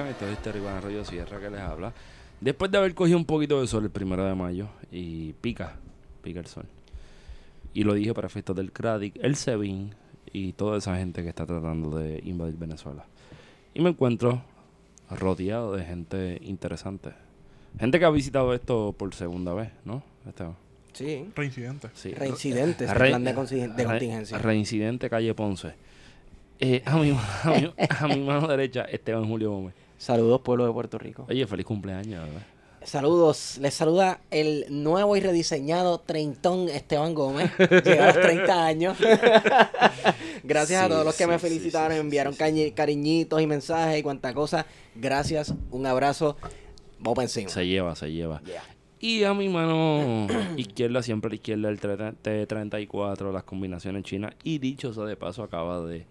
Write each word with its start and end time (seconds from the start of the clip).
escuchan, 0.00 0.08
esto 0.08 0.26
es 0.26 0.32
este 0.32 0.58
Iván 0.58 0.76
Arroyo 0.76 1.04
Sierra 1.04 1.40
que 1.40 1.50
les 1.50 1.60
habla. 1.60 1.92
Después 2.40 2.70
de 2.70 2.78
haber 2.78 2.94
cogido 2.94 3.18
un 3.18 3.24
poquito 3.24 3.60
de 3.60 3.66
sol 3.66 3.84
el 3.84 3.90
primero 3.90 4.24
de 4.24 4.34
mayo 4.34 4.68
y 4.90 5.32
pica, 5.34 5.76
pica 6.22 6.40
el 6.40 6.46
sol. 6.46 6.64
Y 7.74 7.84
lo 7.84 7.94
dije 7.94 8.14
para 8.14 8.26
efectos 8.26 8.56
del 8.56 8.72
CRADIC, 8.72 9.16
el 9.22 9.36
SEBIN 9.36 9.94
y 10.32 10.52
toda 10.54 10.78
esa 10.78 10.96
gente 10.96 11.22
que 11.22 11.28
está 11.28 11.46
tratando 11.46 11.96
de 11.98 12.20
invadir 12.24 12.56
Venezuela. 12.56 13.04
Y 13.74 13.80
me 13.80 13.90
encuentro 13.90 14.42
rodeado 15.10 15.76
de 15.76 15.84
gente 15.84 16.38
interesante. 16.42 17.10
Gente 17.78 17.98
que 17.98 18.04
ha 18.04 18.10
visitado 18.10 18.52
esto 18.54 18.94
por 18.98 19.14
segunda 19.14 19.54
vez, 19.54 19.70
¿no? 19.84 20.02
Esteban? 20.26 20.56
Sí. 20.92 21.28
Reincidente. 21.36 21.88
Sí. 21.94 22.12
Reincidentes, 22.14 22.90
Re- 22.92 23.10
plan 23.10 23.22
de, 23.22 23.32
re- 23.32 23.84
contingencia. 23.84 24.38
Reincidente 24.38 25.08
calle 25.08 25.34
Ponce. 25.34 25.74
Eh, 26.58 26.82
a, 26.84 26.96
mi, 26.96 27.10
a, 27.12 27.50
mi, 27.50 27.72
a 28.00 28.06
mi 28.08 28.20
mano 28.20 28.48
derecha, 28.48 28.82
Esteban 28.82 29.26
Julio 29.28 29.50
Gómez. 29.52 29.74
Saludos, 30.00 30.40
pueblo 30.40 30.64
de 30.64 30.72
Puerto 30.72 30.96
Rico. 30.96 31.26
Oye, 31.28 31.46
feliz 31.46 31.66
cumpleaños, 31.66 32.24
¿verdad? 32.24 32.46
Saludos, 32.82 33.58
les 33.60 33.74
saluda 33.74 34.22
el 34.30 34.64
nuevo 34.70 35.14
y 35.14 35.20
rediseñado 35.20 36.00
treintón 36.00 36.70
Esteban 36.70 37.12
Gómez. 37.12 37.52
Llega 37.84 38.04
a 38.04 38.14
los 38.14 38.22
30 38.22 38.64
años. 38.64 38.98
Gracias 40.42 40.82
a 40.82 40.88
todos 40.88 41.04
los 41.04 41.14
que 41.14 41.24
sí, 41.24 41.28
me 41.28 41.38
felicitaron, 41.38 41.92
sí, 41.92 42.00
enviaron 42.00 42.34
cariñitos 42.34 43.42
y 43.42 43.46
mensajes 43.46 44.00
y 44.00 44.02
cuanta 44.02 44.32
cosa. 44.32 44.64
Gracias, 44.94 45.52
un 45.70 45.84
abrazo. 45.84 46.38
Vamos 46.98 47.16
para 47.16 47.24
encima. 47.24 47.50
Se 47.50 47.66
lleva, 47.66 47.94
se 47.94 48.10
lleva. 48.10 48.40
Yeah. 48.44 48.62
Y 49.00 49.24
a 49.24 49.34
mi 49.34 49.50
mano 49.50 50.26
izquierda, 50.56 51.02
siempre 51.02 51.28
a 51.28 51.32
la 51.32 51.34
izquierda, 51.34 51.68
el 51.68 51.78
T34, 51.78 53.30
las 53.34 53.44
combinaciones 53.44 54.04
chinas. 54.04 54.32
Y 54.44 54.60
dicho 54.60 54.94
sea 54.94 55.04
de 55.04 55.16
paso, 55.16 55.42
acaba 55.42 55.82
de 55.82 56.06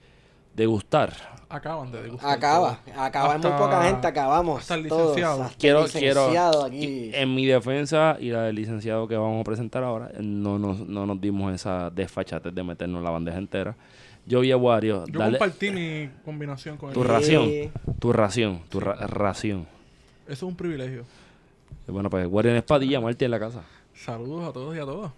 degustar. 0.55 1.13
Acaban 1.51 1.91
de 1.91 2.03
degustar. 2.03 2.29
Acaba, 2.37 2.79
todo. 2.85 3.01
acaba 3.01 3.35
en 3.35 3.41
muy 3.41 3.49
Hasta- 3.51 3.63
poca 3.65 3.83
gente, 3.83 4.07
acabamos. 4.07 4.61
hasta 4.61 4.75
el 4.75 4.87
todos, 4.87 5.01
licenciado. 5.15 5.41
hasta 5.43 5.53
el 5.53 5.57
Quiero, 5.59 5.81
licenciado 5.83 6.51
quiero, 6.51 6.65
aquí. 6.65 7.11
en 7.13 7.35
mi 7.35 7.45
defensa 7.47 8.17
y 8.19 8.29
la 8.29 8.43
del 8.43 8.55
licenciado 8.55 9.07
que 9.07 9.17
vamos 9.17 9.41
a 9.41 9.43
presentar 9.43 9.83
ahora, 9.83 10.11
no 10.19 10.59
nos, 10.59 10.79
no 10.87 11.07
nos 11.07 11.19
dimos 11.19 11.51
esa 11.53 11.89
desfachatez 11.89 12.53
de 12.53 12.63
meternos 12.63 13.01
la 13.03 13.09
bandeja 13.09 13.39
entera. 13.39 13.75
Yo 14.27 14.41
vi 14.41 14.51
a 14.51 14.57
Wario, 14.57 15.05
Yo 15.07 15.17
dale 15.19 15.39
compartí 15.39 15.71
mi 15.71 16.09
combinación 16.23 16.77
con 16.77 16.93
tu 16.93 17.01
él. 17.01 17.07
ración, 17.07 17.45
Sí. 17.45 17.71
tu 17.99 18.13
ración, 18.13 18.61
tu 18.69 18.79
ra- 18.79 18.95
ración. 19.07 19.66
Eso 20.25 20.33
es 20.33 20.43
un 20.43 20.55
privilegio. 20.55 21.03
Bueno, 21.87 22.11
pues 22.11 22.27
Wario 22.29 22.51
en 22.51 22.57
Espadilla, 22.57 23.01
Marti 23.01 23.25
en 23.25 23.31
la 23.31 23.39
casa. 23.39 23.63
Saludos 23.95 24.47
a 24.49 24.53
todos 24.53 24.75
y 24.75 24.79
a 24.79 24.83
todas. 24.85 25.11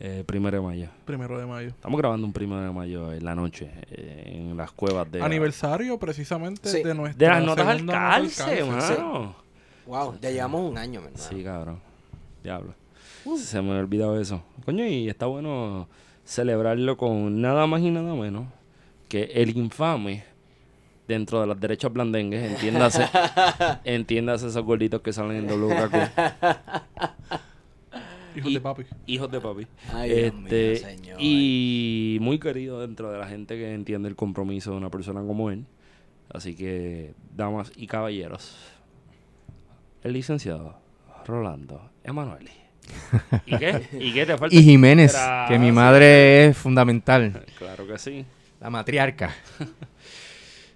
Eh, 0.00 0.24
primero 0.26 0.56
de 0.56 0.62
mayo. 0.62 0.88
Primero 1.04 1.38
de 1.38 1.46
mayo. 1.46 1.68
Estamos 1.68 1.98
grabando 1.98 2.26
un 2.26 2.32
primero 2.32 2.60
de 2.62 2.72
mayo 2.72 3.12
en 3.12 3.24
la 3.24 3.34
noche, 3.34 3.70
eh, 3.90 4.32
en 4.34 4.56
las 4.56 4.72
cuevas 4.72 5.10
de... 5.10 5.22
Aniversario 5.22 5.98
precisamente 5.98 6.68
Sí. 6.68 6.82
de 6.82 6.94
nuestra 6.94 7.26
de 7.28 7.34
las 7.34 7.44
notas 7.44 7.66
al 7.68 7.86
calce, 7.86 8.64
mano. 8.64 9.36
Wow, 9.86 10.18
ya 10.20 10.30
llevamos 10.30 10.70
un 10.70 10.78
año, 10.78 11.00
¿verdad? 11.02 11.20
Sí, 11.20 11.42
cabrón. 11.44 11.78
Diablo. 12.42 12.74
Se 13.38 13.62
me 13.62 13.70
había 13.70 13.80
olvidado 13.82 14.20
eso. 14.20 14.42
Coño, 14.64 14.84
y 14.86 15.08
está 15.08 15.26
bueno 15.26 15.88
celebrarlo 16.24 16.96
con 16.96 17.40
nada 17.40 17.66
más 17.66 17.80
y 17.82 17.90
nada 17.90 18.14
menos 18.14 18.46
que 19.08 19.24
el 19.34 19.56
infame 19.56 20.24
dentro 21.06 21.40
de 21.40 21.46
las 21.46 21.60
derechas 21.60 21.92
blandengues, 21.92 22.42
entiéndase, 22.52 23.06
entiéndase 23.84 24.48
esos 24.48 24.64
gorditos 24.64 25.02
que 25.02 25.12
salen 25.12 25.36
en 25.36 25.46
WKQ, 25.46 25.94
Hijos 28.34 28.50
Y- 28.50 28.54
de 28.54 28.60
papi. 28.60 28.82
hijos 29.06 29.30
de 29.30 29.40
papi. 29.40 29.66
Ay, 29.92 30.10
Dios 30.10 30.34
Este, 30.34 30.70
mío, 30.70 30.76
señor. 30.76 31.16
y 31.20 32.18
muy 32.20 32.38
querido 32.38 32.80
dentro 32.80 33.10
de 33.12 33.18
la 33.18 33.26
gente 33.26 33.56
que 33.56 33.72
entiende 33.74 34.08
el 34.08 34.16
compromiso 34.16 34.72
de 34.72 34.76
una 34.78 34.90
persona 34.90 35.20
como 35.22 35.50
él. 35.50 35.64
Así 36.32 36.54
que, 36.56 37.14
damas 37.36 37.70
y 37.76 37.86
caballeros, 37.86 38.56
el 40.02 40.12
licenciado 40.14 40.76
Rolando 41.26 41.90
Emanueli. 42.02 42.50
¿Y 43.46 43.56
qué? 43.56 43.82
¿Y 43.98 44.12
qué 44.12 44.26
te 44.26 44.36
falta? 44.38 44.54
Y 44.54 44.62
Jiménez, 44.62 45.16
que 45.48 45.58
mi 45.58 45.70
madre 45.72 46.46
es 46.48 46.56
fundamental, 46.56 47.44
Claro 47.58 47.86
que 47.86 47.98
sí. 47.98 48.24
la 48.60 48.68
matriarca. 48.70 49.34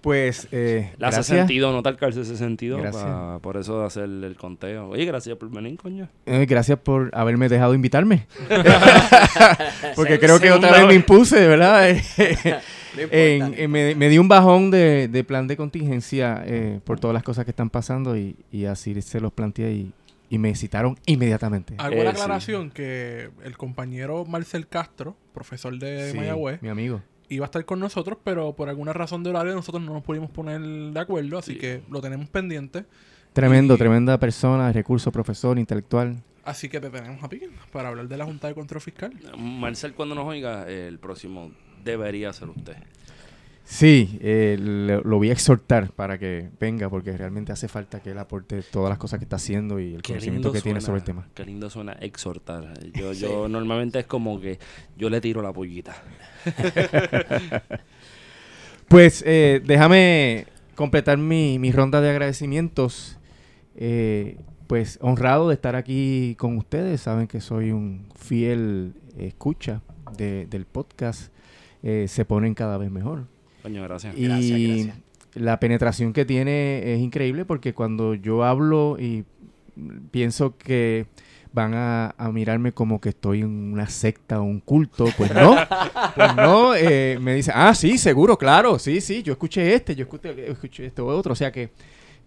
Pues, 0.01 0.47
eh, 0.53 0.91
La 0.97 1.07
gracias. 1.07 1.25
62, 1.27 1.73
no 1.73 1.83
tal 1.83 1.97
calce 1.97 2.23
62, 2.23 2.81
Gracias. 2.81 3.03
pa- 3.03 3.39
por 3.39 3.57
eso 3.57 3.79
de 3.81 3.85
hacer 3.85 4.03
el 4.05 4.35
conteo. 4.37 4.87
Oye, 4.89 5.03
gracias 5.03 5.35
por 5.37 5.49
venir, 5.51 5.77
coño. 5.77 6.07
Eh, 6.25 6.45
gracias 6.47 6.79
por 6.79 7.09
haberme 7.13 7.49
dejado 7.49 7.73
invitarme. 7.73 8.25
Porque 9.95 10.13
Se- 10.13 10.19
creo 10.19 10.39
que 10.39 10.51
otra 10.51 10.71
vez 10.71 10.87
me 10.87 10.93
impuse, 10.95 11.47
¿verdad? 11.47 11.89
No 12.95 13.03
En- 13.11 13.35
importa. 13.43 13.61
en- 13.63 13.71
me, 13.71 13.95
me 13.95 14.09
di 14.09 14.17
un 14.17 14.27
bajón 14.27 14.71
de, 14.71 15.07
de 15.07 15.23
plan 15.23 15.47
de 15.47 15.55
contingencia 15.55 16.41
eh, 16.45 16.79
por 16.83 16.99
todas 16.99 17.13
las 17.13 17.21
cosas 17.21 17.45
que 17.45 17.51
están 17.51 17.69
pasando 17.69 18.17
y, 18.17 18.35
y 18.51 18.65
así 18.65 18.99
se 19.03 19.19
los 19.21 19.31
planteé 19.31 19.71
y, 19.73 19.91
y 20.29 20.37
me 20.39 20.55
citaron 20.55 20.97
inmediatamente. 21.05 21.75
Hago 21.77 21.93
Eh, 21.95 22.03
la 22.03 22.11
sí. 22.11 22.17
aclaración 22.17 22.71
que 22.71 23.29
el 23.43 23.57
compañero 23.57 24.25
Marcel 24.25 24.67
Castro, 24.67 25.15
profesor 25.35 25.77
de 25.77 26.11
Sí, 26.11 26.17
Mayagüez, 26.17 26.61
mi 26.63 26.69
amigo. 26.69 27.01
Iba 27.29 27.45
a 27.45 27.47
estar 27.47 27.63
con 27.65 27.79
nosotros, 27.79 28.17
pero 28.23 28.53
por 28.53 28.69
alguna 28.69 28.91
razón 28.93 29.23
de 29.23 29.29
horario 29.29 29.53
nosotros 29.55 29.83
no 29.83 29.93
nos 29.93 30.03
pudimos 30.03 30.29
poner 30.31 30.59
de 30.61 30.99
acuerdo, 30.99 31.37
así 31.37 31.57
que 31.57 31.81
lo 31.89 32.01
tenemos 32.01 32.27
pendiente. 32.29 32.85
Tremendo, 33.33 33.75
Y- 33.75 33.77
tremenda 33.77 34.17
persona, 34.19 34.71
recurso, 34.71 35.11
profesor, 35.11 35.57
intelectual. 35.59 36.17
Así 36.43 36.67
que 36.69 36.79
te 36.79 36.89
tenemos 36.89 37.23
aquí 37.23 37.41
para 37.71 37.89
hablar 37.89 38.07
de 38.07 38.17
la 38.17 38.25
Junta 38.25 38.47
de 38.47 38.55
Control 38.55 38.81
Fiscal. 38.81 39.13
Marcel, 39.37 39.93
cuando 39.93 40.15
nos 40.15 40.25
oiga, 40.25 40.67
el 40.67 40.97
próximo 40.97 41.51
debería 41.83 42.33
ser 42.33 42.49
usted. 42.49 42.75
Sí, 43.71 44.17
eh, 44.21 44.57
lo, 44.59 45.01
lo 45.03 45.17
voy 45.17 45.29
a 45.29 45.33
exhortar 45.33 45.91
para 45.91 46.17
que 46.17 46.49
venga 46.59 46.89
porque 46.89 47.15
realmente 47.15 47.51
hace 47.51 47.67
falta 47.67 47.99
que 48.01 48.09
él 48.11 48.17
aporte 48.17 48.63
todas 48.63 48.89
las 48.89 48.97
cosas 48.97 49.19
que 49.19 49.25
está 49.25 49.35
haciendo 49.35 49.79
y 49.79 49.93
el 49.93 50.01
Qué 50.01 50.13
conocimiento 50.13 50.51
que 50.51 50.59
tiene 50.61 50.81
sobre 50.81 50.97
el 50.97 51.03
tema. 51.03 51.27
Qué 51.35 51.45
lindo 51.45 51.69
suena 51.69 51.91
exhortar. 51.93 52.73
Yo, 52.93 53.13
yo 53.13 53.47
normalmente 53.47 53.99
es 53.99 54.07
como 54.07 54.41
que 54.41 54.57
yo 54.97 55.11
le 55.11 55.21
tiro 55.21 55.43
la 55.43 55.53
pollita. 55.53 55.95
Pues 58.87 59.23
eh, 59.27 59.61
déjame 59.63 60.47
completar 60.73 61.19
mi, 61.19 61.59
mi 61.59 61.71
ronda 61.71 62.01
de 62.01 62.09
agradecimientos. 62.09 63.19
Eh, 63.75 64.39
pues 64.65 64.97
honrado 65.01 65.47
de 65.49 65.53
estar 65.53 65.75
aquí 65.75 66.35
con 66.39 66.57
ustedes. 66.57 67.01
Saben 67.01 67.27
que 67.27 67.39
soy 67.39 67.69
un 67.71 68.07
fiel 68.15 68.93
escucha 69.15 69.81
de- 70.17 70.47
del 70.47 70.65
podcast. 70.65 71.31
Eh, 71.83 72.05
se 72.07 72.25
ponen 72.25 72.55
cada 72.55 72.79
vez 72.79 72.89
mejor. 72.89 73.27
Coño, 73.69 73.83
gracias. 73.83 74.17
Y 74.17 74.23
Gracias, 74.25 74.59
gracias. 74.59 74.97
la 75.35 75.59
penetración 75.59 76.13
que 76.13 76.25
tiene 76.25 76.93
es 76.93 76.99
increíble 76.99 77.45
porque 77.45 77.73
cuando 77.73 78.15
yo 78.15 78.43
hablo 78.43 78.97
y 78.99 79.25
pienso 80.11 80.57
que 80.57 81.05
van 81.51 81.73
a, 81.73 82.13
a 82.17 82.31
mirarme 82.31 82.73
como 82.73 82.99
que 83.01 83.09
estoy 83.09 83.41
en 83.41 83.73
una 83.73 83.87
secta 83.87 84.39
o 84.39 84.43
un 84.43 84.59
culto, 84.59 85.05
pues 85.17 85.33
no, 85.33 85.55
pues 86.15 86.35
no, 86.35 86.75
eh, 86.75 87.17
me 87.21 87.33
dicen, 87.33 87.53
ah, 87.57 87.73
sí, 87.73 87.97
seguro, 87.97 88.37
claro, 88.37 88.77
sí, 88.77 89.01
sí, 89.01 89.23
yo 89.23 89.33
escuché 89.33 89.73
este, 89.73 89.95
yo 89.95 90.03
escuché, 90.03 90.51
escuché 90.51 90.85
este 90.85 91.01
otro, 91.01 91.33
o 91.33 91.35
sea 91.35 91.51
que 91.51 91.71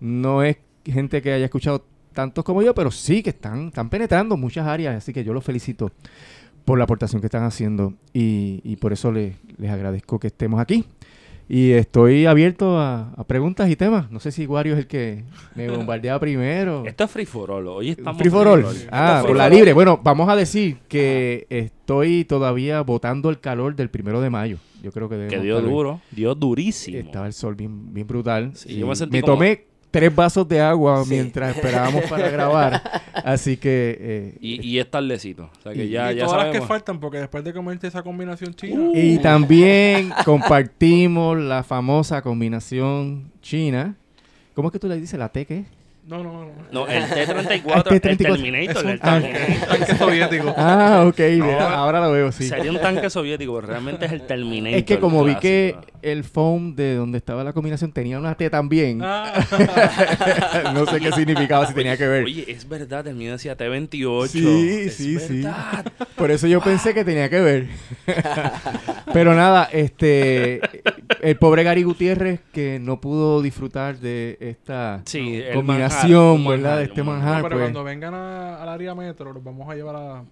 no 0.00 0.42
es 0.42 0.56
gente 0.84 1.22
que 1.22 1.32
haya 1.32 1.44
escuchado 1.44 1.84
tantos 2.12 2.44
como 2.44 2.62
yo, 2.62 2.74
pero 2.74 2.90
sí 2.90 3.22
que 3.22 3.30
están, 3.30 3.68
están 3.68 3.88
penetrando 3.88 4.36
muchas 4.36 4.66
áreas, 4.66 4.96
así 4.96 5.12
que 5.12 5.22
yo 5.24 5.32
los 5.32 5.44
felicito 5.44 5.92
por 6.64 6.78
la 6.78 6.84
aportación 6.84 7.20
que 7.20 7.26
están 7.26 7.44
haciendo 7.44 7.94
y, 8.12 8.60
y 8.64 8.76
por 8.76 8.92
eso 8.92 9.12
les, 9.12 9.36
les 9.56 9.70
agradezco 9.70 10.18
que 10.18 10.28
estemos 10.28 10.60
aquí. 10.60 10.84
Y 11.54 11.72
estoy 11.72 12.24
abierto 12.24 12.78
a, 12.78 13.10
a 13.14 13.24
preguntas 13.24 13.68
y 13.68 13.76
temas. 13.76 14.10
No 14.10 14.20
sé 14.20 14.32
si 14.32 14.46
Wario 14.46 14.72
es 14.72 14.78
el 14.78 14.86
que 14.86 15.22
me 15.54 15.68
bombardea 15.68 16.18
primero. 16.18 16.84
Esto 16.86 17.04
es 17.04 17.10
free 17.10 17.26
for 17.26 17.50
all. 17.50 17.66
Hoy 17.68 17.90
estamos 17.90 18.18
Free 18.18 18.30
for 18.30 18.48
all. 18.48 18.64
Ah, 18.90 19.16
Esto 19.16 19.18
es 19.18 19.26
por 19.26 19.36
la 19.36 19.46
free 19.48 19.56
libre. 19.56 19.74
Bueno, 19.74 20.00
vamos 20.02 20.30
a 20.30 20.34
decir 20.36 20.78
que 20.88 21.46
estoy 21.50 22.24
todavía 22.24 22.80
botando 22.80 23.28
el 23.28 23.38
calor 23.38 23.76
del 23.76 23.90
primero 23.90 24.22
de 24.22 24.30
mayo. 24.30 24.56
Yo 24.82 24.92
creo 24.92 25.10
que. 25.10 25.26
Que 25.28 25.40
dio 25.40 25.60
duro. 25.60 26.00
Dio 26.10 26.34
durísimo. 26.34 26.96
Estaba 26.96 27.26
el 27.26 27.34
sol 27.34 27.54
bien, 27.54 27.92
bien 27.92 28.06
brutal. 28.06 28.52
Sí, 28.54 28.72
y 28.72 28.78
yo 28.78 28.86
me 28.86 28.96
sentí 28.96 29.20
como- 29.20 29.34
tomé 29.34 29.66
tres 29.92 30.12
vasos 30.12 30.48
de 30.48 30.60
agua 30.60 31.04
Sí. 31.04 31.10
mientras 31.10 31.54
esperábamos 31.56 32.02
para 32.06 32.28
grabar. 32.30 32.82
Así 33.24 33.56
que... 33.56 33.96
eh, 34.00 34.34
Y, 34.40 34.66
y 34.66 34.78
es 34.80 34.90
tardecito. 34.90 35.48
O 35.60 35.62
sea 35.62 35.72
que 35.72 35.84
Y- 35.84 35.90
ya, 35.90 36.12
y 36.12 36.16
ya 36.16 36.24
todas 36.24 36.46
las 36.46 36.52
que 36.52 36.66
faltan, 36.66 36.98
porque 36.98 37.18
después 37.18 37.44
de 37.44 37.52
comerte 37.52 37.86
esa 37.86 38.02
combinación 38.02 38.52
china, 38.54 38.88
Y 38.94 39.18
también 39.18 40.10
compartimos 40.24 41.38
la 41.38 41.62
famosa 41.62 42.22
combinación 42.22 43.30
china. 43.40 43.94
¿Cómo 44.54 44.68
es 44.68 44.72
que 44.72 44.78
tú 44.78 44.88
le 44.88 44.96
dices 44.98 45.18
la 45.18 45.28
T 45.28 45.46
qué? 45.46 45.64
no, 46.04 46.22
no, 46.22 46.32
no. 46.44 46.50
No, 46.72 46.88
el 46.88 47.04
T-34, 47.08 47.62
Ah, 47.72 47.82
el 47.90 48.00
T-34. 48.00 48.16
Terminator, 48.18 48.76
Es 48.76 48.82
un 48.84 48.90
el 48.90 49.00
tanque, 49.00 49.94
soviético. 49.98 50.52
Ah, 50.56 51.04
ok. 51.06 51.18
No, 51.38 51.58
ahora 51.60 52.00
lo 52.00 52.10
veo, 52.10 52.32
sí. 52.32 52.48
Sería 52.48 52.72
un 52.72 52.80
tanque 52.80 53.08
soviético, 53.08 53.54
pero 53.54 53.68
realmente 53.68 54.06
es 54.06 54.12
el 54.12 54.22
Terminator. 54.22 54.78
Es 54.80 54.84
que 54.84 54.98
como 54.98 55.22
vi 55.22 55.36
que. 55.36 55.76
El 56.02 56.24
foam 56.24 56.74
de 56.74 56.96
donde 56.96 57.18
estaba 57.18 57.42
la 57.44 57.52
combinación 57.52 57.92
tenía 57.92 58.18
una 58.18 58.34
T 58.34 58.50
también, 58.50 59.00
Ah, 59.02 59.32
no 60.74 60.86
sé 60.86 61.00
qué 61.00 61.12
significaba, 61.12 61.66
si 61.66 61.74
tenía 61.74 61.96
que 61.96 62.06
ver. 62.06 62.24
Oye, 62.24 62.44
es 62.50 62.68
verdad, 62.68 63.06
el 63.06 63.14
mío 63.16 63.32
decía 63.32 63.56
T-28. 63.56 64.28
Sí, 64.28 64.68
Es 64.86 64.94
sí, 64.96 65.18
sí. 65.18 65.44
Por 66.16 66.30
eso 66.30 66.46
yo 66.46 66.60
pensé 66.60 66.92
que 66.94 67.04
tenía 67.04 67.28
que 67.30 67.40
ver. 67.40 67.68
Pero 69.12 69.34
nada, 69.34 69.68
este 69.72 70.60
el 71.20 71.36
pobre 71.36 71.62
Gary 71.62 71.82
Gutiérrez 71.82 72.40
que 72.52 72.78
no 72.80 73.00
pudo 73.00 73.42
disfrutar 73.42 73.98
de 73.98 74.36
esta 74.40 75.02
Sí, 75.04 75.42
combinación, 75.54 76.42
manjar, 76.44 76.50
¿verdad? 76.50 76.62
manjar, 76.62 76.78
De 76.78 76.84
este 76.84 77.02
manjar. 77.02 77.24
manjar, 77.24 77.42
No, 77.42 77.48
pero 77.48 77.56
pues. 77.56 77.64
cuando 77.64 77.84
vengan 77.84 78.14
a- 78.14 78.62
al 78.62 78.68
área 78.68 78.94
metro, 78.94 79.32
los 79.32 79.42
vamos 79.44 79.68
a 79.70 79.74
llevar 79.74 79.96
a, 79.96 80.24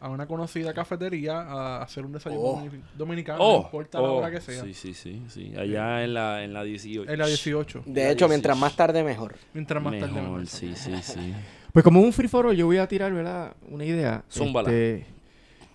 a 0.00 0.08
una 0.10 0.26
conocida 0.26 0.74
cafetería 0.74 1.40
a 1.40 1.82
hacer 1.82 2.04
un 2.04 2.12
desayuno 2.12 2.40
Oh. 2.42 2.60
domini- 2.60 2.82
dominicano, 2.96 3.38
Oh, 3.42 3.58
no 3.60 3.64
importa 3.64 4.00
la 4.00 4.08
oh, 4.08 4.16
hora 4.16 4.30
que 4.30 4.40
sea. 4.40 4.62
Sí, 4.62 4.74
sí, 4.74 4.92
sí, 4.94 5.22
sí. 5.28 5.54
Allá 5.56 6.04
en 6.04 6.12
la, 6.14 6.44
en 6.44 6.52
la 6.52 6.62
18. 6.64 7.10
En 7.10 7.18
la 7.18 7.26
18. 7.26 7.82
De 7.86 8.04
La 8.04 8.10
hecho, 8.10 8.28
mientras 8.28 8.56
18. 8.56 8.60
más 8.60 8.76
tarde, 8.76 9.02
mejor. 9.02 9.36
Mientras 9.54 9.82
más 9.82 9.98
tarde 9.98 10.20
Mejor, 10.20 10.46
sí, 10.46 10.74
sí, 10.76 10.92
sí. 11.02 11.34
Pues 11.72 11.82
como 11.84 12.00
un 12.00 12.12
free 12.12 12.28
for 12.28 12.46
all, 12.46 12.56
yo 12.56 12.64
voy 12.66 12.78
a 12.78 12.86
tirar, 12.88 13.12
¿verdad? 13.12 13.54
Una 13.68 13.84
idea. 13.84 14.24
Zúmbala. 14.30 14.70
Este, 14.70 15.06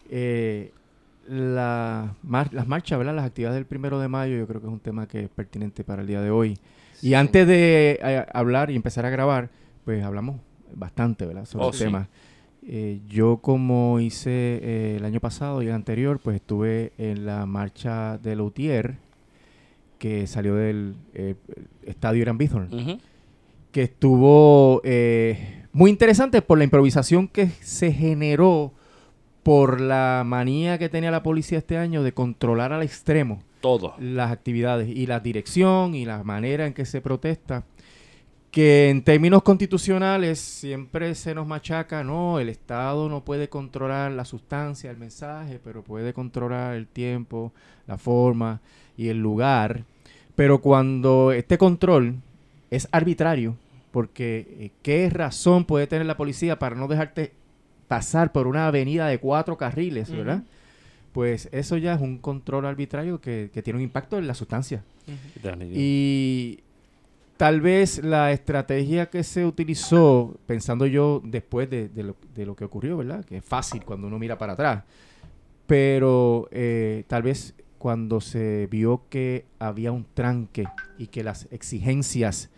eh, 0.09 0.71
la 1.27 2.15
mar- 2.23 2.53
las 2.53 2.67
marchas, 2.67 2.97
¿verdad? 2.97 3.15
Las 3.15 3.25
actividades 3.25 3.55
del 3.55 3.65
primero 3.65 3.99
de 3.99 4.07
mayo, 4.07 4.35
yo 4.35 4.47
creo 4.47 4.61
que 4.61 4.67
es 4.67 4.73
un 4.73 4.79
tema 4.79 5.07
que 5.07 5.21
es 5.25 5.29
pertinente 5.29 5.83
para 5.83 6.01
el 6.01 6.07
día 6.07 6.21
de 6.21 6.31
hoy. 6.31 6.57
Y 7.01 7.13
antes 7.13 7.47
de 7.47 7.99
eh, 8.01 8.25
hablar 8.33 8.71
y 8.71 8.75
empezar 8.75 9.05
a 9.05 9.09
grabar, 9.09 9.49
pues 9.85 10.03
hablamos 10.03 10.37
bastante, 10.73 11.25
¿verdad? 11.25 11.45
Sobre 11.45 11.65
Oh, 11.65 11.69
el 11.69 11.73
sí. 11.75 11.83
tema. 11.83 12.07
Eh, 12.73 13.01
yo 13.05 13.37
como 13.37 13.99
hice 13.99 14.29
eh, 14.31 14.95
el 14.97 15.03
año 15.03 15.19
pasado 15.19 15.61
y 15.61 15.67
el 15.67 15.73
anterior, 15.73 16.19
pues 16.23 16.37
estuve 16.37 16.93
en 16.97 17.25
la 17.25 17.45
marcha 17.45 18.17
de 18.17 18.35
Lautier, 18.35 18.95
que 19.99 20.25
salió 20.25 20.55
del 20.55 20.95
eh, 21.13 21.35
estadio 21.85 22.21
Irán 22.21 22.37
Bithorn 22.37 22.99
que 23.71 23.83
estuvo 23.83 24.81
eh, 24.83 25.65
muy 25.71 25.89
interesante 25.89 26.41
por 26.41 26.57
la 26.57 26.63
improvisación 26.63 27.27
que 27.27 27.49
se 27.61 27.91
generó 27.91 28.73
por 29.43 29.81
la 29.81 30.23
manía 30.25 30.77
que 30.77 30.89
tenía 30.89 31.11
la 31.11 31.23
policía 31.23 31.57
este 31.57 31.77
año 31.77 32.03
de 32.03 32.13
controlar 32.13 32.73
al 32.73 32.83
extremo 32.83 33.41
Todo. 33.61 33.95
las 33.99 34.31
actividades 34.31 34.89
y 34.89 35.07
la 35.07 35.19
dirección 35.19 35.95
y 35.95 36.05
la 36.05 36.23
manera 36.23 36.67
en 36.67 36.73
que 36.73 36.85
se 36.85 37.01
protesta 37.01 37.63
que 38.51 38.89
en 38.89 39.01
términos 39.01 39.43
constitucionales 39.43 40.37
siempre 40.37 41.15
se 41.15 41.33
nos 41.33 41.47
machaca, 41.47 42.03
no, 42.03 42.37
el 42.37 42.49
Estado 42.49 43.07
no 43.07 43.23
puede 43.23 43.47
controlar 43.47 44.11
la 44.11 44.25
sustancia, 44.25 44.91
el 44.91 44.97
mensaje, 44.97 45.59
pero 45.63 45.83
puede 45.83 46.13
controlar 46.13 46.75
el 46.75 46.85
tiempo, 46.85 47.53
la 47.87 47.97
forma 47.97 48.59
y 48.97 49.07
el 49.07 49.19
lugar. 49.19 49.85
Pero 50.35 50.59
cuando 50.59 51.31
este 51.31 51.57
control 51.57 52.15
es 52.69 52.89
arbitrario, 52.91 53.55
porque 53.91 54.47
eh, 54.59 54.71
¿qué 54.81 55.09
razón 55.09 55.63
puede 55.63 55.87
tener 55.87 56.05
la 56.05 56.17
policía 56.17 56.59
para 56.59 56.75
no 56.75 56.89
dejarte 56.89 57.31
pasar 57.87 58.33
por 58.33 58.47
una 58.47 58.67
avenida 58.67 59.07
de 59.07 59.19
cuatro 59.19 59.57
carriles, 59.57 60.11
verdad? 60.11 60.43
Pues 61.13 61.47
eso 61.53 61.77
ya 61.77 61.93
es 61.93 62.01
un 62.01 62.17
control 62.17 62.65
arbitrario 62.65 63.21
que, 63.21 63.49
que 63.53 63.61
tiene 63.61 63.77
un 63.77 63.83
impacto 63.83 64.17
en 64.17 64.27
la 64.27 64.33
sustancia. 64.33 64.83
Y 65.73 66.59
tal 67.41 67.59
vez 67.59 68.03
la 68.03 68.31
estrategia 68.31 69.09
que 69.09 69.23
se 69.23 69.43
utilizó, 69.47 70.37
pensando 70.45 70.85
yo 70.85 71.23
después 71.25 71.67
de, 71.71 71.89
de 71.89 72.03
lo, 72.03 72.15
de 72.35 72.45
lo 72.45 72.55
que 72.55 72.65
ocurrió, 72.65 72.97
¿verdad? 72.97 73.25
Que 73.25 73.37
es 73.37 73.43
fácil 73.43 73.83
cuando 73.83 74.05
uno 74.05 74.19
mira 74.19 74.37
para 74.37 74.53
atrás. 74.53 74.83
Pero 75.65 76.47
eh, 76.51 77.03
tal 77.07 77.23
vez 77.23 77.55
cuando 77.79 78.21
se 78.21 78.67
vio 78.69 79.05
que 79.09 79.45
había 79.57 79.91
un 79.91 80.05
tranque 80.13 80.67
y 80.99 81.07
que 81.07 81.23
las 81.23 81.47
exigencias 81.51 82.51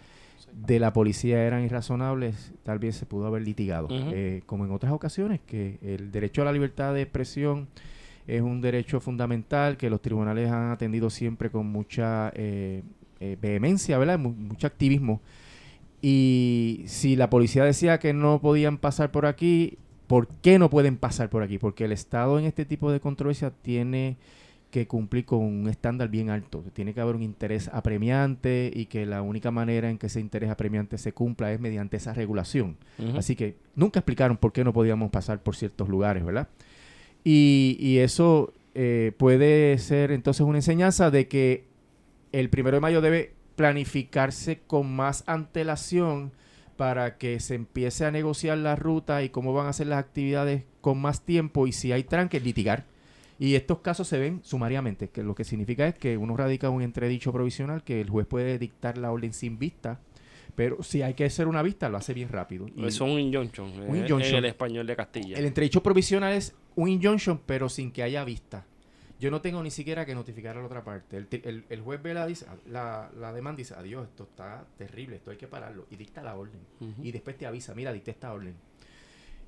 de 0.52 0.80
la 0.80 0.92
policía 0.92 1.42
eran 1.46 1.64
irrazonables, 1.64 2.52
tal 2.64 2.80
vez 2.80 2.98
se 2.98 3.06
pudo 3.06 3.28
haber 3.28 3.44
litigado. 3.44 3.88
Eh, 3.90 4.42
como 4.46 4.66
en 4.66 4.72
otras 4.72 4.92
ocasiones, 4.92 5.40
que 5.48 5.80
el 5.82 6.12
derecho 6.12 6.42
a 6.42 6.46
la 6.46 6.52
libertad 6.52 6.94
de 6.94 7.04
expresión 7.04 7.70
es 8.28 8.42
un 8.42 8.60
derecho 8.60 9.00
fundamental 9.00 9.78
que 9.78 9.90
los 9.90 10.02
tribunales 10.02 10.52
han 10.52 10.72
atendido 10.72 11.10
siempre 11.10 11.50
con 11.50 11.68
mucha 11.68 12.34
eh, 12.36 12.84
eh, 13.24 13.38
vehemencia, 13.42 13.98
¿verdad? 13.98 14.20
Mu- 14.20 14.34
mucho 14.34 14.68
activismo. 14.68 15.22
Y 16.02 16.84
si 16.86 17.16
la 17.16 17.30
policía 17.30 17.64
decía 17.64 17.98
que 18.00 18.14
no 18.14 18.40
podían 18.42 18.78
pasar 18.78 19.12
por 19.12 19.26
aquí, 19.26 19.78
¿por 20.08 20.28
qué 20.28 20.60
no 20.60 20.70
pueden 20.70 20.98
pasar 20.98 21.30
por 21.30 21.44
aquí? 21.44 21.58
Porque 21.58 21.86
el 21.86 21.92
Estado 21.94 22.38
en 22.40 22.46
este 22.46 22.66
tipo 22.66 22.92
de 22.92 23.00
controversia 23.00 23.52
tiene 23.52 24.18
que 24.70 24.88
cumplir 24.88 25.24
con 25.24 25.40
un 25.40 25.70
estándar 25.70 26.10
bien 26.10 26.30
alto. 26.30 26.64
Tiene 26.74 26.94
que 26.94 27.00
haber 27.00 27.16
un 27.16 27.22
interés 27.22 27.70
apremiante 27.72 28.72
y 28.74 28.88
que 28.88 29.06
la 29.06 29.22
única 29.22 29.52
manera 29.52 29.90
en 29.90 29.98
que 30.00 30.08
ese 30.08 30.20
interés 30.20 30.50
apremiante 30.50 30.98
se 30.98 31.14
cumpla 31.14 31.54
es 31.54 31.60
mediante 31.60 31.96
esa 31.98 32.12
regulación. 32.14 32.76
Así 33.16 33.36
que 33.36 33.56
nunca 33.76 34.00
explicaron 34.00 34.36
por 34.38 34.52
qué 34.52 34.64
no 34.64 34.74
podíamos 34.74 35.12
pasar 35.12 35.42
por 35.42 35.56
ciertos 35.56 35.88
lugares, 35.90 36.26
¿verdad? 36.26 36.48
Y, 37.24 37.78
y 37.80 38.00
eso 38.00 38.52
eh, 38.76 39.12
puede 39.18 39.78
ser 39.78 40.12
entonces 40.12 40.42
una 40.42 40.58
enseñanza 40.58 41.12
de 41.12 41.28
que 41.28 41.66
el 42.34 42.50
primero 42.50 42.76
de 42.78 42.82
mayo 42.82 43.00
debe 43.00 43.34
planificarse 43.56 44.60
con 44.68 44.94
más 44.94 45.24
antelación 45.28 46.32
para 46.76 47.18
que 47.18 47.40
se 47.40 47.56
empiece 47.56 48.06
a 48.06 48.12
negociar 48.12 48.58
la 48.58 48.76
ruta 48.76 49.24
y 49.24 49.30
cómo 49.30 49.54
van 49.54 49.68
a 49.68 49.74
ser 49.74 49.88
las 49.88 50.00
actividades 50.00 50.66
con 50.82 51.00
más 51.00 51.22
tiempo 51.24 51.66
y 51.68 51.72
si 51.72 51.92
hay 51.92 52.04
tranques, 52.04 52.44
litigar. 52.44 52.86
Y 53.40 53.56
estos 53.56 53.80
casos 53.80 54.08
se 54.08 54.20
ven 54.20 54.40
sumariamente, 54.44 55.10
que 55.10 55.24
lo 55.24 55.36
que 55.36 55.44
significa 55.44 55.88
es 55.88 55.96
que 55.96 56.18
uno 56.18 56.36
radica 56.38 56.70
un 56.70 56.82
entredicho 56.82 57.32
provisional 57.32 57.84
que 57.84 58.02
el 58.02 58.10
juez 58.10 58.26
puede 58.28 58.58
dictar 58.58 58.98
la 58.98 59.12
orden 59.12 59.34
sin 59.34 59.58
vista, 59.60 60.00
pero 60.56 60.82
si 60.84 61.02
hay 61.02 61.14
que 61.16 61.26
hacer 61.26 61.48
una 61.48 61.62
vista, 61.64 61.90
lo 61.90 61.98
hace 61.98 62.14
bien 62.14 62.30
rápido. 62.30 62.68
Y- 62.76 62.86
Eso 62.86 63.06
es 63.06 63.12
un 63.14 63.20
injunction. 63.20 63.68
Un 63.88 63.96
injunction. 63.98 64.22
En 64.22 64.36
el 64.36 64.46
español 64.46 64.86
de 64.88 64.96
Castilla. 64.96 65.38
el 65.38 65.46
entredicho 65.46 65.82
provisional 65.84 66.34
es 66.34 66.56
un 66.76 66.90
injunction, 66.90 67.40
pero 67.46 67.70
sin 67.70 67.92
que 67.92 68.04
haya 68.04 68.24
vista. 68.24 68.66
Yo 69.24 69.32
no 69.32 69.40
tengo 69.40 69.64
ni 69.64 69.72
siquiera 69.72 70.06
que 70.06 70.14
notificar 70.14 70.58
a 70.58 70.60
la 70.60 70.66
otra 70.66 70.84
parte. 70.84 71.16
El, 71.16 71.28
el- 71.32 71.64
el 71.70 71.82
juez 71.82 72.02
ve 72.04 72.14
la, 72.14 72.28
la, 72.68 73.10
la 73.18 73.32
demanda 73.32 73.62
y 73.62 73.64
dice, 73.64 73.74
adiós, 73.74 74.06
esto 74.10 74.24
está 74.24 74.66
terrible, 74.78 75.16
esto 75.16 75.32
hay 75.32 75.38
que 75.38 75.48
pararlo. 75.48 75.86
Y 75.90 75.96
dicta 75.96 76.22
la 76.22 76.36
orden. 76.36 76.60
Y 77.02 77.12
después 77.14 77.38
te 77.38 77.46
avisa, 77.46 77.74
mira, 77.74 77.94
dicta 77.94 78.12
esta 78.12 78.34
orden. 78.34 78.54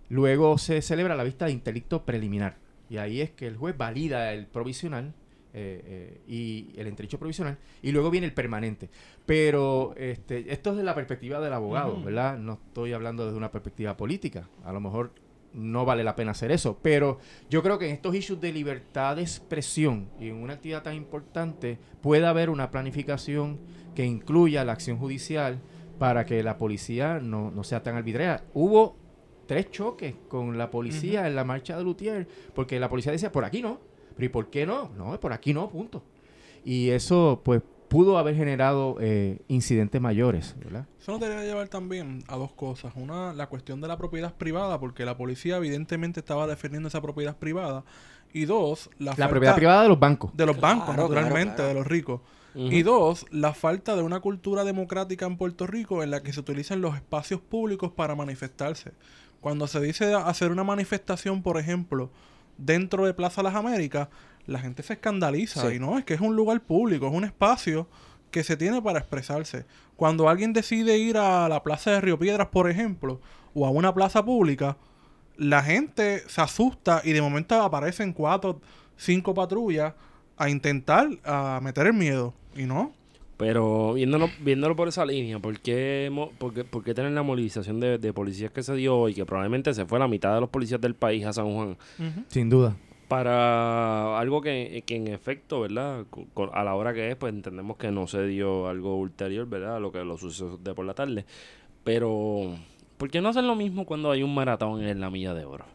Luego 0.09 0.57
se 0.57 0.81
celebra 0.81 1.15
la 1.15 1.23
vista 1.25 1.45
de 1.45 1.51
intelecto 1.51 2.05
preliminar. 2.05 2.55
Y 2.89 2.97
ahí 2.97 3.19
es 3.19 3.31
que 3.31 3.47
el 3.47 3.57
juez 3.57 3.75
valida 3.77 4.31
el 4.33 4.45
provisional 4.47 5.13
eh, 5.53 5.81
eh, 5.85 6.21
y 6.27 6.73
el 6.79 6.87
entredicho 6.87 7.17
provisional. 7.19 7.57
Y 7.81 7.91
luego 7.91 8.09
viene 8.11 8.27
el 8.27 8.33
permanente. 8.33 8.89
Pero 9.25 9.93
este, 9.97 10.53
esto 10.53 10.71
es 10.71 10.77
de 10.77 10.83
la 10.83 10.95
perspectiva 10.95 11.39
del 11.41 11.53
abogado. 11.53 11.95
¿verdad? 12.05 12.37
No 12.37 12.53
estoy 12.53 12.93
hablando 12.93 13.25
desde 13.25 13.37
una 13.37 13.51
perspectiva 13.51 13.97
política. 13.97 14.47
A 14.63 14.71
lo 14.71 14.79
mejor 14.79 15.11
no 15.55 15.85
vale 15.85 16.03
la 16.03 16.15
pena 16.15 16.31
hacer 16.31 16.51
eso. 16.51 16.77
Pero 16.81 17.19
yo 17.49 17.63
creo 17.63 17.79
que 17.79 17.87
en 17.87 17.93
estos 17.93 18.13
issues 18.15 18.39
de 18.39 18.51
libertad 18.51 19.15
de 19.15 19.23
expresión 19.23 20.09
y 20.19 20.27
en 20.27 20.35
una 20.35 20.53
actividad 20.53 20.83
tan 20.83 20.95
importante 20.95 21.79
puede 22.01 22.25
haber 22.25 22.49
una 22.49 22.69
planificación 22.69 23.59
que 23.95 24.05
incluya 24.05 24.65
la 24.65 24.73
acción 24.73 24.97
judicial 24.97 25.59
para 25.97 26.25
que 26.25 26.43
la 26.43 26.57
policía 26.57 27.19
no, 27.19 27.51
no 27.51 27.63
sea 27.63 27.81
tan 27.81 27.95
arbitraria. 27.95 28.43
Hubo 28.53 28.97
tres 29.47 29.71
choques 29.71 30.15
con 30.27 30.57
la 30.57 30.69
policía 30.69 31.27
en 31.27 31.35
la 31.35 31.43
marcha 31.43 31.77
de 31.77 31.83
Lutier 31.83 32.27
porque 32.53 32.79
la 32.79 32.89
policía 32.89 33.11
decía, 33.11 33.31
por 33.31 33.45
aquí 33.45 33.61
no. 33.61 33.79
Pero 34.15 34.25
¿y 34.25 34.29
por 34.29 34.49
qué 34.49 34.65
no? 34.65 34.89
No, 34.89 35.19
por 35.19 35.33
aquí 35.33 35.53
no, 35.53 35.69
punto. 35.69 36.03
Y 36.63 36.89
eso 36.89 37.41
pues 37.43 37.61
pudo 37.87 38.17
haber 38.17 38.35
generado 38.35 38.97
eh, 38.99 39.39
incidentes 39.47 40.01
mayores, 40.01 40.55
¿verdad? 40.63 40.85
Eso 40.99 41.11
nos 41.13 41.21
debería 41.21 41.43
llevar 41.43 41.67
también 41.67 42.23
a 42.27 42.35
dos 42.35 42.51
cosas. 42.53 42.93
Una, 42.95 43.33
la 43.33 43.47
cuestión 43.47 43.81
de 43.81 43.87
la 43.87 43.97
propiedad 43.97 44.33
privada, 44.33 44.79
porque 44.79 45.05
la 45.05 45.17
policía 45.17 45.57
evidentemente 45.57 46.19
estaba 46.19 46.47
defendiendo 46.47 46.87
esa 46.89 47.01
propiedad 47.01 47.37
privada. 47.37 47.83
Y 48.33 48.45
dos, 48.45 48.89
la, 48.97 49.11
La 49.11 49.15
falta 49.15 49.29
propiedad 49.29 49.55
privada 49.55 49.83
de 49.83 49.89
los 49.89 49.99
bancos. 49.99 50.31
de 50.35 50.45
los 50.45 50.57
Claro, 50.57 50.75
bancos, 50.79 50.95
claro, 50.95 51.09
naturalmente, 51.09 51.55
claro. 51.55 51.69
de 51.69 51.73
los 51.75 51.87
ricos. 51.87 52.21
Y 52.57 52.83
dos, 52.83 53.25
la 53.31 53.53
falta 53.53 53.97
de 53.97 54.01
una 54.01 54.21
cultura 54.21 54.63
democrática 54.63 55.25
en 55.25 55.35
Puerto 55.35 55.67
Rico 55.67 56.03
en 56.03 56.09
la 56.11 56.23
que 56.23 56.31
se 56.31 56.39
utilizan 56.39 56.79
los 56.79 56.95
espacios 56.95 57.41
públicos 57.41 57.91
para 57.91 58.15
manifestarse. 58.15 58.93
Cuando 59.41 59.67
se 59.67 59.81
dice 59.81 60.13
hacer 60.13 60.51
una 60.51 60.63
manifestación, 60.63 61.43
por 61.43 61.57
ejemplo, 61.59 62.11
dentro 62.57 63.05
de 63.05 63.13
Plaza 63.13 63.43
Las 63.43 63.55
Américas, 63.55 64.07
la 64.47 64.59
gente 64.59 64.83
se 64.83 64.93
escandaliza. 64.93 65.67
Sí. 65.69 65.75
Y 65.75 65.79
no, 65.79 65.97
es 65.97 66.05
que 66.05 66.13
es 66.13 66.21
un 66.21 66.35
lugar 66.35 66.61
público, 66.61 67.07
es 67.07 67.13
un 67.13 67.23
espacio 67.23 67.87
que 68.31 68.43
se 68.43 68.57
tiene 68.57 68.81
para 68.81 68.99
expresarse. 68.99 69.65
Cuando 69.95 70.27
alguien 70.29 70.51
decide 70.53 70.97
ir 70.97 71.17
a 71.17 71.47
la 71.47 71.63
Plaza 71.63 71.91
de 71.91 72.01
Río 72.01 72.19
Piedras, 72.19 72.47
por 72.49 72.69
ejemplo, 72.69 73.21
o 73.53 73.65
a 73.65 73.69
una 73.69 73.93
plaza 73.93 74.23
pública, 74.25 74.77
la 75.37 75.63
gente 75.63 76.23
se 76.27 76.41
asusta 76.41 77.01
y 77.03 77.13
de 77.13 77.21
momento 77.21 77.55
aparecen 77.61 78.11
cuatro, 78.13 78.59
cinco 78.97 79.33
patrullas 79.33 79.93
a 80.37 80.49
intentar 80.49 81.07
a 81.23 81.59
meter 81.63 81.87
el 81.87 81.93
miedo. 81.93 82.33
Y 82.55 82.63
no. 82.63 82.93
Pero 83.37 83.93
viéndolo, 83.93 84.29
viéndolo 84.41 84.75
por 84.77 84.87
esa 84.87 85.05
línea, 85.05 85.39
¿por 85.39 85.59
qué, 85.59 86.09
por 86.37 86.53
qué- 86.53 86.63
por 86.63 86.83
qué 86.85 86.93
tener 86.93 87.11
la 87.11 87.21
movilización 87.23 87.79
de, 87.81 87.97
de 87.97 88.13
policías 88.13 88.51
que 88.51 88.63
se 88.63 88.73
dio 88.75 89.09
y 89.09 89.13
que 89.13 89.25
probablemente 89.25 89.73
se 89.73 89.85
fue 89.85 89.99
la 89.99 90.07
mitad 90.07 90.33
de 90.35 90.39
los 90.41 90.49
policías 90.49 90.79
del 90.79 90.95
país 90.95 91.25
a 91.25 91.33
San 91.33 91.53
Juan 91.53 91.77
Sin 92.29 92.49
duda. 92.49 92.77
Para 93.07 94.19
algo 94.19 94.41
que, 94.41 94.83
que 94.85 94.95
en 94.95 95.07
efecto, 95.07 95.61
¿verdad? 95.61 96.05
A 96.53 96.63
la 96.63 96.75
hora 96.75 96.93
que 96.93 97.11
es, 97.11 97.15
pues 97.15 97.33
entendemos 97.33 97.77
que 97.77 97.91
no 97.91 98.07
se 98.07 98.25
dio 98.25 98.67
algo 98.67 98.95
ulterior, 98.97 99.47
¿verdad? 99.47 99.77
A 99.77 99.79
lo 99.79 99.91
que 99.91 100.03
los 100.03 100.19
sucesos 100.19 100.63
de 100.63 100.73
por 100.73 100.85
la 100.85 100.93
tarde. 100.93 101.25
Pero, 101.83 102.55
¿por 102.97 103.09
qué 103.11 103.21
no 103.21 103.29
hacen 103.29 103.47
lo 103.47 103.55
mismo 103.55 103.85
cuando 103.85 104.11
hay 104.11 104.23
un 104.23 104.33
maratón 104.33 104.83
en 104.83 104.99
la 104.99 105.09
milla 105.09 105.33
de 105.33 105.45
oro? 105.45 105.65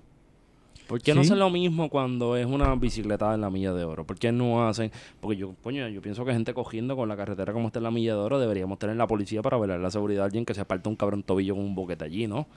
¿Por 0.90 1.00
qué 1.00 1.14
no 1.14 1.20
hacen 1.20 1.38
lo 1.38 1.50
mismo 1.50 1.88
cuando 1.88 2.36
es 2.36 2.46
una 2.46 2.74
bicicleta 2.74 3.32
en 3.32 3.42
la 3.42 3.48
milla 3.48 3.72
de 3.72 3.84
oro? 3.84 4.04
¿Por 4.04 4.18
qué 4.18 4.32
no 4.32 4.66
hacen? 4.66 4.90
Porque 5.20 5.36
yo, 5.36 5.54
coño, 5.62 5.86
yo 5.86 6.02
pienso 6.02 6.24
que 6.24 6.32
gente 6.32 6.52
cogiendo 6.52 6.96
con 6.96 7.08
la 7.08 7.16
carretera 7.16 7.52
como 7.52 7.68
está 7.68 7.78
en 7.78 7.84
la 7.84 7.92
milla 7.92 8.14
de 8.14 8.20
oro 8.20 8.40
deberíamos 8.40 8.80
tener 8.80 8.96
la 8.96 9.06
policía 9.06 9.40
para 9.40 9.56
velar 9.56 9.78
la 9.78 9.92
seguridad 9.92 10.22
de 10.22 10.24
alguien 10.24 10.44
que 10.44 10.52
se 10.52 10.62
aparta 10.62 10.90
un 10.90 10.96
cabrón 10.96 11.22
tobillo 11.22 11.54
con 11.54 11.64
un 11.64 11.76
boquete 11.76 12.04
allí, 12.04 12.26
¿no? 12.26 12.48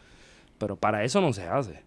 Pero 0.58 0.78
para 0.78 1.04
eso 1.04 1.22
no 1.22 1.32
se 1.32 1.44
hace. 1.44 1.84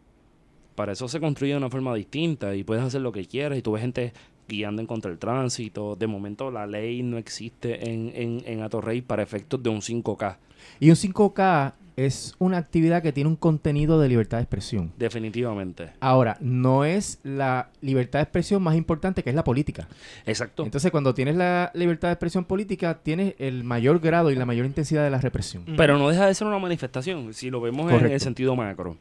Para 0.76 0.92
eso 0.92 1.09
se 1.09 1.18
construye 1.18 1.52
de 1.52 1.59
una 1.59 1.71
forma 1.71 1.95
distinta 1.95 2.54
y 2.54 2.62
puedes 2.62 2.85
hacer 2.85 3.00
lo 3.00 3.11
que 3.11 3.25
quieras 3.25 3.59
y 3.59 3.62
tú 3.62 3.73
ves 3.73 3.83
gente 3.83 4.12
guiando 4.47 4.80
en 4.80 4.87
contra 4.87 5.11
el 5.11 5.18
tránsito. 5.18 5.97
De 5.97 6.06
momento 6.06 6.52
la 6.52 6.66
ley 6.66 7.02
no 7.02 7.18
existe 7.18 7.90
en, 7.90 8.12
en, 8.14 8.42
en 8.47 8.62
Atorrey 8.62 9.00
para 9.00 9.23
efectos 9.23 9.62
de 9.62 9.71
un 9.71 9.80
5K. 9.80 10.37
Y 10.78 10.90
un 10.90 10.97
5K 10.97 11.73
es 11.97 12.35
una 12.38 12.59
actividad 12.59 13.02
que 13.02 13.12
tiene 13.12 13.28
un 13.28 13.37
contenido 13.37 13.99
de 13.99 14.09
libertad 14.09 14.38
de 14.38 14.42
expresión. 14.42 14.92
Definitivamente. 14.99 15.92
Ahora, 16.00 16.37
no 16.40 16.85
es 16.85 17.18
la 17.23 17.71
libertad 17.80 18.18
de 18.18 18.25
expresión 18.25 18.62
más 18.62 18.76
importante 18.76 19.23
que 19.23 19.30
es 19.30 19.37
la 19.37 19.45
política. 19.45 19.88
Exacto. 20.26 20.62
Entonces, 20.62 20.90
cuando 20.90 21.14
tienes 21.14 21.37
la 21.37 21.71
libertad 21.75 22.09
de 22.09 22.12
expresión 22.12 22.45
política, 22.45 22.99
tienes 23.02 23.35
el 23.38 23.64
mayor 23.64 24.00
grado 24.00 24.30
y 24.30 24.37
la 24.37 24.45
mayor 24.45 24.66
intensidad 24.66 25.04
de 25.04 25.11
la 25.11 25.21
represión. 25.21 25.64
Pero 25.76 25.99
no 25.99 26.11
deja 26.11 26.26
de 26.26 26.35
ser 26.35 26.47
una 26.47 26.59
manifestación, 26.59 27.33
si 27.33 27.50
lo 27.50 27.61
vemos 27.61 27.90
en 27.90 28.06
el 28.06 28.21
sentido 28.21 28.54
macro. 28.54 28.99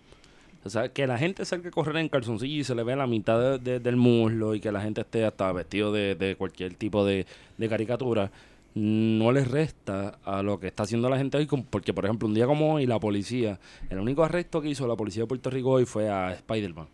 O 0.66 0.70
sea, 0.70 0.90
que 0.90 1.06
la 1.06 1.18
gente 1.18 1.46
salga 1.46 1.70
a 1.70 1.72
correr 1.72 1.96
en 1.98 2.10
calzoncillo 2.10 2.60
y 2.62 2.64
se 2.64 2.74
le 2.76 2.84
vea 2.84 2.96
la 2.96 3.06
mitad 3.08 3.40
de- 3.40 3.60
de- 3.60 3.80
del 3.80 3.96
muslo 3.98 4.56
y 4.56 4.60
que 4.60 4.72
la 4.72 4.82
gente 4.82 5.02
esté 5.02 5.24
hasta 5.24 5.52
vestido 5.52 5.92
de, 5.94 6.16
de 6.16 6.36
cualquier 6.36 6.74
tipo 6.74 7.06
de, 7.06 7.26
caricatura, 7.70 8.32
no 8.74 9.32
les 9.32 9.48
resta 9.50 10.18
a 10.26 10.42
lo 10.42 10.60
que 10.60 10.68
está 10.68 10.84
haciendo 10.84 11.08
la 11.10 11.18
gente 11.18 11.38
hoy. 11.38 11.48
Porque, 11.70 11.94
por 11.94 12.04
ejemplo, 12.06 12.28
un 12.28 12.34
día 12.34 12.48
como 12.48 12.74
hoy, 12.74 12.86
la 12.88 13.00
policía, 13.00 13.60
el 13.90 14.00
único 14.00 14.24
arresto 14.24 14.60
que 14.60 14.70
hizo 14.70 14.88
la 14.88 14.96
policía 14.96 15.24
de 15.24 15.28
Puerto 15.28 15.50
Rico 15.50 15.70
hoy 15.70 15.86
fue 15.86 16.10
a 16.10 16.34
Spider-Man. 16.34 16.88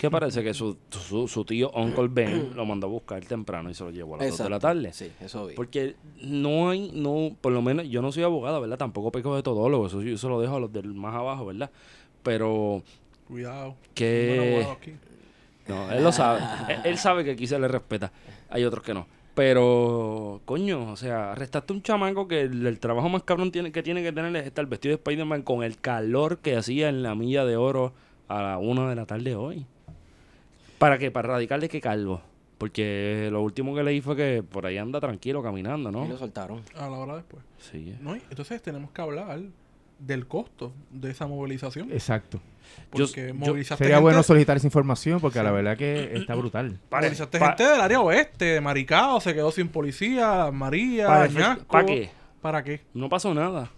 Que 0.00 0.10
parece 0.10 0.44
que 0.44 0.54
su, 0.54 0.76
su, 0.90 1.26
su 1.26 1.44
tío 1.44 1.70
Uncle 1.74 2.08
Ben 2.08 2.50
lo 2.54 2.64
mandó 2.64 2.86
a 2.86 2.90
buscar 2.90 3.24
temprano 3.24 3.70
y 3.70 3.74
se 3.74 3.82
lo 3.82 3.90
llevó 3.90 4.14
a 4.14 4.18
las 4.18 4.28
2 4.30 4.38
de 4.38 4.50
la 4.50 4.56
Exacto. 4.56 4.66
tarde. 4.78 4.92
Sí, 4.92 5.10
eso 5.20 5.46
vi. 5.46 5.54
Porque 5.56 5.96
no 6.22 6.70
hay, 6.70 6.92
no, 6.94 7.34
por 7.40 7.52
lo 7.52 7.60
menos 7.60 7.88
yo 7.88 8.00
no 8.02 8.12
soy 8.12 8.22
abogado, 8.22 8.60
¿verdad? 8.60 8.78
Tampoco 8.78 9.10
peco 9.10 9.34
de 9.34 9.42
todólogo, 9.42 9.86
eso 9.88 10.00
yo 10.02 10.16
se 10.16 10.28
lo 10.28 10.40
dejo 10.40 10.56
a 10.56 10.60
los 10.60 10.72
del 10.72 10.94
más 10.94 11.14
abajo, 11.16 11.46
¿verdad? 11.46 11.70
Pero 12.22 12.82
Cuidado. 13.30 13.76
que... 13.94 14.96
No, 15.68 15.90
él 15.92 16.02
lo 16.02 16.10
sabe. 16.12 16.40
él, 16.68 16.80
él 16.84 16.98
sabe 16.98 17.24
que 17.24 17.30
aquí 17.32 17.46
se 17.46 17.58
le 17.58 17.68
respeta. 17.68 18.10
Hay 18.48 18.64
otros 18.64 18.82
que 18.82 18.92
no. 18.92 19.06
Pero, 19.34 20.40
coño, 20.44 20.90
o 20.90 20.96
sea, 20.96 21.32
arrestaste 21.32 21.72
a 21.72 21.76
un 21.76 21.82
chamaco 21.82 22.26
que 22.26 22.42
el, 22.42 22.66
el 22.66 22.80
trabajo 22.80 23.08
más 23.08 23.22
cabrón 23.22 23.52
tiene, 23.52 23.70
que 23.70 23.82
tiene 23.82 24.02
que 24.02 24.12
tener 24.12 24.34
es 24.36 24.46
estar 24.46 24.66
vestido 24.66 24.90
de 24.90 24.96
Spider-Man 24.96 25.42
con 25.42 25.62
el 25.62 25.78
calor 25.80 26.38
que 26.38 26.56
hacía 26.56 26.88
en 26.88 27.02
la 27.02 27.14
milla 27.14 27.44
de 27.44 27.56
oro 27.56 27.92
a 28.28 28.42
la 28.42 28.58
una 28.58 28.88
de 28.90 28.96
la 28.96 29.06
tarde 29.06 29.36
hoy. 29.36 29.64
¿Para 30.78 30.98
qué? 30.98 31.10
Para 31.10 31.28
radical 31.28 31.60
de 31.60 31.68
que 31.68 31.80
calvo. 31.80 32.20
Porque 32.58 33.28
lo 33.30 33.40
último 33.42 33.74
que 33.74 33.82
leí 33.82 34.00
fue 34.00 34.16
que 34.16 34.42
por 34.42 34.66
ahí 34.66 34.76
anda 34.76 35.00
tranquilo 35.00 35.42
caminando, 35.42 35.88
Y 35.88 35.92
lo 35.92 36.04
¿no? 36.04 36.16
soltaron. 36.18 36.62
A 36.76 36.88
la 36.88 36.98
hora 36.98 37.16
después. 37.16 37.42
Sí. 37.58 37.94
No, 38.00 38.14
entonces 38.16 38.60
tenemos 38.60 38.90
que 38.90 39.00
hablar 39.00 39.40
del 40.00 40.26
costo 40.26 40.72
de 40.90 41.10
esa 41.10 41.26
movilización. 41.26 41.90
Exacto. 41.92 42.40
Porque 42.90 43.28
yo- 43.28 43.34
movilizaste 43.34 43.84
Sería 43.84 43.96
gente, 43.96 44.02
bueno 44.02 44.22
solicitar 44.22 44.56
esa 44.56 44.66
información 44.66 45.20
porque 45.20 45.42
la 45.42 45.50
verdad 45.50 45.76
que 45.76 46.12
está 46.14 46.34
brutal. 46.34 46.78
Movilizaste 46.90 47.38
pa- 47.38 47.48
gente 47.48 47.64
del 47.64 47.80
área 47.80 48.00
oeste, 48.00 48.44
de 48.46 48.60
Maricao, 48.60 49.20
se 49.20 49.34
quedó 49.34 49.50
sin 49.50 49.68
policía, 49.68 50.50
María, 50.52 51.06
¿Para, 51.06 51.22
Añasco. 51.24 51.64
¿Para 51.66 51.86
qué? 51.86 52.10
¿Para 52.40 52.64
qué? 52.64 52.80
No 52.94 53.08
pasó 53.08 53.34
nada. 53.34 53.70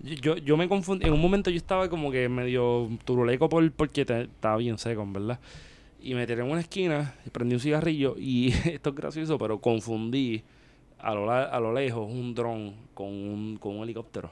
Yo, 0.00 0.36
yo, 0.36 0.56
me 0.56 0.68
confundí. 0.68 1.06
En 1.06 1.12
un 1.12 1.20
momento 1.20 1.50
yo 1.50 1.56
estaba 1.56 1.88
como 1.88 2.10
que 2.10 2.28
medio 2.28 2.88
turuleco 3.04 3.48
por, 3.48 3.70
porque 3.72 4.04
te- 4.04 4.22
estaba 4.22 4.56
bien 4.58 4.78
seco, 4.78 5.02
en 5.02 5.12
verdad. 5.12 5.40
Y 6.00 6.14
me 6.14 6.26
tiré 6.26 6.42
en 6.42 6.50
una 6.50 6.60
esquina, 6.60 7.14
y 7.26 7.30
prendí 7.30 7.54
un 7.54 7.60
cigarrillo 7.60 8.14
y 8.18 8.52
esto 8.64 8.90
es 8.90 8.94
gracioso, 8.96 9.38
pero 9.38 9.60
confundí 9.60 10.42
a 10.98 11.14
lo, 11.14 11.30
a 11.30 11.58
lo 11.60 11.72
lejos 11.72 12.06
un 12.10 12.34
dron 12.34 12.74
con 12.94 13.08
un, 13.08 13.56
con 13.56 13.76
un 13.76 13.82
helicóptero. 13.84 14.30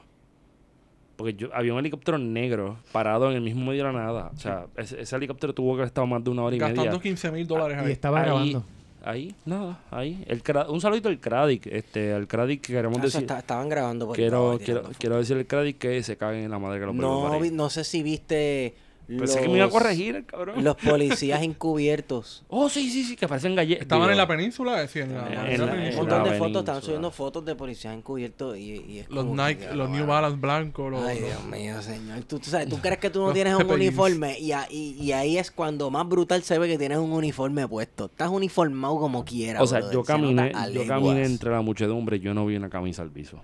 Porque 1.15 1.33
yo, 1.33 1.47
había 1.53 1.73
un 1.73 1.79
helicóptero 1.79 2.17
negro 2.17 2.77
parado 2.91 3.29
en 3.31 3.37
el 3.37 3.41
mismo 3.41 3.65
medio 3.65 3.85
de 3.85 3.93
la 3.93 3.97
nada. 3.99 4.31
O 4.35 4.37
sea, 4.39 4.65
ese, 4.75 5.01
ese 5.01 5.15
helicóptero 5.15 5.53
tuvo 5.53 5.71
que 5.71 5.75
haber 5.81 5.87
estado 5.87 6.05
más 6.07 6.23
de 6.23 6.29
una 6.29 6.43
hora 6.43 6.55
y 6.55 6.59
Gastando 6.59 6.83
media. 6.83 6.99
15 7.01 7.31
mil 7.31 7.47
dólares 7.47 7.77
Y 7.81 7.85
ahí. 7.85 7.91
estaba 7.93 8.19
Ahí, 8.19 8.25
grabando. 8.25 8.63
ahí, 9.03 9.35
nada, 9.45 9.79
ahí. 9.91 10.23
El, 10.27 10.43
Cra- 10.43 10.67
un 10.69 10.81
saludito 10.81 11.07
al 11.07 11.19
Cradic, 11.19 11.67
este, 11.67 12.13
al 12.13 12.27
Cradic 12.27 12.61
que 12.61 12.73
queremos 12.73 12.97
Ah, 12.99 13.03
decir. 13.03 13.21
está- 13.21 13.39
estaban 13.39 13.69
grabando 13.69 14.07
por 14.07 14.15
Quiero, 14.15 14.53
estaba 14.53 14.57
quiero, 14.65 14.79
tirando 14.81 14.99
quiero 14.99 15.17
decir 15.17 15.37
al 15.37 15.45
Cradic 15.45 15.77
que 15.77 16.03
se 16.03 16.17
caguen 16.17 16.43
en 16.43 16.51
la 16.51 16.59
madre 16.59 16.79
que 16.79 16.85
lo 16.85 16.93
No, 16.93 17.39
vi- 17.39 17.51
no 17.51 17.69
sé 17.69 17.83
si 17.85 18.03
viste 18.03 18.75
Pensé 19.07 19.41
que 19.41 19.47
me 19.47 19.57
iba 19.57 19.65
a 19.65 19.69
corregir 19.69 20.15
el 20.15 20.25
cabrón. 20.25 20.63
los 20.63 20.75
policías 20.77 21.41
encubiertos. 21.43 22.43
Oh, 22.49 22.69
sí, 22.69 22.89
sí, 22.89 23.03
sí, 23.03 23.15
que 23.15 23.27
parecen 23.27 23.53
galletas. 23.55 23.83
Estaban 23.83 24.09
en 24.09 24.17
la 24.17 24.27
península, 24.27 24.87
sí, 24.87 24.99
en 24.99 25.13
la, 25.13 25.27
En 25.27 25.51
en 25.53 25.59
la 25.61 25.65
la- 25.75 25.89
Un 25.89 25.95
montón 25.95 26.23
de 26.23 26.37
fotos, 26.37 26.59
estaban 26.61 26.81
subiendo 26.81 27.11
fotos 27.11 27.45
de 27.45 27.55
policías 27.55 27.93
encubiertos 27.93 28.57
y, 28.57 28.61
y 28.87 28.99
es 28.99 29.09
Los 29.09 29.25
como 29.25 29.35
que, 29.45 29.55
Nike, 29.55 29.75
los 29.75 29.89
New 29.89 30.05
Balance 30.05 30.37
blancos, 30.39 30.91
los, 30.91 31.05
Ay, 31.05 31.19
Dios 31.19 31.43
mío, 31.45 31.81
señor. 31.81 32.23
Tú, 32.23 32.39
tú 32.39 32.49
sabes, 32.49 32.69
tú 32.69 32.77
crees 32.79 32.97
que 32.99 33.09
tú 33.09 33.21
no 33.25 33.33
tienes 33.33 33.55
un 33.55 33.69
uniforme 33.69 34.39
y, 34.39 34.51
a- 34.53 34.67
y, 34.69 34.95
y 35.01 35.11
ahí 35.11 35.37
es 35.37 35.51
cuando 35.51 35.89
más 35.91 36.07
brutal 36.07 36.41
se 36.43 36.57
ve 36.57 36.67
que 36.67 36.77
tienes 36.77 36.97
un 36.97 37.11
uniforme 37.11 37.67
puesto. 37.67 38.05
Estás 38.05 38.29
uniformado 38.29 38.97
como 38.99 39.25
quieras. 39.25 39.61
O 39.61 39.67
sea, 39.67 39.79
brother, 39.79 39.93
yo 39.93 40.03
caminé, 40.03 40.51
yo 40.73 40.87
caminé 40.87 41.25
entre 41.25 41.51
la 41.51 41.61
muchedumbre 41.61 42.17
y 42.17 42.19
yo 42.21 42.33
no 42.33 42.45
vi 42.45 42.55
una 42.55 42.69
camisa 42.69 43.01
al 43.01 43.11
piso. 43.11 43.41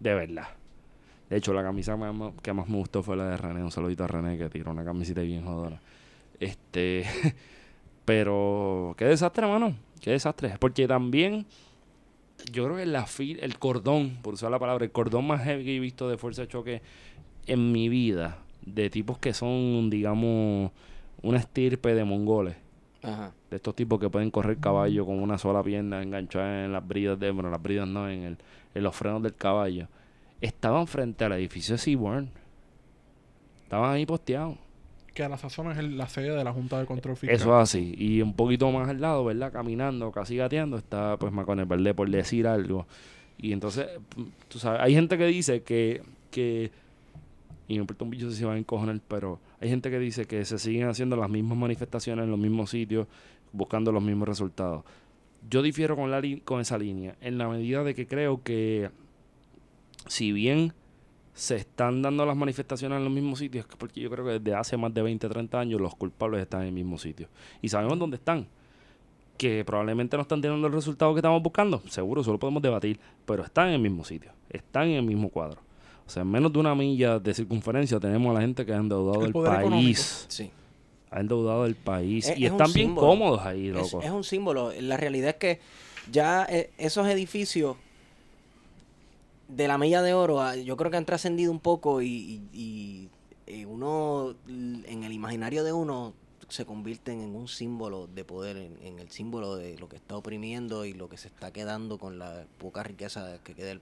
De 0.00 0.14
verdad. 0.14 0.48
De 1.34 1.38
hecho, 1.38 1.52
la 1.52 1.64
camisa 1.64 1.96
más- 1.96 2.32
que 2.42 2.52
más 2.52 2.68
me 2.68 2.76
gustó 2.76 3.02
fue 3.02 3.16
la 3.16 3.28
de 3.30 3.36
René. 3.36 3.60
Un 3.64 3.72
saludito 3.72 4.04
a 4.04 4.06
René 4.06 4.38
que 4.38 4.48
tiró 4.48 4.70
una 4.70 4.84
camisita 4.84 5.20
bien 5.22 5.44
jodona. 5.44 5.80
Este. 6.38 7.02
Pero. 8.04 8.94
Qué 8.96 9.04
desastre, 9.06 9.44
mano. 9.44 9.74
Qué 10.00 10.12
desastre. 10.12 10.54
Porque 10.60 10.86
también. 10.86 11.44
Yo 12.52 12.66
creo 12.66 12.76
que 12.76 12.86
la 12.86 13.04
fil- 13.06 13.40
el 13.42 13.58
cordón, 13.58 14.18
por 14.22 14.34
usar 14.34 14.52
la 14.52 14.60
palabra, 14.60 14.84
el 14.84 14.92
cordón 14.92 15.26
más 15.26 15.42
heavy 15.42 15.64
que 15.64 15.76
he 15.76 15.80
visto 15.80 16.08
de 16.08 16.18
fuerza 16.18 16.42
de 16.42 16.48
choque 16.48 16.82
en 17.48 17.72
mi 17.72 17.88
vida. 17.88 18.38
De 18.64 18.88
tipos 18.90 19.18
que 19.18 19.34
son, 19.34 19.90
digamos, 19.90 20.70
una 21.20 21.38
estirpe 21.38 21.94
de 21.96 22.04
mongoles 22.04 22.54
Ajá. 23.02 23.32
de 23.50 23.56
estos 23.56 23.74
tipos 23.74 23.98
que 23.98 24.08
pueden 24.08 24.30
correr 24.30 24.58
caballo 24.58 25.04
con 25.04 25.20
una 25.20 25.36
sola 25.36 25.64
pierna 25.64 26.00
enganchada 26.00 26.64
en 26.64 26.72
las 26.72 26.86
bridas 26.86 27.18
de, 27.18 27.32
bueno, 27.32 27.50
las 27.50 27.60
bridas 27.60 27.88
no, 27.88 28.08
en, 28.08 28.22
el, 28.22 28.38
en 28.74 28.82
los 28.84 28.94
frenos 28.94 29.20
del 29.22 29.34
caballo, 29.34 29.88
estaban 30.40 30.86
frente 30.86 31.24
al 31.24 31.32
edificio 31.32 31.74
de 31.74 31.78
Seaborn. 31.78 32.30
Estaban 33.62 33.92
ahí 33.92 34.06
posteados. 34.06 34.56
que 35.14 35.22
a 35.22 35.28
la 35.28 35.38
sazón 35.38 35.70
es 35.70 35.82
la 35.82 36.08
sede 36.08 36.36
de 36.36 36.44
la 36.44 36.52
Junta 36.52 36.78
de 36.78 36.86
Control 36.86 37.16
Fiscal. 37.16 37.36
Eso 37.36 37.48
es 37.56 37.62
así. 37.62 37.94
Y 37.96 38.20
un 38.20 38.34
poquito 38.34 38.70
más 38.72 38.88
al 38.88 39.00
lado, 39.00 39.24
¿verdad? 39.24 39.52
Caminando, 39.52 40.10
casi 40.10 40.36
gateando, 40.36 40.76
está 40.76 41.16
pues 41.18 41.32
Macones 41.32 41.68
Verde 41.68 41.94
por 41.94 42.10
decir 42.10 42.46
algo. 42.46 42.86
Y 43.38 43.52
entonces, 43.52 43.86
tú 44.48 44.58
sabes, 44.58 44.80
hay 44.80 44.94
gente 44.94 45.16
que 45.18 45.26
dice 45.26 45.62
que, 45.62 46.02
que 46.30 46.70
y 47.66 47.74
me 47.74 47.80
importa 47.80 48.04
un 48.04 48.10
bicho 48.10 48.30
si 48.30 48.36
se 48.36 48.44
van 48.44 48.56
a 48.56 48.58
encojonar, 48.58 49.00
pero 49.08 49.40
hay 49.60 49.68
gente 49.68 49.90
que 49.90 49.98
dice 49.98 50.26
que 50.26 50.44
se 50.44 50.58
siguen 50.58 50.88
haciendo 50.88 51.16
las 51.16 51.30
mismas 51.30 51.56
manifestaciones 51.56 52.24
en 52.24 52.30
los 52.30 52.38
mismos 52.38 52.70
sitios, 52.70 53.06
buscando 53.52 53.90
los 53.90 54.02
mismos 54.02 54.28
resultados. 54.28 54.84
Yo 55.48 55.62
difiero 55.62 55.96
con, 55.96 56.10
la 56.10 56.22
con 56.44 56.60
esa 56.60 56.76
línea, 56.78 57.16
en 57.20 57.38
la 57.38 57.48
medida 57.48 57.82
de 57.84 57.94
que 57.94 58.06
creo 58.06 58.42
que 58.42 58.90
si 60.06 60.32
bien 60.32 60.72
se 61.34 61.56
están 61.56 62.00
dando 62.02 62.24
las 62.24 62.36
manifestaciones 62.36 62.98
en 62.98 63.04
los 63.04 63.12
mismos 63.12 63.38
sitios, 63.40 63.66
que 63.66 63.76
porque 63.76 64.00
yo 64.00 64.08
creo 64.10 64.24
que 64.24 64.38
desde 64.38 64.54
hace 64.54 64.76
más 64.76 64.94
de 64.94 65.02
20, 65.02 65.28
30 65.28 65.58
años 65.58 65.80
los 65.80 65.94
culpables 65.96 66.40
están 66.42 66.62
en 66.62 66.68
el 66.68 66.72
mismo 66.74 66.96
sitio. 66.98 67.28
Y 67.60 67.68
sabemos 67.68 67.98
dónde 67.98 68.16
están. 68.16 68.46
Que 69.36 69.64
probablemente 69.64 70.16
no 70.16 70.22
están 70.22 70.40
teniendo 70.40 70.68
el 70.68 70.72
resultado 70.72 71.12
que 71.12 71.18
estamos 71.18 71.42
buscando. 71.42 71.82
Seguro, 71.88 72.22
solo 72.22 72.38
podemos 72.38 72.62
debatir. 72.62 73.00
Pero 73.26 73.42
están 73.42 73.68
en 73.68 73.74
el 73.74 73.80
mismo 73.80 74.04
sitio. 74.04 74.30
Están 74.48 74.84
en 74.88 74.94
el 74.98 75.02
mismo 75.02 75.28
cuadro. 75.28 75.60
O 76.06 76.10
sea, 76.10 76.22
en 76.22 76.30
menos 76.30 76.52
de 76.52 76.58
una 76.60 76.72
milla 76.76 77.18
de 77.18 77.34
circunferencia 77.34 77.98
tenemos 77.98 78.30
a 78.30 78.34
la 78.34 78.40
gente 78.42 78.64
que 78.64 78.72
ha 78.72 78.76
endeudado 78.76 79.24
El 79.24 79.32
país. 79.32 80.26
Sí. 80.28 80.50
Ha 81.10 81.18
endeudado 81.20 81.66
el 81.66 81.74
país. 81.74 82.28
Es- 82.28 82.38
y 82.38 82.46
es 82.46 82.52
están 82.52 82.72
bien 82.72 82.94
cómodos 82.94 83.40
ahí, 83.42 83.68
Es, 83.70 83.74
loco. 83.74 84.02
es 84.02 84.10
un 84.10 84.22
símbolo. 84.22 84.70
La 84.80 84.96
realidad 84.96 85.30
es 85.30 85.36
que 85.36 85.60
ya 86.12 86.46
eh, 86.48 86.70
esos 86.78 87.08
edificios 87.08 87.76
de 89.48 89.68
la 89.68 89.78
milla 89.78 90.02
de 90.02 90.14
oro, 90.14 90.40
ah, 90.40 90.56
yo 90.56 90.76
creo 90.76 90.90
que 90.90 90.96
han 90.96 91.04
trascendido 91.04 91.50
un 91.52 91.60
poco 91.60 92.02
y, 92.02 92.06
y- 92.08 92.48
y, 92.52 93.08
eh, 93.46 93.66
uno, 93.66 94.34
en 94.48 95.04
el 95.04 95.12
imaginario 95.12 95.64
de 95.64 95.72
uno, 95.72 96.14
se 96.48 96.64
convierten 96.66 97.20
en 97.20 97.34
un 97.34 97.48
símbolo 97.48 98.06
de 98.06 98.24
poder, 98.24 98.56
en, 98.56 98.76
en 98.82 98.98
el 98.98 99.10
símbolo 99.10 99.56
de 99.56 99.78
lo 99.78 99.88
que 99.88 99.96
está 99.96 100.16
oprimiendo 100.16 100.84
y 100.84 100.92
lo 100.92 101.08
que 101.08 101.16
se 101.16 101.28
está 101.28 101.52
quedando 101.52 101.98
con 101.98 102.18
la 102.18 102.44
poca 102.58 102.82
riqueza 102.82 103.38
que 103.42 103.54
queda 103.54 103.66
del, 103.68 103.80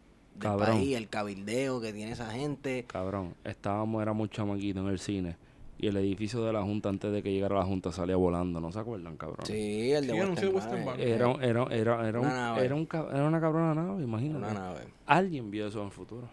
país, 0.79 0.97
el 0.97 1.09
cabildeo 1.09 1.81
que 1.81 1.93
tiene 1.93 2.13
esa 2.13 2.31
gente. 2.31 2.85
Cabrón, 2.89 3.35
estábamos, 3.45 4.01
éramos 4.01 4.31
chamaquitos 4.31 4.83
en 4.83 4.89
el 4.89 4.99
cine. 4.99 5.37
Y 5.83 5.89
el 5.89 5.97
edificio 5.97 6.45
de 6.45 6.53
la 6.53 6.63
Junta, 6.63 6.91
antes 6.91 7.11
de 7.13 7.25
que 7.25 7.33
llegara 7.33 7.57
la 7.57 7.65
Junta, 7.65 7.91
salía 7.91 8.15
volando. 8.15 8.61
¿No 8.61 8.71
se 8.71 8.79
acuerdan, 8.79 9.17
cabrón? 9.17 9.45
Sí, 9.45 9.91
el 9.91 10.07
de 10.07 10.13
Sí, 10.13 10.19
anunció 10.21 10.51
Western 10.53 10.89
eh, 11.01 11.11
Era, 11.13 11.33
era, 11.43 11.65
era, 11.73 12.09
era, 12.09 12.21
un, 12.21 12.27
Una 12.27 12.57
era, 12.61 12.75
un 12.77 12.89
era 12.93 13.25
una 13.27 13.41
cabrona 13.41 13.75
nave, 13.75 14.05
imagínate. 14.05 14.39
una 14.39 14.55
nave. 14.55 14.81
Alguien 15.07 15.51
vio 15.51 15.67
eso 15.67 15.81
en 15.81 15.87
el 15.87 15.91
futuro. 15.91 16.29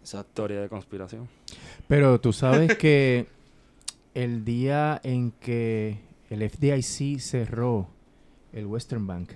Exacto. 0.00 0.32
Teoría 0.34 0.62
de 0.62 0.68
conspiración. 0.68 1.28
Pero 1.86 2.20
tú 2.20 2.32
sabes 2.32 2.76
que 2.78 3.26
el 4.14 4.44
día 4.44 5.00
en 5.04 5.30
que 5.30 6.00
el 6.28 6.50
FDIC 6.50 7.20
cerró 7.20 7.86
el 8.52 8.66
Western 8.66 9.06
Bank. 9.06 9.30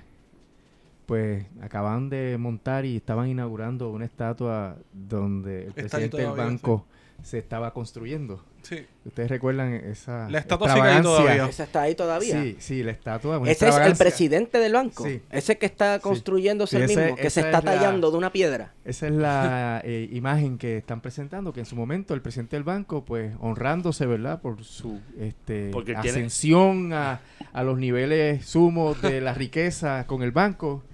Pues 1.06 1.46
acaban 1.60 2.08
de 2.08 2.36
montar 2.36 2.84
y 2.84 2.96
estaban 2.96 3.28
inaugurando 3.28 3.90
una 3.90 4.06
estatua 4.06 4.76
donde 4.92 5.66
el 5.66 5.68
Está 5.68 5.98
presidente 5.98 6.16
del 6.16 6.32
banco 6.32 6.84
se 7.22 7.38
estaba 7.38 7.72
construyendo. 7.72 8.42
Sí. 8.62 8.86
¿Ustedes 9.04 9.28
recuerdan 9.28 9.74
esa 9.74 10.30
La 10.30 10.38
estatua 10.38 10.72
sigue 10.72 10.88
ahí 10.88 11.02
todavía. 11.02 11.46
Esa 11.46 11.64
está 11.64 11.82
ahí 11.82 11.94
todavía. 11.96 12.40
Sí, 12.42 12.56
sí, 12.60 12.82
la 12.84 12.92
estatua. 12.92 13.40
Ese 13.46 13.68
es 13.68 13.76
el 13.76 13.96
presidente 13.96 14.58
del 14.58 14.72
banco. 14.74 15.04
Sí. 15.04 15.20
Ese 15.30 15.58
que 15.58 15.66
está 15.66 15.98
construyéndose 15.98 16.76
Sí, 16.76 16.82
el 16.84 16.90
ese- 16.90 17.00
mismo, 17.02 17.16
que 17.16 17.28
se 17.30 17.40
está 17.40 17.58
es 17.58 17.64
la- 17.64 17.72
tallando 17.74 18.10
de 18.12 18.16
una 18.18 18.30
piedra. 18.32 18.72
Esa 18.84 19.06
es 19.08 19.12
la 19.12 19.80
eh, 19.84 20.08
imagen 20.12 20.58
que 20.58 20.76
están 20.78 21.00
presentando, 21.00 21.52
que 21.52 21.60
en 21.60 21.66
su 21.66 21.74
momento 21.74 22.14
el 22.14 22.22
presidente 22.22 22.54
del 22.54 22.62
banco, 22.64 23.04
pues 23.04 23.34
honrándose, 23.40 24.06
¿verdad? 24.06 24.40
Por 24.40 24.62
su 24.62 25.00
este, 25.18 25.70
Porque 25.72 25.96
ascensión 25.96 26.92
a, 26.92 27.20
a 27.52 27.62
los 27.64 27.78
niveles 27.78 28.46
sumos 28.46 29.02
de 29.02 29.20
la 29.20 29.34
riqueza 29.34 30.06
con 30.06 30.22
el 30.22 30.30
banco, 30.30 30.84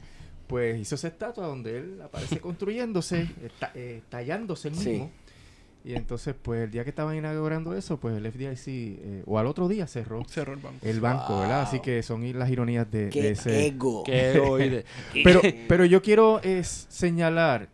pues 0.47 0.81
hizo 0.81 0.95
esa 0.95 1.09
estatua 1.09 1.47
donde 1.47 1.77
él 1.77 2.01
aparece 2.03 2.41
construyéndose, 2.41 3.21
eh, 3.23 3.51
ta- 3.59 3.73
eh, 3.75 4.01
tallándose 4.09 4.69
el 4.69 4.75
Sí. 4.77 5.09
Y 5.89 5.95
entonces, 5.95 6.35
pues 6.41 6.65
el 6.65 6.71
día 6.71 6.85
que 6.85 6.91
estaban 6.91 7.17
inaugurando 7.17 7.75
eso, 7.75 7.97
pues 7.99 8.15
el 8.15 8.27
FDIC, 8.31 8.67
eh, 8.69 9.23
o 9.25 9.39
al 9.39 9.47
otro 9.47 9.69
día 9.69 9.87
cerró 9.87 10.23
Cerró 10.29 10.53
el 10.53 10.59
banco. 10.61 10.79
el 10.87 11.01
banco, 11.01 11.41
¿verdad? 11.41 11.63
Así 11.63 11.81
que 11.81 12.03
son 12.03 12.39
las 12.39 12.51
ironías 12.51 12.91
de, 12.91 13.05
de 13.05 13.11
Qué 13.11 13.31
ese... 13.31 13.69
ego. 13.69 14.05
Oíde. 14.51 14.85
Pero, 15.25 15.41
pero 15.67 15.85
yo 15.87 16.03
quiero 16.03 16.41
es 16.43 16.87
señalar 16.91 17.69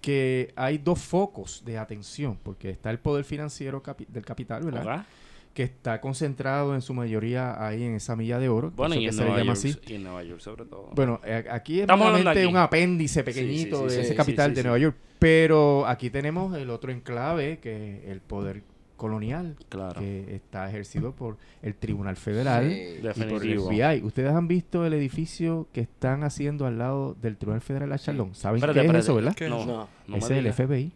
que 0.00 0.52
hay 0.56 0.78
dos 0.78 1.00
focos 1.00 1.62
de 1.64 1.76
atención, 1.78 2.38
porque 2.42 2.70
está 2.70 2.90
el 2.90 2.98
poder 2.98 3.24
financiero 3.24 3.82
capi- 3.82 4.06
del 4.08 4.24
capital, 4.24 4.62
¿verdad? 4.64 4.84
¿Verdad? 4.84 5.06
Que 5.54 5.64
está 5.64 6.00
concentrado 6.00 6.74
en 6.74 6.80
su 6.80 6.94
mayoría 6.94 7.62
ahí 7.66 7.82
en 7.82 7.94
esa 7.94 8.16
milla 8.16 8.38
de 8.38 8.48
oro, 8.48 8.72
Bueno, 8.74 8.94
y 8.94 9.04
en 9.06 9.12
se 9.12 9.18
le 9.20 9.24
Nueva, 9.26 9.38
llama 9.40 9.54
York, 9.54 9.78
así. 9.82 9.92
y 9.92 9.96
en 9.96 10.02
Nueva 10.04 10.22
York 10.22 10.40
sobre 10.40 10.64
todo. 10.64 10.88
Bueno, 10.94 11.20
eh, 11.24 11.44
aquí 11.50 11.80
es 11.80 11.86
aquí. 11.90 12.44
un 12.46 12.56
apéndice 12.56 13.22
pequeñito 13.22 13.76
sí, 13.76 13.82
sí, 13.82 13.84
de 13.84 13.90
sí, 13.90 14.00
ese 14.00 14.08
sí, 14.10 14.16
capital 14.16 14.50
sí, 14.50 14.54
de 14.56 14.60
sí. 14.62 14.66
Nueva 14.66 14.78
York, 14.78 14.96
pero 15.18 15.86
aquí 15.86 16.08
tenemos 16.08 16.56
el 16.56 16.70
otro 16.70 16.90
enclave, 16.90 17.58
que 17.58 17.98
es 17.98 18.08
el 18.10 18.20
poder 18.20 18.62
colonial, 18.96 19.56
claro. 19.68 20.00
que 20.00 20.34
está 20.36 20.68
ejercido 20.70 21.12
por 21.12 21.36
el 21.60 21.74
Tribunal 21.74 22.16
Federal 22.16 22.70
Sí. 22.70 23.00
y 23.16 23.22
por 23.24 23.44
el. 23.44 23.58
FBI. 23.60 24.02
¿Ustedes 24.04 24.32
han 24.32 24.48
visto 24.48 24.86
el 24.86 24.94
edificio 24.94 25.66
que 25.72 25.80
están 25.82 26.22
haciendo 26.24 26.66
al 26.66 26.78
lado 26.78 27.14
del 27.20 27.36
Tribunal 27.36 27.60
Federal 27.60 27.90
de 27.90 27.98
Charlón? 27.98 28.34
¿Saben 28.34 28.56
Espérate, 28.58 28.80
qué 28.80 28.86
es 28.98 29.04
eso, 29.04 29.14
verdad? 29.16 29.34
¿Qué? 29.34 29.48
No, 29.50 29.66
No. 29.66 29.88
no 30.06 30.16
Ese 30.16 30.38
es 30.38 30.44
el. 30.46 30.52
FBI. 30.52 30.92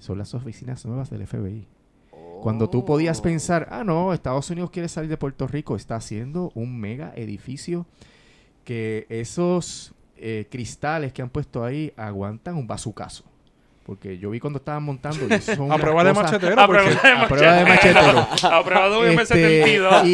Son 0.00 0.18
las 0.18 0.34
oficinas 0.34 0.84
nuevas 0.86 1.08
del 1.10 1.26
FBI. 1.26 1.66
Cuando 2.42 2.68
tú 2.70 2.84
podías 2.84 3.18
Oh. 3.20 3.22
pensar, 3.22 3.68
ah, 3.70 3.84
no, 3.84 4.12
Estados 4.12 4.48
Unidos 4.50 4.70
quiere 4.70 4.88
salir 4.88 5.10
de 5.10 5.16
Puerto 5.16 5.46
Rico, 5.46 5.76
está 5.76 5.96
haciendo 5.96 6.50
un 6.54 6.78
mega 6.78 7.12
edificio 7.16 7.86
que 8.64 9.06
esos 9.08 9.92
eh, 10.16 10.46
cristales 10.50 11.12
que 11.12 11.22
han 11.22 11.30
puesto 11.30 11.64
ahí 11.64 11.92
aguantan 11.96 12.56
un 12.56 12.66
bazucazo. 12.66 13.24
Porque 13.86 14.18
yo 14.18 14.28
vi 14.30 14.38
cuando 14.40 14.58
estaban 14.58 14.82
montando 14.82 15.26
y 15.28 15.32
eso 15.32 15.54
son 15.56 15.72
A 15.72 15.78
prueba 15.78 16.04
de 16.04 16.12
machetero. 16.12 16.60
A 16.60 16.66
porque- 16.66 16.82
prueba 16.82 17.02
de 17.02 17.22
a 17.24 17.28
prueba 17.28 17.52
de 17.54 17.64
machetero. 17.64 18.18
A 18.52 18.64
prueba 18.64 18.88
de 18.90 18.98
un 18.98 19.20
Este, 19.20 19.78
M72. 19.78 20.06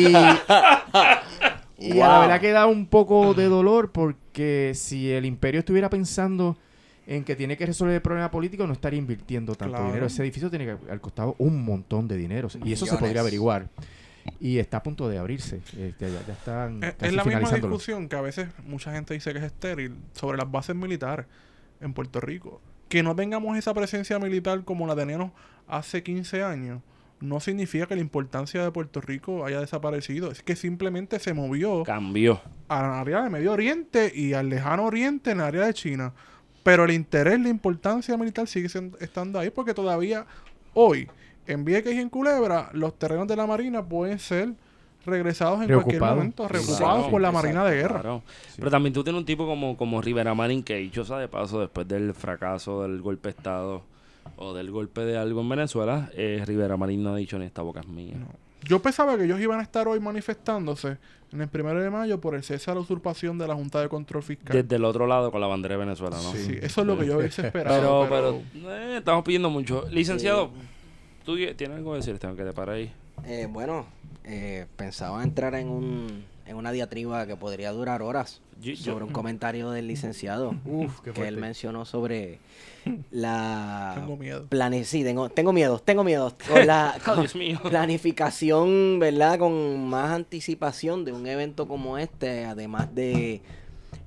y, 1.78 1.86
y 1.96 2.00
a 2.00 2.08
la 2.08 2.18
verdad 2.20 2.40
que 2.40 2.50
da 2.52 2.66
un 2.66 2.86
poco 2.86 3.34
de 3.34 3.46
dolor 3.46 3.90
porque 3.92 4.72
si 4.74 5.10
el 5.10 5.24
imperio 5.26 5.58
estuviera 5.60 5.90
pensando 5.90 6.56
en 7.06 7.24
que 7.24 7.36
tiene 7.36 7.56
que 7.56 7.66
resolver 7.66 7.94
el 7.94 8.02
problema 8.02 8.30
político, 8.30 8.66
no 8.66 8.72
estaría 8.72 8.98
invirtiendo 8.98 9.54
tanto 9.54 9.72
Claro. 9.74 9.86
dinero. 9.86 10.06
Ese 10.06 10.22
edificio 10.22 10.48
tiene 10.50 10.64
que 10.64 10.70
haber 10.72 11.00
costado 11.00 11.34
un 11.38 11.64
montón 11.64 12.08
de 12.08 12.16
dinero. 12.16 12.48
Y 12.64 12.72
eso 12.72 12.86
se 12.86 12.96
podría 12.96 13.20
averiguar. 13.20 13.68
Y 14.40 14.58
está 14.58 14.78
a 14.78 14.82
punto 14.82 15.08
de 15.08 15.18
abrirse. 15.18 15.60
Este, 15.78 16.10
ya, 16.10 16.26
ya 16.26 16.32
están 16.32 16.82
Es, 16.82 16.94
casi 16.94 17.06
es 17.06 17.12
la 17.14 17.24
misma 17.24 17.50
discusión 17.50 18.08
que 18.08 18.16
a 18.16 18.22
veces 18.22 18.48
mucha 18.66 18.90
gente 18.92 19.12
dice 19.12 19.32
que 19.32 19.38
es 19.38 19.44
estéril 19.44 19.94
sobre 20.14 20.38
las 20.38 20.50
bases 20.50 20.74
militares 20.74 21.26
en 21.80 21.92
Puerto 21.92 22.20
Rico. 22.20 22.62
Que 22.88 23.02
no 23.02 23.14
tengamos 23.14 23.58
esa 23.58 23.74
presencia 23.74 24.18
militar 24.18 24.64
como 24.64 24.86
la 24.86 24.96
teníamos 24.96 25.32
hace 25.68 26.02
15 26.02 26.42
años 26.42 26.80
no 27.20 27.40
significa 27.40 27.86
que 27.86 27.94
la 27.94 28.00
importancia 28.02 28.62
de 28.62 28.70
Puerto 28.70 29.00
Rico 29.00 29.44
haya 29.44 29.60
desaparecido. 29.60 30.30
Es 30.30 30.42
que 30.42 30.56
simplemente 30.56 31.18
se 31.18 31.32
movió 31.32 31.82
Cambió. 31.84 32.40
al 32.68 32.84
área 32.84 33.22
de 33.22 33.30
Medio 33.30 33.52
Oriente 33.52 34.12
y 34.14 34.34
al 34.34 34.48
lejano 34.48 34.84
Oriente 34.84 35.30
en 35.30 35.38
el 35.38 35.44
área 35.44 35.66
de 35.66 35.74
China. 35.74 36.12
Pero 36.64 36.84
el 36.84 36.90
interés, 36.90 37.38
la 37.38 37.48
importancia 37.50 38.16
militar 38.16 38.48
sigue 38.48 38.68
siendo- 38.68 38.98
estando 38.98 39.38
ahí 39.38 39.50
porque 39.50 39.72
todavía 39.74 40.26
hoy 40.72 41.08
en 41.46 41.64
Vieques 41.64 41.94
y 41.94 42.00
en 42.00 42.08
Culebra 42.08 42.70
los 42.72 42.98
terrenos 42.98 43.28
de 43.28 43.36
la 43.36 43.46
Marina 43.46 43.84
pueden 43.84 44.18
ser 44.18 44.54
regresados 45.06 45.60
en 45.62 45.68
cualquier 45.68 46.00
momento, 46.00 46.48
reocupados 46.48 46.78
claro. 46.96 47.10
por 47.10 47.20
la 47.20 47.28
Exacto, 47.28 47.46
Marina 47.48 47.64
de 47.70 47.76
Guerra. 47.76 48.00
Claro. 48.00 48.22
Pero 48.56 48.70
también 48.70 48.92
tú 48.94 49.04
tienes 49.04 49.18
un 49.20 49.26
tipo 49.26 49.46
como, 49.46 49.76
como 49.76 50.00
Rivera 50.00 50.34
Marín 50.34 50.62
que 50.62 50.76
dicho 50.76 51.04
sea 51.04 51.18
de 51.18 51.28
paso 51.28 51.60
después 51.60 51.86
del 51.86 52.14
fracaso 52.14 52.82
del 52.82 53.02
golpe 53.02 53.28
de 53.28 53.30
Estado 53.36 53.82
o 54.36 54.54
del 54.54 54.70
golpe 54.70 55.02
de 55.02 55.18
algo 55.18 55.42
en 55.42 55.48
Venezuela, 55.50 56.10
eh, 56.14 56.42
Rivera 56.46 56.78
Marín 56.78 57.02
no 57.02 57.12
ha 57.12 57.16
dicho 57.16 57.38
ni 57.38 57.44
esta 57.44 57.60
boca 57.60 57.80
es 57.80 57.86
mía. 57.88 58.14
Yo 58.64 58.80
pensaba 58.80 59.16
que 59.16 59.24
ellos 59.24 59.40
iban 59.40 59.60
a 59.60 59.62
estar 59.62 59.86
hoy 59.86 60.00
manifestándose 60.00 60.98
en 61.32 61.40
el 61.40 61.48
primero 61.48 61.82
de 61.82 61.90
mayo 61.90 62.20
por 62.20 62.34
el 62.34 62.42
cese 62.42 62.70
a 62.70 62.74
la 62.74 62.80
usurpación 62.80 63.38
de 63.38 63.48
la 63.48 63.54
Junta 63.54 63.80
de 63.80 63.88
Control 63.88 64.22
Fiscal. 64.22 64.62
Desde 64.62 64.76
el 64.76 64.84
otro 64.84 65.06
lado 65.06 65.30
con 65.30 65.40
la 65.40 65.46
bandera 65.46 65.74
de 65.74 65.80
Venezuela, 65.80 66.16
¿no? 66.16 66.32
Sí, 66.32 66.58
eso 66.62 66.80
es 66.80 66.86
lo 66.86 66.98
que 66.98 67.06
yo 67.06 67.18
hubiese 67.18 67.46
esperado. 67.46 68.06
pero, 68.08 68.40
pero, 68.52 68.70
eh, 68.72 68.98
estamos 68.98 69.24
pidiendo 69.24 69.50
mucho. 69.50 69.84
Licenciado, 69.90 70.50
¿tú 71.24 71.36
tienes 71.36 71.76
algo 71.76 71.92
que 71.92 71.96
decir? 71.98 72.18
Tengo 72.18 72.36
que 72.36 72.44
te 72.44 72.52
para 72.52 72.74
ahí. 72.74 72.92
Eh, 73.26 73.48
bueno, 73.50 73.86
eh, 74.24 74.66
pensaba 74.76 75.22
entrar 75.22 75.54
en, 75.54 75.68
un, 75.68 76.24
en 76.46 76.56
una 76.56 76.72
diatriba 76.72 77.26
que 77.26 77.36
podría 77.36 77.72
durar 77.72 78.02
horas 78.02 78.40
Yo- 78.60 78.72
yo- 78.72 78.92
sobre 78.92 79.04
un 79.04 79.12
comentario 79.12 79.70
del 79.70 79.86
licenciado 79.86 80.54
Uf, 80.66 81.00
que 81.00 81.26
él 81.28 81.36
mencionó 81.38 81.84
sobre 81.84 82.38
la 83.10 83.92
tengo 83.96 84.16
miedo. 84.16 84.46
plane 84.48 84.84
sí, 84.84 85.02
tengo, 85.04 85.28
tengo 85.30 85.52
miedo, 85.52 85.78
tengo 85.78 86.04
miedo 86.04 86.34
con 86.48 86.66
la 86.66 86.94
Oh, 87.00 87.04
con 87.04 87.20
Dios 87.20 87.34
mío. 87.34 87.60
planificación, 87.68 88.98
¿verdad? 88.98 89.38
Con 89.38 89.88
más 89.88 90.10
anticipación 90.10 91.04
de 91.04 91.12
un 91.12 91.26
evento 91.26 91.66
como 91.66 91.98
este, 91.98 92.44
además 92.44 92.94
de 92.94 93.40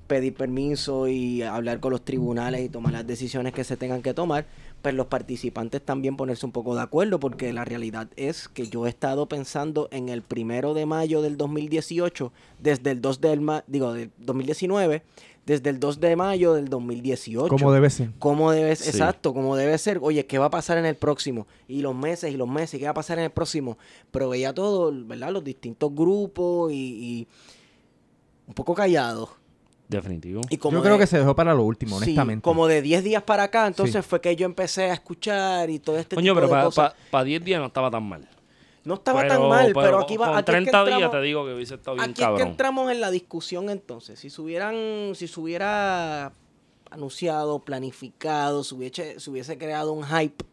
pedir 0.07 0.33
permiso 0.35 1.07
y 1.07 1.41
hablar 1.41 1.79
con 1.81 1.91
los 1.91 2.01
tribunales 2.05 2.61
y 2.61 2.69
tomar 2.69 2.93
las 2.93 3.05
decisiones 3.05 3.53
que 3.53 3.63
se 3.65 3.75
tengan 3.75 4.01
que 4.01 4.13
tomar, 4.13 4.45
pues 4.81 4.95
los 4.95 5.07
participantes 5.07 5.81
también 5.81 6.17
ponerse 6.17 6.45
un 6.45 6.51
poco 6.51 6.75
de 6.75 6.81
acuerdo, 6.81 7.19
porque 7.19 7.51
la 7.53 7.65
realidad 7.65 8.07
es 8.15 8.47
que 8.47 8.67
yo 8.67 8.85
he 8.85 8.89
estado 8.89 9.27
pensando 9.27 9.87
en 9.91 10.09
el 10.09 10.21
primero 10.21 10.73
de 10.73 10.85
mayo 10.85 11.21
del 11.21 11.37
2018, 11.37 12.31
desde 12.59 12.91
el 12.91 13.01
2 13.01 13.21
del 13.21 13.41
ma 13.41 13.63
digo, 13.67 13.93
del 13.93 14.11
2019, 14.17 15.03
desde 15.45 15.69
el 15.69 15.79
2 15.79 15.99
de 15.99 16.15
mayo 16.15 16.53
del 16.53 16.67
2018. 16.67 17.47
Como 17.47 17.71
debe 17.71 17.89
ser. 17.89 18.11
¿Cómo 18.19 18.51
debe 18.51 18.75
Sí. 18.75 18.89
Exacto, 18.89 19.33
como 19.33 19.55
debe 19.55 19.77
ser. 19.77 19.99
Oye, 20.01 20.25
¿qué 20.25 20.37
va 20.37 20.45
a 20.45 20.51
pasar 20.51 20.77
en 20.77 20.85
el 20.85 20.95
próximo? 20.95 21.47
Y 21.67 21.81
los 21.81 21.95
meses 21.95 22.33
y 22.33 22.37
los 22.37 22.49
meses, 22.49 22.79
¿qué 22.79 22.85
va 22.85 22.91
a 22.91 22.95
pasar 22.95 23.17
en 23.17 23.25
el 23.25 23.31
próximo? 23.31 23.77
Pero 24.11 24.29
veía 24.29 24.53
todo, 24.53 24.93
¿verdad? 25.05 25.31
Los 25.31 25.43
distintos 25.43 25.93
grupos 25.95 26.71
y, 26.71 26.75
y 26.75 27.27
un 28.45 28.53
poco 28.53 28.75
callados. 28.75 29.29
Definitivo. 29.87 30.41
Y 30.49 30.57
como 30.57 30.77
Yo 30.77 30.83
creo 30.83 30.93
de- 30.95 30.99
que 30.99 31.07
se 31.07 31.17
dejó 31.17 31.33
para 31.35 31.53
lo 31.53 31.63
último, 31.63 31.97
sí, 31.99 32.03
honestamente. 32.05 32.41
como 32.43 32.67
de 32.67 32.81
10 32.81 33.03
días 33.03 33.23
para 33.23 33.43
acá, 33.43 33.67
entonces 33.67 34.03
Sí. 34.03 34.09
fue 34.09 34.19
que 34.19 34.35
yo 34.35 34.45
empecé 34.45 34.91
a 34.91 34.93
escuchar 34.93 35.69
y 35.69 35.79
todo 35.79 35.97
este 35.97 36.15
Coño, 36.15 36.33
tipo 36.33 36.35
pero 36.35 36.47
de 36.47 36.51
para 36.51 36.63
cosas. 36.65 37.25
10 37.25 37.43
días 37.43 37.59
no 37.61 37.67
estaba 37.67 37.89
tan 37.89 38.03
mal. 38.03 38.27
No 38.83 38.95
estaba 38.95 39.27
tan 39.27 39.47
mal, 39.49 39.71
pero, 39.73 39.99
aquí 39.99 40.15
va 40.17 40.27
con 40.27 40.35
aquí 40.37 40.39
es 40.39 40.45
que 40.45 40.51
30 40.63 40.83
días 40.85 40.93
entramos- 40.95 41.11
te 41.11 41.21
digo 41.21 41.45
que 41.45 41.53
hubiese 41.53 41.75
estado 41.75 41.95
bien 41.95 42.03
Aquí 42.03 42.11
es 42.11 42.17
que 42.17 42.23
cabrón. 42.23 42.47
entramos 42.47 42.91
en 42.91 43.01
la 43.01 43.11
discusión 43.11 43.69
entonces. 43.69 44.17
Si 44.19 44.29
se 44.29 44.41
hubieran, 44.41 45.13
si 45.15 45.27
se 45.27 45.39
hubiera 45.39 46.31
anunciado, 46.89 47.59
planificado, 47.59 48.63
se 48.63 48.75
hubiese, 48.75 49.19
se 49.19 49.29
hubiese 49.29 49.57
creado 49.57 49.91
un 49.93 50.05
hype 50.05 50.45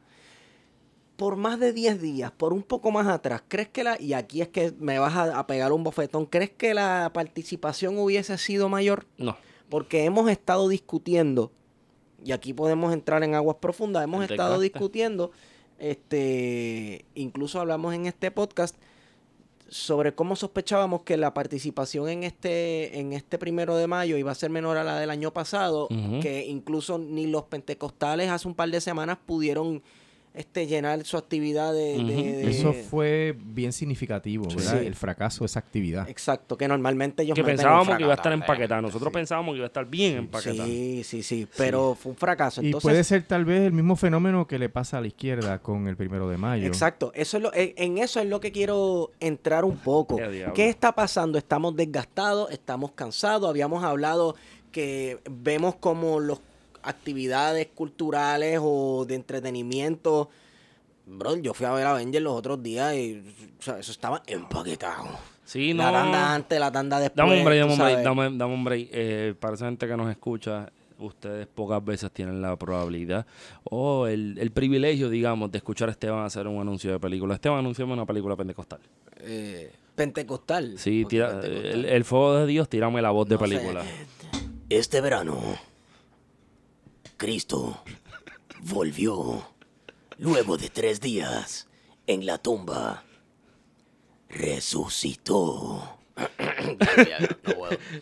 por 1.16 1.36
más 1.36 1.60
de 1.60 1.72
10 1.72 2.00
días, 2.00 2.32
por 2.32 2.52
un 2.52 2.62
poco 2.62 2.90
más 2.90 3.06
atrás, 3.06 3.42
¿crees 3.46 3.68
que 3.68 3.84
la, 3.84 4.00
y 4.00 4.14
aquí 4.14 4.42
es 4.42 4.48
que 4.48 4.72
me 4.78 4.98
vas 4.98 5.14
a, 5.14 5.38
a 5.38 5.46
pegar 5.46 5.72
un 5.72 5.84
bofetón, 5.84 6.26
¿crees 6.26 6.50
que 6.50 6.74
la 6.74 7.10
participación 7.14 7.98
hubiese 7.98 8.36
sido 8.38 8.68
mayor? 8.68 9.06
No. 9.16 9.36
Porque 9.68 10.04
hemos 10.04 10.30
estado 10.30 10.68
discutiendo, 10.68 11.52
y 12.24 12.32
aquí 12.32 12.52
podemos 12.52 12.92
entrar 12.92 13.22
en 13.22 13.34
aguas 13.34 13.58
profundas, 13.60 14.04
hemos 14.04 14.28
estado 14.28 14.58
discutiendo, 14.60 15.30
este, 15.78 17.04
incluso 17.14 17.60
hablamos 17.60 17.94
en 17.94 18.06
este 18.06 18.30
podcast 18.30 18.76
sobre 19.68 20.14
cómo 20.14 20.36
sospechábamos 20.36 21.02
que 21.02 21.16
la 21.16 21.34
participación 21.34 22.08
en 22.08 22.24
este, 22.24 22.98
en 23.00 23.12
este 23.12 23.38
primero 23.38 23.76
de 23.76 23.86
mayo 23.86 24.16
iba 24.16 24.30
a 24.30 24.34
ser 24.34 24.50
menor 24.50 24.76
a 24.76 24.84
la 24.84 24.98
del 24.98 25.10
año 25.10 25.32
pasado, 25.32 25.88
que 26.22 26.44
incluso 26.46 26.98
ni 26.98 27.26
los 27.26 27.44
pentecostales 27.44 28.30
hace 28.30 28.46
un 28.46 28.54
par 28.54 28.70
de 28.70 28.80
semanas 28.80 29.18
pudieron 29.24 29.82
este 30.34 30.66
llenar 30.66 31.04
su 31.04 31.16
actividad 31.16 31.72
de... 31.72 31.94
Ujú. 31.96 32.06
de- 32.08 32.14
de- 32.44 32.50
Eso 32.50 32.72
fue 32.72 33.36
bien 33.38 33.72
significativo, 33.72 34.46
¿verdad? 34.48 34.80
Sí. 34.80 34.86
El 34.86 34.96
fracaso 34.96 35.40
de 35.44 35.46
esa 35.46 35.60
actividad. 35.60 36.08
Exacto, 36.08 36.56
que 36.56 36.66
normalmente 36.66 37.22
ellos 37.22 37.36
Que 37.36 37.44
pensábamos 37.44 37.96
que 37.96 38.02
iba 38.02 38.12
a 38.12 38.16
estar 38.16 38.32
empaquetada. 38.32 38.82
Nosotros 38.82 39.12
pensábamos 39.12 39.52
que 39.52 39.58
iba 39.58 39.66
a 39.66 39.68
estar 39.68 39.86
bien 39.86 40.16
empaquetada. 40.16 40.66
Sí, 40.66 41.02
sí, 41.04 41.22
sí, 41.22 41.46
pero 41.56 41.94
fue 41.94 42.10
un 42.10 42.18
fracaso. 42.18 42.62
Y 42.62 42.66
Entonces, 42.66 42.82
puede 42.90 43.04
ser 43.04 43.22
tal 43.22 43.44
vez 43.44 43.62
el 43.62 43.72
mismo 43.72 43.94
fenómeno 43.94 44.46
que 44.48 44.58
le 44.58 44.68
pasa 44.68 44.98
a 44.98 45.00
la 45.00 45.06
izquierda 45.06 45.60
con 45.60 45.86
el 45.86 45.96
primero 45.96 46.28
de 46.28 46.36
mayo. 46.36 46.66
Exacto, 46.66 47.12
eso 47.14 47.36
es 47.36 47.42
lo, 47.42 47.54
en 47.54 47.72
en 47.76 47.98
eso 47.98 48.18
es 48.20 48.26
lo 48.26 48.40
que 48.40 48.50
quiero 48.50 49.12
entrar 49.20 49.64
un 49.64 49.76
poco. 49.76 50.18
¿Qué 50.54 50.68
está 50.68 50.92
pasando? 50.92 51.38
Estamos 51.38 51.76
desgastados, 51.76 52.50
estamos 52.50 52.90
cansados. 52.92 53.48
Habíamos 53.48 53.84
hablado 53.84 54.34
que 54.72 55.20
vemos 55.30 55.76
como 55.76 56.18
las 56.18 56.40
actividades 56.84 57.68
culturales 57.74 58.60
o 58.62 59.04
de 59.06 59.14
entretenimiento. 59.14 60.28
Bro, 61.06 61.36
yo 61.36 61.52
fui 61.54 61.66
a 61.66 61.72
ver 61.72 61.86
Avengers 61.86 62.22
los 62.24 62.34
otros 62.34 62.62
días 62.62 62.94
y 62.94 63.22
o 63.58 63.62
sea, 63.62 63.78
eso 63.78 63.92
estaba 63.92 64.22
empaquetado. 64.26 65.04
Sí, 65.44 65.74
no. 65.74 65.82
La 65.82 65.92
tanda 65.92 66.34
antes, 66.34 66.58
la 66.58 66.72
tanda 66.72 66.98
después. 66.98 67.16
Dame 67.16 67.38
un 67.38 67.44
break, 67.44 67.60
dame 67.60 67.72
un 67.72 67.78
break, 67.78 67.98
dame, 68.02 68.22
dame 68.38 68.54
un 68.54 68.64
break. 68.64 68.88
Eh, 68.92 69.34
para 69.38 69.54
esa 69.54 69.66
gente 69.66 69.86
que 69.86 69.96
nos 69.96 70.10
escucha, 70.10 70.70
ustedes 70.98 71.46
pocas 71.46 71.84
veces 71.84 72.10
tienen 72.12 72.40
la 72.40 72.56
probabilidad 72.56 73.26
o 73.64 74.06
el, 74.06 74.38
el 74.38 74.50
privilegio, 74.52 75.10
digamos, 75.10 75.50
de 75.52 75.58
escuchar 75.58 75.88
a 75.90 75.92
Esteban 75.92 76.24
hacer 76.24 76.46
un 76.46 76.60
anuncio 76.60 76.92
de 76.92 76.98
película. 76.98 77.34
Esteban, 77.34 77.58
anunció 77.58 77.84
una 77.84 78.06
película 78.06 78.36
pentecostal. 78.36 78.80
Eh, 79.20 79.70
pentecostal. 79.94 80.78
Sí, 80.78 81.02
¿Por 81.02 81.10
qué 81.10 81.16
tira, 81.16 81.28
pentecostal? 81.40 81.66
el, 81.74 81.84
el 81.84 82.04
fuego 82.04 82.34
de 82.36 82.46
Dios, 82.46 82.68
tírame 82.70 83.02
la 83.02 83.10
voz 83.10 83.28
de 83.28 83.36
sé. 83.36 83.42
película. 83.42 83.82
Este 84.70 85.02
verano, 85.02 85.38
Cristo 87.16 87.82
volvió 88.62 89.46
luego 90.18 90.56
de 90.56 90.68
tres 90.70 91.00
días 91.00 91.68
en 92.06 92.26
la 92.26 92.38
tumba. 92.38 93.04
Resucitó. 94.28 95.98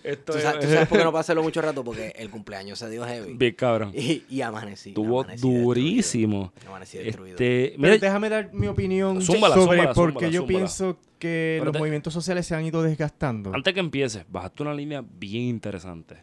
Esto 0.05 0.33
¿Tú 0.35 0.38
sabes, 0.38 0.61
tú 0.66 0.72
sabes 0.72 0.88
por 0.88 0.98
qué 0.98 1.05
no 1.05 1.11
puedo 1.11 1.20
hacerlo 1.20 1.42
mucho 1.42 1.62
rato? 1.62 1.83
Porque 1.83 2.12
el 2.16 2.31
cumpleaños 2.31 2.79
se 2.79 2.90
dio 2.90 3.05
heavy. 3.07 3.33
Bien 3.35 3.55
cabrón. 3.55 3.90
Y, 3.94 4.25
y 4.29 4.40
amanecí. 4.42 4.90
Estuvo 4.90 5.20
amanecí 5.20 5.40
destruido. 5.42 5.62
durísimo. 5.64 6.53
Amanecí 6.66 6.98
destruido. 6.98 7.35
Este, 7.35 7.70
Pero 7.70 7.83
mira, 7.83 7.98
déjame 7.98 8.29
dar 8.29 8.53
mi 8.53 8.66
opinión 8.66 9.22
Zúmbala, 9.22 9.55
sobre 9.55 9.79
zúmbala, 9.79 9.94
por 9.94 10.09
zúmbala, 10.11 10.27
qué 10.27 10.33
yo 10.33 10.40
zúmbala. 10.42 10.59
pienso 10.59 10.96
que 11.18 11.55
Pero 11.59 11.64
los 11.66 11.72
te- 11.72 11.79
movimientos 11.79 12.12
sociales 12.12 12.46
se 12.46 12.55
han 12.55 12.64
ido 12.66 12.83
desgastando. 12.83 13.53
antes 13.55 13.72
que 13.75 13.81
empieces, 13.81 14.25
bajaste 14.29 14.62
una 14.62 14.75
línea 14.75 15.03
bien 15.18 15.44
interesante. 15.44 16.16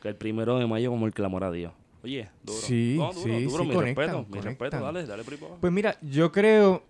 Que 0.00 0.08
el 0.08 0.16
primero 0.16 0.58
de 0.58 0.66
mayo 0.66 0.90
como 0.90 1.06
el 1.06 1.12
clamor 1.12 1.44
a 1.44 1.50
Dios. 1.50 1.72
Oye, 2.02 2.28
duro. 2.42 2.58
Sí, 2.58 2.96
No, 2.98 3.12
duro, 3.12 3.20
sí, 3.22 3.44
duro, 3.44 3.62
sí, 3.62 3.68
mi 3.68 3.74
conectan, 3.74 4.06
respeto, 4.06 4.26
mi 4.28 4.40
respeto, 4.40 4.80
dale, 4.80 5.06
dale 5.06 5.24
por 5.24 5.34
ahí. 5.34 5.40
Pues 5.60 5.72
mira, 5.72 5.96
yo 6.02 6.32
creo 6.32 6.82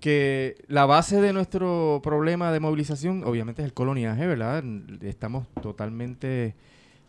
que 0.00 0.56
la 0.68 0.86
base 0.86 1.20
de 1.20 1.32
nuestro 1.32 2.00
problema 2.02 2.52
de 2.52 2.60
movilización, 2.60 3.24
obviamente, 3.24 3.62
es 3.62 3.66
el 3.66 3.74
coloniaje, 3.74 4.26
¿verdad? 4.26 4.62
Estamos 5.02 5.46
totalmente 5.60 6.54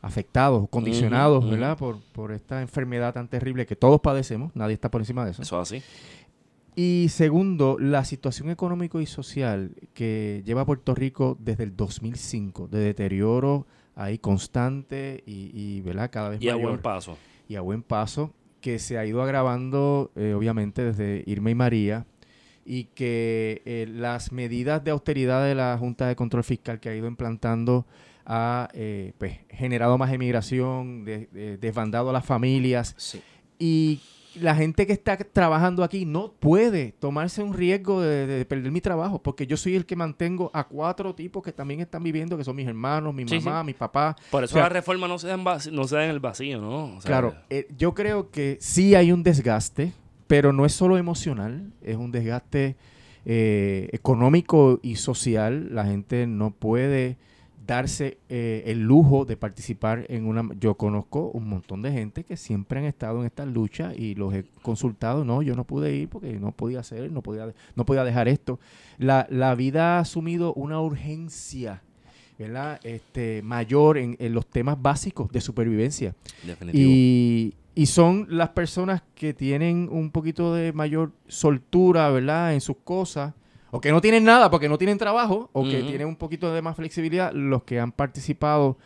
afectados, 0.01 0.67
condicionados. 0.69 1.47
¿verdad? 1.49 1.77
Por, 1.77 1.99
por 2.13 2.31
esta 2.31 2.61
enfermedad 2.61 3.13
tan 3.13 3.27
terrible 3.27 3.65
que 3.65 3.75
todos 3.75 4.01
padecemos, 4.01 4.55
nadie 4.55 4.73
está 4.73 4.89
por 4.89 5.01
encima 5.01 5.25
de 5.25 5.31
eso. 5.31 5.41
Eso 5.41 5.61
es 5.61 5.71
así. 5.71 5.83
Y 6.75 7.07
segundo, 7.09 7.77
la 7.79 8.05
situación 8.05 8.49
económico 8.49 9.01
y 9.01 9.05
social 9.05 9.71
que 9.93 10.41
lleva 10.45 10.65
Puerto 10.65 10.95
Rico 10.95 11.37
desde 11.39 11.63
el 11.63 11.75
2005, 11.75 12.69
de 12.69 12.79
deterioro 12.79 13.67
ahí 13.99 14.17
constante 14.17 15.23
y, 15.25 15.51
y, 15.53 15.81
¿verdad? 15.81 16.09
cada 16.11 16.29
vez 16.29 16.41
Y 16.41 16.49
a 16.49 16.53
mayor 16.55 16.69
buen 16.71 16.81
paso. 16.81 17.17
y 17.47 17.55
a 17.55 17.61
buen 17.61 17.83
paso, 17.83 18.33
que 18.61 18.79
se 18.79 18.97
ha 18.97 19.05
ido 19.05 19.21
agravando, 19.21 20.11
eh, 20.15 20.33
obviamente, 20.33 20.83
desde 20.83 21.23
Irma 21.25 21.51
y 21.51 21.55
María, 21.55 22.05
y 22.65 22.85
que 22.85 23.61
eh, 23.65 23.87
las 23.89 24.31
medidas 24.31 24.83
de 24.83 24.91
austeridad 24.91 25.43
de 25.45 25.55
la 25.55 25.77
Junta 25.77 26.07
de 26.07 26.15
Control 26.15 26.43
Fiscal 26.43 26.79
que 26.79 26.89
ha 26.89 26.95
ido 26.95 27.07
implantando 27.07 27.85
ha 28.25 28.69
eh, 28.73 29.13
pues, 29.17 29.39
generado 29.49 29.97
más 29.97 30.13
emigración, 30.13 31.03
de- 31.03 31.27
de- 31.31 31.57
desbandado 31.57 32.11
a 32.11 32.13
las 32.13 32.25
familias, 32.25 32.93
Sí. 32.97 33.21
y 33.57 34.01
la 34.41 34.55
gente 34.55 34.87
que 34.87 34.93
está 34.93 35.17
trabajando 35.17 35.83
aquí 35.83 36.05
no 36.05 36.31
puede 36.39 36.93
tomarse 36.99 37.43
un 37.43 37.53
riesgo 37.53 38.01
de, 38.01 38.25
de 38.27 38.45
perder 38.45 38.71
mi 38.71 38.81
trabajo, 38.81 39.21
porque 39.21 39.45
yo 39.47 39.57
soy 39.57 39.75
el 39.75 39.85
que 39.85 39.95
mantengo 39.95 40.49
a 40.53 40.67
cuatro 40.67 41.13
tipos 41.13 41.43
que 41.43 41.51
también 41.51 41.79
están 41.81 42.03
viviendo, 42.03 42.37
que 42.37 42.43
son 42.43 42.55
mis 42.55 42.67
hermanos, 42.67 43.13
mi 43.13 43.27
Sí, 43.27 43.39
mamá, 43.39 43.63
mi 43.63 43.73
papá, 43.73 44.15
Por 44.31 44.43
eso 44.43 44.53
O 44.53 44.55
sea, 44.55 44.63
la 44.63 44.69
reforma 44.69 45.07
no 45.07 45.19
se 45.19 45.27
da 45.27 45.33
en, 45.35 45.43
no 45.43 45.87
se 45.87 45.95
da 45.95 46.05
en 46.05 46.11
el 46.11 46.19
vacío, 46.19 46.59
¿no? 46.61 46.95
O 46.95 47.01
sea, 47.01 47.09
Claro, 47.09 47.35
eh, 47.49 47.67
yo 47.77 47.93
creo 47.93 48.29
que 48.31 48.57
sí 48.59 48.95
hay 48.95 49.11
un 49.11 49.23
desgaste, 49.23 49.93
pero 50.27 50.53
no 50.53 50.65
es 50.65 50.73
solo 50.73 50.97
emocional, 50.97 51.71
es 51.81 51.97
un 51.97 52.11
desgaste 52.11 52.75
eh, 53.25 53.89
económico 53.91 54.79
y 54.81 54.95
social. 54.95 55.69
La 55.73 55.85
gente 55.85 56.27
no 56.27 56.51
puede 56.51 57.17
darse 57.69 58.17
eh, 58.29 58.63
el 58.65 58.79
lujo 58.81 59.25
de 59.25 59.37
participar 59.37 60.05
en 60.09 60.25
una... 60.25 60.49
Yo 60.59 60.73
conozco 60.75 61.29
un 61.31 61.47
montón 61.47 61.83
de 61.83 61.91
gente 61.91 62.23
que 62.23 62.35
siempre 62.35 62.79
han 62.79 62.85
estado 62.85 63.19
en 63.19 63.27
esta 63.27 63.45
lucha 63.45 63.93
y 63.95 64.15
los 64.15 64.33
he 64.33 64.43
consultado. 64.63 65.23
No, 65.23 65.43
yo 65.43 65.55
no 65.55 65.65
pude 65.65 65.95
ir 65.95 66.09
porque 66.09 66.33
no 66.39 66.51
podía 66.51 66.79
hacer, 66.79 67.11
no 67.11 67.21
podía, 67.21 67.53
no 67.75 67.85
podía 67.85 68.03
dejar 68.03 68.27
esto. 68.27 68.59
La, 68.97 69.27
la 69.29 69.53
vida 69.53 69.97
ha 69.97 69.99
asumido 69.99 70.53
una 70.55 70.81
urgencia. 70.81 71.83
¿verdad? 72.39 72.79
Este, 72.83 73.41
mayor 73.43 73.97
en, 73.97 74.15
en 74.17 74.33
los 74.33 74.47
temas 74.47 74.81
básicos 74.81 75.29
de 75.29 75.41
supervivencia. 75.41 76.15
Definitivo. 76.41 76.89
Y, 76.89 77.53
y 77.75 77.85
son 77.85 78.27
las 78.29 78.49
personas 78.49 79.03
que 79.13 79.33
tienen 79.33 79.89
un 79.91 80.09
poquito 80.09 80.55
de 80.55 80.71
mayor 80.71 81.11
soltura, 81.27 82.09
¿verdad? 82.09 82.53
En 82.53 82.61
sus 82.61 82.77
cosas. 82.77 83.33
O 83.71 83.79
que 83.81 83.91
no 83.91 84.01
tienen 84.01 84.23
nada 84.23 84.49
porque 84.49 84.67
no 84.69 84.77
tienen 84.77 84.97
trabajo. 84.97 85.49
O 85.53 85.63
que 85.63 85.81
tienen 85.83 86.07
un 86.07 86.15
poquito 86.15 86.53
de 86.53 86.61
más 86.61 86.75
flexibilidad. 86.75 87.31
Los 87.33 87.63
que 87.63 87.79
han 87.79 87.91
participado 87.91 88.77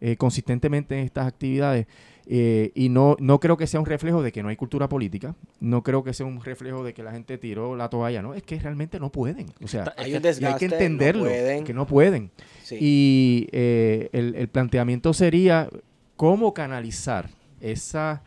eh, 0.00 0.16
consistentemente 0.16 0.98
en 0.98 1.04
estas 1.04 1.26
actividades. 1.26 1.86
Eh, 2.26 2.70
y 2.76 2.88
no, 2.88 3.16
no 3.18 3.40
creo 3.40 3.56
que 3.56 3.66
sea 3.66 3.80
un 3.80 3.86
reflejo 3.86 4.22
de 4.22 4.30
que 4.32 4.42
no 4.42 4.48
hay 4.48 4.56
cultura 4.56 4.88
política. 4.88 5.34
No 5.60 5.82
creo 5.82 6.02
que 6.04 6.12
sea 6.14 6.24
un 6.26 6.42
reflejo 6.42 6.82
de 6.84 6.92
que 6.94 7.02
la 7.02 7.10
gente 7.12 7.36
tiró 7.38 7.76
la 7.76 7.88
toalla. 7.88 8.22
No, 8.22 8.34
es 8.34 8.42
que 8.42 8.58
realmente 8.58 8.98
no 9.00 9.10
pueden. 9.10 9.46
O 9.62 9.68
sea, 9.68 9.92
Hay 9.96 10.14
un 10.14 10.22
que- 10.22 10.28
hay 10.28 10.54
entenderlo. 10.60 11.24
no 11.24 11.30
pueden. 11.30 11.64
Que 11.64 11.74
no 11.74 11.86
pueden. 11.86 12.30
Sí. 12.62 12.78
Y 12.80 13.48
eh, 13.52 14.08
el, 14.12 14.34
el 14.36 14.48
planteamiento 14.48 15.12
sería 15.12 15.68
cómo 16.16 16.54
canalizar 16.54 17.30
esa 17.60 18.22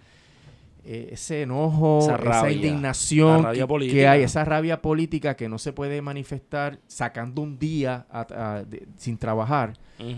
eh, 0.85 1.09
ese 1.13 1.41
enojo, 1.41 1.99
Esa 2.37 2.51
indignación 2.55 3.41
que- 3.91 4.07
hay, 4.07 4.21
esa 4.23 4.45
rabia 4.45 4.81
política 4.81 5.35
que 5.35 5.49
no 5.49 5.57
se 5.57 5.73
puede 5.73 6.01
manifestar 6.01 6.79
sacando 6.87 7.41
un 7.41 7.57
día 7.57 8.05
a- 8.11 8.27
a- 8.57 8.63
de- 8.63 8.87
sin 8.97 9.17
trabajar 9.17 9.73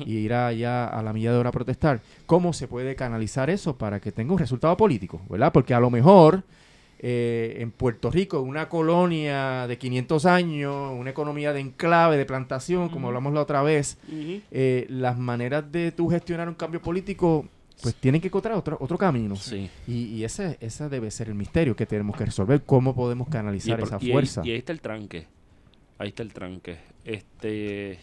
y 0.05 0.17
ir 0.17 0.33
allá 0.33 0.85
a 0.87 1.01
la 1.03 1.13
milla 1.13 1.31
de 1.31 1.37
hora 1.37 1.49
a 1.49 1.51
protestar. 1.51 2.01
¿Cómo 2.25 2.51
se 2.51 2.67
puede 2.67 2.95
canalizar 2.95 3.49
eso 3.49 3.77
para 3.77 3.99
que 3.99 4.11
tenga 4.11 4.33
un 4.33 4.39
resultado 4.39 4.75
político? 4.75 5.21
¿verdad? 5.29 5.51
Porque 5.53 5.73
a 5.73 5.79
lo 5.79 5.89
mejor 5.89 6.43
eh, 6.99 7.57
en 7.59 7.69
Puerto 7.69 8.09
Rico, 8.09 8.41
una 8.41 8.67
colonia 8.69 9.67
de 9.67 9.77
500 9.77 10.25
años, 10.25 10.91
una 10.97 11.11
economía 11.11 11.53
de 11.53 11.59
enclave, 11.59 12.17
de 12.17 12.25
plantación, 12.25 12.89
como 12.89 13.07
hablamos 13.09 13.33
la 13.33 13.41
otra 13.41 13.61
vez, 13.61 13.99
eh, 14.51 14.87
las 14.89 15.15
maneras 15.17 15.71
de 15.71 15.91
tú 15.91 16.09
gestionar 16.09 16.49
un 16.49 16.55
cambio 16.55 16.81
político, 16.81 17.45
pues 17.81 17.95
tienen 17.95 18.19
que 18.21 18.27
encontrar 18.27 18.55
otro, 18.55 18.77
otro 18.79 18.97
camino. 18.97 19.35
Sí. 19.35 19.69
Y, 19.87 20.05
y 20.15 20.23
ese, 20.23 20.57
ese 20.61 20.89
debe 20.89 21.11
ser 21.11 21.27
el 21.29 21.35
misterio 21.35 21.75
que 21.75 21.85
tenemos 21.85 22.15
que 22.17 22.25
resolver, 22.25 22.63
cómo 22.63 22.95
podemos 22.95 23.27
canalizar 23.29 23.79
esa 23.79 23.97
y 24.01 24.05
ahí- 24.07 24.11
fuerza. 24.11 24.41
y 24.45 24.51
ahí 24.51 24.57
está 24.57 24.71
el 24.71 24.81
tranque. 24.81 25.27
Ahí 25.99 26.09
está 26.09 26.23
el 26.23 26.33
tranque. 26.33 26.77
Este. 27.05 27.99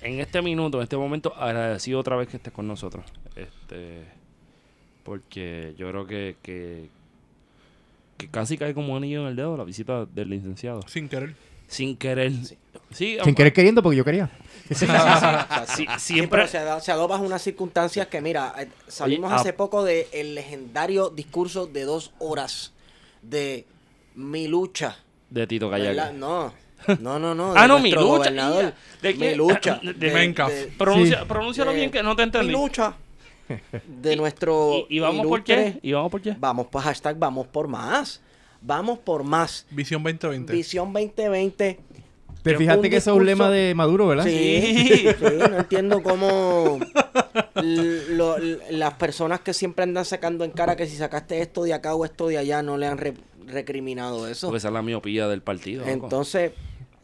En 0.00 0.18
este 0.20 0.42
minuto, 0.42 0.78
en 0.78 0.82
este 0.84 0.96
momento, 0.96 1.34
agradecido 1.36 2.00
otra 2.00 2.16
vez 2.16 2.28
que 2.28 2.36
estés 2.38 2.52
con 2.52 2.66
nosotros. 2.66 3.04
Este. 3.36 4.04
Porque 5.04 5.74
yo 5.78 5.88
creo 5.90 6.06
que, 6.06 6.36
que, 6.42 6.88
que 8.16 8.28
casi 8.28 8.56
cae 8.58 8.74
como 8.74 8.96
anillo 8.96 9.22
en 9.22 9.28
el 9.28 9.36
dedo 9.36 9.56
la 9.56 9.64
visita 9.64 10.06
del 10.06 10.30
licenciado. 10.30 10.82
Sin 10.88 11.08
querer. 11.08 11.34
Sin 11.72 11.96
querer. 11.96 12.32
Sí, 12.90 13.16
Sin 13.24 13.34
querer 13.34 13.52
queriendo, 13.54 13.82
porque 13.82 13.96
yo 13.96 14.04
quería. 14.04 14.30
sí, 14.68 14.74
sí, 14.74 14.86
sí. 14.86 15.66
Sí, 15.74 15.86
Sí, 15.98 15.98
siempre. 15.98 16.46
se 16.46 16.58
ha, 16.58 16.64
dado, 16.64 16.80
se 16.80 16.92
unas 16.92 17.40
circunstancias 17.40 18.06
que, 18.08 18.20
mira, 18.20 18.54
eh, 18.58 18.68
salimos 18.88 19.28
Oye, 19.30 19.36
ah- 19.38 19.40
hace 19.40 19.52
poco 19.54 19.82
del 19.82 20.04
el 20.12 20.34
legendario 20.34 21.08
discurso 21.08 21.66
de 21.66 21.84
dos 21.84 22.12
horas 22.18 22.74
de 23.22 23.64
mi 24.14 24.48
lucha. 24.48 24.98
De 25.30 25.46
Tito. 25.46 25.70
Callaga. 25.70 26.12
No, 26.12 26.52
no, 27.00 27.18
no, 27.18 27.34
no. 27.34 27.52
Ah, 27.56 27.62
de 27.62 27.68
no, 27.68 27.78
mi 27.78 27.90
lucha. 27.92 28.04
gobernador. 28.04 28.74
¿De 29.00 29.14
mi 29.14 29.34
lucha. 29.34 29.80
De-. 29.96 30.72
Pronuncia. 30.76 31.24
Pronúncialo 31.26 31.70
de- 31.70 31.76
bien 31.78 31.90
que 31.90 32.02
no 32.02 32.14
te 32.14 32.24
entendí. 32.24 32.48
Mi 32.48 32.52
lucha. 32.52 32.94
De 33.86 34.14
nuestro. 34.16 34.86
¿Y, 34.90 34.96
y 34.96 35.00
vamos 35.00 35.26
por 35.26 35.42
qué? 35.42 35.78
¿Y 35.82 35.92
vamos 35.92 36.10
por 36.10 36.20
qué? 36.20 36.36
Vamos 36.38 36.66
por 36.66 36.82
hashtag, 36.82 37.18
vamos 37.18 37.46
por 37.46 37.66
más. 37.68 38.20
Vamos 38.62 38.98
por 39.00 39.24
más. 39.24 39.66
Visión 39.70 40.02
2020. 40.02 40.52
Visión 40.52 40.92
2020. 40.92 41.80
Te 42.42 42.56
fijaste 42.56 42.90
que 42.90 42.96
eso 42.96 43.12
es 43.12 43.16
un 43.18 43.24
lema 43.26 43.48
de 43.50 43.72
Maduro, 43.74 44.08
¿verdad? 44.08 44.24
Sí, 44.24 45.06
sí, 45.18 45.26
no 45.50 45.58
entiendo 45.58 46.02
cómo 46.02 46.80
lo- 47.54 48.36
las 48.70 48.94
personas 48.94 49.40
que 49.40 49.54
siempre 49.54 49.84
andan 49.84 50.04
sacando 50.04 50.44
en 50.44 50.50
cara 50.50 50.74
que 50.76 50.86
si 50.86 50.96
sacaste 50.96 51.40
esto 51.40 51.62
de 51.64 51.72
acá 51.74 51.94
o 51.94 52.04
esto 52.04 52.28
de 52.28 52.38
allá 52.38 52.62
no 52.62 52.76
le 52.76 52.86
han 52.86 52.98
re- 52.98 53.14
recriminado 53.46 54.26
eso. 54.26 54.48
Porque 54.48 54.58
esa 54.58 54.68
es 54.68 54.74
la 54.74 54.82
miopía 54.82 55.28
del 55.28 55.42
partido. 55.42 55.80
loco. 55.86 55.92
Entonces, 55.92 56.52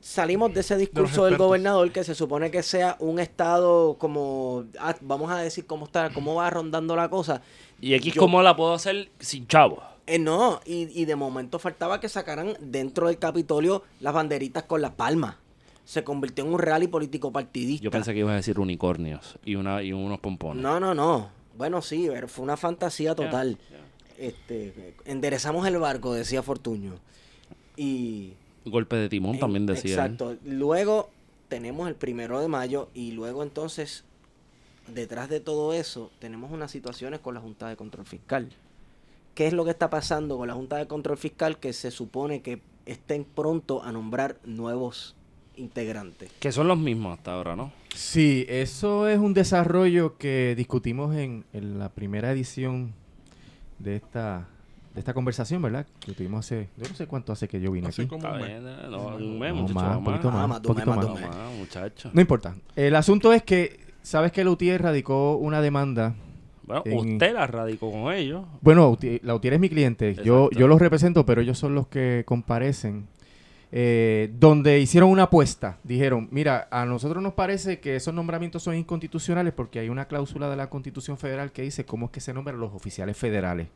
salimos 0.00 0.52
de 0.54 0.60
ese 0.60 0.76
discurso 0.76 1.24
del 1.26 1.36
gobernador 1.36 1.90
que 1.92 2.02
se 2.04 2.14
supone 2.14 2.50
que 2.50 2.62
sea 2.62 2.96
un 2.98 3.18
estado 3.20 3.96
como, 3.98 4.64
ah, 4.80 4.96
vamos 5.00 5.30
a 5.30 5.38
decir 5.38 5.66
cómo 5.66 5.86
está, 5.86 6.10
cómo 6.10 6.34
va 6.36 6.50
rondando 6.50 6.96
la 6.96 7.08
cosa. 7.08 7.42
y 7.80 7.94
X, 7.94 8.14
yo- 8.14 8.20
¿cómo 8.20 8.42
la 8.42 8.56
puedo 8.56 8.74
hacer 8.74 9.08
sin 9.20 9.46
chavo? 9.46 9.80
Eh, 10.08 10.18
no, 10.18 10.60
y, 10.64 10.88
y 11.00 11.04
de 11.04 11.16
momento 11.16 11.58
faltaba 11.58 12.00
que 12.00 12.08
sacaran 12.08 12.54
dentro 12.60 13.08
del 13.08 13.18
Capitolio 13.18 13.82
las 14.00 14.14
banderitas 14.14 14.62
con 14.64 14.80
las 14.82 14.92
palmas. 14.92 15.36
Se 15.84 16.04
convirtió 16.04 16.44
en 16.44 16.52
un 16.52 16.58
rally 16.58 16.86
político 16.88 17.30
partidista. 17.32 17.84
Yo 17.84 17.90
pensé 17.90 18.12
que 18.12 18.20
ibas 18.20 18.32
a 18.32 18.36
decir 18.36 18.58
unicornios 18.58 19.38
y 19.44 19.54
una 19.54 19.82
y 19.82 19.92
unos 19.92 20.20
pompones. 20.20 20.62
No, 20.62 20.78
no, 20.80 20.94
no. 20.94 21.28
Bueno, 21.56 21.80
sí, 21.82 22.06
pero 22.10 22.28
fue 22.28 22.42
una 22.44 22.56
fantasía 22.56 23.14
total. 23.14 23.58
Este, 24.18 24.94
enderezamos 25.04 25.66
el 25.66 25.78
barco, 25.78 26.12
decía 26.12 26.42
Fortuño. 26.42 26.94
Y 27.76 28.32
Golpe 28.64 28.96
de 28.96 29.08
timón 29.08 29.34
en- 29.34 29.40
también 29.40 29.66
decía. 29.66 29.92
él. 29.94 29.98
Exacto. 30.00 30.36
Luego 30.44 31.10
tenemos 31.48 31.88
el 31.88 31.94
primero 31.94 32.40
de 32.40 32.48
mayo 32.48 32.88
y 32.94 33.12
luego 33.12 33.42
entonces, 33.42 34.04
detrás 34.88 35.28
de 35.28 35.40
todo 35.40 35.72
eso, 35.72 36.10
tenemos 36.18 36.50
unas 36.52 36.70
situaciones 36.70 37.20
con 37.20 37.34
la 37.34 37.40
Junta 37.40 37.68
de 37.68 37.76
Control 37.76 38.04
Fiscal. 38.06 38.48
¿Qué 39.38 39.46
es 39.46 39.52
lo 39.52 39.64
que 39.64 39.70
está 39.70 39.88
pasando 39.88 40.36
con 40.36 40.48
la 40.48 40.54
Junta 40.54 40.78
de 40.78 40.88
Control 40.88 41.16
Fiscal 41.16 41.58
que 41.58 41.72
se 41.72 41.92
supone 41.92 42.42
que 42.42 42.60
estén 42.86 43.24
pronto 43.24 43.84
a 43.84 43.92
nombrar 43.92 44.38
nuevos 44.44 45.14
integrantes? 45.54 46.28
Que 46.40 46.50
son 46.50 46.66
los 46.66 46.76
mismos 46.76 47.16
hasta 47.16 47.34
ahora, 47.34 47.54
¿no? 47.54 47.70
Sí, 47.94 48.44
eso 48.48 49.06
es 49.06 49.16
un 49.20 49.34
desarrollo 49.34 50.18
que 50.18 50.54
discutimos 50.56 51.14
en, 51.14 51.44
en 51.52 51.78
la 51.78 51.88
primera 51.88 52.32
edición 52.32 52.94
de 53.78 53.94
esta 53.94 54.48
de 54.92 54.98
esta 54.98 55.14
conversación, 55.14 55.62
¿verdad? 55.62 55.86
Que 56.00 56.14
tuvimos 56.14 56.44
hace, 56.44 56.68
yo 56.76 56.88
no 56.88 56.94
sé 56.96 57.06
cuánto 57.06 57.32
hace 57.32 57.46
que 57.46 57.60
yo 57.60 57.70
vine 57.70 57.86
Hace 57.86 58.02
aquí. 58.02 58.08
como 58.08 58.28
un 58.32 58.40
mes. 58.40 58.50
eh, 58.50 58.86
no, 58.90 59.06
un 59.14 59.38
mes, 59.38 59.54
No, 59.54 59.62
muchacho, 59.62 59.74
más, 59.78 59.96
un 59.98 60.04
poquito 60.04 60.30
más, 60.32 60.56
un 60.56 60.62
poquito 60.62 60.90
más. 61.14 62.12
No 62.12 62.20
importa. 62.20 62.56
El 62.74 62.96
asunto 62.96 63.32
es 63.32 63.44
que, 63.44 63.78
¿sabes 64.02 64.32
que 64.32 64.42
Lutier 64.42 64.82
radicó 64.82 65.36
una 65.36 65.60
demanda? 65.60 66.16
Bueno, 66.68 66.82
en- 66.84 67.14
usted 67.14 67.32
la 67.34 67.46
radicó 67.48 67.90
con 67.90 68.12
ellos. 68.12 68.44
Bueno, 68.60 68.96
la 69.22 69.34
Utier 69.34 69.54
es 69.54 69.60
mi 69.60 69.68
cliente. 69.68 70.14
Yo, 70.14 70.44
Exacto. 70.44 70.58
yo 70.60 70.68
los 70.68 70.80
represento, 70.80 71.26
pero 71.26 71.40
ellos 71.40 71.58
son 71.58 71.74
los 71.74 71.88
que 71.88 72.22
comparecen. 72.26 73.06
Eh, 73.70 74.32
donde 74.38 74.80
hicieron 74.80 75.10
una 75.10 75.24
apuesta. 75.24 75.76
Dijeron, 75.84 76.28
mira, 76.30 76.68
a 76.70 76.86
nosotros 76.86 77.22
nos 77.22 77.34
parece 77.34 77.80
que 77.80 77.96
esos 77.96 78.14
nombramientos 78.14 78.62
son 78.62 78.74
inconstitucionales 78.76 79.52
porque 79.52 79.78
hay 79.78 79.90
una 79.90 80.06
cláusula 80.06 80.48
de 80.48 80.56
la 80.56 80.70
Constitución 80.70 81.18
Federal 81.18 81.52
que 81.52 81.60
dice 81.62 81.84
cómo 81.84 82.06
es 82.06 82.12
que 82.12 82.20
se 82.20 82.32
nombran 82.32 82.58
los 82.58 82.72
oficiales 82.72 83.16
federales. 83.18 83.68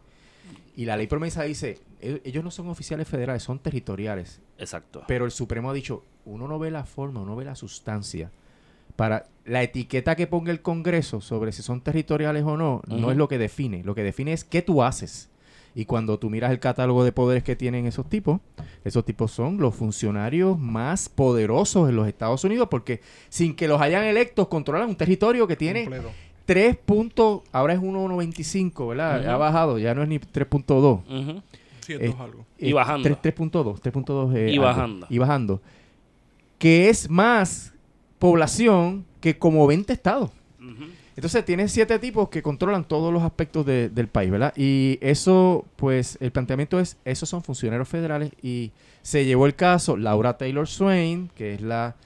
Y 0.77 0.87
la 0.87 0.97
ley 0.97 1.07
promesa 1.09 1.43
dice, 1.43 1.81
"E- 2.01 2.23
ellos 2.25 2.43
no 2.43 2.51
son 2.51 2.69
oficiales 2.71 3.07
federales, 3.07 3.43
son 3.43 3.59
territoriales. 3.59 4.41
Exacto. 4.57 5.03
Pero 5.07 5.27
el 5.27 5.31
Supremo 5.31 5.69
ha 5.69 5.75
dicho, 5.75 6.03
uno 6.25 6.49
no 6.49 6.59
ve 6.59 6.71
la 6.71 6.85
forma, 6.85 7.21
uno 7.21 7.37
ve 7.37 7.45
la 7.45 7.55
sustancia. 7.55 8.31
Para 8.97 9.27
la 9.45 9.63
etiqueta 9.63 10.15
que 10.17 10.27
ponga 10.27 10.53
el 10.53 10.63
Congreso 10.63 11.21
sobre 11.21 11.53
si 11.53 11.63
son 11.63 11.81
territoriales 11.81 12.45
o 12.45 12.57
no, 12.57 12.83
no 12.87 13.11
es 13.11 13.17
lo 13.17 13.29
que 13.29 13.39
define. 13.39 13.83
Lo 13.85 13.95
que 13.95 14.03
define 14.03 14.33
es 14.33 14.45
qué 14.45 14.63
tú 14.63 14.83
haces. 14.83 15.29
Y 15.75 15.87
cuando 15.87 16.19
tú 16.19 16.29
miras 16.29 16.51
el 16.51 16.61
catálogo 16.61 17.03
de 17.03 17.13
poderes 17.13 17.43
que 17.43 17.57
tienen 17.57 17.87
esos 17.87 18.07
tipos, 18.09 18.41
esos 18.85 19.05
tipos 19.07 19.33
son 19.33 19.57
los 19.57 19.75
funcionarios 19.75 20.59
más 20.59 21.09
poderosos 21.09 21.89
en 21.89 21.97
los 21.97 22.07
Estados 22.07 22.45
Unidos 22.45 22.69
porque 22.71 23.01
sin 23.31 23.57
que 23.57 23.67
los 23.69 23.81
hayan 23.81 24.05
electos 24.05 24.49
controlan 24.49 24.89
un 24.91 24.97
territorio 24.97 25.47
que 25.47 25.57
tiene 25.57 25.85
Completo. 25.85 26.11
3 26.45 26.77
puntos, 26.77 27.41
ahora 27.53 27.73
es 27.73 27.81
1.95, 27.81 28.89
¿verdad? 28.89 29.21
Ujú. 29.23 29.31
Ha 29.31 29.37
bajado, 29.39 29.79
ya 29.79 29.95
no 29.95 30.03
es 30.03 30.09
ni 30.09 30.19
3.2. 30.19 31.01
Ujú. 31.09 31.43
Sí, 31.81 31.95
esto 31.95 32.05
Eh, 32.05 32.09
es 32.11 32.21
algo. 32.21 32.45
Y 32.59 32.73
bajando. 32.73 33.03
tres- 33.05 33.35
3.2, 33.35 33.81
3.2. 33.81 34.35
eh, 34.37 34.49
Y 34.51 34.53
algo. 34.53 34.65
bajando. 34.65 35.07
Y 35.09 35.19
bajando. 35.19 35.63
Que 36.59 36.91
es 36.91 37.09
más 37.09 37.73
población 38.19 39.05
que 39.23 39.39
como 39.39 39.67
20 39.67 39.91
estados. 39.95 40.31
Entonces 41.17 41.45
tiene 41.45 41.69
siete 41.69 41.99
tipos 41.99 42.29
que 42.29 42.43
controlan 42.43 42.85
todos 42.85 43.13
los 43.13 43.23
aspectos 43.23 43.67
de- 43.67 43.89
del 43.91 44.09
país, 44.09 44.31
¿verdad? 44.31 44.53
Y 44.57 44.99
eso, 45.03 45.67
pues, 45.77 46.17
el 46.21 46.31
planteamiento 46.33 46.79
es, 46.81 46.97
esos 47.05 47.29
son 47.29 47.43
funcionarios 47.43 47.89
federales 47.89 48.33
y 48.43 48.73
se 49.03 49.25
llevó 49.25 49.47
el 49.47 49.55
caso 49.55 49.97
Laura 49.97 50.39
Taylor 50.39 50.67
Swain, 50.67 51.31
que 51.35 51.55
es 51.55 51.61
la 51.63 51.97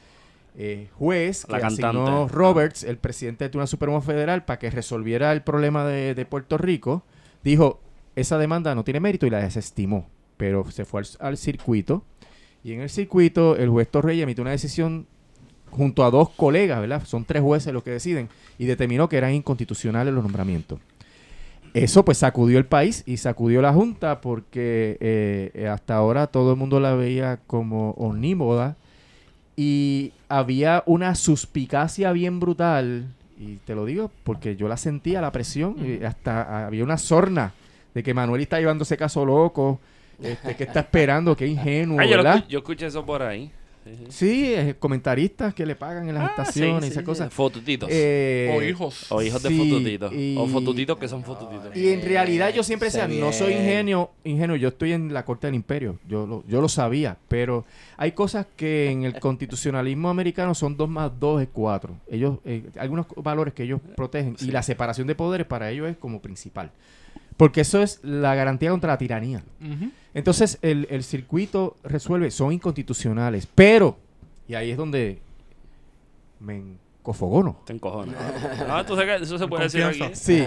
eh, 0.59 0.89
juez 0.95 1.45
La 1.49 1.59
que 1.59 1.63
cantante. 1.63 1.87
asignó 1.99 2.29
Roberts, 2.29 2.83
el 2.83 2.97
presidente 2.97 3.45
del 3.45 3.51
Tribunal 3.51 3.69
Supremo 3.69 4.01
Federal, 4.01 4.45
para 4.45 4.59
que 4.59 4.71
resolviera 4.71 5.33
el 5.33 5.43
problema 5.43 5.85
de, 5.85 6.15
de 6.15 6.25
Puerto 6.25 6.57
Rico, 6.59 7.05
dijo, 7.45 7.79
esa 8.17 8.39
demanda 8.39 8.75
no 8.75 8.83
tiene 8.83 8.99
mérito 9.01 9.27
y 9.27 9.31
la 9.31 9.39
desestimó, 9.41 10.09
pero 10.39 10.69
se 10.71 10.85
fue 10.87 11.03
al, 11.03 11.07
al 11.21 11.37
circuito 11.37 12.05
y 12.65 12.73
en 12.73 12.81
el 12.81 12.89
circuito 12.91 13.55
el 13.57 13.69
juez 13.69 13.89
Torrey 13.91 14.21
emitió 14.23 14.41
una 14.43 14.51
decisión 14.53 15.07
junto 15.71 16.05
a 16.05 16.11
dos 16.11 16.31
colegas, 16.31 16.81
¿verdad? 16.81 17.05
Son 17.05 17.25
tres 17.25 17.43
jueces 17.43 17.73
los 17.73 17.83
que 17.83 17.91
deciden 17.91 18.29
y 18.59 18.67
determinó 18.67 19.09
que 19.09 19.17
eran 19.17 19.35
inconstitucionales 19.35 20.13
los 20.15 20.23
nombramientos. 20.23 20.81
Eso 21.75 22.05
pues 22.05 22.19
sacudió 22.19 22.59
el 22.59 22.65
país 22.65 23.03
y 23.05 23.19
sacudió 23.19 23.61
la 23.61 23.73
Junta 23.73 24.23
porque 24.23 24.97
eh, 24.99 25.51
eh, 25.53 25.69
hasta 25.69 25.95
ahora 25.95 26.27
todo 26.27 26.53
el 26.53 26.57
mundo 26.57 26.81
la 26.81 26.95
veía 26.95 27.39
como 27.47 27.91
omnímoda 27.93 28.77
y 29.57 30.13
había 30.29 30.83
una 30.87 31.15
suspicacia 31.15 32.13
bien 32.13 32.41
brutal 32.41 33.09
y 33.39 33.57
te 33.57 33.75
lo 33.75 33.85
digo 33.85 34.11
porque 34.25 34.57
yo 34.57 34.69
la 34.69 34.79
sentía 34.79 35.21
la 35.21 35.33
presión 35.33 35.77
y 35.85 36.03
hasta 36.03 36.67
había 36.67 36.83
una 36.83 36.97
sorna 36.97 37.53
de 37.93 38.03
que 38.03 38.15
Manuel 38.15 38.41
está 38.41 38.59
llevando 38.59 38.85
ese 38.85 38.97
caso 38.97 39.25
loco, 39.27 39.79
este, 40.23 40.57
que 40.57 40.65
está 40.65 40.81
esperando, 40.81 41.37
que 41.37 41.47
ingenuo, 41.47 41.99
yo 42.49 42.59
escuché 42.59 42.87
eso 42.87 43.05
por 43.05 43.23
ahí. 43.23 43.51
Sí, 43.87 43.97
sí. 43.97 44.05
Sí, 44.11 44.55
eh, 44.55 44.75
comentaristas 44.79 45.55
que 45.55 45.65
le 45.65 45.77
pagan 45.77 46.09
en 46.09 46.15
las 46.17 46.25
Ah, 46.25 46.35
estaciones 46.39 46.81
sí, 46.83 46.89
y 46.89 46.91
esas 46.91 47.03
sí, 47.03 47.05
cosas. 47.07 47.29
sí. 47.29 47.35
Fotutitos. 47.37 47.89
Eh, 47.93 48.53
o 48.57 48.63
hijos. 48.63 49.13
o 49.13 49.23
hijos 49.23 49.43
de 49.43 49.51
fotutitos. 49.51 50.13
y- 50.13 50.37
O 50.39 50.47
fotutitos 50.49 50.99
que 50.99 51.07
son 51.09 51.23
fotutitos. 51.23 51.77
Y 51.77 51.89
en 51.91 52.03
realidad 52.03 52.53
yo 52.53 52.63
siempre 52.65 52.87
decía, 52.89 53.07
no 53.07 53.33
soy 53.33 53.53
ingenio, 53.53 54.11
ingenuo, 54.25 54.57
yo 54.57 54.69
estoy 54.69 54.93
en 54.93 55.15
la 55.15 55.25
corte 55.25 55.47
del 55.47 55.55
imperio, 55.55 55.99
yo 56.09 56.27
lo, 56.27 56.45
yo 56.49 56.61
lo 56.61 56.69
sabía, 56.69 57.17
pero 57.29 57.65
hay 57.97 58.13
cosas 58.13 58.47
que 58.57 58.91
en 58.91 59.05
el 59.05 59.15
constitucionalismo 59.21 60.09
americano 60.09 60.55
son 60.55 60.77
dos 60.77 60.89
más 60.89 61.13
dos 61.21 61.41
es 61.41 61.49
cuatro. 61.53 61.97
Ellos, 62.11 62.39
eh, 62.45 62.65
algunos 62.79 63.07
valores 63.17 63.55
que 63.55 63.63
ellos 63.63 63.81
protegen 63.97 64.37
y 64.41 64.47
la 64.51 64.63
separación 64.63 65.07
de 65.07 65.15
poderes 65.15 65.47
para 65.47 65.71
ellos 65.71 65.89
es 65.89 65.97
como 65.97 66.21
principal. 66.21 66.71
Porque 67.37 67.61
eso 67.61 67.83
es 67.83 68.01
la 68.03 68.35
garantía 68.35 68.71
contra 68.71 68.93
la 68.93 68.99
tiranía. 68.99 69.43
Entonces 70.17 70.59
el, 70.63 70.87
el 70.89 71.05
circuito 71.05 71.77
resuelve, 71.85 72.31
son 72.31 72.51
inconstitucionales, 72.51 73.47
pero, 73.55 73.99
y 74.49 74.55
ahí 74.55 74.71
es 74.71 74.79
donde 74.79 75.21
me 76.41 76.57
encofogono. 76.57 77.61
Te 77.67 77.75
encojones. 77.75 78.17
Ah, 78.67 78.83
tú 78.87 78.97
sabes 78.97 79.19
que 79.19 79.25
eso 79.25 79.37
se 79.37 79.47
puede 79.47 79.65
decir 79.65 79.83
aquí. 79.85 80.03
Sí. 80.15 80.47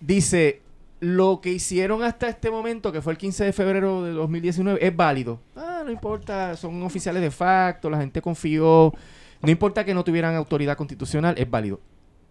Dice, 0.00 0.62
lo 1.00 1.42
que 1.42 1.52
hicieron 1.52 2.02
hasta 2.02 2.26
este 2.26 2.50
momento, 2.50 2.90
que 2.90 3.02
fue 3.02 3.12
el 3.12 3.18
15 3.18 3.44
de 3.44 3.52
febrero 3.52 4.02
de 4.02 4.12
2019, 4.12 4.78
es 4.80 4.96
válido. 4.96 5.40
Ah, 5.54 5.82
no 5.84 5.90
importa, 5.90 6.56
son 6.56 6.82
oficiales 6.84 7.20
de 7.20 7.30
facto, 7.30 7.90
la 7.90 7.98
gente 7.98 8.22
confió. 8.22 8.94
No 9.42 9.50
importa 9.50 9.84
que 9.84 9.92
no 9.92 10.04
tuvieran 10.04 10.36
autoridad 10.36 10.78
constitucional, 10.78 11.34
es 11.36 11.50
válido. 11.50 11.80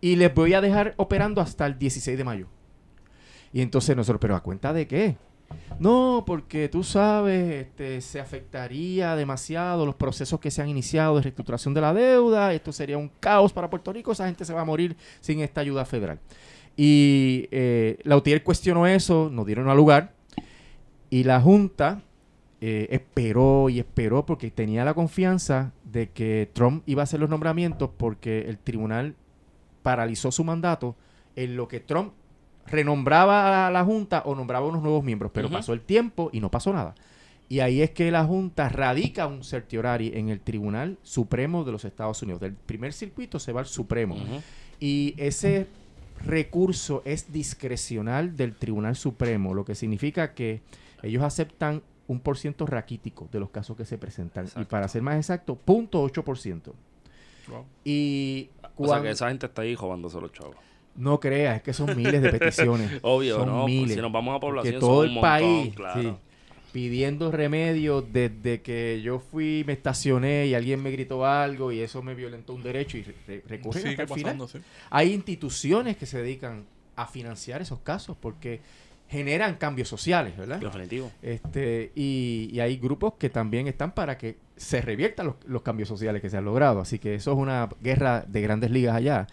Y 0.02 0.16
les 0.16 0.34
voy 0.34 0.56
a 0.56 0.62
dejar 0.62 0.96
operando 0.98 1.42
hasta 1.42 1.68
el 1.68 1.78
16 1.78 2.18
de 2.18 2.24
mayo. 2.24 2.48
Y 3.54 3.62
entonces 3.62 3.96
nosotros, 3.96 4.20
¿pero 4.20 4.36
a 4.36 4.42
cuenta 4.42 4.74
de 4.74 4.88
qué? 4.88 5.16
No, 5.80 6.24
porque 6.26 6.70
tú 6.70 6.84
sabes, 6.84 7.66
este, 7.66 8.00
se 8.02 8.20
afectaría 8.20 9.16
demasiado 9.16 9.86
los 9.86 9.96
procesos 9.96 10.40
que 10.40 10.52
se 10.52 10.62
han 10.62 10.70
iniciado 10.70 11.16
de 11.16 11.24
reestructuración 11.24 11.74
de 11.74 11.82
la 11.82 11.94
deuda, 11.94 12.54
esto 12.54 12.72
sería 12.72 12.98
un 12.98 13.10
caos 13.20 13.52
para 13.52 13.70
Puerto 13.70 13.92
Rico, 13.92 14.12
esa 14.12 14.26
gente 14.26 14.46
se 14.46 14.54
va 14.54 14.62
a 14.62 14.66
morir 14.66 14.96
sin 15.20 15.40
esta 15.40 15.62
ayuda 15.62 15.86
federal. 15.86 16.20
Y 16.78 17.48
eh, 17.52 18.00
la 18.04 18.18
UTIER 18.18 18.44
cuestionó 18.44 18.88
eso, 18.88 19.30
nos 19.32 19.46
dieron 19.46 19.70
a 19.70 19.76
lugar, 19.76 20.14
y 21.10 21.24
la 21.24 21.42
Junta 21.42 22.02
eh, 22.62 22.88
esperó 22.92 23.70
y 23.70 23.80
esperó 23.80 24.26
porque 24.26 24.50
tenía 24.50 24.86
la 24.86 24.94
confianza 24.94 25.74
de 25.84 26.10
que 26.10 26.50
Trump 26.54 26.82
iba 26.86 27.02
a 27.02 27.04
hacer 27.04 27.20
los 27.20 27.30
nombramientos 27.30 27.90
porque 27.98 28.46
el 28.48 28.58
tribunal 28.58 29.16
paralizó 29.82 30.32
su 30.32 30.44
mandato 30.44 30.96
en 31.36 31.56
lo 31.56 31.68
que 31.68 31.82
Trump 31.82 32.14
renombraba 32.68 33.68
a 33.68 33.72
la 33.72 33.84
Junta 33.84 34.24
o 34.26 34.36
nombraba 34.36 34.68
unos 34.68 34.82
nuevos 34.82 35.04
miembros, 35.04 35.32
pero 35.34 35.50
pasó 35.50 35.74
el 35.74 35.82
tiempo 35.82 36.30
y 36.32 36.40
no 36.40 36.50
pasó 36.50 36.74
nada. 36.74 36.96
Y 37.50 37.60
ahí 37.60 37.82
es 37.82 37.92
que 37.92 38.10
la 38.10 38.26
Junta 38.26 38.70
radica 38.70 39.28
un 39.28 39.44
certiorari 39.44 40.12
en 40.16 40.30
el 40.30 40.40
Tribunal 40.40 40.98
Supremo 41.04 41.64
de 41.64 41.72
los 41.72 41.86
Estados 41.86 42.22
Unidos. 42.24 42.42
Del 42.42 42.54
primer 42.54 42.94
circuito 42.94 43.38
se 43.40 43.52
va 43.52 43.62
al 43.62 43.68
Supremo. 43.68 44.16
Y 44.80 45.14
ese 45.18 45.68
recurso 46.26 47.02
es 47.06 47.32
discrecional 47.32 48.36
del 48.36 48.56
Tribunal 48.56 48.96
Supremo, 48.96 49.54
lo 49.54 49.66
que 49.66 49.76
significa 49.76 50.34
que 50.34 50.62
ellos 51.04 51.22
aceptan 51.24 51.84
un 52.08 52.20
por 52.20 52.38
ciento 52.38 52.66
raquítico 52.66 53.28
de 53.32 53.40
los 53.40 53.50
casos 53.50 53.78
que 53.78 53.86
se 53.86 53.98
presentan. 53.98 54.48
Y 54.60 54.66
para 54.66 54.88
ser 54.88 55.02
más 55.02 55.18
exacto, 55.18 55.60
0.8%. 55.66 56.74
Wow. 57.50 57.66
Y 57.84 58.50
O 58.78 58.88
sea 58.88 59.02
que 59.02 59.10
esa 59.12 59.28
gente 59.30 59.46
está 59.46 59.62
ahí 59.64 59.76
robándose 59.76 60.20
los 60.20 60.32
chavos. 60.32 60.56
No 60.96 61.20
creas, 61.20 61.58
es 61.58 61.62
que 61.64 61.74
son 61.74 61.96
miles 61.98 62.22
de 62.22 62.30
peticiones. 62.32 62.92
Obvio, 63.02 63.38
son 63.38 63.48
¿no? 63.48 63.62
Pues 63.64 63.74
miles. 63.74 63.96
Si 63.96 64.02
nos 64.02 64.12
vamos 64.12 64.36
a 64.36 64.40
población, 64.40 64.80
todo 64.80 64.98
son 64.98 65.04
el 65.06 65.10
un 65.10 65.14
montón, 65.16 65.30
país 65.32 65.76
claro. 65.76 66.02
sí, 66.02 66.14
pidiendo 66.72 67.32
remedios 67.32 68.04
desde 68.12 68.62
que 68.62 69.02
yo 69.04 69.20
fui, 69.20 69.64
me 69.66 69.74
estacioné 69.74 70.48
y 70.48 70.54
alguien 70.56 70.82
me 70.82 70.92
gritó 70.92 71.26
algo 71.26 71.72
y 71.72 71.80
eso 71.82 72.02
me 72.02 72.14
violentó 72.16 72.54
un 72.54 72.64
derecho 72.64 72.98
y 72.98 73.04
re- 73.04 73.16
re- 73.28 73.44
recurren 73.48 73.88
hasta 73.88 74.02
el 74.04 74.08
final. 74.08 74.24
pasando, 74.24 74.48
sí. 74.48 74.60
Hay 74.90 75.14
instituciones 75.14 75.98
que 75.98 76.06
se 76.06 76.20
dedican 76.22 76.64
a 76.96 77.08
financiar 77.08 77.62
esos 77.62 77.80
casos 77.80 78.16
porque 78.20 78.60
generan 79.10 79.56
cambios 79.56 79.88
sociales, 79.88 80.36
¿verdad? 80.38 80.60
Definitivo. 80.60 81.12
Este, 81.22 81.92
y, 81.96 82.50
y 82.52 82.60
hay 82.60 82.78
grupos 82.78 83.14
que 83.20 83.30
también 83.30 83.68
están 83.68 83.94
para 83.94 84.18
que 84.18 84.38
se 84.56 84.82
reviertan 84.82 85.28
los, 85.28 85.36
los 85.46 85.62
cambios 85.62 85.90
sociales 85.90 86.22
que 86.22 86.30
se 86.30 86.38
han 86.38 86.46
logrado. 86.46 86.80
Así 86.80 86.98
que 86.98 87.14
eso 87.16 87.32
es 87.34 87.38
una 87.38 87.70
guerra 87.82 88.26
de 88.28 88.42
grandes 88.42 88.72
ligas 88.72 88.96
allá. 88.96 89.28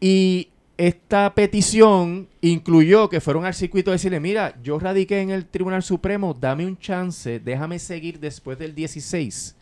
Y 0.00 0.48
esta 0.80 1.34
petición 1.34 2.26
incluyó 2.40 3.10
que 3.10 3.20
fueron 3.20 3.44
al 3.44 3.52
circuito 3.52 3.90
a 3.90 3.92
decirle, 3.92 4.18
mira, 4.18 4.58
yo 4.62 4.78
radiqué 4.78 5.20
en 5.20 5.28
el 5.28 5.44
Tribunal 5.44 5.82
Supremo, 5.82 6.32
dame 6.32 6.64
un 6.64 6.78
chance, 6.78 7.38
déjame 7.38 7.78
seguir 7.78 8.18
después 8.18 8.58
del 8.58 8.74
16 8.74 9.56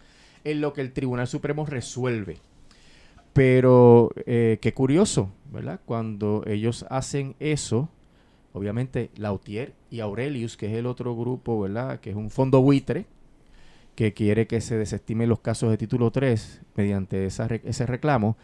en 0.44 0.60
lo 0.60 0.72
que 0.72 0.80
el 0.80 0.92
Tribunal 0.92 1.26
Supremo 1.26 1.66
resuelve. 1.66 2.36
Pero 3.32 4.12
eh, 4.26 4.58
qué 4.60 4.72
curioso, 4.72 5.32
¿verdad? 5.52 5.80
Cuando 5.84 6.44
ellos 6.46 6.86
hacen 6.88 7.34
eso, 7.40 7.88
obviamente 8.52 9.10
Lautier 9.16 9.74
y 9.90 9.98
Aurelius, 9.98 10.56
que 10.56 10.66
es 10.66 10.74
el 10.74 10.86
otro 10.86 11.16
grupo, 11.16 11.60
¿verdad? 11.60 11.98
Que 11.98 12.10
es 12.10 12.16
un 12.16 12.30
fondo 12.30 12.62
buitre, 12.62 13.06
que 13.96 14.14
quiere 14.14 14.46
que 14.46 14.60
se 14.60 14.78
desestimen 14.78 15.28
los 15.28 15.40
casos 15.40 15.68
de 15.70 15.78
título 15.78 16.12
3 16.12 16.60
mediante 16.76 17.26
esa 17.26 17.46
ese 17.64 17.86
reclamo, 17.86 18.36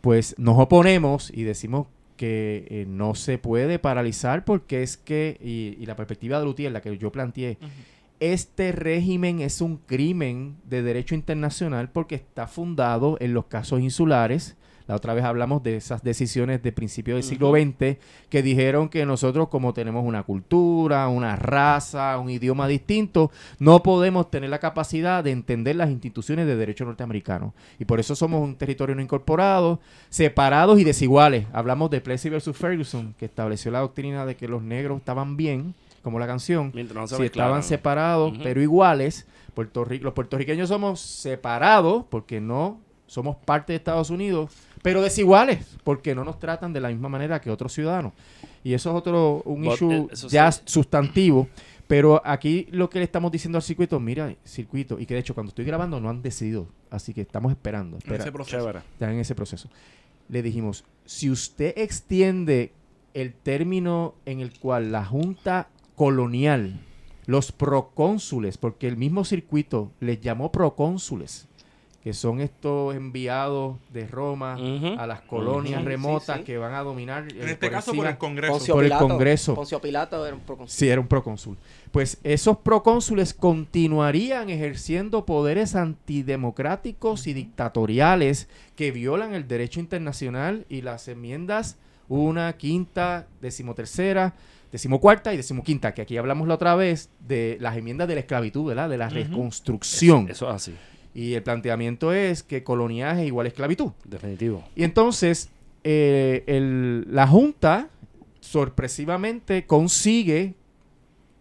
pues 0.00 0.34
nos 0.38 0.58
oponemos 0.58 1.30
y 1.30 1.42
decimos 1.42 1.88
que 2.22 2.68
eh, 2.70 2.84
no 2.86 3.16
se 3.16 3.36
puede 3.36 3.80
paralizar 3.80 4.44
porque 4.44 4.84
es 4.84 4.96
que, 4.96 5.38
y, 5.42 5.76
y 5.82 5.86
la 5.86 5.96
perspectiva 5.96 6.38
de 6.38 6.44
Lutier, 6.44 6.70
la 6.70 6.80
que 6.80 6.96
yo 6.96 7.10
planteé, 7.10 7.58
este 8.20 8.70
régimen 8.70 9.40
es 9.40 9.60
un 9.60 9.78
crimen 9.78 10.54
de 10.62 10.84
derecho 10.84 11.16
internacional 11.16 11.90
porque 11.90 12.14
está 12.14 12.46
fundado 12.46 13.16
en 13.18 13.34
los 13.34 13.46
casos 13.46 13.80
insulares. 13.80 14.56
La 14.92 14.96
otra 14.96 15.14
vez 15.14 15.24
hablamos 15.24 15.62
de 15.62 15.76
esas 15.76 16.02
decisiones 16.02 16.62
de 16.62 16.70
principio 16.70 17.14
del 17.14 17.22
siglo. 17.22 17.52
XX 17.52 17.96
que 18.28 18.42
dijeron 18.42 18.90
que 18.90 19.06
nosotros 19.06 19.48
como 19.48 19.72
tenemos 19.72 20.04
una 20.04 20.22
cultura, 20.22 21.08
una 21.08 21.34
raza, 21.34 22.18
un 22.18 22.28
idioma 22.28 22.68
distinto, 22.68 23.30
no 23.58 23.82
podemos 23.82 24.30
tener 24.30 24.50
la 24.50 24.58
capacidad 24.58 25.24
de 25.24 25.30
entender 25.30 25.76
las 25.76 25.88
instituciones 25.88 26.46
de 26.46 26.56
derecho 26.56 26.84
norteamericano. 26.84 27.54
Y 27.78 27.86
por 27.86 28.00
eso 28.00 28.14
somos 28.14 28.42
un 28.42 28.56
territorio 28.56 28.94
no 28.94 29.00
incorporado, 29.00 29.80
separados 30.10 30.78
y 30.78 30.84
desiguales. 30.84 31.46
Hablamos 31.54 31.88
de 31.88 32.02
Plessy 32.02 32.28
versus 32.28 32.54
Ferguson, 32.54 33.14
que 33.18 33.24
estableció 33.24 33.70
la 33.70 33.78
doctrina 33.78 34.26
de 34.26 34.36
que 34.36 34.46
los 34.46 34.62
negros 34.62 34.98
estaban 34.98 35.38
bien, 35.38 35.74
como 36.02 36.18
la 36.18 36.26
canción, 36.26 36.70
Mientras 36.74 37.00
no 37.00 37.06
se 37.06 37.16
si 37.16 37.22
estaban 37.22 37.62
separados, 37.62 38.34
pero 38.42 38.60
iguales. 38.60 39.26
Puerto 39.54 39.86
Rico, 39.86 40.04
los 40.04 40.12
puertorriqueños 40.12 40.68
somos 40.68 41.00
separados 41.00 42.04
porque 42.10 42.42
no 42.42 42.78
somos 43.12 43.36
parte 43.36 43.74
de 43.74 43.76
Estados 43.76 44.08
Unidos, 44.08 44.50
pero 44.82 45.00
desiguales 45.00 45.78
porque 45.84 46.14
no 46.14 46.24
nos 46.24 46.38
tratan 46.38 46.72
de 46.72 46.80
la 46.80 46.88
misma 46.88 47.08
manera 47.08 47.40
que 47.40 47.50
otros 47.50 47.72
ciudadanos. 47.72 48.12
Y 48.64 48.74
eso 48.74 48.90
es 48.90 48.96
otro, 48.96 49.42
un 49.44 49.62
But, 49.64 49.74
issue 49.74 49.92
eh, 49.92 50.08
ya 50.28 50.52
sí. 50.52 50.62
sustantivo. 50.66 51.48
Pero 51.86 52.22
aquí 52.24 52.68
lo 52.70 52.88
que 52.88 52.98
le 52.98 53.04
estamos 53.04 53.30
diciendo 53.30 53.58
al 53.58 53.62
circuito, 53.62 54.00
mira, 54.00 54.34
circuito, 54.44 54.98
y 54.98 55.06
que 55.06 55.14
de 55.14 55.20
hecho 55.20 55.34
cuando 55.34 55.50
estoy 55.50 55.64
grabando 55.64 56.00
no 56.00 56.08
han 56.08 56.22
decidido, 56.22 56.66
así 56.90 57.12
que 57.12 57.20
estamos 57.20 57.52
esperando. 57.52 57.98
En 58.04 58.14
ese 58.14 58.32
proceso. 58.32 58.68
Están 58.70 59.10
en 59.10 59.20
ese 59.20 59.34
proceso. 59.34 59.68
Le 60.28 60.42
dijimos, 60.42 60.84
si 61.04 61.30
usted 61.30 61.74
extiende 61.76 62.72
el 63.14 63.34
término 63.34 64.14
en 64.24 64.40
el 64.40 64.58
cual 64.58 64.90
la 64.90 65.04
Junta 65.04 65.68
Colonial, 65.94 66.80
los 67.26 67.52
procónsules, 67.52 68.56
porque 68.56 68.88
el 68.88 68.96
mismo 68.96 69.24
circuito 69.24 69.92
les 70.00 70.20
llamó 70.20 70.50
procónsules, 70.50 71.46
que 72.02 72.12
son 72.12 72.40
estos 72.40 72.96
enviados 72.96 73.76
de 73.92 74.08
Roma 74.08 74.56
a 74.98 75.06
las 75.06 75.20
colonias 75.20 75.84
remotas 75.84 76.36
Sí, 76.38 76.40
sí. 76.42 76.46
que 76.46 76.58
van 76.58 76.74
a 76.74 76.80
dominar 76.82 77.22
En 77.30 77.36
eh, 77.48 77.52
este 77.52 77.66
por 77.66 77.70
caso 77.70 77.90
encima- 77.92 78.02
por 78.04 78.10
el 78.12 78.18
Congreso. 78.18 78.52
Poncio 78.52 78.74
Por 78.74 78.84
el 78.84 78.88
Pilato- 78.90 79.08
Congreso. 79.08 79.54
Poncio 79.54 79.80
Pilato 79.80 80.26
era 80.26 80.34
un 80.34 80.42
procónsul. 80.42 80.76
Sí, 80.76 80.88
era 80.88 81.00
un 81.00 81.06
procónsul. 81.06 81.56
Pues 81.92 82.18
esos 82.24 82.56
procónsules 82.58 83.34
continuarían 83.34 84.50
ejerciendo 84.50 85.24
poderes 85.26 85.76
antidemocráticos 85.76 87.26
y 87.26 87.34
dictatoriales 87.34 88.48
que 88.76 88.90
violan 88.90 89.34
el 89.34 89.46
derecho 89.46 89.78
internacional 89.80 90.66
y 90.68 90.82
las 90.82 91.06
enmiendas 91.08 91.76
una, 92.08 92.52
quinta, 92.54 93.26
decimotercera, 93.40 94.34
decimocuarta 94.72 95.32
y 95.32 95.36
decimoquinta, 95.36 95.94
que 95.94 96.02
aquí 96.02 96.16
hablamos 96.16 96.48
la 96.48 96.54
otra 96.54 96.74
vez 96.74 97.10
de 97.20 97.56
las 97.60 97.76
enmiendas 97.76 98.08
de 98.08 98.14
la 98.14 98.20
esclavitud, 98.20 98.66
¿verdad? 98.66 98.88
De 98.90 98.98
la 98.98 99.08
reconstrucción. 99.08 100.28
Eso 100.28 100.48
es 100.48 100.54
así. 100.56 100.74
Y 101.14 101.34
el 101.34 101.42
planteamiento 101.42 102.12
es 102.12 102.42
que 102.42 102.64
coloniaje 102.64 103.26
igual 103.26 103.46
a 103.46 103.48
esclavitud. 103.48 103.92
Definitivo. 104.04 104.64
Y 104.74 104.84
entonces, 104.84 105.50
eh, 105.84 106.42
el- 106.46 107.06
la 107.10 107.26
Junta 107.26 107.90
sorpresivamente 108.40 109.66
consigue, 109.66 110.54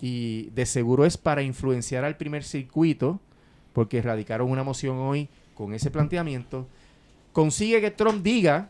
y 0.01 0.49
de 0.55 0.65
seguro 0.65 1.05
es 1.05 1.17
para 1.17 1.41
influenciar 1.43 2.03
al 2.03 2.17
primer 2.17 2.43
circuito, 2.43 3.19
porque 3.73 4.01
radicaron 4.01 4.49
una 4.49 4.63
moción 4.63 4.97
hoy 4.97 5.29
con 5.53 5.73
ese 5.73 5.91
planteamiento, 5.91 6.67
consigue 7.31 7.79
que 7.81 7.91
Trump 7.91 8.23
diga, 8.23 8.69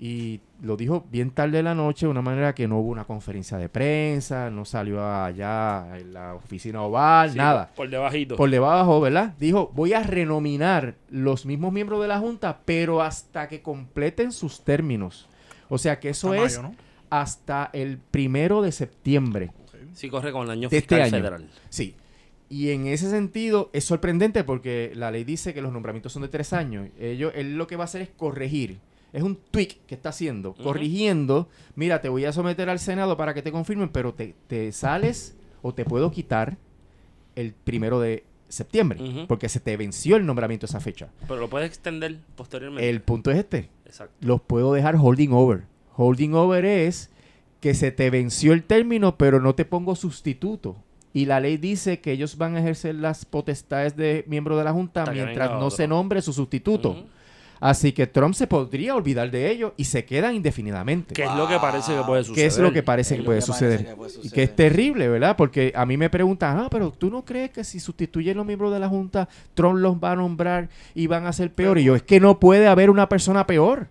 y 0.00 0.40
lo 0.62 0.76
dijo 0.76 1.04
bien 1.10 1.30
tarde 1.32 1.56
de 1.56 1.62
la 1.64 1.74
noche, 1.74 2.06
de 2.06 2.10
una 2.10 2.22
manera 2.22 2.54
que 2.54 2.68
no 2.68 2.78
hubo 2.78 2.90
una 2.90 3.04
conferencia 3.04 3.58
de 3.58 3.68
prensa, 3.68 4.48
no 4.48 4.64
salió 4.64 5.04
allá 5.04 5.98
en 5.98 6.12
la 6.12 6.34
oficina 6.34 6.82
oval, 6.82 7.32
Sí, 7.32 7.38
nada 7.38 7.70
Por, 7.74 7.90
debajito. 7.90 8.36
por 8.36 8.48
debajo, 8.48 9.00
¿verdad? 9.00 9.34
Dijo, 9.40 9.72
voy 9.74 9.94
a 9.94 10.02
renominar 10.04 10.94
los 11.10 11.46
mismos 11.46 11.72
miembros 11.72 12.00
de 12.00 12.06
la 12.08 12.20
Junta, 12.20 12.60
pero 12.64 13.02
hasta 13.02 13.48
que 13.48 13.60
completen 13.60 14.30
sus 14.30 14.62
términos. 14.62 15.28
O 15.68 15.78
sea 15.78 15.98
que 15.98 16.10
eso 16.10 16.28
mayo, 16.28 16.44
es 16.44 16.62
¿no? 16.62 16.74
hasta 17.10 17.70
el 17.72 17.98
primero 17.98 18.62
de 18.62 18.70
septiembre. 18.72 19.50
Sí, 19.94 20.08
corre 20.08 20.30
con 20.30 20.44
el 20.44 20.50
año 20.50 20.68
de 20.68 20.78
este 20.78 21.02
año. 21.02 21.10
federal. 21.10 21.48
Sí. 21.70 21.96
Y 22.48 22.70
en 22.70 22.86
ese 22.86 23.10
sentido 23.10 23.68
es 23.72 23.84
sorprendente 23.84 24.44
porque 24.44 24.92
la 24.94 25.10
ley 25.10 25.24
dice 25.24 25.52
que 25.52 25.60
los 25.60 25.72
nombramientos 25.72 26.12
son 26.12 26.22
de 26.22 26.28
tres 26.28 26.52
años. 26.52 26.88
Ellos, 26.98 27.32
él 27.34 27.56
lo 27.56 27.66
que 27.66 27.76
va 27.76 27.82
a 27.82 27.86
hacer 27.86 28.00
es 28.02 28.08
corregir. 28.10 28.78
Es 29.12 29.22
un 29.22 29.36
tweak 29.36 29.78
que 29.86 29.94
está 29.94 30.10
haciendo, 30.10 30.54
corrigiendo. 30.54 31.48
Mira, 31.74 32.00
te 32.00 32.08
voy 32.08 32.24
a 32.26 32.32
someter 32.32 32.68
al 32.68 32.78
Senado 32.78 33.16
para 33.16 33.32
que 33.34 33.42
te 33.42 33.50
confirmen, 33.52 33.88
pero 33.88 34.12
te, 34.12 34.34
te 34.46 34.70
sales 34.72 35.36
o 35.62 35.72
te 35.72 35.84
puedo 35.84 36.10
quitar 36.10 36.58
el 37.34 37.54
primero 37.54 38.00
de 38.00 38.24
septiembre, 38.48 39.26
porque 39.28 39.48
se 39.48 39.60
te 39.60 39.76
venció 39.76 40.16
el 40.16 40.26
nombramiento 40.26 40.66
esa 40.66 40.80
fecha. 40.80 41.08
Pero 41.26 41.40
lo 41.40 41.48
puedes 41.48 41.68
extender 41.68 42.18
posteriormente. 42.36 42.88
El 42.88 43.00
punto 43.02 43.30
es 43.30 43.38
este, 43.38 43.70
Exacto. 43.86 44.14
los 44.20 44.40
puedo 44.40 44.72
dejar 44.72 44.96
holding 44.96 45.30
over. 45.32 45.64
Holding 45.96 46.34
over 46.34 46.64
es 46.64 47.10
que 47.60 47.74
se 47.74 47.90
te 47.92 48.10
venció 48.10 48.52
el 48.52 48.62
término, 48.62 49.16
pero 49.16 49.40
no 49.40 49.54
te 49.54 49.64
pongo 49.64 49.96
sustituto. 49.96 50.76
Y 51.12 51.24
la 51.24 51.40
ley 51.40 51.56
dice 51.56 52.00
que 52.00 52.12
ellos 52.12 52.36
van 52.36 52.56
a 52.56 52.60
ejercer 52.60 52.94
las 52.94 53.24
potestades 53.24 53.96
de 53.96 54.24
miembro 54.28 54.56
de 54.56 54.64
la 54.64 54.72
Junta 54.72 55.02
Hasta 55.02 55.12
mientras 55.12 55.50
no 55.50 55.56
otro. 55.56 55.70
se 55.70 55.88
nombre 55.88 56.22
su 56.22 56.32
sustituto. 56.32 57.04
Así 57.60 57.92
que 57.92 58.06
Trump 58.06 58.34
se 58.34 58.46
podría 58.46 58.94
olvidar 58.94 59.30
de 59.30 59.50
ellos 59.50 59.72
y 59.76 59.84
se 59.84 60.04
quedan 60.04 60.34
indefinidamente. 60.34 61.14
¿Qué 61.14 61.24
es 61.24 61.34
lo 61.34 61.48
que 61.48 61.58
parece 61.58 61.96
que 61.96 62.02
puede 62.02 62.24
suceder? 62.24 62.42
¿Qué 62.42 62.46
es 62.46 62.58
lo 62.58 62.72
que 62.72 62.82
parece 62.82 63.14
que 63.16 63.22
lo 63.22 63.26
puede 63.26 63.40
que 63.40 63.46
parece 63.46 63.52
suceder? 63.52 63.86
que 63.86 63.96
puede 63.96 64.12
Y 64.22 64.30
que 64.30 64.42
es 64.42 64.56
terrible, 64.56 65.08
¿verdad? 65.08 65.36
Porque 65.36 65.72
a 65.74 65.86
mí 65.86 65.96
me 65.96 66.10
preguntan, 66.10 66.58
ah, 66.58 66.68
pero 66.70 66.92
tú 66.92 67.10
no 67.10 67.24
crees 67.24 67.50
que 67.50 67.64
si 67.64 67.80
sustituyen 67.80 68.36
los 68.36 68.46
miembros 68.46 68.72
de 68.72 68.78
la 68.78 68.88
Junta, 68.88 69.28
Trump 69.54 69.78
los 69.78 69.96
va 69.96 70.12
a 70.12 70.16
nombrar 70.16 70.68
y 70.94 71.06
van 71.06 71.26
a 71.26 71.32
ser 71.32 71.52
peor. 71.52 71.78
Y 71.78 71.84
yo, 71.84 71.96
es 71.96 72.02
que 72.02 72.20
no 72.20 72.38
puede 72.38 72.68
haber 72.68 72.90
una 72.90 73.08
persona 73.08 73.46
peor. 73.46 73.88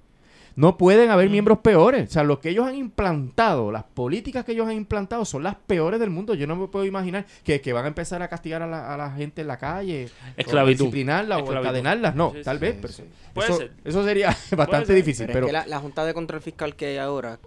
No 0.57 0.75
pueden 0.77 1.09
haber 1.11 1.29
Mm. 1.29 1.31
miembros 1.31 1.59
peores. 1.59 2.09
O 2.09 2.11
sea, 2.11 2.23
lo 2.23 2.41
que 2.41 2.49
ellos 2.49 2.65
han 2.67 2.75
implantado, 2.75 3.71
las 3.71 3.83
políticas 3.85 4.43
que 4.43 4.51
ellos 4.51 4.67
han 4.67 4.73
implantado 4.73 5.23
son 5.23 5.43
las 5.43 5.55
peores 5.55 5.99
del 5.99 6.09
mundo. 6.09 6.33
Yo 6.33 6.47
no 6.47 6.55
me 6.57 6.67
puedo 6.67 6.83
imaginar 6.83 7.25
que, 7.45 7.61
que 7.61 7.71
van 7.73 7.85
a 7.85 7.87
empezar 7.87 8.21
a 8.21 8.27
castigar 8.27 8.61
a 8.63 8.67
la, 8.67 8.93
a 8.93 8.97
la 8.97 9.11
gente 9.11 9.41
en 9.41 9.47
la 9.47 9.57
calle. 9.57 10.09
Esclavitud. 10.35 10.81
O 10.81 10.85
disciplinarla 10.85 11.37
o 11.37 11.39
Esclavitud. 11.43 11.63
encadenarla. 11.77 12.11
No, 12.11 12.33
Sí, 12.35 12.41
tal 12.43 12.57
sí, 12.57 12.61
vez. 12.61 12.73
sí, 12.73 12.79
pero 12.81 12.93
sí. 12.93 13.03
Puede 13.33 13.49
eso, 13.49 13.57
ser. 13.59 13.71
eso 13.85 14.03
sería 14.03 14.35
bastante 14.57 14.87
ser. 14.87 14.95
difícil. 14.97 15.27
Pero, 15.27 15.45
Pero, 15.45 15.45
es 15.45 15.63
que 15.63 15.69
la, 15.69 15.75
la 15.75 15.79
Junta 15.79 16.03
de 16.05 16.13
Control 16.13 16.41
Fiscal 16.41 16.75
que 16.75 16.87
hay 16.87 16.97
ahora 16.97 17.39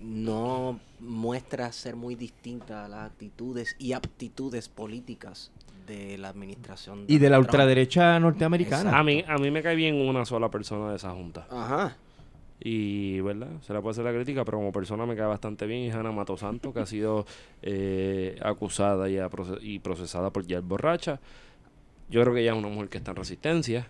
no 0.00 0.78
muestra 1.00 1.72
ser 1.72 1.96
muy 1.96 2.14
distinta 2.14 2.84
a 2.84 2.88
las 2.88 3.06
actitudes 3.10 3.74
y 3.78 3.92
aptitudes 3.92 4.68
políticas 4.68 5.50
de 5.86 6.18
la 6.18 6.28
administración. 6.28 7.04
y 7.06 7.18
de 7.18 7.30
la 7.30 7.36
Trump. 7.36 7.48
ultraderecha 7.48 8.18
norteamericana. 8.18 8.98
A 8.98 9.02
mí, 9.04 9.24
a 9.26 9.36
mí 9.38 9.50
me 9.50 9.62
cae 9.62 9.76
bien 9.76 9.94
una 9.96 10.24
sola 10.24 10.50
persona 10.50 10.90
de 10.90 10.96
esa 10.96 11.10
junta. 11.12 11.46
Ajá. 11.50 11.96
Y, 12.58 13.20
¿verdad? 13.20 13.48
Se 13.66 13.72
la 13.74 13.82
puede 13.82 13.92
hacer 13.92 14.04
la 14.04 14.12
crítica, 14.12 14.44
pero 14.44 14.58
como 14.58 14.72
persona 14.72 15.04
me 15.06 15.14
cae 15.14 15.26
bastante 15.26 15.66
bien. 15.66 15.90
Es 15.90 15.94
Ana 15.94 16.10
Mato 16.10 16.36
Santo, 16.36 16.72
que 16.72 16.80
ha 16.80 16.86
sido 16.86 17.26
eh, 17.62 18.38
acusada 18.42 19.08
y, 19.10 19.16
aproce- 19.16 19.58
y 19.60 19.78
procesada 19.78 20.30
por 20.30 20.46
ya 20.46 20.60
borracha. 20.60 21.20
Yo 22.08 22.22
creo 22.22 22.32
que 22.34 22.40
ella 22.40 22.52
es 22.52 22.58
una 22.58 22.68
mujer 22.68 22.88
que 22.88 22.98
está 22.98 23.10
en 23.10 23.16
resistencia. 23.18 23.86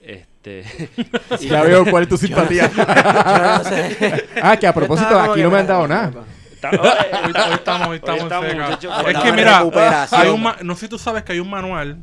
Este, 0.00 0.64
Ya 1.40 1.62
veo 1.62 1.84
cuál 1.90 2.04
es 2.04 2.08
tu 2.08 2.16
simpatía. 2.16 2.70
Yo 2.76 3.58
no 3.58 3.64
sé. 3.64 4.24
ah, 4.42 4.56
que 4.56 4.66
a 4.66 4.72
propósito, 4.74 5.18
aquí 5.18 5.42
no 5.42 5.50
me 5.50 5.58
han 5.58 5.66
dado 5.66 5.86
nada. 5.86 6.24
Hoy, 6.72 6.78
hoy 6.78 7.52
estamos, 7.54 7.88
hoy 7.88 7.96
estamos, 7.96 8.20
Hoy 8.22 8.26
estamos, 8.26 9.06
Es 9.08 9.18
que 9.18 9.28
la 9.28 9.32
mira, 9.32 10.08
hay 10.10 10.28
un 10.30 10.42
ma- 10.42 10.56
no 10.62 10.74
sé 10.74 10.80
si 10.86 10.88
tú 10.88 10.98
sabes 10.98 11.22
que 11.22 11.32
hay 11.32 11.38
un 11.40 11.50
manual 11.50 11.98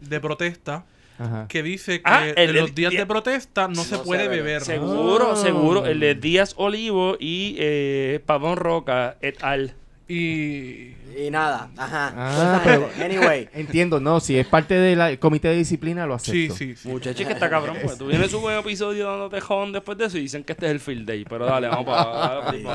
de 0.00 0.20
protesta 0.20 0.84
Ajá. 1.18 1.46
que 1.48 1.62
dice 1.62 1.98
que 1.98 2.02
Ah, 2.04 2.26
el- 2.28 2.38
en 2.50 2.54
los 2.56 2.68
el- 2.70 2.74
días 2.74 2.92
de 2.92 3.06
protesta 3.06 3.68
no, 3.68 3.76
se 3.82 3.96
se 3.96 3.98
puede 3.98 4.28
bebe. 4.28 4.42
beber. 4.42 4.62
seguro, 4.62 5.30
Ah. 5.32 5.36
seguro. 5.36 5.86
El 5.86 6.00
de 6.00 6.14
Díaz 6.14 6.54
Olivo 6.56 7.16
y 7.18 7.56
eh, 7.58 8.20
Pavón 8.26 8.56
Roca 8.56 9.16
et 9.22 9.42
al. 9.42 9.74
Y 10.08 10.92
Y 11.18 11.30
nada, 11.30 11.70
ajá. 11.78 12.12
Ah, 12.14 12.60
pero- 12.64 12.90
Anyway. 13.02 13.48
Entiendo, 13.54 13.98
no, 14.00 14.20
si 14.20 14.38
es 14.38 14.46
parte 14.46 14.74
del 14.74 15.18
comité 15.18 15.48
de 15.48 15.56
disciplina, 15.56 16.06
lo 16.06 16.18
sí, 16.18 16.44
acepto. 16.48 16.54
sí, 16.56 16.76
sí. 16.76 16.88
Muchachos, 16.88 17.26
que 17.26 17.32
está 17.32 17.48
cabrón. 17.48 17.78
Pues 17.82 17.96
tú 17.96 18.06
vienes 18.08 18.32
un 18.34 18.42
buen 18.42 18.58
episodio 18.58 19.06
dándote 19.08 19.40
jón 19.40 19.72
después 19.72 19.96
de 19.96 20.04
eso 20.06 20.18
y 20.18 20.22
dicen 20.22 20.44
que 20.44 20.52
este 20.52 20.66
es 20.66 20.72
el 20.72 20.80
field 20.80 21.06
day. 21.06 21.24
Pero 21.24 21.46
dale, 21.46 21.68
vamos 21.68 21.86
para. 21.86 22.52
Dios 22.52 22.62
mío, 22.62 22.74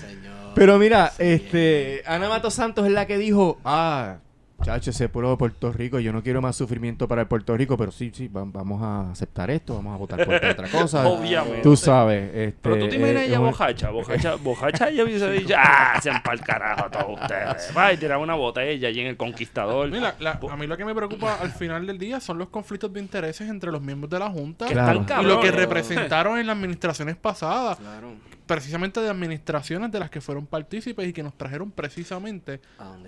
señor. 0.00 0.34
Pero 0.54 0.78
mira, 0.78 1.12
este, 1.18 2.02
Ana 2.06 2.28
Mato 2.28 2.48
Santos 2.50 2.86
es 2.86 2.92
la 2.92 3.06
que 3.08 3.18
dijo, 3.18 3.58
ah, 3.64 4.18
chacho, 4.64 4.90
ese 4.90 5.08
pueblo 5.08 5.30
de 5.30 5.36
Puerto 5.36 5.72
Rico, 5.72 5.98
yo 6.00 6.12
no 6.12 6.22
quiero 6.22 6.40
más 6.42 6.56
sufrimiento 6.56 7.06
para 7.06 7.22
el 7.22 7.28
Puerto 7.28 7.56
Rico, 7.56 7.76
pero 7.76 7.92
sí, 7.92 8.10
sí, 8.14 8.28
va- 8.28 8.44
vamos 8.46 8.82
a 8.82 9.10
aceptar 9.10 9.50
esto, 9.50 9.74
vamos 9.74 9.94
a 9.94 9.98
votar 9.98 10.24
por 10.24 10.34
otra 10.34 10.68
cosa. 10.72 11.06
Obviamente. 11.08 11.60
Tú 11.62 11.76
sabes, 11.76 12.30
este... 12.34 12.58
Pero 12.62 12.78
tú 12.78 12.88
te 12.88 12.96
imaginas 12.96 13.22
eh, 13.22 13.26
ella 13.26 13.40
un- 13.40 13.46
bojacha, 13.46 13.90
bojacha, 13.90 14.34
bojacha, 14.36 14.88
ella 14.88 15.04
hubiese 15.04 15.30
dicho, 15.30 15.54
ah, 15.56 15.98
sean 16.02 16.22
pa'l 16.22 16.40
carajo 16.40 16.90
todos 16.90 17.20
ustedes. 17.20 17.72
Va 17.76 17.92
y 17.92 17.96
tirar 17.96 18.18
una 18.18 18.34
botella 18.34 18.88
allí 18.88 19.00
en 19.00 19.06
el 19.08 19.16
conquistador. 19.16 19.86
A 19.86 19.90
mí, 19.90 20.00
la- 20.00 20.14
la- 20.18 20.40
a 20.50 20.56
mí 20.56 20.66
lo 20.66 20.76
que 20.76 20.84
me 20.84 20.94
preocupa 20.94 21.34
al 21.40 21.50
final 21.52 21.86
del 21.86 21.98
día 21.98 22.20
son 22.20 22.38
los 22.38 22.48
conflictos 22.48 22.92
de 22.92 23.00
intereses 23.00 23.48
entre 23.48 23.70
los 23.70 23.82
miembros 23.82 24.10
de 24.10 24.18
la 24.18 24.30
Junta 24.30 24.66
Claro. 24.66 25.04
y 25.20 25.24
lo 25.24 25.40
que 25.40 25.50
representaron 25.50 26.38
en 26.38 26.46
las 26.46 26.56
administraciones 26.56 27.16
pasadas, 27.16 27.78
Claro. 27.78 28.08
Precisamente 28.46 29.00
de 29.00 29.08
administraciones 29.08 29.90
de 29.90 29.98
las 30.00 30.10
que 30.10 30.20
fueron 30.20 30.46
partícipes 30.46 31.08
y 31.08 31.12
que 31.12 31.22
nos 31.22 31.34
trajeron 31.34 31.70
precisamente 31.70 32.60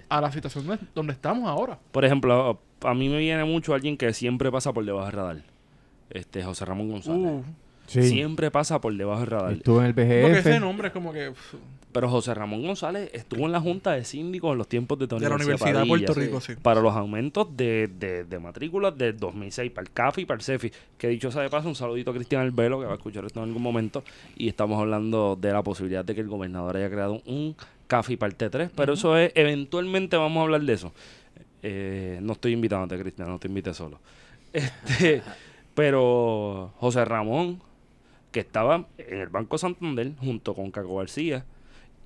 ¿A 0.08 0.20
la 0.20 0.32
situación 0.32 0.66
donde- 0.66 0.84
donde 0.94 1.12
estamos 1.12 1.48
ahora. 1.48 1.78
Por 1.92 2.04
ejemplo, 2.04 2.60
a 2.82 2.94
mí 2.94 3.08
me 3.08 3.18
viene 3.18 3.44
mucho 3.44 3.74
alguien 3.74 3.96
que 3.96 4.12
siempre 4.12 4.50
pasa 4.50 4.72
por 4.72 4.84
debajo 4.84 5.04
del 5.06 5.12
radar. 5.14 5.36
Este, 6.10 6.42
José 6.42 6.64
Ramón 6.64 6.90
González. 6.90 7.22
Uh, 7.32 7.42
Sí, 7.88 8.02
Siempre 8.02 8.50
pasa 8.50 8.80
por 8.80 8.92
debajo 8.96 9.20
del 9.20 9.30
radar. 9.30 9.52
estuvo 9.52 9.78
en 9.80 9.86
el 9.86 9.94
porque 9.94 10.38
ese 10.38 10.50
BGF. 10.50 10.60
nombre 10.60 10.88
es 10.88 10.92
como 10.92 11.12
que 11.12 11.32
Pero 11.96 12.10
José 12.10 12.34
Ramón 12.34 12.60
González 12.60 13.08
estuvo 13.14 13.46
en 13.46 13.52
la 13.52 13.60
junta 13.62 13.92
de 13.92 14.04
síndicos 14.04 14.52
en 14.52 14.58
los 14.58 14.68
tiempos 14.68 14.98
de 14.98 15.08
Tony 15.08 15.22
de 15.22 15.30
la 15.30 15.36
Universidad 15.36 15.80
de 15.80 15.86
Puerto. 15.86 16.12
Rico, 16.12 16.42
sí. 16.42 16.52
Para 16.60 16.82
los 16.82 16.94
aumentos 16.94 17.56
de, 17.56 17.88
de, 17.88 18.24
de 18.24 18.38
matrículas 18.38 18.98
del 18.98 19.16
2006 19.16 19.72
para 19.72 19.86
el 19.86 19.92
CAFI 19.94 20.20
y 20.20 20.24
para 20.26 20.36
el 20.36 20.44
CEFI. 20.44 20.70
Que 20.98 21.08
dicho 21.08 21.32
sea 21.32 21.40
de 21.40 21.48
paso, 21.48 21.68
un 21.68 21.74
saludito 21.74 22.10
a 22.10 22.14
Cristian 22.14 22.42
Albelo, 22.42 22.78
que 22.78 22.84
va 22.84 22.92
a 22.92 22.96
escuchar 22.96 23.24
esto 23.24 23.40
en 23.40 23.48
algún 23.48 23.62
momento. 23.62 24.04
Y 24.36 24.46
estamos 24.46 24.78
hablando 24.78 25.38
de 25.40 25.50
la 25.50 25.62
posibilidad 25.62 26.04
de 26.04 26.14
que 26.14 26.20
el 26.20 26.28
gobernador 26.28 26.76
haya 26.76 26.90
creado 26.90 27.22
un 27.24 27.56
CAFI 27.86 28.18
para 28.18 28.30
el 28.30 28.36
T3. 28.36 28.72
Pero 28.76 28.92
eso 28.92 29.16
es, 29.16 29.32
eventualmente 29.34 30.18
vamos 30.18 30.40
a 30.40 30.42
hablar 30.42 30.60
de 30.60 30.74
eso. 30.74 30.92
Eh, 31.62 32.18
no 32.20 32.34
estoy 32.34 32.52
invitándote, 32.52 33.00
Cristian, 33.00 33.30
no 33.30 33.38
te 33.38 33.48
invité 33.48 33.72
solo. 33.72 34.00
Este, 34.52 35.22
pero 35.74 36.74
José 36.76 37.06
Ramón, 37.06 37.62
que 38.32 38.40
estaba 38.40 38.84
en 38.98 39.18
el 39.18 39.28
Banco 39.30 39.56
Santander 39.56 40.12
junto 40.20 40.52
con 40.52 40.70
Caco 40.70 40.98
García. 40.98 41.46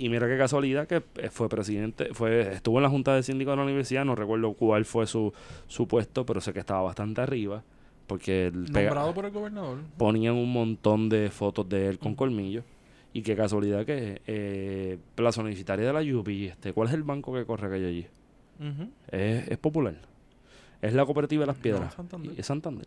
Y 0.03 0.09
mira 0.09 0.26
qué 0.26 0.38
casualidad 0.38 0.86
que 0.88 1.03
eh, 1.16 1.28
fue 1.30 1.48
presidente, 1.51 2.09
fue 2.14 2.55
estuvo 2.55 2.78
en 2.78 2.84
la 2.84 2.88
Junta 2.88 3.14
de 3.14 3.22
Síndicos 3.22 3.53
de 3.53 3.57
la 3.59 3.64
universidad, 3.64 4.05
no 4.05 4.14
recuerdo 4.14 4.55
cuál 4.55 4.84
fue 4.86 5.07
su, 5.07 5.32
su 5.66 5.86
puesto, 5.86 6.24
pero 6.24 6.40
sé 6.40 6.53
que 6.55 6.61
estaba 6.61 6.80
bastante 6.80 7.20
arriba, 7.20 7.62
porque 8.07 8.51
pega- 8.72 8.84
Nombrado 8.88 9.12
por 9.14 9.26
el 9.26 9.30
gobernador. 9.30 9.78
ponían 9.98 10.34
un 10.36 10.51
montón 10.53 11.09
de 11.11 11.30
fotos 11.30 11.68
de 11.68 11.88
él 11.88 11.98
con 11.98 12.14
colmillos. 12.14 12.64
Y 13.12 13.22
qué 13.22 13.34
casualidad 13.36 13.84
que 13.84 14.22
eh, 14.26 14.96
Plaza 15.16 15.40
Universitaria 15.42 15.84
de 15.84 15.92
la 15.92 16.18
UPI, 16.18 16.46
este, 16.46 16.72
¿cuál 16.72 16.88
es 16.88 16.94
el 16.94 17.03
banco 17.03 17.34
que 17.34 17.44
corre 17.44 17.68
que 17.68 17.74
hay 17.74 17.84
allí? 17.84 18.07
Es, 19.11 19.48
es 19.48 19.59
popular. 19.59 19.96
Es 20.80 20.94
la 20.94 21.05
cooperativa 21.05 21.42
de 21.42 21.46
las 21.48 21.57
piedras. 21.57 21.90
No, 21.90 21.90
Santander. 21.90 22.32
Y 22.36 22.40
es 22.40 22.46
Santander. 22.46 22.86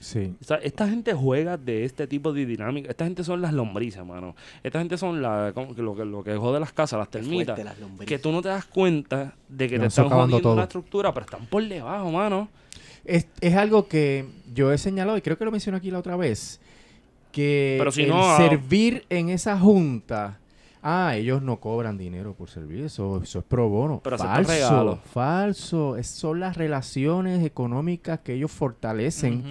Sí. 0.00 0.34
O 0.40 0.44
sea, 0.44 0.56
esta 0.58 0.88
gente 0.88 1.14
juega 1.14 1.56
de 1.56 1.84
este 1.84 2.06
tipo 2.06 2.32
de 2.32 2.44
dinámica. 2.46 2.90
Esta 2.90 3.04
gente 3.04 3.24
son 3.24 3.40
las 3.40 3.52
lombrices, 3.52 4.04
mano. 4.04 4.36
Esta 4.62 4.78
gente 4.78 4.98
son 4.98 5.22
la, 5.22 5.52
como 5.54 5.74
que 5.74 5.82
lo, 5.82 5.94
que, 5.96 6.04
lo 6.04 6.22
que 6.22 6.36
jode 6.36 6.60
las 6.60 6.72
casas, 6.72 6.98
las 6.98 7.08
termitas. 7.10 7.58
las 7.64 7.78
lombrices. 7.78 8.06
Que 8.06 8.18
tú 8.18 8.30
no 8.32 8.42
te 8.42 8.48
das 8.48 8.66
cuenta 8.66 9.34
de 9.48 9.68
que 9.68 9.76
No, 9.78 9.82
te 9.84 9.88
están 9.88 10.08
jodiendo 10.08 10.40
todo. 10.40 10.56
la 10.56 10.62
estructura, 10.64 11.12
pero 11.14 11.24
están 11.26 11.46
por 11.46 11.66
debajo, 11.66 12.10
mano. 12.10 12.48
Es, 13.04 13.26
es 13.40 13.54
algo 13.54 13.88
que 13.88 14.26
yo 14.54 14.72
he 14.72 14.78
señalado 14.78 15.16
y 15.16 15.22
creo 15.22 15.38
que 15.38 15.44
lo 15.44 15.50
mencioné 15.50 15.78
aquí 15.78 15.90
la 15.90 15.98
otra 16.00 16.16
vez. 16.16 16.60
Que 17.32 17.76
Pero 17.78 17.92
si 17.92 18.02
el 18.02 18.08
no, 18.10 18.22
ah, 18.32 18.36
servir 18.36 19.04
en 19.10 19.28
esa 19.28 19.58
junta. 19.58 20.38
Ah, 20.88 21.16
ellos 21.16 21.42
no 21.42 21.58
cobran 21.58 21.98
dinero 21.98 22.34
por 22.34 22.48
servir, 22.48 22.84
eso, 22.84 23.20
eso 23.20 23.40
es 23.40 23.44
pro 23.44 23.68
bono. 23.68 24.00
Pero 24.04 24.16
falso, 24.18 25.00
falso. 25.12 25.96
Es- 25.96 26.06
son 26.06 26.38
las 26.38 26.56
relaciones 26.56 27.44
económicas 27.44 28.20
que 28.20 28.34
ellos 28.34 28.52
fortalecen. 28.52 29.42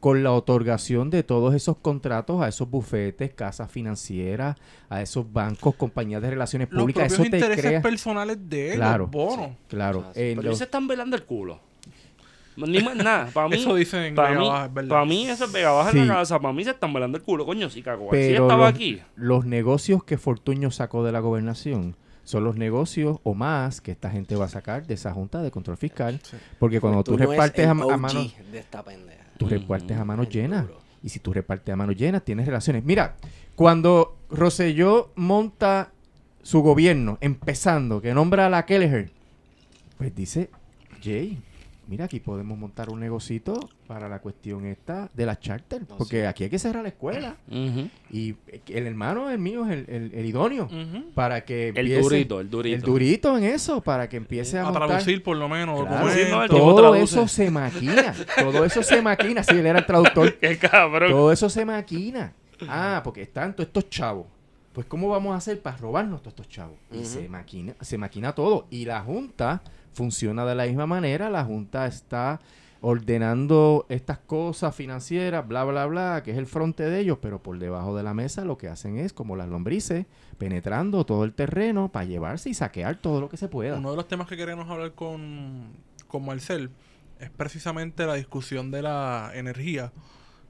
Con 0.00 0.22
la 0.22 0.32
otorgación 0.32 1.10
de 1.10 1.22
todos 1.24 1.54
esos 1.54 1.76
contratos 1.78 2.40
a 2.40 2.48
esos 2.48 2.70
bufetes, 2.70 3.34
casas 3.34 3.70
financieras, 3.70 4.56
a 4.88 5.02
esos 5.02 5.32
bancos, 5.32 5.74
compañías 5.74 6.22
de 6.22 6.30
relaciones 6.30 6.68
Los 6.70 6.82
públicas. 6.82 7.08
propios 7.08 7.20
Eso 7.26 7.30
te 7.30 7.36
intereses 7.36 7.64
crea. 7.66 7.82
personales 7.82 8.38
de 8.48 8.68
él, 8.70 8.76
Claro. 8.76 8.98
los 9.04 9.10
bonos. 9.10 9.50
Claro. 9.68 10.04
Ah, 10.06 10.12
Pero 10.14 10.36
los- 10.36 10.44
ellos 10.44 10.58
se 10.58 10.64
están 10.64 10.86
velando 10.86 11.16
el 11.16 11.24
culo. 11.24 11.60
Ni 12.56 12.80
más 12.80 12.96
nada. 12.96 13.26
Para 13.32 13.48
mí, 13.48 13.56
Eso 13.56 13.74
dicen 13.74 14.02
en 14.02 14.14
para 14.16 14.36
mí, 14.38 14.46
Baja, 14.48 14.66
es 14.66 14.74
verdad. 14.74 14.88
para 14.90 15.04
mí 15.04 15.28
eso 15.28 15.44
es 15.44 15.52
Vega 15.52 15.70
Baja 15.70 15.90
en 15.90 15.96
Sí. 16.02 16.04
la 16.06 16.14
casa. 16.14 16.40
Para 16.40 16.52
mí 16.54 16.64
se 16.64 16.70
están 16.70 16.92
velando 16.92 17.16
el 17.18 17.22
culo. 17.24 17.46
Coño, 17.46 17.70
si 17.70 17.82
García 17.82 18.08
Pero 18.10 18.42
estaba 18.44 18.66
los, 18.66 18.74
aquí. 18.74 19.00
los 19.16 19.44
negocios 19.46 20.02
que 20.04 20.18
Fortuño 20.18 20.70
sacó 20.72 21.04
de 21.04 21.12
la 21.12 21.20
gobernación 21.20 21.96
son 22.24 22.44
los 22.44 22.56
negocios 22.56 23.18
o 23.22 23.34
más 23.34 23.80
que 23.80 23.90
esta 23.92 24.10
gente 24.10 24.34
va 24.36 24.46
a 24.46 24.48
sacar 24.48 24.86
de 24.86 24.94
esa 24.94 25.12
junta 25.12 25.40
de 25.40 25.50
control 25.52 25.76
fiscal. 25.76 26.20
Sí. 26.22 26.36
Porque 26.58 26.80
cuando 26.80 27.02
tú 27.04 27.16
repartes 27.16 27.64
a, 27.66 27.70
a 27.70 27.74
mano, 27.74 28.20
de 28.52 28.58
esta 28.58 28.82
pendeja. 28.82 29.17
Tú 29.38 29.46
Ujú. 29.46 29.54
repartes 29.54 29.96
a 29.96 30.04
llenas. 30.28 30.66
duro. 30.66 30.78
Y 31.02 31.08
si 31.08 31.20
tú 31.20 31.32
repartes 31.32 31.72
a 31.72 31.76
manos 31.76 31.96
llenas, 31.96 32.24
tienes 32.24 32.44
relaciones. 32.44 32.84
Mira, 32.84 33.16
cuando 33.54 34.18
Rosselló 34.30 35.10
monta 35.14 35.92
su 36.42 36.60
gobierno, 36.60 37.18
empezando, 37.20 38.00
que 38.02 38.12
nombra 38.14 38.46
a 38.46 38.50
la 38.50 38.66
Kelleher, 38.66 39.10
pues 39.96 40.14
dice, 40.14 40.50
Jay, 41.02 41.38
mira, 41.88 42.04
aquí 42.04 42.20
podemos 42.20 42.56
montar 42.56 42.90
un 42.90 43.00
negocito 43.00 43.58
para 43.86 44.08
la 44.08 44.20
cuestión 44.20 44.66
esta 44.66 45.10
de 45.14 45.26
las 45.26 45.40
charter. 45.40 45.82
No, 45.88 45.96
porque 45.96 46.20
sí. 46.20 46.26
aquí 46.26 46.44
hay 46.44 46.50
que 46.50 46.58
cerrar 46.58 46.82
la 46.84 46.90
escuela. 46.90 47.36
Y 48.10 48.36
el 48.68 48.86
hermano, 48.86 49.30
el 49.30 49.38
mío, 49.38 49.64
es 49.66 49.72
el, 49.72 49.86
el- 49.88 50.14
el 50.14 50.26
idóneo. 50.26 50.68
Para 51.14 51.44
que 51.44 51.70
El 51.74 52.00
durito, 52.00 52.40
el 52.40 52.48
durito. 52.50 52.76
El 52.76 52.82
durito 52.82 53.38
en 53.38 53.44
eso, 53.44 53.80
para 53.80 54.08
que 54.08 54.16
empiece 54.18 54.58
a, 54.58 54.62
A 54.62 54.64
montar. 54.70 54.86
traducir 54.88 55.22
por 55.22 55.36
lo 55.36 55.48
menos 55.48 55.84
Claro. 55.86 56.08
El 56.10 56.48
Todo 56.48 56.76
traduce. 56.76 57.02
eso 57.04 57.26
se 57.28 57.50
maquina. 57.50 58.14
Todo 58.38 58.64
eso 58.64 58.82
se 58.82 59.02
maquina. 59.02 59.42
Sí, 59.42 59.56
él 59.56 59.66
era 59.66 59.80
el 59.80 59.86
traductor. 59.86 60.34
Qué 60.40 60.56
cabrón. 60.58 61.10
Todo 61.10 61.32
eso 61.32 61.48
se 61.48 61.64
maquina. 61.64 62.32
Ah, 62.68 63.00
porque 63.02 63.22
están 63.22 63.54
todos 63.54 63.66
estos 63.68 63.88
chavos. 63.88 64.26
Pues, 64.72 64.86
¿cómo 64.86 65.08
vamos 65.08 65.32
a 65.32 65.36
hacer 65.36 65.60
para 65.60 65.76
robarnos 65.76 66.20
todos 66.22 66.32
estos 66.34 66.48
chavos? 66.48 66.76
Y 66.92 67.04
se 67.04 67.28
maquina, 67.28 67.74
se 67.80 67.98
maquina 67.98 68.32
todo. 68.32 68.66
Y 68.70 68.84
la 68.84 69.00
Junta 69.00 69.60
funciona 69.92 70.44
de 70.44 70.54
la 70.54 70.66
misma 70.66 70.86
manera. 70.86 71.30
La 71.30 71.44
Junta 71.44 71.86
está 71.86 72.40
ordenando 72.80 73.86
estas 73.88 74.18
cosas 74.18 74.74
financieras, 74.74 75.46
bla, 75.46 75.64
bla, 75.64 75.86
bla, 75.86 76.22
que 76.24 76.30
es 76.30 76.38
el 76.38 76.46
fronte 76.46 76.84
de 76.84 77.00
ellos, 77.00 77.18
pero 77.20 77.42
por 77.42 77.58
debajo 77.58 77.96
de 77.96 78.02
la 78.02 78.14
mesa 78.14 78.44
lo 78.44 78.56
que 78.56 78.68
hacen 78.68 78.98
es, 78.98 79.12
como 79.12 79.36
las 79.36 79.48
lombrices, 79.48 80.06
penetrando 80.38 81.04
todo 81.04 81.24
el 81.24 81.34
terreno 81.34 81.90
para 81.90 82.04
llevarse 82.04 82.50
y 82.50 82.54
saquear 82.54 82.96
todo 82.96 83.20
lo 83.20 83.28
que 83.28 83.36
se 83.36 83.48
pueda. 83.48 83.78
Uno 83.78 83.90
de 83.90 83.96
los 83.96 84.06
temas 84.06 84.28
que 84.28 84.36
queremos 84.36 84.70
hablar 84.70 84.92
con, 84.92 85.72
con 86.06 86.24
Marcel 86.24 86.70
es 87.18 87.30
precisamente 87.30 88.06
la 88.06 88.14
discusión 88.14 88.70
de 88.70 88.82
la 88.82 89.32
energía 89.34 89.92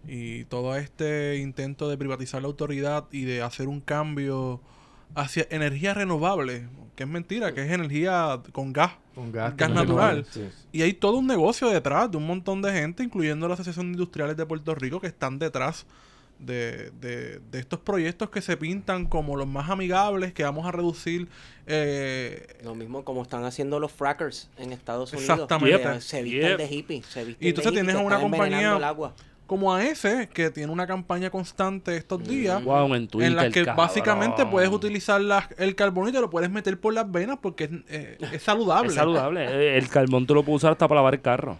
y 0.07 0.45
todo 0.45 0.76
este 0.76 1.39
intento 1.39 1.89
de 1.89 1.97
privatizar 1.97 2.43
la 2.43 2.49
autoridad 2.49 3.07
y 3.11 3.24
de 3.24 3.43
hacer 3.43 3.68
un 3.68 3.80
cambio 3.80 4.61
hacia 5.14 5.47
energía 5.51 5.95
renovable, 5.95 6.68
que 6.95 7.05
es 7.05 7.09
mentira, 7.09 7.55
que 7.55 7.62
es 7.62 7.72
energía 7.72 8.41
con 8.53 8.72
gas. 8.72 8.93
Con 9.18 9.32
gas, 9.32 9.54
natural. 9.70 10.24
Sí. 10.30 10.48
Y 10.72 10.82
hay 10.82 10.92
todo 10.92 11.18
un 11.18 11.26
negocio 11.26 11.68
detrás 11.68 12.10
de 12.10 12.16
un 12.16 12.26
montón 12.26 12.62
de 12.62 12.72
gente, 12.72 13.02
incluyendo 13.02 13.48
la 13.48 13.54
Asociación 13.54 13.86
de 13.86 13.92
Industriales 13.92 14.36
de 14.36 14.46
Puerto 14.46 14.74
Rico, 14.74 15.00
que 15.00 15.06
están 15.08 15.38
detrás 15.38 15.86
de, 16.38 16.92
de- 17.00 17.40
de 17.50 17.58
estos 17.58 17.80
proyectos 17.80 18.30
que 18.30 18.40
se 18.40 18.56
pintan 18.56 19.06
como 19.06 19.34
los 19.36 19.48
más 19.48 19.70
amigables, 19.70 20.32
que 20.32 20.44
vamos 20.44 20.66
a 20.66 20.70
reducir 20.72 21.26
eh, 21.66 22.46
Lo 22.62 22.74
mismo 22.74 23.04
como 23.04 23.22
están 23.22 23.44
haciendo 23.44 23.80
los 23.80 23.90
frackers 23.92 24.48
en 24.56 24.72
Estados 24.72 25.12
Unidos. 25.12 25.30
Exactamente. 25.30 25.82
Que 25.82 26.00
Se 26.00 26.22
visten 26.22 26.48
Yep. 26.50 26.58
de 26.58 26.66
hippie. 26.74 27.02
Se 27.02 27.24
visten 27.24 27.44
Y 27.44 27.48
entonces 27.50 27.72
de 27.72 27.80
hippie, 27.80 27.86
tienes 27.92 28.00
que 28.00 28.06
una 28.06 28.20
compañía- 28.20 28.46
envenenando 28.46 28.76
el 28.78 28.84
agua. 28.84 29.14
Como 29.49 29.74
a 29.74 29.82
ese, 29.84 30.28
que 30.32 30.51
tiene 30.51 30.70
una 30.70 30.86
campaña 30.86 31.30
constante 31.30 31.96
estos 31.96 32.22
días. 32.22 32.62
Wow, 32.62 32.94
en 32.94 33.09
Twitter, 33.09 33.30
en 33.30 33.36
la 33.36 33.49
que 33.51 33.64
cabrón. 33.64 33.76
básicamente 33.76 34.46
puedes 34.46 34.70
utilizar 34.70 35.20
las- 35.20 35.49
el 35.59 35.74
carbón 35.74 36.11
y 36.11 36.12
te 36.12 36.20
lo 36.20 36.30
puedes 36.30 36.51
meter 36.51 36.78
por 36.78 36.92
las 36.94 37.11
venas 37.11 37.38
porque 37.42 37.64
es, 37.64 37.70
eh, 37.88 38.18
es 38.30 38.42
saludable. 38.42 38.88
Es 38.90 38.94
saludable. 38.94 39.76
El 39.76 39.88
carbón 39.88 40.26
tú 40.26 40.34
lo 40.36 40.44
puedes 40.44 40.59
usar 40.59 40.72
hasta 40.72 40.86
para 40.86 41.01
lavar 41.01 41.14
el 41.14 41.22
carro. 41.22 41.59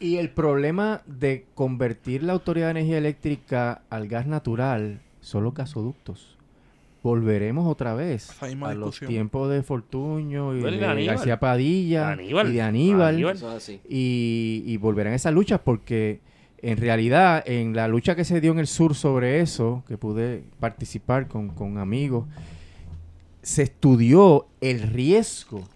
Y 0.00 0.16
el 0.16 0.30
problema 0.30 1.02
de 1.06 1.44
convertir 1.54 2.24
la 2.24 2.32
Autoridad 2.32 2.66
de 2.66 2.80
Energía 2.80 2.98
Eléctrica 2.98 3.82
al 3.90 4.08
gas 4.08 4.26
natural 4.26 5.00
son 5.20 5.44
los 5.44 5.54
gasoductos. 5.54 6.38
Volveremos 7.02 7.68
otra 7.70 7.94
vez 7.94 8.30
a 8.42 8.74
los 8.74 8.98
tiempos 9.00 9.50
de 9.50 9.62
Fortuño 9.62 10.56
y 10.56 10.60
Bueno, 10.60 10.76
y 10.98 11.00
de. 11.02 11.04
García 11.04 11.38
Padilla 11.38 12.10
Aníbal. 12.12 12.48
y 12.48 12.52
de 12.52 12.62
Aníbal, 12.62 13.36
y, 13.88 14.62
y 14.66 14.76
volverán 14.78 15.12
esas 15.12 15.34
luchas 15.34 15.60
porque 15.62 16.20
en 16.62 16.76
realidad 16.76 17.42
en 17.46 17.74
la 17.74 17.88
lucha 17.88 18.14
que 18.14 18.24
se 18.24 18.40
dio 18.40 18.52
en 18.52 18.60
el 18.60 18.68
sur 18.68 18.94
sobre 18.94 19.40
eso, 19.40 19.82
que 19.86 19.98
pude 19.98 20.44
participar 20.60 21.26
con, 21.26 21.48
con 21.48 21.78
amigos, 21.78 22.26
se 23.42 23.64
estudió 23.64 24.46
el 24.60 24.82
riesgo 24.82 25.68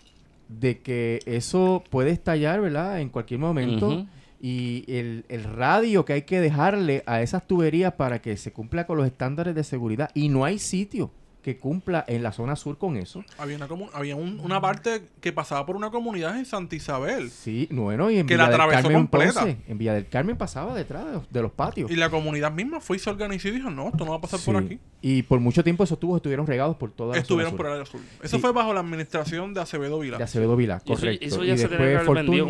de 0.49 0.79
que 0.79 1.21
eso 1.27 1.83
puede 1.91 2.11
estallar, 2.11 2.61
¿verdad? 2.61 3.01
En 3.01 3.09
cualquier 3.09 3.41
momento. 3.41 4.07
Y 4.41 4.85
el, 4.87 5.25
el 5.29 5.45
radio 5.45 6.05
que 6.05 6.13
hay 6.13 6.23
que 6.23 6.41
dejarle 6.41 7.03
a 7.07 7.21
esas 7.23 7.47
tuberías 7.47 7.95
para 7.95 8.21
que 8.21 8.37
se 8.37 8.53
cumpla 8.53 8.87
con 8.87 8.97
los 8.97 9.07
estándares 9.07 9.55
de 9.55 9.65
seguridad. 9.65 10.11
Y 10.15 10.29
no 10.29 10.45
hay 10.45 10.59
sitio 10.59 11.11
que 11.47 11.59
cumpla 11.59 12.05
en 12.09 12.25
la 12.25 12.33
zona 12.33 12.57
sur 12.57 12.77
con 12.77 12.97
eso. 12.97 13.23
Había, 13.39 13.55
una, 13.55 13.69
había 13.95 14.17
un- 14.17 14.41
una 14.41 14.61
parte 14.61 15.03
que 15.21 15.33
pasaba 15.33 15.65
por 15.65 15.77
una 15.77 15.91
comunidad 15.91 16.37
en 16.37 16.45
Santa 16.45 16.75
Isabel. 16.75 17.31
Sí, 17.31 17.69
bueno, 17.71 18.11
y 18.11 18.19
en 18.19 18.27
Que 18.27 18.35
Villa 18.35 18.47
la 18.47 18.51
del 18.51 18.55
atravesó 18.61 18.83
Carmen 18.83 19.03
completa. 19.03 19.41
Ponce, 19.43 19.57
en 19.69 19.79
Villa 19.79 19.95
del 19.95 20.09
Carmen 20.09 20.37
pasaba 20.37 20.75
detrás 20.75 21.07
de 21.07 21.13
los, 21.13 21.33
de 21.33 21.43
los 21.43 21.53
patios. 21.53 21.89
Y 21.89 21.95
la 21.95 22.11
comunidad 22.11 22.51
misma 22.51 22.81
fue 22.81 22.97
y 22.97 22.99
se 22.99 23.11
organizó 23.11 23.47
y 23.47 23.53
dijo, 23.53 23.71
no, 23.71 23.91
esto 23.91 24.05
no 24.05 24.11
va 24.11 24.17
a 24.17 24.21
pasar 24.21 24.41
por 24.45 24.57
aquí. 24.57 24.81
Y 25.01 25.23
por 25.23 25.39
mucho 25.39 25.63
tiempo 25.63 25.85
esos 25.85 26.01
tubos 26.01 26.17
estuvieron 26.17 26.49
regados 26.49 26.75
por 26.77 26.91
toda 26.91 27.15
la 27.15 27.21
Estuvieron 27.21 27.53
zona 27.53 27.57
por 27.57 27.67
sur 27.67 27.67
el 27.67 27.73
área 27.75 27.83
azul. 27.85 28.01
Eso 28.25 28.37
Sí. 28.39 28.43
fue 28.43 28.51
bajo 28.51 28.75
la 28.75 28.81
administración 28.81 29.55
de 29.55 29.61
Acevedo 29.61 30.01
Vila. 30.01 30.19
de 30.19 30.25
Acevedo 30.25 30.57
Vila, 30.57 30.83
Y 30.85 30.93
eso- 30.93 31.01
correcto. 31.01 31.27
eso 31.27 31.45
ya 31.45 31.55
y 31.55 31.59
se 31.59 31.69
tenía 31.69 32.01
que 32.01 32.05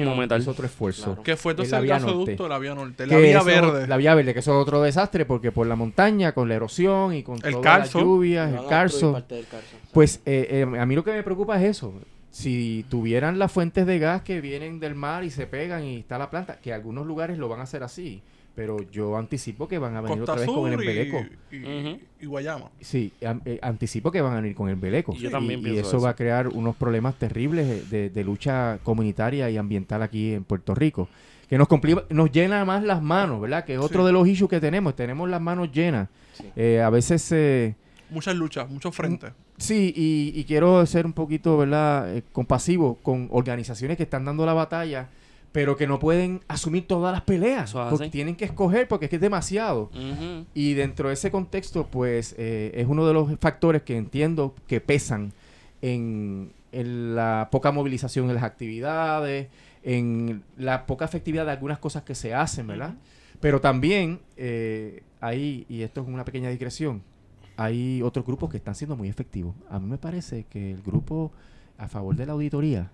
como 0.04 0.16
metal. 0.16 0.40
hizo 0.40 0.52
otro 0.52 0.64
esfuerzo. 0.64 1.04
Claro. 1.04 1.22
Que 1.22 1.36
fue 1.36 1.52
entonces 1.52 1.74
el 1.74 1.82
vía 1.84 1.94
gasoducto, 1.98 2.30
norte. 2.30 2.48
la 2.48 2.58
vía 2.58 2.74
norte, 2.74 3.04
Que 3.04 3.06
la 3.12 3.18
vía 3.18 3.36
eso- 3.36 3.44
verde. 3.44 3.86
La 3.86 3.96
vía 3.98 4.14
verde, 4.14 4.32
que 4.32 4.40
eso 4.40 4.52
es 4.58 4.62
otro 4.62 4.80
desastre 4.80 5.26
porque 5.26 5.52
por 5.52 5.66
la 5.66 5.76
montaña, 5.76 6.32
con 6.32 6.48
la 6.48 6.54
erosión 6.54 7.12
y 7.14 7.22
con 7.22 7.34
El 7.44 7.52
todas 7.56 7.62
calzo. 7.62 7.98
las 7.98 8.06
lluvias, 8.06 8.46
el 8.48 8.52
destruir 8.52 8.70
carso. 8.90 9.12
parte 9.12 9.34
del 9.34 9.46
carso. 9.46 9.76
Pues 9.92 10.20
eh, 10.26 10.64
eh, 10.72 10.78
a 10.78 10.86
mí 10.86 10.94
lo 10.94 11.04
que 11.04 11.12
me 11.12 11.22
preocupa 11.22 11.56
es 11.62 11.68
eso. 11.76 11.94
Si 12.30 12.84
tuvieran 12.90 13.38
las 13.38 13.50
fuentes 13.50 13.86
de 13.86 13.98
gas 13.98 14.22
que 14.22 14.40
vienen 14.40 14.78
del 14.80 14.94
mar 14.94 15.24
y 15.24 15.30
se 15.30 15.46
pegan 15.46 15.84
y 15.84 15.96
está 15.98 16.18
la 16.18 16.28
planta, 16.30 16.58
que 16.60 16.72
algunos 16.72 17.06
lugares 17.06 17.38
lo 17.38 17.48
van 17.48 17.60
a 17.60 17.62
hacer 17.62 17.82
así, 17.82 18.20
pero 18.54 18.76
yo 18.90 19.16
anticipo 19.16 19.68
que 19.68 19.78
van 19.78 19.96
a 19.96 20.00
venir 20.02 20.18
Costa 20.18 20.32
otra 20.32 20.46
vez 20.46 20.54
con 20.54 20.66
el 20.70 20.78
y, 20.78 20.82
embeleco. 20.82 21.26
y, 22.20 22.26
Guayama. 22.26 22.70
Sí, 22.80 23.10
eh, 23.20 23.58
anticipo 23.62 24.10
que 24.10 24.20
van 24.20 24.34
a 24.34 24.40
venir 24.40 24.54
con 24.54 24.68
el 24.68 24.76
beleco. 24.76 25.14
Y 25.14 25.18
yo 25.18 25.30
también 25.30 25.60
y 25.60 25.62
pienso 25.64 25.80
eso, 25.80 25.96
eso. 25.96 26.00
va 26.02 26.10
a 26.10 26.16
crear 26.16 26.48
unos 26.48 26.76
problemas 26.76 27.14
terribles 27.18 27.88
de, 27.90 28.10
de 28.10 28.24
lucha 28.24 28.78
comunitaria 28.82 29.48
y 29.50 29.56
ambiental 29.56 30.02
aquí 30.02 30.34
en 30.34 30.44
Puerto 30.44 30.74
Rico. 30.74 31.08
Que 31.48 31.56
nos, 31.56 31.68
compli- 31.68 32.04
nos 32.10 32.30
llena 32.32 32.64
más 32.66 32.82
las 32.82 33.00
manos, 33.00 33.40
¿verdad? 33.40 33.64
Que 33.64 33.74
es 33.74 33.78
otro 33.78 34.02
Sí. 34.02 34.06
de 34.08 34.12
los 34.12 34.26
issues 34.28 34.50
que 34.50 34.60
tenemos. 34.60 34.94
Tenemos 34.96 35.28
las 35.30 35.40
manos 35.40 35.70
llenas. 35.72 36.08
Sí. 36.34 36.44
Eh, 36.56 36.82
a 36.82 36.90
veces... 36.90 37.30
eh, 37.32 37.74
Muchas 38.10 38.36
luchas, 38.36 38.68
muchos 38.70 38.94
frentes. 38.94 39.32
Sí, 39.58 39.92
y, 39.96 40.32
y 40.38 40.44
quiero 40.44 40.84
ser 40.86 41.06
un 41.06 41.12
poquito, 41.12 41.56
¿verdad?, 41.58 42.16
eh, 42.16 42.22
compasivo 42.32 42.98
con 43.02 43.28
organizaciones 43.30 43.96
que 43.96 44.04
están 44.04 44.24
dando 44.24 44.44
la 44.46 44.52
batalla, 44.52 45.08
pero 45.52 45.76
que 45.76 45.86
no 45.86 45.98
pueden 45.98 46.42
asumir 46.48 46.86
todas 46.86 47.12
las 47.12 47.22
peleas, 47.22 47.72
porque 47.72 48.10
tienen 48.10 48.36
que 48.36 48.44
escoger, 48.44 48.86
porque 48.88 49.06
es 49.06 49.10
que 49.10 49.16
es 49.16 49.22
demasiado. 49.22 49.90
Y 50.54 50.74
dentro 50.74 51.08
de 51.08 51.14
ese 51.14 51.30
contexto, 51.30 51.86
pues, 51.86 52.34
eh, 52.36 52.72
es 52.74 52.86
uno 52.86 53.06
de 53.06 53.14
los 53.14 53.38
factores 53.40 53.82
que 53.82 53.96
entiendo 53.96 54.54
que 54.66 54.80
pesan 54.82 55.32
en, 55.80 56.52
en 56.72 57.14
la 57.14 57.48
poca 57.50 57.72
movilización 57.72 58.28
de 58.28 58.34
las 58.34 58.42
actividades, 58.42 59.48
en 59.82 60.42
la 60.58 60.84
poca 60.84 61.06
efectividad 61.06 61.46
de 61.46 61.52
algunas 61.52 61.78
cosas 61.78 62.02
que 62.02 62.14
se 62.14 62.34
hacen, 62.34 62.66
¿verdad? 62.66 62.94
Pero 63.40 63.60
también 63.60 64.20
eh, 64.36 65.02
hay, 65.20 65.64
y 65.70 65.82
esto 65.82 66.02
es 66.02 66.08
una 66.08 66.24
pequeña 66.24 66.50
digresión, 66.50 67.02
hay 67.56 68.02
otros 68.02 68.24
grupos 68.26 68.50
que 68.50 68.56
están 68.58 68.74
siendo 68.74 68.96
muy 68.96 69.08
efectivos. 69.08 69.54
A 69.70 69.78
mí 69.78 69.86
me 69.86 69.98
parece 69.98 70.44
que 70.44 70.72
el 70.72 70.82
grupo 70.82 71.32
a 71.78 71.88
favor 71.88 72.14
de 72.16 72.26
la 72.26 72.32
auditoría 72.32 72.90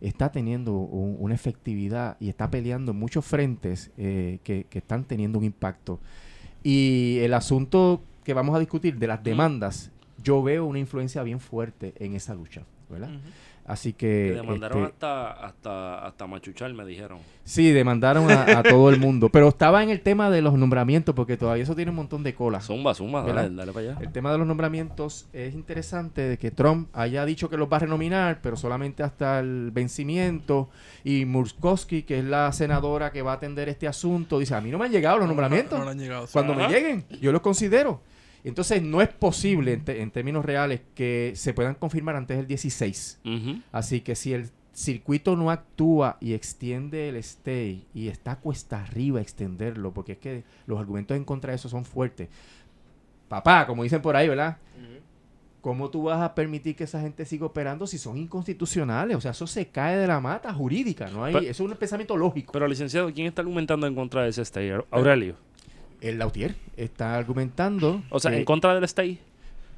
está 0.00 0.30
teniendo 0.30 0.72
un- 0.74 1.16
una 1.18 1.34
efectividad 1.34 2.16
y 2.20 2.28
está 2.28 2.50
peleando 2.50 2.92
en 2.92 2.98
muchos 2.98 3.24
frentes 3.24 3.90
eh, 3.96 4.38
que, 4.44 4.64
que 4.68 4.78
están 4.78 5.04
teniendo 5.04 5.38
un 5.38 5.44
impacto. 5.44 5.98
Y 6.62 7.18
el 7.20 7.34
asunto 7.34 8.02
que 8.24 8.34
vamos 8.34 8.54
a 8.56 8.58
discutir 8.58 8.98
de 8.98 9.06
las 9.06 9.22
demandas, 9.22 9.90
yo 10.22 10.42
veo 10.42 10.64
una 10.64 10.78
influencia 10.78 11.22
bien 11.22 11.40
fuerte 11.40 11.94
en 11.98 12.14
esa 12.14 12.34
lucha, 12.34 12.62
¿verdad? 12.90 13.10
Así 13.66 13.94
Que 13.94 14.06
que... 14.06 14.32
demandaron 14.34 14.82
este, 14.82 14.92
hasta, 14.92 15.32
hasta, 15.32 16.06
hasta 16.06 16.26
machuchar, 16.26 16.72
me 16.74 16.84
dijeron. 16.84 17.18
Sí, 17.44 17.72
demandaron 17.72 18.30
a, 18.30 18.58
a 18.58 18.62
todo 18.62 18.90
el 18.90 19.00
mundo. 19.00 19.30
Pero 19.30 19.48
estaba 19.48 19.82
en 19.82 19.88
el 19.90 20.00
tema 20.02 20.28
de 20.30 20.42
los 20.42 20.54
nombramientos, 20.54 21.14
porque 21.14 21.36
todavía 21.38 21.62
eso 21.64 21.74
tiene 21.74 21.90
un 21.90 21.96
montón 21.96 22.22
de 22.22 22.34
cola. 22.34 22.60
Zumba, 22.60 22.94
zumba, 22.94 23.22
dale, 23.22 23.54
dale 23.54 23.72
para 23.72 23.90
allá. 23.92 23.98
El 24.02 24.12
tema 24.12 24.32
de 24.32 24.38
los 24.38 24.46
nombramientos 24.46 25.28
es 25.32 25.54
interesante 25.54 26.20
de 26.22 26.38
que 26.38 26.50
Trump 26.50 26.88
haya 26.92 27.24
dicho 27.24 27.48
que 27.48 27.56
los 27.56 27.72
va 27.72 27.76
a 27.78 27.80
renominar, 27.80 28.40
pero 28.42 28.56
solamente 28.56 29.02
hasta 29.02 29.40
el 29.40 29.70
vencimiento. 29.72 30.68
Y 31.02 31.24
Murkowski, 31.24 32.02
que 32.02 32.18
es 32.18 32.24
la 32.24 32.52
senadora 32.52 33.12
que 33.12 33.22
va 33.22 33.32
a 33.32 33.34
atender 33.36 33.68
este 33.70 33.88
asunto, 33.88 34.38
dice, 34.38 34.54
a 34.54 34.60
mí 34.60 34.70
no 34.70 34.78
me 34.78 34.84
han 34.86 34.92
llegado 34.92 35.18
los 35.18 35.28
nombramientos. 35.28 35.78
No, 35.78 35.84
no 35.86 35.90
han 35.90 35.98
llegado. 35.98 36.26
sí. 36.26 36.32
Cuando 36.34 36.52
Ajá. 36.52 36.68
me 36.68 36.74
lleguen, 36.74 37.04
yo 37.20 37.32
los 37.32 37.40
considero. 37.40 38.00
Entonces, 38.44 38.82
no 38.82 39.00
es 39.00 39.08
posible 39.08 39.72
en, 39.72 39.84
te- 39.84 40.02
en 40.02 40.10
términos 40.10 40.44
reales 40.44 40.82
que 40.94 41.32
se 41.34 41.54
puedan 41.54 41.74
confirmar 41.74 42.14
antes 42.16 42.36
del 42.36 42.46
16. 42.46 43.20
Ujú. 43.24 43.60
Así 43.72 44.02
que 44.02 44.14
si 44.14 44.34
el 44.34 44.50
circuito 44.74 45.34
no 45.36 45.50
actúa 45.50 46.18
y 46.20 46.34
extiende 46.34 47.08
el 47.08 47.16
stay 47.16 47.86
y 47.94 48.08
está 48.08 48.36
cuesta 48.36 48.82
arriba 48.82 49.20
extenderlo, 49.20 49.92
porque 49.94 50.12
es 50.12 50.18
que 50.18 50.44
los 50.66 50.78
argumentos 50.78 51.16
en 51.16 51.24
contra 51.24 51.50
de 51.52 51.56
eso 51.56 51.68
son 51.68 51.84
fuertes. 51.84 52.28
Papá, 53.28 53.66
como 53.66 53.82
dicen 53.82 54.02
por 54.02 54.14
ahí, 54.16 54.28
¿verdad? 54.28 54.58
¿Cómo 55.60 55.88
tú 55.88 56.02
vas 56.02 56.20
a 56.20 56.34
permitir 56.34 56.76
que 56.76 56.84
esa 56.84 57.00
gente 57.00 57.24
siga 57.24 57.46
operando 57.46 57.86
si 57.86 57.96
son 57.96 58.18
inconstitucionales? 58.18 59.16
O 59.16 59.20
sea, 59.22 59.30
eso 59.30 59.46
se 59.46 59.68
cae 59.68 59.96
de 59.96 60.06
la 60.06 60.20
mata 60.20 60.52
jurídica, 60.52 61.08
¿no 61.10 61.24
hay? 61.24 61.32
Pero- 61.32 61.44
eso 61.50 61.64
es 61.64 61.70
un 61.70 61.76
pensamiento 61.78 62.18
lógico. 62.18 62.52
Pero, 62.52 62.68
licenciado, 62.68 63.10
¿quién 63.14 63.26
está 63.28 63.40
argumentando 63.40 63.86
en 63.86 63.94
contra 63.94 64.24
de 64.24 64.28
ese 64.28 64.42
stay? 64.42 64.70
Aurelio. 64.90 65.36
El 66.08 66.18
Lautier 66.18 66.54
está 66.76 67.16
argumentando. 67.16 68.02
O 68.10 68.20
sea, 68.20 68.30
que- 68.30 68.38
en 68.38 68.44
contra 68.44 68.74
del 68.74 68.84
stay. 68.84 69.18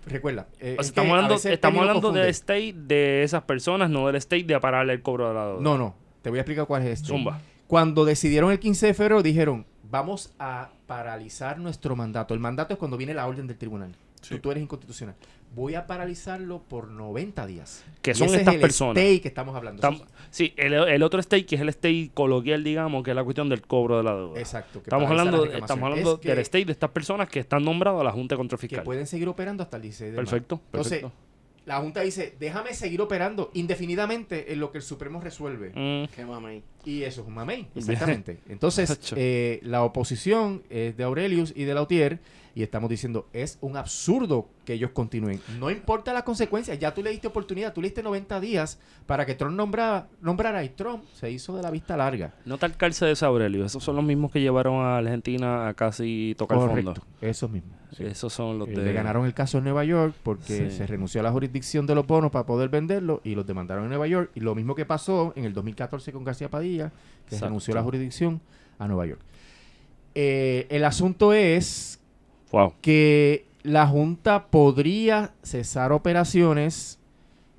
Recuerda, 0.06 0.46
eh, 0.60 0.76
O 0.78 0.82
sea, 0.82 0.88
estamos 0.88 1.12
hablando, 1.14 1.34
estamos 1.34 2.14
del 2.14 2.28
stay 2.28 2.72
de 2.72 3.24
esas 3.24 3.42
personas, 3.42 3.90
no 3.90 4.06
del 4.06 4.16
stay 4.16 4.44
de 4.44 4.58
pararle 4.60 4.92
el 4.92 5.02
cobro 5.02 5.28
de 5.28 5.34
la 5.34 5.46
deuda. 5.46 5.60
No, 5.60 5.76
no. 5.76 5.94
Te 6.22 6.30
voy 6.30 6.38
a 6.38 6.42
explicar 6.42 6.66
cuál 6.66 6.82
es 6.82 6.88
este. 7.00 7.08
Zumba. 7.08 7.40
Cuando 7.66 8.04
decidieron 8.04 8.52
el 8.52 8.60
15 8.60 8.86
de 8.86 8.94
febrero, 8.94 9.22
dijeron, 9.22 9.66
vamos 9.90 10.32
a 10.38 10.70
paralizar 10.86 11.58
nuestro 11.58 11.96
mandato. 11.96 12.34
El 12.34 12.40
mandato 12.40 12.72
es 12.72 12.78
cuando 12.78 12.96
viene 12.96 13.14
la 13.14 13.26
orden 13.26 13.48
del 13.48 13.56
tribunal. 13.58 13.96
Sí. 14.20 14.34
Tú, 14.36 14.40
tú 14.42 14.50
eres 14.52 14.62
inconstitucional. 14.62 15.16
Voy 15.54 15.74
a 15.74 15.86
paralizarlo 15.86 16.62
por 16.62 16.88
90 16.88 17.46
días. 17.46 17.82
Que 18.02 18.14
son 18.14 18.28
ese 18.28 18.38
estas 18.38 18.54
es 18.54 18.56
el 18.56 18.60
personas. 18.60 18.96
stay 18.98 19.20
que 19.20 19.28
estamos 19.28 19.56
hablando. 19.56 19.80
Tam- 19.82 20.02
sí, 20.30 20.52
el, 20.56 20.74
el 20.74 21.02
otro 21.02 21.18
stay, 21.20 21.44
que 21.44 21.54
es 21.54 21.60
el 21.62 21.70
stay 21.70 22.10
coloquial, 22.12 22.62
digamos, 22.62 23.02
que 23.02 23.10
es 23.10 23.16
la 23.16 23.24
cuestión 23.24 23.48
del 23.48 23.62
cobro 23.62 23.96
de 23.96 24.02
la 24.04 24.14
deuda. 24.14 24.38
Exacto. 24.38 24.80
que 24.82 24.90
Estamos 24.90 25.08
hablando, 25.10 25.44
estamos 25.46 25.82
hablando 25.84 26.14
Es 26.14 26.20
que- 26.20 26.28
del 26.28 26.38
stay 26.40 26.64
de 26.64 26.72
estas 26.72 26.90
personas 26.90 27.28
que 27.30 27.40
están 27.40 27.64
nombradas 27.64 28.00
a 28.02 28.04
la 28.04 28.12
Junta 28.12 28.34
de 28.34 28.36
Control 28.38 28.60
Que 28.60 28.68
Fiscal. 28.68 28.84
pueden 28.84 29.06
seguir 29.06 29.28
operando 29.28 29.62
hasta 29.62 29.76
el 29.78 29.82
16 29.84 30.10
de 30.12 30.16
mayo. 30.18 30.30
Perfecto, 30.30 30.60
Entonces, 30.66 30.92
perfecto. 31.00 31.12
la 31.64 31.78
Junta 31.80 32.02
dice, 32.02 32.36
déjame 32.38 32.74
seguir 32.74 33.00
operando 33.00 33.50
indefinidamente 33.54 34.52
en 34.52 34.60
lo 34.60 34.70
que 34.70 34.78
el 34.78 34.84
Supremo 34.84 35.20
resuelve. 35.22 35.70
Mm, 35.74 36.12
Qué 36.14 36.24
mamey. 36.26 36.62
Y 36.84 37.02
eso 37.02 37.22
es 37.22 37.26
un 37.28 37.34
mamey, 37.34 37.66
exactamente. 37.74 38.40
Entonces, 38.50 38.98
eh, 39.16 39.60
la 39.62 39.82
oposición 39.84 40.64
es 40.68 40.96
de 40.98 41.04
Aurelius 41.04 41.52
y 41.56 41.64
de 41.64 41.72
Lautier, 41.74 42.18
y 42.56 42.62
estamos 42.62 42.88
diciendo, 42.88 43.28
es 43.34 43.58
un 43.60 43.76
absurdo 43.76 44.48
que 44.64 44.72
ellos 44.72 44.90
continúen. 44.92 45.40
No 45.60 45.70
importa 45.70 46.12
las 46.14 46.22
consecuencias, 46.22 46.78
ya 46.78 46.92
tú 46.94 47.02
le 47.02 47.10
diste 47.10 47.26
oportunidad, 47.28 47.72
tú 47.74 47.82
le 47.82 47.88
diste 47.88 48.02
90 48.02 48.40
días 48.40 48.80
para 49.04 49.26
que 49.26 49.34
Trump 49.34 49.54
nombrara, 49.54 50.08
nombrara 50.22 50.64
y 50.64 50.70
Trump 50.70 51.04
se 51.12 51.30
hizo 51.30 51.54
de 51.54 51.62
la 51.62 51.70
vista 51.70 51.96
larga. 51.98 52.32
no 52.46 52.56
tal 52.56 52.74
calce 52.76 53.04
de 53.04 53.12
ese 53.12 53.26
Aurelio. 53.26 53.64
Esos 53.64 53.84
son 53.84 53.94
los 53.96 54.04
mismos 54.06 54.32
que 54.32 54.40
llevaron 54.40 54.76
a 54.84 54.96
Argentina 54.96 55.68
a 55.68 55.74
casi 55.74 56.34
tocar 56.38 56.56
Correcto, 56.56 56.94
fondo. 56.94 57.06
eso 57.20 57.46
mismo. 57.48 57.76
sí. 57.94 58.04
Esos 58.04 58.32
son 58.32 58.58
los 58.58 58.68
Eh, 58.68 58.72
de... 58.72 58.84
Le 58.84 58.92
ganaron 58.94 59.26
el 59.26 59.34
caso 59.34 59.58
en 59.58 59.64
Nueva 59.64 59.84
York 59.84 60.14
porque 60.22 60.70
Sí. 60.70 60.76
se 60.78 60.86
renunció 60.86 61.20
a 61.20 61.24
la 61.24 61.32
jurisdicción 61.32 61.86
de 61.86 61.94
los 61.94 62.06
bonos 62.06 62.30
para 62.30 62.46
poder 62.46 62.70
venderlo 62.70 63.20
y 63.22 63.34
los 63.34 63.46
demandaron 63.46 63.84
en 63.84 63.90
Nueva 63.90 64.06
York. 64.06 64.30
Y 64.34 64.40
lo 64.40 64.54
mismo 64.54 64.74
que 64.74 64.86
pasó 64.86 65.34
en 65.36 65.44
el 65.44 65.52
2014 65.52 66.10
con 66.10 66.24
García 66.24 66.48
Padilla, 66.48 66.88
que 67.28 67.34
Exacto. 67.34 67.44
renunció 67.46 67.74
a 67.74 67.76
la 67.76 67.82
jurisdicción 67.82 68.40
a 68.78 68.88
Nueva 68.88 69.04
York. 69.04 69.20
Eh, 70.14 70.66
el 70.70 70.84
asunto 70.84 71.34
es 71.34 72.00
Wow. 72.52 72.74
que 72.80 73.44
la 73.62 73.86
Junta 73.86 74.46
podría 74.46 75.32
cesar 75.42 75.92
operaciones. 75.92 76.98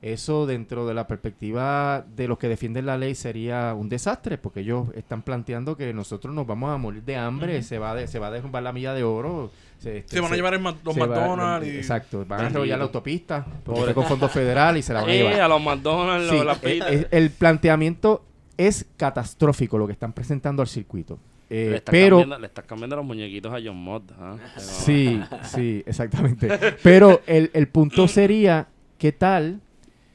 Eso 0.03 0.45
dentro 0.45 0.85
de 0.85 0.93
la 0.93 1.07
perspectiva 1.07 2.05
de 2.15 2.27
los 2.27 2.37
que 2.37 2.47
defienden 2.47 2.85
la 2.85 2.97
ley 2.99 3.15
sería 3.15 3.73
un 3.73 3.89
desastre, 3.89 4.37
porque 4.37 4.59
ellos 4.59 4.87
están 4.95 5.23
planteando 5.23 5.75
que 5.75 5.91
nosotros 5.91 6.33
nos 6.35 6.45
vamos 6.45 6.69
a 6.69 6.77
morir 6.77 7.01
de 7.03 7.15
hambre, 7.17 7.63
se, 7.63 7.79
va 7.79 7.95
de- 7.95 8.07
se 8.07 8.19
va 8.19 8.27
a 8.27 8.31
derrumbar 8.31 8.61
la 8.61 8.71
milla 8.71 8.93
de 8.93 9.03
oro. 9.03 9.49
Se, 9.79 9.97
este, 9.97 10.15
Se 10.15 10.19
van 10.21 10.27
a 10.27 10.29
se- 10.29 10.35
llevar 10.35 10.53
el 10.53 10.61
los 10.63 10.95
McDonald's. 10.95 11.67
y- 11.67 11.77
Exacto, 11.77 12.23
van 12.27 12.41
a 12.41 12.47
enrollar 12.47 12.77
la 12.77 12.85
autopista, 12.85 13.43
Pobre. 13.65 13.93
con 13.95 14.05
fondos 14.05 14.31
federales 14.31 14.85
y 14.85 14.87
se 14.87 14.93
la 14.93 15.01
van 15.01 15.09
a 15.09 15.13
Eh, 15.13 15.17
llevar. 15.17 15.41
a 15.41 15.47
los 15.47 15.61
McDonald's, 15.63 16.29
Sí, 16.29 16.43
las 16.45 16.63
eh, 16.63 16.79
eh, 16.89 17.07
el 17.11 17.31
planteamiento 17.31 18.23
es 18.55 18.85
catastrófico 18.97 19.79
lo 19.79 19.87
que 19.87 19.93
están 19.93 20.13
presentando 20.13 20.61
al 20.61 20.67
circuito. 20.67 21.17
Eh, 21.49 21.67
le, 21.69 21.75
estás 21.77 21.91
pero 21.91 22.17
cambiando, 22.17 22.39
le 22.39 22.47
estás 22.47 22.65
cambiando 22.65 22.95
los 22.97 23.05
muñequitos 23.05 23.53
a 23.53 23.57
John 23.63 23.77
Mott. 23.77 24.11
¿ah? 24.19 24.35
Sí, 24.57 25.21
sí, 25.43 25.83
exactamente. 25.85 26.49
Pero 26.83 27.21
el, 27.25 27.51
el 27.53 27.67
punto 27.69 28.07
sería, 28.07 28.67
¿qué 28.97 29.11
tal 29.13 29.61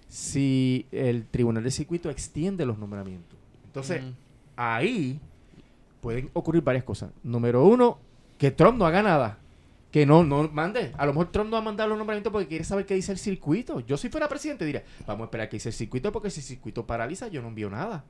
si 0.09 0.87
el 0.93 1.25
tribunal 1.27 1.65
de 1.65 1.71
circuito 1.71 2.11
extiende 2.11 2.67
los 2.67 2.79
nombramientos? 2.79 3.39
Entonces, 3.65 4.03
Ujú. 4.03 4.13
ahí 4.57 5.19
pueden 6.03 6.29
ocurrir 6.35 6.63
varias 6.63 6.85
cosas. 6.85 7.11
Número 7.23 7.65
uno, 7.65 7.99
que 8.37 8.51
Trump 8.51 8.77
no 8.77 8.85
haga 8.85 9.03
nada. 9.03 9.39
Que 9.93 10.07
no, 10.07 10.25
no 10.25 10.49
mande. 10.49 10.91
A 10.97 11.07
lo 11.07 11.13
mejor 11.13 11.31
Trump 11.31 11.51
no 11.51 11.53
va 11.53 11.59
a 11.59 11.63
mandar 11.63 11.89
los 11.89 11.99
nombramientos 11.99 12.33
porque 12.33 12.49
quiere 12.49 12.65
saber 12.65 12.87
qué 12.87 12.95
dice 12.95 13.13
el 13.13 13.19
circuito. 13.19 13.81
Yo 13.81 13.97
si 13.99 14.09
fuera 14.09 14.27
presidente 14.27 14.65
diría, 14.65 14.83
vamos 15.07 15.23
a 15.23 15.25
esperar 15.27 15.49
que 15.49 15.57
dice 15.57 15.69
el 15.69 15.75
circuito 15.75 16.11
porque 16.11 16.31
si 16.31 16.41
el 16.41 16.47
circuito 16.47 16.87
paraliza 16.87 17.29
yo 17.29 17.43
no 17.43 17.49
envío 17.49 17.69
nada. 17.69 18.05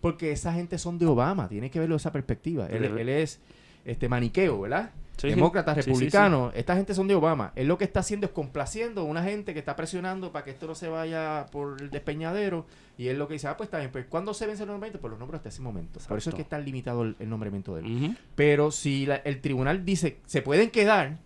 Porque 0.00 0.30
esa 0.30 0.52
gente 0.54 0.78
son 0.78 0.98
de 0.98 1.06
Obama, 1.06 1.48
tiene 1.48 1.70
que 1.70 1.80
verlo 1.80 1.96
de 1.96 1.98
esa 1.98 2.12
perspectiva. 2.12 2.68
Él, 2.68 2.84
él 2.84 3.08
es 3.08 3.40
este 3.84 4.08
maniqueo, 4.08 4.60
¿verdad? 4.60 4.92
Sí. 5.16 5.28
Demócratas, 5.28 5.76
Sí, 5.76 5.82
sí, 5.82 5.84
sí. 5.84 5.90
republicanos, 5.92 6.52
esta 6.56 6.74
gente 6.76 6.92
son 6.94 7.06
de 7.06 7.14
Obama. 7.14 7.52
Él 7.54 7.68
lo 7.68 7.78
que 7.78 7.84
está 7.84 8.00
haciendo 8.00 8.26
es 8.26 8.32
complaciendo 8.32 9.02
a 9.02 9.04
una 9.04 9.22
gente 9.22 9.52
que 9.52 9.60
está 9.60 9.76
presionando 9.76 10.32
para 10.32 10.44
que 10.44 10.50
esto 10.50 10.66
no 10.66 10.74
se 10.74 10.88
vaya 10.88 11.46
por 11.52 11.80
el 11.80 11.90
despeñadero. 11.90 12.66
Y 12.98 13.08
él 13.08 13.18
lo 13.18 13.26
que 13.28 13.34
dice, 13.34 13.46
ah, 13.48 13.56
pues 13.56 13.68
está 13.68 13.78
bien, 13.78 13.90
pues 13.92 14.06
¿cuándo 14.06 14.34
se 14.34 14.46
vence 14.46 14.62
el 14.64 14.68
nombramiento? 14.68 15.00
Pues 15.00 15.10
los 15.12 15.18
nombres 15.20 15.38
hasta 15.38 15.48
ese 15.50 15.62
momento. 15.62 16.00
Por 16.08 16.18
eso 16.18 16.30
es 16.30 16.36
que 16.36 16.42
está 16.42 16.58
limitado 16.58 17.02
el, 17.02 17.16
el 17.18 17.28
nombramiento 17.30 17.74
de 17.76 17.82
él. 17.82 18.18
Pero 18.34 18.70
si 18.70 19.06
la- 19.06 19.16
el 19.16 19.40
tribunal 19.40 19.84
dice, 19.84 20.18
se 20.26 20.42
pueden 20.42 20.70
quedar, 20.70 21.18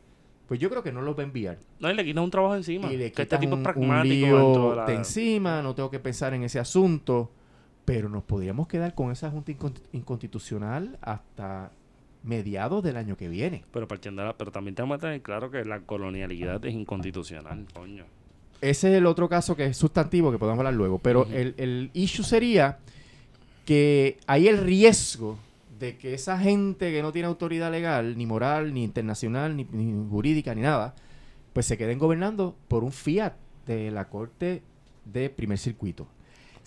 pues 0.49 0.61
yo 0.61 0.71
creo 0.71 0.83
que 0.83 0.93
no 0.93 1.01
los 1.03 1.17
va 1.17 1.21
a 1.21 1.25
enviar. 1.27 1.59
No, 1.79 1.91
y 1.91 1.95
le 1.95 2.05
quitas 2.05 2.25
un 2.25 2.31
trabajo 2.31 2.57
encima. 2.57 2.93
Y 2.93 2.97
le 2.97 3.13
que 3.13 3.23
este 3.23 3.37
tipo 3.39 3.55
un, 3.55 3.61
es 3.61 3.65
pragmático 3.65 4.75
la- 4.77 4.85
de 4.87 4.95
encima, 4.95 5.61
no 5.63 5.75
tengo 5.75 5.91
que 5.91 5.99
pensar 5.99 6.35
en 6.35 6.43
ese 6.45 6.59
asunto. 6.59 7.31
Pero 7.85 8.11
nos 8.11 8.23
podríamos 8.23 8.69
quedar 8.69 8.95
con 8.95 9.11
esa 9.11 9.31
junta 9.31 9.51
incon- 9.53 9.81
inconstitucional 9.93 10.99
hasta 11.01 11.71
mediados 12.23 12.83
del 12.83 12.97
año 12.97 13.17
que 13.17 13.29
viene. 13.29 13.65
Pero 13.73 13.87
partiendo 13.89 14.23
de 14.23 14.29
la- 14.29 14.37
pero 14.37 14.51
también 14.53 14.75
tenemos 14.75 14.99
que 14.99 15.03
tener 15.03 15.23
claro 15.23 15.51
que 15.51 15.65
la 15.65 15.81
colonialidad 15.81 16.65
es 16.65 16.75
inconstitucional, 16.75 17.67
coño. 17.73 18.05
Ese 18.61 18.91
es 18.91 18.97
el 18.99 19.07
otro 19.07 19.29
caso 19.29 19.55
que 19.57 19.67
es 19.67 19.77
sustantivo 19.77 20.33
que 20.33 20.39
podemos 20.39 20.59
hablar 20.59 20.75
luego. 20.75 20.99
Pero 20.99 21.27
el, 21.33 21.55
el 21.59 21.91
issue 21.95 22.25
sería 22.25 22.79
que 23.65 24.19
hay 24.27 24.49
el 24.49 24.59
riesgo 24.59 25.39
de 25.79 25.97
que 25.97 26.15
esa 26.15 26.39
gente 26.39 26.91
que 26.91 27.03
no 27.03 27.13
tiene 27.13 27.29
autoridad 27.29 27.71
legal, 27.71 28.17
ni 28.19 28.27
moral, 28.27 28.75
ni 28.75 28.83
internacional, 28.83 29.57
ni, 29.57 29.65
ni 29.71 30.09
jurídica, 30.11 30.55
ni 30.55 30.63
nada, 30.63 30.95
pues 31.53 31.67
se 31.67 31.79
queden 31.79 31.99
gobernando 31.99 32.57
por 32.67 32.83
un 32.83 32.91
fiat 32.93 33.35
de 33.67 33.91
la 33.93 34.09
Corte 34.09 34.63
de 35.05 35.31
Primer 35.31 35.59
Circuito. 35.59 36.09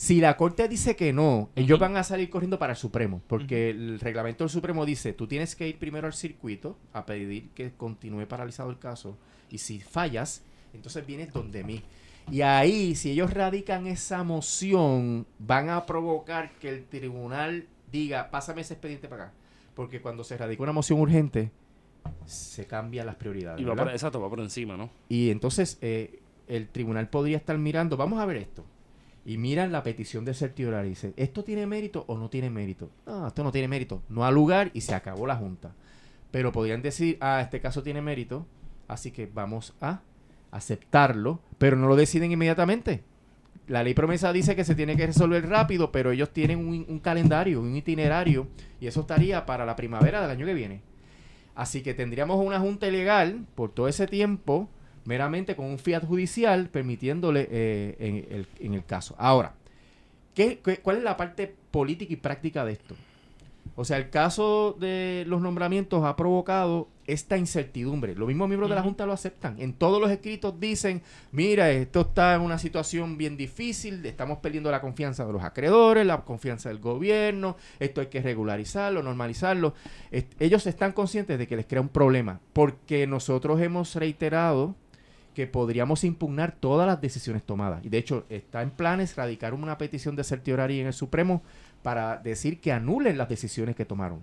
Si 0.02 0.20
la 0.20 0.36
Corte 0.36 0.68
dice 0.68 0.96
que 0.96 1.14
no, 1.14 1.52
ellos 1.56 1.78
van 1.78 1.96
a 1.96 2.04
salir 2.04 2.32
corriendo 2.32 2.58
para 2.58 2.74
el 2.74 2.78
Supremo, 2.78 3.22
porque 3.28 3.70
el 3.70 4.00
reglamento 4.00 4.44
del 4.44 4.50
Supremo 4.50 4.84
dice, 4.84 5.14
tú 5.14 5.28
tienes 5.28 5.56
que 5.56 5.68
ir 5.68 5.78
primero 5.78 6.08
al 6.08 6.14
circuito 6.14 6.76
a 6.92 7.06
pedir 7.06 7.52
que 7.52 7.74
continúe 7.74 8.26
paralizado 8.26 8.72
el 8.72 8.80
caso, 8.80 9.16
y 9.52 9.60
si 9.60 9.80
fallas, 9.80 10.42
entonces 10.74 11.06
vienes 11.06 11.32
donde 11.32 11.64
mí. 11.64 11.84
Y 12.32 12.42
ahí, 12.42 12.96
si 12.96 13.12
ellos 13.12 13.32
radican 13.32 13.86
esa 13.86 14.24
moción, 14.24 15.28
van 15.38 15.70
a 15.70 15.86
provocar 15.86 16.50
que 16.54 16.70
el 16.70 16.86
tribunal 16.86 17.68
diga, 17.92 18.32
pásame 18.32 18.62
ese 18.62 18.74
expediente 18.74 19.08
para 19.08 19.26
acá. 19.26 19.34
Porque 19.76 20.02
cuando 20.02 20.24
se 20.24 20.36
radica 20.36 20.64
una 20.64 20.74
moción 20.74 21.00
urgente, 21.00 21.52
se 22.26 22.66
cambian 22.66 23.06
las 23.06 23.18
prioridades. 23.18 23.62
Y 23.62 23.66
va 23.66 23.76
por, 23.76 23.90
exacto, 23.90 24.20
va 24.20 24.32
por 24.32 24.40
encima, 24.40 24.76
¿no? 24.76 24.90
Y 25.10 25.30
entonces 25.30 25.78
eh, 25.80 26.24
el 26.48 26.70
tribunal 26.70 27.08
podría 27.08 27.38
estar 27.38 27.56
mirando, 27.60 27.98
vamos 27.98 28.20
a 28.20 28.26
ver 28.26 28.38
esto. 28.38 28.66
Y 29.24 29.38
miran 29.38 29.72
la 29.72 29.84
petición 29.84 30.26
de 30.26 30.34
certidumbre 30.34 30.86
y 30.86 30.90
dice, 30.90 31.14
¿esto 31.16 31.44
tiene 31.44 31.68
mérito 31.68 32.06
o 32.08 32.18
no 32.18 32.30
tiene 32.30 32.50
mérito? 32.50 32.90
No, 33.06 33.28
esto 33.28 33.44
no 33.44 33.52
tiene 33.52 33.68
mérito. 33.68 34.02
No 34.10 34.26
ha 34.26 34.32
lugar 34.32 34.72
y 34.74 34.82
se 34.82 34.96
acabó 34.96 35.28
la 35.28 35.36
junta. 35.36 35.74
Pero 36.32 36.52
podrían 36.52 36.82
decir, 36.82 37.18
ah, 37.22 37.42
este 37.42 37.62
caso 37.62 37.84
tiene 37.84 38.02
mérito, 38.02 38.48
así 38.88 39.12
que 39.12 39.28
vamos 39.32 39.76
a 39.80 40.02
aceptarlo, 40.50 41.40
pero 41.58 41.76
no 41.76 41.88
lo 41.88 41.96
deciden 41.96 42.32
inmediatamente. 42.32 43.04
La 43.68 43.84
ley 43.84 43.94
promesa 43.94 44.34
dice 44.34 44.56
que 44.56 44.66
se 44.66 44.76
tiene 44.76 44.98
que 44.98 45.06
resolver 45.06 45.48
rápido, 45.48 45.92
pero 45.92 46.12
ellos 46.12 46.32
tienen 46.32 46.60
un, 46.60 46.86
un 46.88 47.00
calendario, 47.00 47.62
un 47.62 47.76
itinerario, 47.76 48.48
y 48.80 48.88
eso 48.88 49.02
estaría 49.02 49.46
para 49.46 49.66
la 49.66 49.76
primavera 49.76 50.22
del 50.22 50.32
año 50.32 50.46
que 50.46 50.54
viene. 50.54 50.82
Así 51.54 51.82
que 51.82 51.94
tendríamos 51.94 52.44
una 52.44 52.60
junta 52.60 52.88
ilegal 52.88 53.46
por 53.56 53.72
todo 53.72 53.88
ese 53.88 54.08
tiempo, 54.08 54.70
meramente 55.06 55.56
con 55.56 55.66
un 55.66 55.80
fiat 55.80 56.06
judicial, 56.06 56.70
permitiéndole 56.70 57.48
eh, 57.52 57.96
en, 58.00 58.16
el, 58.36 58.48
en 58.60 58.74
el 58.74 58.86
caso. 58.86 59.16
Ahora, 59.18 59.54
¿qué, 60.36 60.60
qué- 60.64 60.78
cuál 60.78 60.98
es 60.98 61.04
la 61.04 61.18
parte 61.18 61.54
política 61.72 62.14
y 62.14 62.18
práctica 62.18 62.66
de 62.66 62.74
esto? 62.74 62.96
O 63.76 63.86
sea, 63.86 63.98
el 63.98 64.10
caso 64.10 64.76
de 64.80 65.24
los 65.28 65.40
nombramientos 65.42 66.04
ha 66.04 66.16
provocado 66.16 66.90
esta 67.08 67.38
incertidumbre. 67.38 68.16
Los 68.16 68.28
mismos 68.28 68.48
miembros 68.48 68.70
de 68.70 68.76
la. 68.76 68.82
Junta 68.82 69.06
lo 69.06 69.14
aceptan. 69.14 69.56
En 69.62 69.74
todos 69.74 70.02
los 70.02 70.10
escritos 70.12 70.60
dicen, 70.60 71.02
mira, 71.32 71.70
esto 71.72 72.02
está 72.02 72.36
en 72.36 72.42
una 72.42 72.58
situación 72.58 73.18
bien 73.18 73.38
difícil, 73.38 74.06
estamos 74.06 74.40
perdiendo 74.40 74.72
la 74.72 74.82
confianza 74.82 75.26
de 75.26 75.32
los 75.34 75.44
acreedores, 75.44 76.06
la 76.06 76.22
confianza 76.22 76.70
del 76.70 76.80
gobierno, 76.80 77.56
esto 77.80 78.02
hay 78.02 78.08
que 78.08 78.22
regularizarlo, 78.22 79.04
normalizarlo. 79.04 79.74
Est- 80.12 80.34
ellos 80.42 80.66
están 80.68 80.92
conscientes 80.92 81.38
de 81.40 81.48
que 81.48 81.56
les 81.56 81.66
crea 81.66 81.82
un 81.82 81.90
problema, 81.90 82.40
porque 82.54 83.08
nosotros 83.08 83.62
hemos 83.62 83.96
reiterado 83.96 84.76
que 85.34 85.48
podríamos 85.48 86.04
impugnar 86.04 86.56
todas 86.60 86.86
las 86.88 87.00
decisiones 87.02 87.44
tomadas. 87.44 87.84
Y 87.86 87.90
de 87.90 87.98
hecho, 87.98 88.26
está 88.30 88.62
en 88.62 88.72
planes 88.72 89.16
radicar 89.16 89.54
una 89.54 89.78
petición 89.78 90.16
de 90.16 90.24
certiorari 90.24 90.80
en 90.80 90.88
el 90.88 90.94
Supremo 90.94 91.42
para 91.84 92.18
decir 92.18 92.60
que 92.60 92.72
anulen 92.72 93.18
las 93.18 93.30
decisiones 93.30 93.76
que 93.76 93.86
tomaron. 93.86 94.20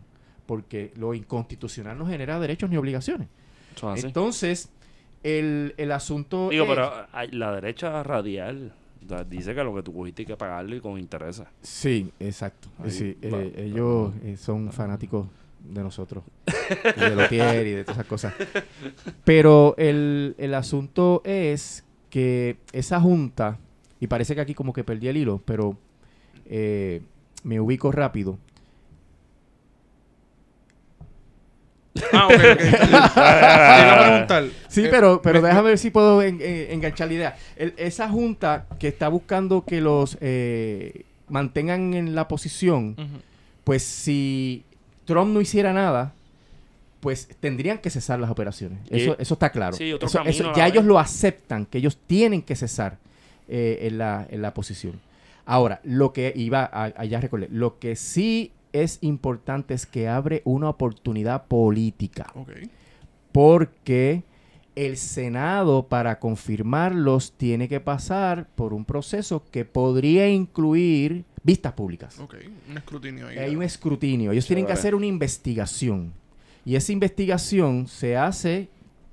Porque 0.47 0.93
lo 0.97 1.15
inconstitucional 1.15 1.97
no 1.99 2.07
genera 2.07 2.39
derechos 2.41 2.69
ni 2.71 2.77
obligaciones. 2.77 3.29
Entonces, 3.97 4.71
el, 5.23 5.75
el 5.77 5.93
asunto. 5.93 6.49
Digo, 6.51 6.65
es- 6.65 6.71
pero 6.71 6.93
la 7.33 7.53
derecha 7.55 8.03
radial 8.03 8.73
o 9.05 9.09
sea, 9.09 9.25
dice 9.25 9.55
que 9.55 9.63
lo 9.65 9.75
que 9.75 9.83
tú 9.83 9.93
cogiste 9.95 10.23
hay 10.23 10.27
que 10.27 10.37
pagarlo 10.37 10.75
y 10.77 10.81
con 10.81 10.99
intereses. 10.99 11.47
Sí, 11.63 12.13
exacto. 12.21 12.69
Ahí 12.83 12.91
Sí, 12.91 13.17
va. 13.33 13.39
eh, 13.39 13.53
ellos 13.67 14.13
eh, 14.25 14.37
son 14.37 14.73
fanáticos 14.73 15.27
de 15.65 15.83
nosotros. 15.83 16.25
y 16.97 17.01
de 17.01 17.17
Lotier 17.17 17.67
y 17.67 17.71
de 17.73 17.85
todas 17.85 17.99
esas 17.99 18.07
cosas. 18.07 18.35
Pero 19.25 19.75
el, 19.79 20.35
el 20.39 20.55
asunto 20.55 21.23
es 21.25 21.85
que 22.11 22.57
esa 22.73 23.01
junta, 23.01 23.59
y 24.01 24.07
parece 24.07 24.35
que 24.35 24.41
aquí 24.41 24.55
como 24.55 24.73
que 24.73 24.85
perdí 24.85 25.09
el 25.09 25.17
hilo, 25.19 25.43
pero 25.45 25.77
eh, 26.47 27.03
me 27.45 27.61
ubico 27.61 27.93
rápido. 27.93 28.39
Ah, 32.13 32.27
ok, 32.29 32.33
ok. 32.35 32.39
Te 32.59 32.87
iba 32.89 33.05
a 33.95 34.09
preguntar. 34.09 34.45
Sí, 34.69 34.85
eh, 34.85 34.89
pero, 34.91 35.21
pero 35.21 35.43
me- 35.43 35.49
déjame 35.49 35.71
ver 35.71 35.79
si 35.79 35.91
puedo 35.91 36.23
en- 36.23 36.41
en- 36.41 36.71
enganchar 36.73 37.09
la 37.09 37.15
idea. 37.15 37.37
El- 37.57 37.75
esa 37.77 38.09
junta 38.09 38.67
que 38.79 38.89
está 38.89 39.09
buscando 39.09 39.65
que 39.65 39.81
los 39.81 40.17
eh, 40.21 41.03
mantengan 41.29 41.95
en 41.95 42.15
la 42.15 42.29
posición, 42.29 42.95
Ujú. 42.97 43.21
pues 43.65 43.83
si 43.83 44.65
Trump 45.07 45.33
no 45.35 45.41
hiciera 45.41 45.73
nada, 45.73 46.15
pues 47.01 47.29
tendrían 47.41 47.79
que 47.79 47.91
cesar 47.91 48.19
las 48.21 48.31
operaciones. 48.31 48.79
Eso, 48.91 49.17
eso 49.19 49.35
está 49.35 49.51
claro. 49.51 49.77
Sí, 49.77 49.93
otro 49.93 50.09
Eso- 50.09 50.19
camino 50.19 50.31
eso- 50.35 50.45
a 50.45 50.51
la 50.53 50.57
ya 50.57 50.65
vez. 50.65 50.73
ellos 50.73 50.85
lo 50.85 50.99
aceptan, 50.99 51.67
que 51.67 51.79
ellos 51.79 51.99
tienen 52.07 52.43
que 52.43 52.57
cesar 52.57 52.99
eh, 53.49 53.79
en, 53.83 53.99
la, 53.99 54.27
en 54.31 54.43
la 54.43 54.53
posición. 54.55 55.01
Ahora, 55.47 55.81
lo 55.85 56.13
que 56.13 56.33
iba 56.37 56.65
a- 56.65 56.93
allá 56.97 57.21
recordé, 57.21 57.49
lo 57.51 57.79
que 57.79 57.97
sí 57.97 58.53
es 58.73 58.99
importante 59.01 59.73
es 59.75 59.87
que 59.87 60.09
abre 60.09 60.43
una 60.45 60.69
oportunidad 60.69 61.45
política 61.47 62.33
porque 63.33 64.23
el 64.75 64.97
Senado 64.97 65.87
para 65.89 66.19
confirmarlos 66.19 67.33
tiene 67.33 67.69
que 67.69 67.81
pasar 67.81 68.47
por 68.55 68.73
un 68.73 68.85
proceso 68.85 69.43
que 69.51 69.65
podría 69.65 70.29
incluir 70.29 71.25
vistas 71.43 71.73
públicas. 71.73 72.19
Ok. 72.21 72.35
Un 72.71 72.77
escrutinio 72.79 73.27
ahí. 73.29 73.39
Hay 73.39 73.57
un 73.57 73.63
escrutinio. 73.63 74.33
Ellos 74.33 74.47
tienen 74.47 74.67
que 74.67 74.73
hacer 74.73 74.95
una 74.95 75.07
investigación. 75.07 76.13
Y 76.69 76.77
esa 76.77 76.93
investigación 76.93 77.89
se 77.89 78.19
hace 78.19 78.69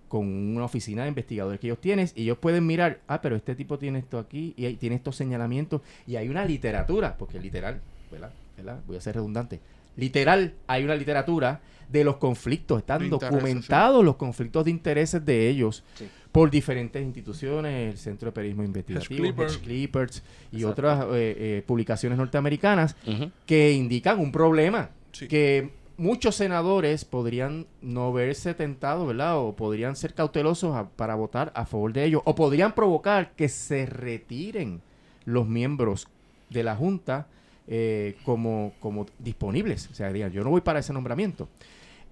con 0.09 0.27
una 0.27 0.65
oficina 0.65 1.03
de 1.03 1.07
investigadores 1.07 1.57
que 1.57 1.67
ellos 1.67 1.79
tienen 1.79 2.09
y 2.13 2.23
ellos 2.23 2.37
pueden 2.37 2.67
mirar, 2.67 2.99
ah, 3.07 3.21
pero 3.21 3.37
este 3.37 3.55
tipo 3.55 3.79
tiene 3.79 3.99
esto 3.99 4.19
aquí 4.19 4.53
y 4.57 4.73
tiene 4.73 4.97
estos 4.97 5.15
señalamientos 5.15 5.79
y 6.05 6.17
hay 6.17 6.27
una 6.27 6.43
literatura, 6.43 7.15
porque 7.17 7.39
literal, 7.39 7.79
¿verdad? 8.11 8.33
¿verdad? 8.57 8.81
Voy 8.85 8.97
a 8.97 8.99
ser 8.99 9.15
redundante. 9.15 9.61
Literal, 9.95 10.53
hay 10.67 10.83
una 10.83 10.95
literatura 10.95 11.61
de 11.87 12.03
los 12.03 12.17
conflictos, 12.17 12.79
están 12.79 13.09
documentados 13.09 14.03
los 14.03 14.17
conflictos 14.17 14.65
de 14.65 14.71
intereses 14.71 15.23
de 15.23 15.47
ellos 15.47 15.81
Sí. 15.93 16.09
por 16.33 16.51
diferentes 16.51 17.01
instituciones, 17.01 17.93
el 17.93 17.97
Centro 17.97 18.25
de 18.25 18.31
Periodismo 18.33 18.63
Investigativo, 18.65 19.23
Clipper. 19.23 19.47
Hedge 19.47 19.59
Clippers 19.61 20.23
y 20.51 20.57
Exacto. 20.57 20.69
otras 20.71 21.03
eh, 21.05 21.35
eh, 21.37 21.63
publicaciones 21.65 22.17
norteamericanas 22.17 22.97
que 23.45 23.71
indican 23.71 24.19
un 24.19 24.33
problema 24.33 24.89
Sí. 25.13 25.29
que 25.29 25.84
muchos 25.97 26.35
senadores 26.35 27.05
podrían 27.05 27.67
no 27.81 28.11
verse 28.13 28.53
tentados, 28.53 29.07
¿verdad? 29.07 29.37
O 29.39 29.55
podrían 29.55 29.95
ser 29.95 30.13
cautelosos 30.13 30.75
a- 30.75 30.89
para 30.89 31.15
votar 31.15 31.51
a 31.55 31.65
favor 31.65 31.93
de 31.93 32.05
ellos, 32.05 32.21
o 32.25 32.35
podrían 32.35 32.73
provocar 32.73 33.31
que 33.35 33.49
se 33.49 33.85
retiren 33.85 34.81
los 35.25 35.47
miembros 35.47 36.07
de 36.49 36.63
la 36.63 36.75
Junta 36.75 37.27
eh, 37.67 38.15
como, 38.23 38.73
como 38.79 39.07
disponibles. 39.17 39.89
O 39.91 39.95
sea, 39.95 40.11
digan, 40.13 40.31
yo 40.31 40.43
no 40.43 40.51
voy 40.51 40.61
para 40.61 40.79
ese 40.79 40.93
nombramiento. 40.93 41.47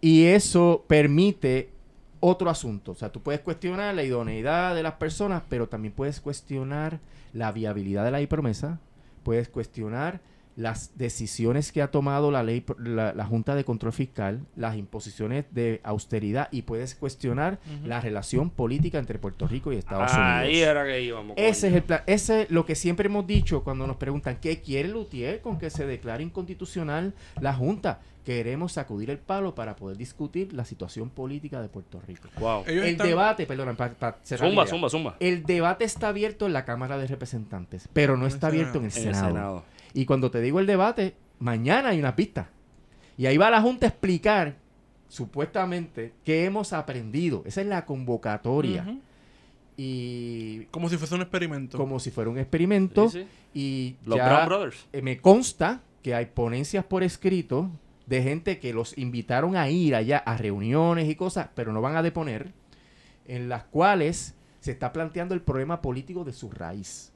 Y 0.01 0.23
eso 0.25 0.84
permite 0.88 1.69
otro 2.19 2.49
asunto. 2.49 2.93
O 2.93 2.95
sea, 2.95 3.11
tú 3.11 3.21
puedes 3.21 3.41
cuestionar 3.41 3.93
la 3.93 4.03
idoneidad 4.03 4.73
de 4.73 4.81
las 4.81 4.93
personas, 4.93 5.43
pero 5.49 5.67
también 5.67 5.93
puedes 5.93 6.19
cuestionar 6.21 6.99
la 7.34 7.51
viabilidad 7.51 8.03
de 8.03 8.11
la 8.11 8.27
promesa, 8.27 8.79
puedes 9.23 9.47
cuestionar 9.49 10.21
las 10.55 10.97
decisiones 10.97 11.71
que 11.71 11.81
ha 11.81 11.89
tomado 11.89 12.29
la 12.29 12.43
ley, 12.43 12.63
la, 12.77 13.13
la, 13.13 13.25
Junta 13.25 13.55
de 13.55 13.63
Control 13.63 13.91
Fiscal, 13.91 14.41
las 14.55 14.75
imposiciones 14.77 15.45
de 15.51 15.81
austeridad 15.83 16.47
y 16.51 16.61
puedes 16.61 16.93
cuestionar 16.95 17.59
la 17.83 17.99
relación 18.01 18.49
política 18.49 18.99
entre 18.99 19.17
Puerto 19.19 19.47
Rico 19.47 19.73
y 19.73 19.77
Estados 19.77 20.11
Ahí 20.13 20.49
Unidos. 20.49 20.67
era 20.67 20.85
que 20.85 21.01
íbamos. 21.01 21.33
Ese 21.37 21.67
coño. 21.67 21.69
es 21.69 21.75
el 21.77 21.83
plan, 21.83 22.01
ese 22.05 22.41
es 22.43 22.51
lo 22.51 22.65
que 22.65 22.75
siempre 22.75 23.07
hemos 23.07 23.25
dicho 23.25 23.63
cuando 23.63 23.87
nos 23.87 23.95
preguntan 23.97 24.37
qué 24.39 24.61
quiere 24.61 24.89
Lutier 24.89 25.41
con 25.41 25.57
que 25.57 25.69
se 25.69 25.85
declare 25.87 26.23
inconstitucional 26.23 27.13
la 27.41 27.53
Junta. 27.53 27.99
Queremos 28.23 28.71
sacudir 28.71 29.09
el 29.09 29.17
palo 29.17 29.53
para 29.53 29.75
poder 29.75 29.97
discutir 29.97 30.53
la 30.53 30.63
situación 30.63 31.09
política 31.09 31.61
de 31.61 31.67
Puerto 31.67 31.99
Rico. 32.07 32.29
Wow. 32.39 32.63
El 32.67 32.83
están- 32.85 33.07
debate, 33.07 33.45
perdón, 33.45 33.75
para 33.75 33.95
cerrar 34.23 34.45
la 34.45 34.49
Zumba, 34.51 34.63
idea. 34.63 34.71
zumba, 34.71 34.89
zumba. 34.89 35.15
El 35.19 35.43
debate 35.43 35.83
está 35.83 36.07
abierto 36.07 36.45
en 36.45 36.53
la 36.53 36.63
Cámara 36.63 36.97
de 36.97 37.07
Representantes, 37.07 37.89
pero 37.91 38.15
no 38.15 38.25
está 38.25 38.47
abierto 38.47 38.77
en 38.77 38.85
el 38.85 38.91
En 38.91 39.07
el 39.09 39.15
Senado. 39.15 39.65
Y 39.93 40.05
cuando 40.05 40.31
te 40.31 40.41
digo 40.41 40.59
el 40.59 40.65
debate, 40.65 41.15
mañana 41.39 41.89
hay 41.89 41.99
una 41.99 42.15
pista. 42.15 42.49
Y 43.17 43.25
ahí 43.27 43.37
va 43.37 43.49
la 43.49 43.61
Junta 43.61 43.85
a 43.85 43.89
explicar, 43.89 44.55
supuestamente, 45.07 46.13
qué 46.25 46.45
hemos 46.45 46.73
aprendido. 46.73 47.43
Esa 47.45 47.61
es 47.61 47.67
la 47.67 47.85
convocatoria. 47.85 48.97
Y 49.77 50.65
Como 50.71 50.89
si 50.89 50.97
fuese 50.97 51.15
un 51.15 51.21
experimento. 51.21 51.77
como 51.77 51.99
si 51.99 52.11
fuera 52.11 52.29
un 52.29 52.37
experimento. 52.37 53.09
Sí, 53.09 53.21
sí. 53.23 53.27
Y 53.59 53.95
Los 54.05 54.17
ya 54.17 54.27
Brown 54.29 54.45
Brothers. 54.47 54.85
eh, 54.93 55.01
me 55.01 55.19
consta 55.19 55.81
que 56.01 56.13
hay 56.15 56.27
ponencias 56.27 56.83
por 56.85 57.03
escrito 57.03 57.69
de 58.05 58.21
gente 58.21 58.59
que 58.59 58.73
los 58.73 58.97
invitaron 58.97 59.55
a 59.55 59.69
ir 59.69 59.95
allá 59.95 60.17
a 60.17 60.37
reuniones 60.37 61.09
y 61.09 61.15
cosas, 61.15 61.49
pero 61.55 61.71
no 61.71 61.81
van 61.81 61.95
a 61.95 62.03
deponer, 62.03 62.51
en 63.25 63.47
las 63.47 63.63
cuales 63.63 64.35
se 64.59 64.71
está 64.71 64.91
planteando 64.91 65.33
el 65.33 65.41
problema 65.41 65.81
político 65.81 66.23
de 66.25 66.33
su 66.33 66.51
raíz. 66.51 67.12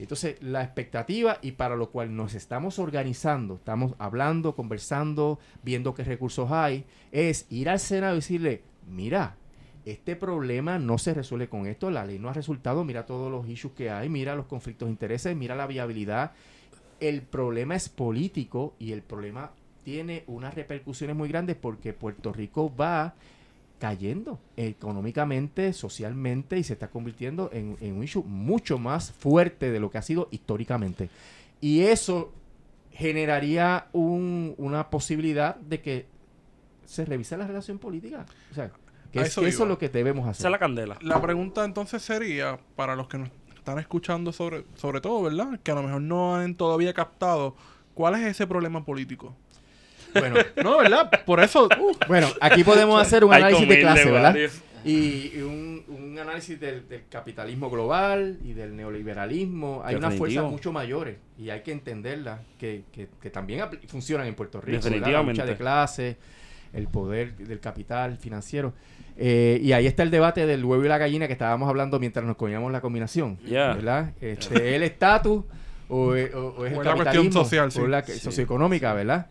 Entonces, 0.00 0.42
la 0.42 0.62
expectativa 0.62 1.38
y 1.42 1.52
para 1.52 1.76
lo 1.76 1.90
cual 1.90 2.16
nos 2.16 2.32
estamos 2.34 2.78
organizando, 2.78 3.56
estamos 3.56 3.94
hablando, 3.98 4.56
conversando, 4.56 5.38
viendo 5.62 5.94
qué 5.94 6.04
recursos 6.04 6.50
hay, 6.50 6.86
es 7.12 7.46
ir 7.50 7.68
al 7.68 7.78
Senado 7.78 8.14
y 8.14 8.20
decirle, 8.20 8.62
mira, 8.88 9.36
este 9.84 10.16
problema 10.16 10.78
no 10.78 10.96
se 10.96 11.12
resuelve 11.12 11.50
con 11.50 11.66
esto, 11.66 11.90
la 11.90 12.06
ley 12.06 12.18
no 12.18 12.30
ha 12.30 12.32
resultado, 12.32 12.82
mira 12.82 13.04
todos 13.04 13.30
los 13.30 13.46
issues 13.46 13.74
que 13.74 13.90
hay, 13.90 14.08
mira 14.08 14.34
los 14.34 14.46
conflictos 14.46 14.86
de 14.86 14.92
intereses, 14.92 15.36
mira 15.36 15.54
la 15.54 15.66
viabilidad. 15.66 16.32
El 16.98 17.20
problema 17.20 17.74
es 17.74 17.90
político 17.90 18.74
y 18.78 18.92
el 18.92 19.02
problema 19.02 19.52
tiene 19.84 20.24
unas 20.28 20.54
repercusiones 20.54 21.14
muy 21.14 21.28
grandes 21.28 21.56
porque 21.56 21.92
Puerto 21.92 22.32
Rico 22.32 22.74
va 22.74 23.14
cayendo 23.80 24.38
económicamente, 24.56 25.72
socialmente 25.72 26.56
y 26.58 26.62
se 26.62 26.74
está 26.74 26.88
convirtiendo 26.88 27.50
en, 27.52 27.76
en 27.80 27.96
un 27.96 28.04
issue 28.04 28.22
mucho 28.22 28.78
más 28.78 29.10
fuerte 29.10 29.72
de 29.72 29.80
lo 29.80 29.90
que 29.90 29.98
ha 29.98 30.02
sido 30.02 30.28
históricamente. 30.30 31.08
Y 31.60 31.80
eso 31.80 32.32
generaría 32.92 33.86
un- 33.92 34.54
una 34.58 34.90
posibilidad 34.90 35.56
de 35.56 35.80
que 35.80 36.06
se 36.84 37.04
revise 37.04 37.36
la 37.36 37.46
relación 37.46 37.78
política. 37.78 38.26
O 38.50 38.54
sea, 38.54 38.70
que 39.12 39.20
es- 39.20 39.28
eso 39.28 39.40
que 39.40 39.48
eso 39.48 39.56
iba. 39.62 39.64
es 39.64 39.68
lo 39.70 39.78
que 39.78 39.88
debemos 39.88 40.24
Esa 40.24 40.30
hacer. 40.30 40.50
la 40.50 40.58
candela. 40.58 40.98
La 41.00 41.20
pregunta 41.20 41.64
entonces 41.64 42.02
sería, 42.02 42.58
para 42.76 42.94
los 42.96 43.08
que 43.08 43.18
nos 43.18 43.30
están 43.56 43.78
escuchando 43.78 44.32
sobre, 44.32 44.64
sobre 44.74 45.00
todo, 45.00 45.22
¿verdad? 45.22 45.58
Que 45.62 45.70
a 45.70 45.74
lo 45.74 45.82
mejor 45.82 46.02
no 46.02 46.36
han 46.36 46.54
todavía 46.54 46.92
captado, 46.92 47.54
¿cuál 47.94 48.14
es 48.16 48.22
ese 48.26 48.46
problema 48.46 48.84
político? 48.84 49.34
Bueno, 50.18 50.36
No, 50.62 50.78
¿verdad? 50.78 51.10
Por 51.24 51.40
eso, 51.42 51.66
uh, 51.78 51.92
bueno, 52.08 52.28
aquí 52.40 52.64
podemos 52.64 53.00
hacer 53.02 53.24
un 53.24 53.32
análisis 53.32 53.68
de 53.68 53.80
clase, 53.80 54.10
¿verdad? 54.10 54.36
Y, 54.84 55.32
y 55.36 55.42
un, 55.42 55.84
un 55.88 56.18
análisis 56.18 56.58
del, 56.58 56.88
del 56.88 57.02
capitalismo 57.10 57.68
global 57.70 58.38
y 58.42 58.54
del 58.54 58.74
neoliberalismo. 58.76 59.82
Hay 59.84 59.96
unas 59.96 60.14
fuerzas 60.16 60.44
mucho 60.50 60.72
mayores 60.72 61.16
y 61.38 61.50
hay 61.50 61.60
que 61.62 61.72
entenderlas 61.72 62.40
que, 62.58 62.84
que- 62.92 63.08
que 63.20 63.30
también 63.30 63.62
funcionan 63.88 64.26
en 64.26 64.34
Puerto 64.34 64.60
Rico. 64.60 64.82
¿verdad? 64.82 65.10
La 65.12 65.22
lucha 65.22 65.44
de 65.44 65.56
clase, 65.56 66.16
el 66.72 66.88
poder 66.88 67.36
del 67.36 67.60
capital 67.60 68.16
financiero. 68.16 68.72
Eh, 69.18 69.60
y 69.62 69.72
ahí 69.72 69.86
está 69.86 70.02
el 70.02 70.10
debate 70.10 70.46
del 70.46 70.64
huevo 70.64 70.82
y 70.82 70.88
la 70.88 70.96
gallina 70.96 71.26
que 71.26 71.34
estábamos 71.34 71.68
hablando 71.68 71.98
mientras 72.00 72.24
nos 72.24 72.36
comíamos 72.36 72.72
la 72.72 72.80
combinación. 72.80 73.38
¿Verdad? 73.44 74.12
Este, 74.22 74.76
¿El 74.76 74.82
estatus 74.82 75.44
o, 75.90 76.14
es- 76.14 76.32
o- 76.34 76.54
o 76.56 76.64
es 76.64 76.72
O 76.72 76.80
el 76.80 76.80
es 76.80 76.86
la 76.86 76.94
cuestión 76.94 77.30
social, 77.32 77.70
sí. 77.70 77.80
O 77.80 77.86
la 77.86 78.02
Sí. 78.02 78.18
socioeconómica, 78.18 78.94
¿verdad? 78.94 79.26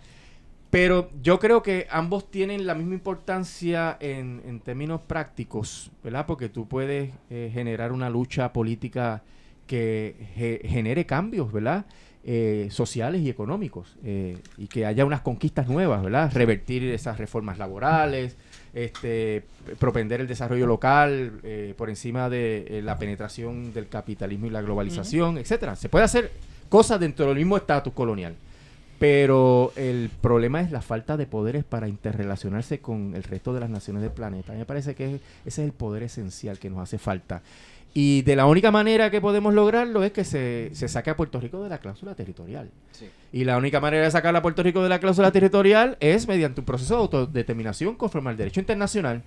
Pero 0.70 1.10
yo 1.24 1.40
creo 1.40 1.64
que 1.64 1.88
ambos 1.90 2.30
tienen 2.30 2.68
la 2.68 2.76
misma 2.76 2.94
importancia 2.94 3.98
en, 4.00 4.42
en 4.46 4.60
términos 4.60 5.02
prácticos, 5.02 5.90
¿verdad? 6.04 6.26
Porque 6.28 6.48
tú 6.48 6.68
puedes 6.68 7.12
eh, 7.32 7.50
generar 7.52 7.92
una 7.92 8.10
lucha 8.10 8.54
política 8.54 9.24
que 9.66 10.16
ge- 10.36 10.62
genere 10.68 11.06
cambios, 11.08 11.52
¿verdad? 11.52 11.86
Eh, 12.24 12.68
sociales 12.70 13.22
y 13.22 13.30
económicos 13.30 13.96
eh, 14.04 14.38
y 14.58 14.68
que 14.68 14.86
haya 14.86 15.06
unas 15.06 15.22
conquistas 15.22 15.68
nuevas, 15.68 16.04
¿verdad? 16.04 16.32
Revertir 16.34 16.84
esas 16.84 17.18
reformas 17.18 17.58
laborales, 17.58 18.36
este, 18.74 19.44
propender 19.80 20.22
el 20.22 20.28
desarrollo 20.28 20.68
local 20.68 21.40
eh, 21.44 21.74
por 21.78 21.90
encima 21.90 22.30
de 22.30 22.68
eh, 22.70 22.82
la 22.84 23.00
penetración 23.00 23.74
del 23.74 23.88
capitalismo 23.88 24.46
y 24.46 24.50
la 24.52 24.62
globalización, 24.62 25.40
etcétera. 25.40 25.76
Se 25.76 25.90
puede 25.90 26.06
hacer 26.06 26.30
cosas 26.68 27.00
dentro 27.00 27.26
del 27.28 27.38
mismo 27.38 27.58
estatus 27.58 27.94
colonial. 27.94 28.36
Pero 29.00 29.72
el 29.78 30.10
problema 30.22 30.60
es 30.62 30.72
la 30.72 30.82
falta 30.82 31.16
de 31.16 31.26
poderes 31.26 31.64
para 31.64 31.88
interrelacionarse 31.88 32.80
con 32.80 33.16
el 33.16 33.24
resto 33.24 33.54
de 33.54 33.62
las 33.62 33.70
naciones 33.70 34.04
del 34.04 34.12
planeta. 34.12 34.54
Me 34.54 34.66
parece 34.66 34.94
que 34.94 35.16
ese 35.16 35.22
es 35.46 35.60
el 35.60 35.72
poder 35.72 36.04
esencial 36.04 36.60
que 36.60 36.70
nos 36.70 36.80
hace 36.80 36.98
falta. 36.98 37.42
Y 37.94 38.22
de 38.22 38.36
la 38.36 38.46
única 38.46 38.72
manera 38.72 39.10
que 39.10 39.22
podemos 39.22 39.54
lograrlo 39.54 40.04
es 40.04 40.12
que 40.12 40.24
se, 40.24 40.70
se 40.74 40.88
saque 40.88 41.10
a 41.10 41.16
Puerto 41.16 41.40
Rico 41.40 41.64
de 41.64 41.70
la 41.70 41.80
cláusula 41.80 42.14
territorial. 42.14 42.70
Sí. 42.92 43.10
Y 43.32 43.46
la 43.46 43.58
única 43.58 43.80
manera 43.80 44.04
de 44.04 44.12
sacar 44.12 44.36
a 44.36 44.42
Puerto 44.42 44.62
Rico 44.62 44.84
de 44.84 44.90
la 44.90 45.00
cláusula 45.00 45.32
territorial 45.32 45.98
es 46.00 46.28
mediante 46.28 46.62
un 46.62 46.66
proceso 46.66 46.96
de 46.96 47.02
autodeterminación 47.02 47.96
conforme 47.96 48.30
al 48.30 48.38
derecho 48.38 48.60
internacional, 48.60 49.24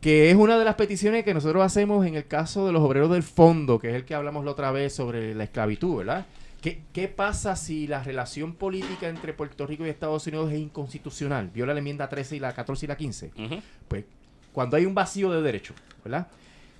que 0.00 0.30
es 0.30 0.36
una 0.36 0.58
de 0.58 0.64
las 0.64 0.74
peticiones 0.74 1.24
que 1.24 1.32
nosotros 1.32 1.62
hacemos 1.64 2.04
en 2.04 2.16
el 2.16 2.26
caso 2.26 2.66
de 2.66 2.72
los 2.72 2.82
obreros 2.82 3.10
del 3.10 3.22
fondo, 3.22 3.78
que 3.78 3.90
es 3.90 3.94
el 3.94 4.04
que 4.04 4.14
hablamos 4.14 4.44
la 4.44 4.50
otra 4.50 4.70
vez 4.70 4.92
sobre 4.92 5.34
la 5.34 5.44
esclavitud, 5.44 5.98
¿verdad? 5.98 6.26
¿Qué, 6.60 6.82
qué 6.92 7.08
pasa 7.08 7.54
si 7.56 7.86
la 7.86 8.02
relación 8.02 8.54
política 8.54 9.08
entre 9.08 9.32
Puerto 9.32 9.66
Rico 9.66 9.86
y 9.86 9.90
Estados 9.90 10.26
Unidos 10.26 10.52
es 10.52 10.58
inconstitucional? 10.58 11.50
Viola 11.50 11.72
la 11.72 11.78
enmienda 11.78 12.08
13 12.08 12.36
y 12.36 12.40
la 12.40 12.52
14 12.52 12.86
y 12.86 12.88
la 12.88 12.96
15. 12.96 13.30
Ujú. 13.36 13.62
Pues 13.86 14.04
cuando 14.52 14.76
hay 14.76 14.84
un 14.86 14.94
vacío 14.94 15.30
de 15.30 15.40
derecho, 15.40 15.74
¿verdad? 16.04 16.26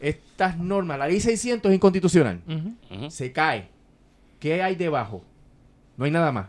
Estas 0.00 0.58
normas, 0.58 0.98
la 0.98 1.06
ley 1.08 1.20
600 1.20 1.70
es 1.70 1.74
inconstitucional 1.76 2.40
se 3.08 3.32
cae. 3.32 3.68
¿Qué 4.40 4.62
hay 4.62 4.76
debajo? 4.76 5.24
No 5.96 6.04
hay 6.04 6.10
nada 6.10 6.30
más. 6.30 6.48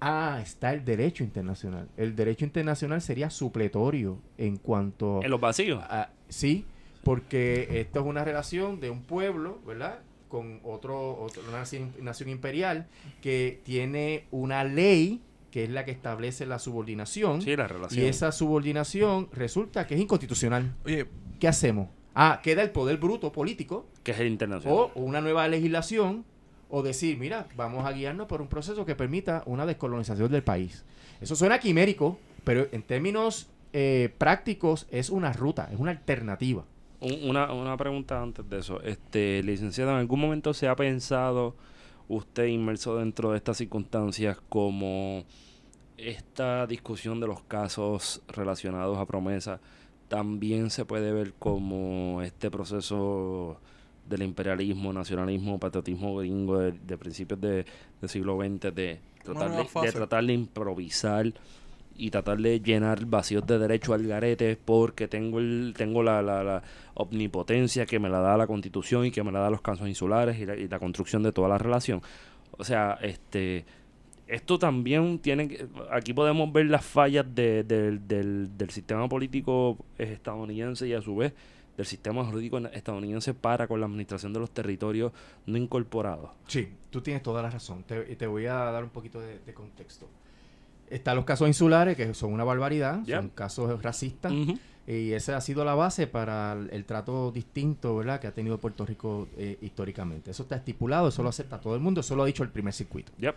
Ah, 0.00 0.40
está 0.42 0.72
el 0.72 0.84
derecho 0.84 1.24
internacional. 1.24 1.88
El 1.96 2.16
derecho 2.16 2.44
internacional 2.44 3.00
sería 3.00 3.30
supletorio 3.30 4.18
en 4.38 4.56
cuanto 4.56 5.20
En 5.22 5.30
los 5.30 5.40
vacíos. 5.40 5.82
a... 5.82 6.10
Sí, 6.28 6.64
porque 7.02 7.80
esto 7.80 8.00
es 8.00 8.06
una 8.06 8.24
relación 8.24 8.80
de 8.80 8.90
un 8.90 9.02
pueblo, 9.02 9.60
¿verdad? 9.66 10.00
Con 10.36 10.60
otro, 10.64 11.16
otro- 11.18 11.42
una 11.48 11.60
nación, 11.60 11.92
nación 12.02 12.28
imperial 12.28 12.86
que 13.22 13.60
tiene 13.64 14.26
una 14.30 14.64
ley 14.64 15.22
que 15.50 15.64
es 15.64 15.70
la 15.70 15.86
que 15.86 15.92
establece 15.92 16.44
la 16.44 16.58
subordinación. 16.58 17.40
Sí, 17.40 17.56
la 17.56 17.66
y 17.90 18.00
esa 18.02 18.30
subordinación 18.32 19.28
resulta 19.32 19.86
que 19.86 19.94
es 19.94 20.00
inconstitucional. 20.02 20.74
oye, 20.84 21.06
¿Qué 21.40 21.48
hacemos? 21.48 21.88
Ah, 22.14 22.40
queda 22.42 22.62
el 22.62 22.70
poder 22.70 22.98
bruto 22.98 23.32
político 23.32 23.86
Que 24.02 24.10
es 24.12 24.20
el 24.20 24.26
internacional. 24.26 24.78
o 24.78 24.90
una 24.94 25.22
nueva 25.22 25.48
legislación 25.48 26.24
o 26.68 26.82
decir, 26.82 27.16
mira, 27.16 27.46
vamos 27.56 27.86
a 27.86 27.92
guiarnos 27.92 28.26
por 28.26 28.42
un 28.42 28.48
proceso 28.48 28.84
que 28.84 28.94
permita 28.94 29.42
una 29.46 29.64
descolonización 29.64 30.30
del 30.30 30.42
país. 30.42 30.84
Eso 31.22 31.34
suena 31.36 31.58
quimérico, 31.60 32.18
pero 32.44 32.66
en 32.72 32.82
términos 32.82 33.48
eh, 33.72 34.12
prácticos 34.18 34.86
es 34.90 35.08
una 35.08 35.32
ruta, 35.32 35.68
es 35.72 35.78
una 35.78 35.92
alternativa. 35.92 36.64
Un- 37.00 37.28
Una, 37.30 37.52
una 37.52 37.76
pregunta 37.76 38.20
antes 38.22 38.48
de 38.48 38.58
eso. 38.58 38.80
Este, 38.82 39.42
licenciado, 39.42 39.90
¿en 39.92 39.98
algún 39.98 40.20
momento 40.20 40.54
se 40.54 40.68
ha 40.68 40.76
pensado 40.76 41.54
usted 42.08 42.46
inmerso 42.46 42.96
dentro 42.96 43.32
de 43.32 43.36
estas 43.38 43.56
circunstancias 43.58 44.38
como 44.48 45.24
esta 45.96 46.66
discusión 46.66 47.20
de 47.20 47.26
los 47.26 47.42
casos 47.42 48.22
relacionados 48.28 48.98
a 48.98 49.06
promesa 49.06 49.60
también 50.08 50.70
se 50.70 50.84
puede 50.84 51.12
ver 51.12 51.32
como 51.38 52.22
este 52.22 52.50
proceso 52.50 53.58
del 54.08 54.22
imperialismo, 54.22 54.92
nacionalismo, 54.92 55.58
patriotismo 55.58 56.16
gringo 56.16 56.58
de, 56.60 56.72
de 56.72 56.96
principios 56.96 57.40
de, 57.40 57.66
del 58.00 58.08
siglo 58.10 58.36
XX 58.38 58.72
de 58.74 59.00
tratar 59.24 59.50
de 59.82 59.92
tratar 59.92 60.24
de 60.24 60.32
improvisar 60.32 61.32
y 61.98 62.10
tratar 62.10 62.38
de 62.38 62.60
llenar 62.60 63.04
vacíos 63.06 63.46
de 63.46 63.58
derecho 63.58 63.94
al 63.94 64.06
garete 64.06 64.56
porque 64.62 65.08
tengo 65.08 65.38
el 65.38 65.74
tengo 65.76 66.02
la, 66.02 66.22
la, 66.22 66.42
la 66.44 66.62
omnipotencia 66.94 67.86
que 67.86 67.98
me 67.98 68.08
la 68.08 68.20
da 68.20 68.36
la 68.36 68.46
constitución 68.46 69.06
y 69.06 69.10
que 69.10 69.22
me 69.22 69.32
la 69.32 69.40
da 69.40 69.50
los 69.50 69.60
casos 69.60 69.88
insulares 69.88 70.38
y 70.38 70.46
la, 70.46 70.56
y 70.56 70.68
la 70.68 70.78
construcción 70.78 71.22
de 71.22 71.32
toda 71.32 71.48
la 71.48 71.58
relación. 71.58 72.02
O 72.58 72.64
sea, 72.64 72.98
este 73.02 73.64
esto 74.28 74.58
también 74.58 75.20
tiene. 75.20 75.56
Aquí 75.92 76.12
podemos 76.12 76.52
ver 76.52 76.66
las 76.66 76.84
fallas 76.84 77.24
de- 77.32 77.62
del- 77.62 78.08
del, 78.08 78.56
del 78.58 78.70
sistema 78.70 79.08
político 79.08 79.78
estadounidense 79.98 80.88
y 80.88 80.94
a 80.94 81.00
su 81.02 81.14
vez 81.16 81.32
del 81.76 81.86
sistema 81.86 82.24
jurídico 82.24 82.58
estadounidense 82.58 83.34
para 83.34 83.68
con 83.68 83.78
la 83.80 83.86
administración 83.86 84.32
de 84.32 84.40
los 84.40 84.50
territorios 84.50 85.12
no 85.44 85.58
incorporados. 85.58 86.30
Sí, 86.48 86.68
tú 86.90 87.02
tienes 87.02 87.22
toda 87.22 87.42
la 87.42 87.50
razón. 87.50 87.84
Te, 87.84 88.00
te 88.16 88.26
voy 88.26 88.46
a 88.46 88.54
dar 88.54 88.82
un 88.82 88.90
poquito 88.90 89.20
de, 89.20 89.38
de 89.38 89.54
contexto. 89.54 90.08
Están 90.90 91.16
los 91.16 91.24
casos 91.24 91.48
insulares, 91.48 91.96
que 91.96 92.14
son 92.14 92.32
una 92.32 92.44
barbaridad, 92.44 93.04
son 93.06 93.28
casos 93.30 93.82
racistas, 93.82 94.32
y 94.86 95.12
esa 95.12 95.36
ha 95.36 95.40
sido 95.40 95.64
la 95.64 95.74
base 95.74 96.06
para 96.06 96.52
el, 96.52 96.70
el 96.70 96.84
trato 96.84 97.32
distinto 97.32 97.96
¿verdad? 97.96 98.20
que 98.20 98.28
ha 98.28 98.32
tenido 98.32 98.58
Puerto 98.58 98.86
Rico 98.86 99.26
eh, 99.36 99.58
históricamente. 99.60 100.30
Eso 100.30 100.44
está 100.44 100.56
estipulado, 100.56 101.08
eso 101.08 101.24
lo 101.24 101.28
acepta 101.28 101.60
todo 101.60 101.74
el 101.74 101.80
mundo, 101.80 102.02
eso 102.02 102.14
lo 102.14 102.22
ha 102.22 102.26
dicho 102.26 102.44
el 102.44 102.50
primer 102.50 102.72
circuito. 102.72 103.10
Yep. 103.18 103.34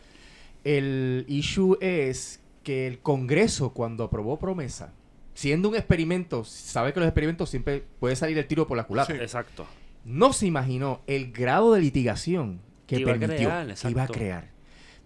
El 0.64 1.26
issue 1.28 1.76
es 1.82 2.40
que 2.64 2.86
el 2.86 3.00
Congreso, 3.00 3.72
cuando 3.72 4.04
aprobó 4.04 4.38
promesa, 4.38 4.94
siendo 5.34 5.70
un 5.70 5.76
experimento, 5.76 6.44
sabe 6.44 6.94
que 6.94 7.00
los 7.00 7.08
experimentos 7.08 7.50
siempre 7.50 7.84
puede 8.00 8.16
salir 8.16 8.38
el 8.38 8.46
tiro 8.46 8.68
por 8.68 8.78
la 8.78 8.84
culata. 8.84 9.14
Sí. 9.14 9.20
Exacto. 9.20 9.66
No 10.06 10.34
se 10.34 10.46
imaginó 10.46 11.02
el 11.08 11.32
grado 11.32 11.74
de 11.74 11.82
litigación 11.82 12.62
que, 12.86 12.98
Que 12.98 13.02
iba 13.02 13.12
a 13.12 13.16
permitió, 13.16 13.50
que 13.82 13.90
iba 13.90 14.04
a 14.04 14.08
crear. 14.08 14.50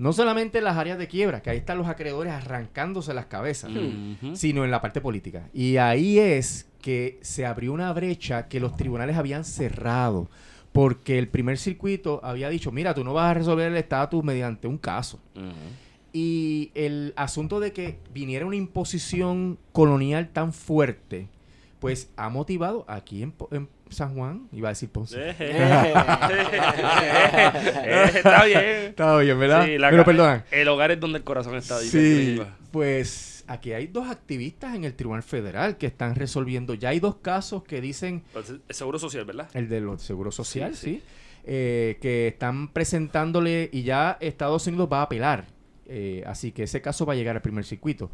No 0.04 0.12
solamente 0.12 0.58
en 0.58 0.66
las 0.66 0.76
áreas 0.76 0.98
de 0.98 1.08
quiebra, 1.08 1.42
que 1.42 1.50
ahí 1.50 1.60
están 1.60 1.78
los 1.78 1.88
acreedores 1.88 2.34
arrancándose 2.34 3.14
las 3.14 3.28
cabezas, 3.28 3.72
sino 4.34 4.66
en 4.66 4.70
la 4.70 4.82
parte 4.82 5.00
política. 5.00 5.48
Y 5.54 5.78
ahí 5.78 6.20
es 6.20 6.68
que 6.82 7.20
se 7.22 7.46
abrió 7.46 7.72
una 7.72 7.94
brecha 7.94 8.50
que 8.50 8.60
los 8.60 8.76
tribunales 8.76 9.16
habían 9.16 9.46
cerrado. 9.46 10.30
Porque 10.74 11.18
el 11.20 11.30
primer 11.30 11.58
circuito 11.58 12.20
había 12.22 12.50
dicho, 12.50 12.70
mira, 12.70 12.94
tú 12.94 13.06
no 13.06 13.14
vas 13.14 13.32
a 13.32 13.34
resolver 13.36 13.72
el 13.72 13.78
estatus 13.78 14.22
mediante 14.26 14.68
un 14.68 14.78
caso. 14.78 15.22
Y 16.12 16.72
el 16.76 17.14
asunto 17.16 17.62
de 17.62 17.72
que 17.72 17.98
viniera 18.14 18.46
una 18.46 18.58
imposición 18.58 19.58
colonial 19.72 20.28
tan 20.34 20.52
fuerte, 20.52 21.30
pues 21.80 22.10
ha 22.18 22.28
motivado 22.28 22.84
aquí 22.90 23.24
en, 23.24 23.34
en 23.52 23.70
San 23.94 24.16
Juan, 24.16 24.48
iba 24.52 24.70
a 24.70 24.72
decir 24.72 24.90
Ponce. 24.90 25.36
Eh, 25.40 25.94
Está 28.16 28.46
bien. 28.46 28.60
Está 28.90 29.18
bien, 29.18 29.40
¿verdad? 29.40 29.66
Sí, 29.66 29.78
la 29.78 29.90
Pero 29.90 30.06
perdona. 30.06 30.46
El 30.52 30.68
hogar 30.68 30.92
es 30.92 31.00
donde 31.00 31.20
el 31.20 31.24
corazón 31.24 31.56
está. 31.56 31.80
Sí, 31.80 32.42
pues 32.72 33.44
aquí 33.48 33.74
hay 33.74 33.88
dos 33.88 34.10
activistas 34.10 34.76
en 34.76 34.84
el 34.84 34.94
Tribunal 34.96 35.24
Federal 35.24 35.78
que 35.78 35.88
están 35.88 36.16
resolviendo. 36.16 36.74
Ya 36.74 36.90
hay 36.90 37.00
dos 37.00 37.16
casos 37.18 37.64
que 37.64 37.82
dicen, 37.82 38.24
Pues, 38.34 38.50
el 38.50 38.62
seguro 38.70 39.00
social, 39.00 39.26
¿verdad? 39.26 39.50
el 39.54 39.70
de 39.70 39.82
los 39.82 40.02
seguros 40.02 40.36
social, 40.36 40.76
Sí, 40.76 40.96
sí, 40.96 41.04
eh, 41.46 41.98
que 42.02 42.30
están 42.30 42.70
presentándole 42.70 43.70
y 43.72 43.84
ya 43.84 44.18
Estados 44.22 44.66
Unidos 44.68 44.90
va 44.92 45.00
a 45.00 45.04
apelar. 45.04 45.46
Eh, 45.86 46.24
así 46.26 46.52
que 46.52 46.64
ese 46.64 46.82
caso 46.82 47.06
va 47.06 47.14
a 47.14 47.16
llegar 47.16 47.36
al 47.36 47.42
primer 47.42 47.66
circuito. 47.66 48.10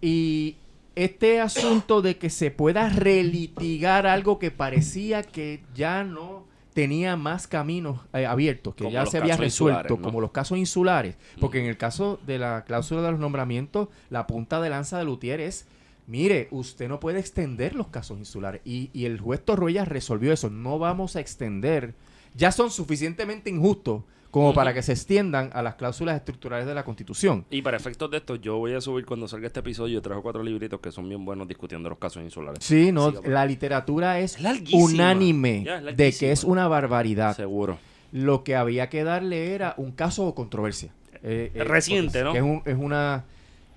Y 0.00 0.56
este 0.94 1.40
asunto 1.40 2.02
de 2.02 2.18
que 2.18 2.30
se 2.30 2.50
pueda 2.50 2.88
relitigar 2.88 4.06
algo 4.06 4.38
que 4.38 4.50
parecía 4.50 5.22
que 5.22 5.62
ya 5.74 6.04
no 6.04 6.44
tenía 6.74 7.16
más 7.16 7.46
caminos 7.46 8.00
eh, 8.14 8.24
abiertos, 8.24 8.74
que 8.74 8.84
Como 8.84 8.94
ya 8.94 9.04
se 9.06 9.18
había 9.18 9.36
resuelto, 9.36 10.00
como 10.00 10.20
los 10.20 10.30
casos 10.32 10.58
insulares. 10.58 11.16
Porque 11.40 11.58
Mm. 11.58 11.62
en 11.64 11.68
el 11.68 11.76
caso 11.76 12.18
de 12.26 12.38
la 12.38 12.64
cláusula 12.64 13.02
de 13.02 13.10
los 13.10 13.20
nombramientos, 13.20 13.88
la 14.10 14.26
punta 14.26 14.60
de 14.60 14.70
lanza 14.70 14.98
de 14.98 15.04
Lutier 15.04 15.40
es, 15.40 15.66
mire, 16.06 16.48
usted 16.50 16.88
no 16.88 16.98
puede 16.98 17.20
extender 17.20 17.74
los 17.74 17.88
casos 17.88 18.18
insulares. 18.18 18.62
Y, 18.64 18.90
y 18.94 19.04
el 19.04 19.20
juez 19.20 19.44
Torroya 19.44 19.84
resolvió 19.84 20.32
eso, 20.32 20.48
no 20.48 20.78
vamos 20.78 21.16
a 21.16 21.20
extender. 21.20 21.94
Ya 22.34 22.52
son 22.52 22.70
suficientemente 22.70 23.50
injustos 23.50 24.04
como 24.32 24.52
para 24.54 24.72
que 24.74 24.82
se 24.82 24.90
extiendan 24.92 25.50
a 25.52 25.62
las 25.62 25.76
cláusulas 25.76 26.16
estructurales 26.16 26.66
de 26.66 26.74
la 26.74 26.82
Constitución. 26.84 27.44
Y 27.50 27.62
para 27.62 27.76
efectos 27.76 28.10
de 28.10 28.16
esto, 28.16 28.34
yo 28.34 28.56
voy 28.58 28.72
a 28.74 28.80
subir 28.80 29.04
cuando 29.06 29.28
salga 29.28 29.46
este 29.46 29.60
episodio 29.60 30.02
tres 30.02 30.16
o 30.18 30.22
cuatro 30.22 30.42
libritos 30.42 30.80
que 30.80 30.90
son 30.90 31.08
bien 31.08 31.24
buenos 31.24 31.46
discutiendo 31.46 31.88
los 31.90 31.98
casos 31.98 32.22
insulares. 32.24 32.64
Sí, 32.64 32.90
no, 32.90 33.12
la 33.24 33.46
literatura 33.46 34.18
es 34.18 34.40
larguísima. 34.40 34.82
unánime 34.84 35.62
Ya, 35.64 35.78
es 35.78 35.96
de 35.96 36.12
que 36.12 36.32
es 36.32 36.42
una 36.42 36.66
barbaridad. 36.66 37.36
Seguro. 37.36 37.78
Lo 38.10 38.42
que 38.42 38.56
había 38.56 38.88
que 38.88 39.04
darle 39.04 39.54
era 39.54 39.74
un 39.76 39.92
caso 39.92 40.26
o 40.26 40.34
controversia. 40.34 40.92
Eh, 41.22 41.52
eh, 41.54 41.64
Reciente, 41.64 42.24
¿no? 42.24 42.32
Que 42.32 42.38
es, 42.38 42.44
un- 42.44 42.62
es 42.64 42.76
una 42.76 43.24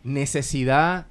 necesidad 0.03 1.06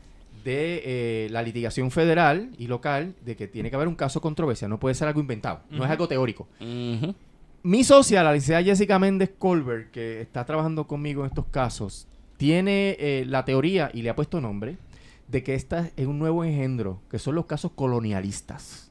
de 0.45 0.83
eh, 0.85 1.29
la 1.31 1.43
litigación 1.43 1.91
federal 1.91 2.51
y 2.59 2.67
local 2.67 3.15
de 3.25 3.35
que 3.37 3.49
tiene 3.49 3.71
que 3.71 3.77
haber 3.77 3.89
un 3.89 3.95
caso 3.95 4.19
o 4.19 4.23
controversia. 4.23 4.69
No 4.69 4.79
puede 4.79 4.95
ser 4.95 5.09
algo 5.09 5.21
inventado. 5.21 5.61
No 5.71 5.85
es 5.85 5.91
algo 5.91 6.07
teórico. 6.09 6.47
Ujú. 6.61 7.15
Mi 7.67 7.83
socia, 7.83 8.23
la 8.23 8.35
licenciada 8.35 8.63
Jessica 8.63 8.99
Méndez 8.99 9.31
Colbert, 9.39 9.91
que 9.91 10.21
está 10.21 10.45
trabajando 10.45 10.87
conmigo 10.87 11.23
en 11.23 11.29
estos 11.29 11.47
casos, 11.47 12.07
tiene 12.37 12.95
eh, 13.01 13.25
la 13.27 13.47
teoría 13.47 13.91
y 13.95 14.03
le 14.03 14.11
ha 14.11 14.15
puesto 14.15 14.39
nombre 14.39 14.77
de 15.29 15.43
que 15.43 15.55
esta 15.55 15.91
es 15.97 16.07
un 16.07 16.19
nuevo 16.19 16.45
engendro, 16.45 17.01
que 17.11 17.19
son 17.19 17.35
los 17.35 17.47
casos 17.47 17.73
colonialistas. 17.75 18.91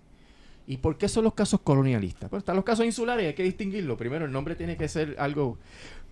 ¿Y 0.66 0.78
por 0.78 0.98
qué 0.98 1.08
son 1.08 1.24
los 1.24 1.36
casos 1.36 1.60
colonialistas? 1.60 2.32
Pues 2.32 2.42
están 2.42 2.56
los 2.56 2.66
casos 2.66 2.84
insulares, 2.84 3.28
hay 3.28 3.36
que 3.36 3.44
distinguirlo. 3.44 3.96
Primero, 3.96 4.26
el 4.26 4.32
nombre 4.32 4.56
tiene 4.56 4.76
que 4.76 4.88
ser 4.88 5.18
algo... 5.20 5.60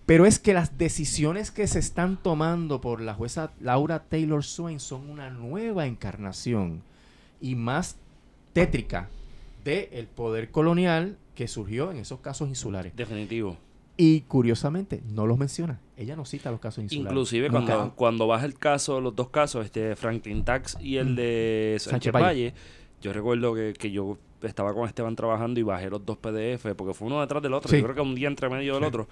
Pero 0.06 0.24
es 0.24 0.38
que 0.38 0.54
las 0.54 0.78
decisiones 0.78 1.50
que 1.50 1.66
se 1.66 1.80
están 1.80 2.16
tomando 2.16 2.80
por 2.80 3.00
la 3.00 3.14
jueza 3.14 3.50
Laura 3.60 4.04
Taylor 4.04 4.44
Swain 4.44 4.78
son 4.78 5.10
una 5.10 5.30
nueva 5.30 5.86
encarnación 5.86 6.82
y 7.40 7.56
más 7.56 7.96
tétrica 8.52 9.08
del 9.64 10.06
poder 10.06 10.52
colonial 10.52 11.18
que 11.34 11.48
surgió 11.48 11.90
en 11.90 11.98
esos 11.98 12.20
casos 12.20 12.48
insulares. 12.48 12.94
Definitivo. 12.96 13.56
Y 13.96 14.22
curiosamente, 14.22 15.02
no 15.06 15.26
los 15.26 15.36
menciona. 15.38 15.78
Ella 15.96 16.16
no 16.16 16.24
cita 16.24 16.50
los 16.50 16.60
casos 16.60 16.82
insulares. 16.84 17.12
Inclusive 17.12 17.48
Nunca. 17.50 17.74
cuando, 17.76 17.94
cuando 17.94 18.26
vas 18.26 18.42
el 18.44 18.54
caso, 18.54 19.00
los 19.00 19.14
dos 19.14 19.28
casos, 19.28 19.64
este 19.64 19.94
Franklin 19.96 20.44
Tax 20.44 20.78
y 20.80 20.96
el 20.96 21.10
Mm. 21.10 21.14
de 21.16 21.76
Sánchez 21.78 21.90
Sánchez 21.90 22.12
Valle. 22.12 22.24
Valle, 22.26 22.54
yo 23.02 23.12
recuerdo 23.12 23.54
que, 23.54 23.74
que 23.78 23.90
yo 23.90 24.16
estaba 24.42 24.72
con 24.74 24.88
Esteban 24.88 25.14
trabajando 25.14 25.60
y 25.60 25.62
bajé 25.62 25.90
los 25.90 26.04
dos 26.04 26.16
PDF 26.16 26.74
porque 26.74 26.94
fue 26.94 27.06
uno 27.08 27.20
detrás 27.20 27.42
del 27.42 27.52
otro. 27.54 27.70
Sí. 27.70 27.76
Yo 27.78 27.82
creo 27.84 27.94
que 27.94 28.00
un 28.00 28.14
día 28.14 28.28
entre 28.28 28.48
medio 28.48 28.74
del 28.74 28.82
Sí. 28.82 28.88
otro. 28.88 29.08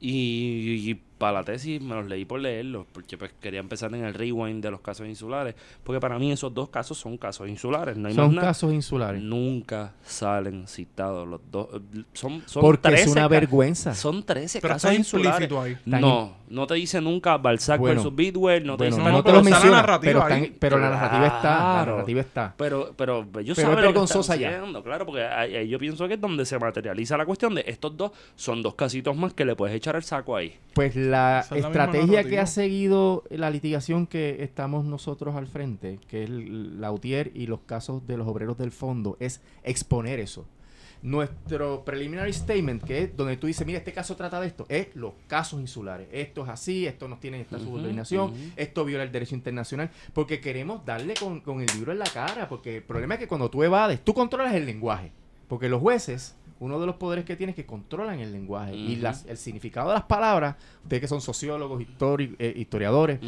Y, 0.00 1.00
para 1.20 1.34
la 1.34 1.44
tesis 1.44 1.82
me 1.82 1.94
los 1.94 2.06
leí 2.06 2.24
por 2.24 2.40
leerlos, 2.40 2.86
porque 2.92 3.18
pues 3.18 3.30
quería 3.40 3.60
empezar 3.60 3.94
en 3.94 4.04
el 4.04 4.14
rewind 4.14 4.62
de 4.62 4.70
los 4.70 4.80
casos 4.80 5.06
insulares, 5.06 5.54
porque 5.84 6.00
para 6.00 6.18
mí 6.18 6.32
esos 6.32 6.52
dos 6.54 6.70
casos 6.70 6.96
son 6.96 7.18
casos 7.18 7.46
insulares, 7.46 7.94
no 7.98 8.08
hay 8.08 8.14
Son 8.14 8.26
más 8.28 8.34
nada. 8.36 8.48
casos 8.48 8.72
insulares. 8.72 9.20
Nunca 9.22 9.92
salen 10.02 10.66
citados 10.66 11.28
los 11.28 11.40
dos. 11.52 11.68
Son, 12.14 12.42
son 12.46 12.62
porque 12.62 12.88
es 12.88 12.94
13 12.94 13.10
una 13.10 13.20
ca- 13.22 13.28
vergüenza. 13.28 13.94
Son 13.94 14.22
13 14.24 14.60
Pero 14.62 14.74
casos 14.74 14.94
insulares. 14.94 15.52
ahí. 15.52 15.76
No, 15.84 16.36
no 16.48 16.66
te 16.66 16.74
dice 16.74 17.00
nunca 17.02 17.36
Balzac 17.36 17.78
Bueno. 17.78 17.96
versus 17.96 18.16
Bidwell, 18.16 18.64
no 18.66 18.76
te 18.78 18.84
Bueno, 18.84 18.96
dice 18.96 19.08
no, 19.08 19.12
no, 19.16 19.22
te 19.22 19.30
pero 19.30 19.36
la 19.36 19.42
menciona, 19.50 19.76
narrativa 19.76 20.24
pero, 20.24 20.34
están- 20.34 20.56
pero 20.58 20.78
la 20.78 20.90
narrativa 20.90 21.26
está. 21.26 21.42
La 21.50 21.58
Claro. 21.58 21.92
narrativa 21.92 22.20
está. 22.22 22.54
Pero, 22.56 22.94
pero 22.96 23.18
ellos 23.20 23.28
Pero 23.34 23.50
es 23.50 23.56
saben 23.56 23.84
lo 23.84 23.92
que 23.92 24.04
están 24.04 24.20
haciendo, 24.22 24.82
claro, 24.82 25.04
porque 25.04 25.22
ahí- 25.22 25.54
ahí 25.54 25.68
yo 25.68 25.78
pienso 25.78 26.08
que 26.08 26.14
es 26.14 26.20
donde 26.20 26.46
se 26.46 26.58
materializa 26.58 27.16
la 27.18 27.26
cuestión 27.26 27.54
de 27.54 27.64
estos 27.66 27.94
dos 27.94 28.12
son 28.36 28.62
dos 28.62 28.74
casitos 28.74 29.14
más 29.16 29.34
que 29.34 29.44
le 29.44 29.54
puedes 29.54 29.76
echar 29.76 29.96
el 29.96 30.02
saco 30.02 30.34
ahí. 30.34 30.56
Pues 30.74 30.94
la 31.10 31.40
estrategia 31.68 32.22
que 32.30 32.38
ha 32.38 32.46
seguido 32.46 33.24
la 33.30 33.50
litigación 33.50 34.06
que 34.06 34.42
estamos 34.42 34.84
nosotros 34.84 35.34
al 35.36 35.46
frente, 35.46 35.98
que 36.08 36.24
es 36.24 36.30
el- 36.30 36.80
la 36.80 36.90
UTIER 36.92 37.32
y 37.34 37.46
los 37.46 37.60
casos 37.60 38.06
de 38.06 38.16
los 38.16 38.26
obreros 38.28 38.56
del 38.58 38.70
fondo, 38.72 39.16
es 39.20 39.40
exponer 39.64 40.20
eso. 40.20 40.46
Nuestro 41.02 41.82
preliminary 41.82 42.32
statement, 42.32 42.82
que 42.84 43.02
es 43.04 43.16
donde 43.16 43.38
tú 43.38 43.46
dices, 43.46 43.66
mira, 43.66 43.78
este 43.78 43.92
caso 43.92 44.16
trata 44.16 44.38
de 44.38 44.46
esto, 44.48 44.66
es 44.68 44.88
los 44.94 45.12
casos 45.28 45.58
insulares. 45.58 46.06
Esto 46.12 46.42
es 46.44 46.50
así, 46.50 46.86
esto 46.86 47.08
nos 47.08 47.20
tiene 47.20 47.40
esta 47.40 47.58
subordinación, 47.58 48.34
esto 48.56 48.84
viola 48.84 49.04
el 49.04 49.10
derecho 49.10 49.34
internacional, 49.34 49.90
porque 50.12 50.40
queremos 50.40 50.84
darle 50.84 51.14
con, 51.14 51.40
con 51.40 51.62
el 51.62 51.66
libro 51.74 51.92
en 51.92 51.98
la 52.00 52.06
cara, 52.06 52.48
porque 52.50 52.76
el 52.76 52.82
problema 52.82 53.14
es 53.14 53.20
que 53.20 53.28
cuando 53.28 53.48
tú 53.48 53.62
evades, 53.62 54.04
tú 54.04 54.12
controlas 54.12 54.54
el 54.54 54.66
lenguaje, 54.66 55.10
porque 55.48 55.70
los 55.70 55.80
jueces, 55.80 56.36
uno 56.60 56.78
de 56.78 56.86
los 56.86 56.94
poderes 56.96 57.24
que 57.24 57.34
tienen 57.36 57.50
es 57.50 57.56
que 57.56 57.66
controlan 57.66 58.20
el 58.20 58.30
lenguaje 58.32 58.74
y 58.76 58.96
las, 58.96 59.24
el 59.26 59.36
significado 59.36 59.88
de 59.88 59.94
las 59.94 60.04
palabras, 60.04 60.56
ustedes 60.84 61.00
que 61.00 61.08
son 61.08 61.20
sociólogos, 61.20 61.82
histori- 61.82 62.36
eh, 62.38 62.52
historiadores. 62.56 63.18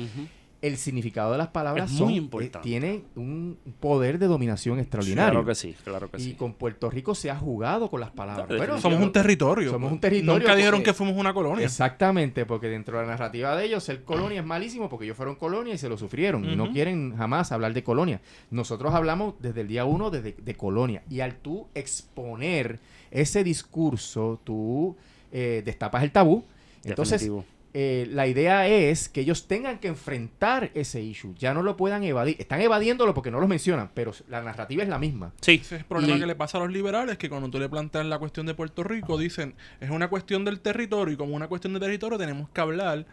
El 0.63 0.77
significado 0.77 1.33
de 1.33 1.39
las 1.39 1.49
palabras 1.49 1.91
Es 1.91 1.99
son, 1.99 2.07
muy 2.07 2.15
eh, 2.15 2.19
importante. 2.19 2.67
tienen 2.69 3.05
un 3.17 3.59
poder 3.81 4.19
de 4.19 4.27
dominación 4.29 4.79
extraordinario. 4.79 5.33
Claro 5.33 5.45
que 5.47 5.55
sí, 5.57 5.75
claro 5.85 6.11
que 6.11 6.19
y 6.19 6.25
sí. 6.25 6.35
con 6.35 6.55
Puerto 6.55 6.89
Rico 6.89 7.15
se 7.17 7.31
ha 7.31 7.37
jugado 7.37 7.91
con 7.91 8.01
las 8.01 8.11
palabras. 8.13 8.47
Claro, 8.47 8.59
Bueno, 8.63 8.81
Somos 8.81 8.99
Yo- 9.01 9.05
un 9.07 9.13
territorio. 9.13 9.71
Somos 9.73 9.91
un 9.93 10.01
territorio 10.01 10.39
Nunca 10.39 10.55
dijeron 10.55 10.79
porque- 10.81 10.91
que 10.91 10.95
fuimos 10.95 11.17
una 11.17 11.35
colonia. 11.35 11.65
Exactamente, 11.65 12.47
porque 12.47 12.69
dentro 12.69 12.97
de 12.99 13.05
la 13.05 13.11
narrativa 13.11 13.57
de 13.57 13.65
ellos, 13.67 13.83
ser 13.83 14.05
colonia 14.05 14.41
es 14.41 14.47
malísimo 14.47 14.89
porque 14.89 15.05
ellos 15.05 15.17
fueron 15.17 15.35
colonia 15.35 15.75
y 15.75 15.79
se 15.79 15.89
lo 15.89 15.99
sufrieron 15.99 16.45
y 16.49 16.55
no 16.57 16.71
quieren 16.73 17.17
jamás 17.17 17.51
hablar 17.53 17.75
de 17.75 17.83
colonia. 17.83 18.21
Nosotros 18.51 18.95
hablamos 18.95 19.35
desde 19.41 19.63
el 19.63 19.69
día 19.69 19.85
uno 19.85 20.11
desde, 20.11 20.37
de 20.41 20.55
colonia 20.55 21.03
y 21.11 21.21
al 21.21 21.35
tú 21.35 21.67
exponer 21.75 22.79
ese 23.11 23.45
discurso, 23.45 24.41
tú 24.45 24.97
eh, 25.33 25.63
destapas 25.65 26.03
el 26.03 26.13
tabú. 26.13 26.45
Entonces, 26.85 27.21
Definitivo. 27.21 27.45
Eh, 27.75 28.07
la 28.11 28.27
idea 28.27 28.69
es 28.69 29.09
que 29.09 29.23
ellos 29.23 29.47
tengan 29.49 29.79
que 29.79 29.89
enfrentar 29.89 30.71
ese 30.75 31.01
issue, 31.01 31.35
ya 31.39 31.55
no 31.55 31.63
lo 31.63 31.77
puedan 31.77 32.05
evadir. 32.05 32.37
Están 32.39 32.61
evadiéndolo 32.61 33.15
porque 33.15 33.31
no 33.31 33.41
lo 33.41 33.49
mencionan, 33.49 33.91
pero 33.95 34.13
la 34.29 34.43
narrativa 34.43 34.83
es 34.83 34.89
la 34.89 34.99
misma. 34.99 35.33
Sí. 35.41 35.61
Ese 35.63 35.77
es 35.77 35.81
el 35.81 35.87
problema 35.87 36.17
Y- 36.17 36.21
que 36.21 36.27
le 36.27 36.35
pasa 36.35 36.59
a 36.59 36.61
los 36.61 36.71
liberales, 36.71 37.17
que 37.17 37.29
cuando 37.31 37.49
tú 37.51 37.59
le 37.59 37.69
planteas 37.69 38.05
la 38.07 38.19
cuestión 38.19 38.45
de 38.47 38.55
Puerto 38.55 38.83
Rico, 38.85 39.17
dicen, 39.17 39.55
es 39.81 39.91
una 39.91 40.09
cuestión 40.09 40.45
del 40.45 40.61
territorio 40.61 41.15
y 41.15 41.17
como 41.17 41.35
una 41.35 41.49
cuestión 41.49 41.73
de 41.73 41.81
territorio 41.81 42.19
tenemos 42.19 42.49
que 42.51 42.61
hablar 42.61 43.07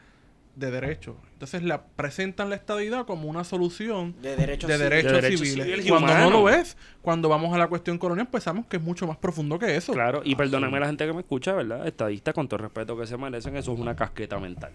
de 0.56 0.72
derechos. 0.72 1.16
Entonces 1.34 1.64
la 1.64 1.84
presentan 1.84 2.50
la 2.50 2.56
estadidad 2.56 3.06
como 3.06 3.30
una 3.30 3.44
solución 3.44 4.14
De 4.22 4.36
derechos 4.36 4.68
de 4.68 4.76
civiles. 4.76 4.90
derechos, 4.90 5.12
De 5.14 5.22
derechos 5.22 5.48
civiles. 5.48 5.86
Cuando 5.88 6.14
no 6.18 6.30
lo 6.30 6.44
ves, 6.44 6.76
cuando 7.02 7.30
vamos 7.30 7.54
a 7.54 7.58
la 7.58 7.68
cuestión 7.68 7.98
colonial, 7.98 8.28
pensamos 8.28 8.66
que 8.66 8.78
es 8.78 8.84
mucho 8.84 9.08
más 9.08 9.18
profundo 9.18 9.58
que 9.58 9.76
eso. 9.76 9.94
Claro, 9.94 10.22
y 10.24 10.36
perdóname 10.36 10.78
a 10.78 10.80
la 10.82 10.86
gente 10.88 11.06
que 11.06 11.14
me 11.14 11.22
escucha, 11.22 11.54
¿verdad? 11.54 11.88
Estadistas, 11.88 12.34
con 12.34 12.48
todo 12.48 12.58
el 12.58 12.64
respeto 12.64 12.98
que 12.98 13.08
se 13.08 13.16
merecen, 13.18 13.56
eso 13.56 13.74
es 13.74 13.80
una 13.80 13.96
casqueta 13.96 14.38
mental. 14.40 14.72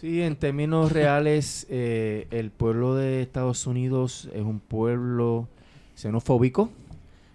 Sí, 0.00 0.20
en 0.20 0.36
términos 0.36 0.92
reales, 0.92 1.66
eh, 1.70 2.26
el 2.30 2.50
pueblo 2.50 2.94
de 2.96 3.22
Estados 3.22 3.66
Unidos 3.66 4.28
es 4.34 4.42
un 4.42 4.58
pueblo 4.60 5.48
xenofóbico. 5.94 6.70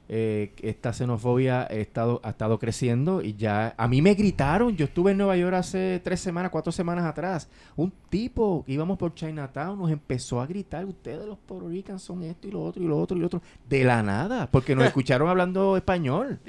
Eh, 0.10 0.54
esta 0.62 0.94
xenofobia 0.94 1.64
ha 1.64 1.66
estado, 1.66 2.22
ha 2.24 2.30
estado 2.30 2.58
creciendo 2.60 3.22
y 3.22 3.36
ya 3.36 3.76
a 3.78 3.88
mí 3.90 4.02
me 4.02 4.14
gritaron, 4.14 4.76
yo 4.78 4.86
estuve 4.86 5.12
en 5.12 5.18
Nueva 5.18 5.36
York 5.36 5.56
hace 5.56 6.00
tres 6.02 6.22
semanas, 6.22 6.50
cuatro 6.50 6.72
semanas 6.72 7.06
atrás, 7.06 7.50
un 7.76 7.92
tipo, 8.10 8.64
íbamos 8.68 8.98
por 8.98 9.14
Chinatown, 9.14 9.78
nos 9.78 9.92
empezó 9.92 10.40
a 10.40 10.48
gritar, 10.48 10.86
ustedes 10.86 11.26
los 11.26 11.38
Puerto 11.38 11.68
Ricans 11.68 12.02
son 12.02 12.24
esto 12.24 12.48
y 12.48 12.52
lo 12.52 12.64
otro 12.64 12.82
y 12.82 12.88
lo 12.88 12.98
otro 12.98 13.18
y 13.18 13.20
lo 13.20 13.28
otro, 13.28 13.42
de 13.68 13.84
la 13.84 14.02
nada, 14.02 14.50
porque 14.50 14.76
nos 14.76 14.86
escucharon 14.88 15.28
hablando 15.28 15.76
español. 15.76 16.40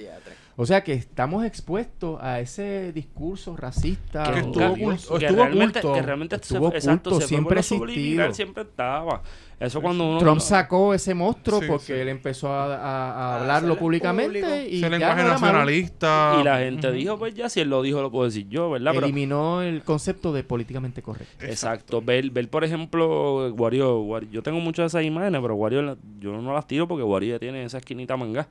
O 0.61 0.66
sea 0.66 0.82
que 0.82 0.92
estamos 0.92 1.44
expuestos 1.44 2.18
a 2.20 2.40
ese 2.40 2.92
discurso 2.92 3.56
racista. 3.56 4.24
Que 4.32 4.40
estuvo 4.40 4.64
oculto- 4.64 5.16
que 5.18 5.26
estuvo 5.26 5.44
realmente, 5.44 5.78
oculto. 5.78 5.94
que 5.94 6.02
realmente 6.02 6.36
se- 6.38 6.54
Estuvo 6.54 6.74
exacto, 6.74 7.11
oculto, 7.11 7.20
se 7.20 7.28
siempre 7.28 7.61
existido. 7.61 8.34
siempre 8.34 8.62
estaba. 8.64 9.22
Eso 9.61 9.80
cuando 9.80 10.09
uno... 10.09 10.18
Trump 10.18 10.40
sacó 10.40 10.94
ese 10.94 11.14
monstruo 11.14 11.61
Sí, 11.61 11.66
porque 11.68 11.84
sí. 11.86 11.92
él 11.92 12.09
empezó 12.09 12.48
a, 12.52 12.74
a- 12.74 12.76
a 12.76 13.34
A 13.36 13.40
hablarlo 13.40 13.76
públicamente 13.78 14.40
público. 14.40 14.66
y 14.68 14.80
lenguaje 14.80 15.22
no 15.22 15.28
nacionalista. 15.28 16.38
Y 16.40 16.44
la 16.44 16.59
gente 16.59 16.90
dijo, 16.90 17.16
pues 17.18 17.34
ya, 17.36 17.48
si 17.48 17.61
él 17.61 17.70
lo 17.70 17.80
dijo, 17.82 18.02
lo 18.02 18.11
puedo 18.11 18.24
decir 18.24 18.48
yo, 18.48 18.68
¿verdad? 18.70 18.92
Pero, 18.94 19.06
eliminó 19.06 19.62
el 19.62 19.82
concepto 19.84 20.32
de 20.32 20.42
políticamente 20.42 21.02
correcto. 21.02 21.46
exacto. 21.46 22.02
Ver, 22.02 22.30
ver, 22.30 22.48
por 22.50 22.64
ejemplo, 22.64 23.48
Wario, 23.54 24.00
Wario- 24.02 24.30
yo 24.30 24.42
tengo 24.42 24.59
muchas 24.59 24.84
de 24.92 24.98
esas 24.98 25.04
imágenes, 25.06 25.40
pero 25.40 25.54
Wario, 25.54 25.96
yo 26.18 26.32
no 26.40 26.52
las 26.52 26.66
tiro 26.66 26.88
porque 26.88 27.04
Wario 27.04 27.34
ya 27.34 27.38
tiene 27.38 27.62
esa 27.64 27.78
esquinita 27.78 28.16
manga. 28.16 28.48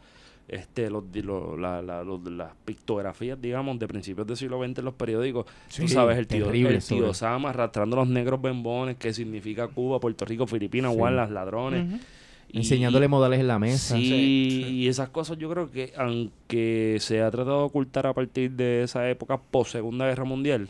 Este, 0.47 0.89
los, 0.89 1.11
di- 1.11 1.21
lo- 1.23 1.57
la- 1.57 1.81
la- 1.81 2.03
los- 2.03 2.23
las 2.31 2.53
pictografías, 2.63 3.41
digamos, 3.41 3.77
de 3.79 3.87
principios 3.87 4.25
del 4.25 4.37
siglo 4.37 4.63
XX 4.63 4.79
en 4.79 4.85
los 4.85 4.93
periódicos. 4.93 5.45
Tú 5.45 5.51
Sí, 5.67 5.87
sabes, 5.89 6.17
el 6.17 6.25
tío, 6.27 6.49
el 6.49 6.81
tío 6.81 7.13
Sama 7.13 7.49
arrastrando 7.49 7.97
los 7.97 8.07
negros 8.07 8.41
bembones, 8.41 8.95
que 8.95 9.11
significa 9.13 9.67
Cuba, 9.67 9.99
Puerto 9.99 10.23
Rico, 10.23 10.47
Filipinas, 10.47 10.93
Sí. 10.93 10.99
Ladrones. 10.99 12.01
Y- 12.49 12.59
Enseñándole 12.59 13.09
modales 13.09 13.41
en 13.41 13.47
la 13.47 13.59
mesa. 13.59 13.97
Sí, 13.97 14.03
Sí, 14.05 14.61
sí. 14.63 14.69
y 14.73 14.87
esas 14.87 15.09
cosas 15.09 15.37
yo 15.37 15.49
creo 15.49 15.69
que 15.69 15.91
aunque 15.97 16.97
se 17.01 17.21
ha 17.21 17.29
tratado 17.29 17.57
de 17.59 17.63
ocultar 17.65 18.07
a 18.07 18.13
partir 18.13 18.51
de 18.51 18.83
esa 18.83 19.09
época 19.09 19.37
post 19.37 19.73
Segunda 19.73 20.05
Guerra 20.07 20.23
Mundial, 20.23 20.69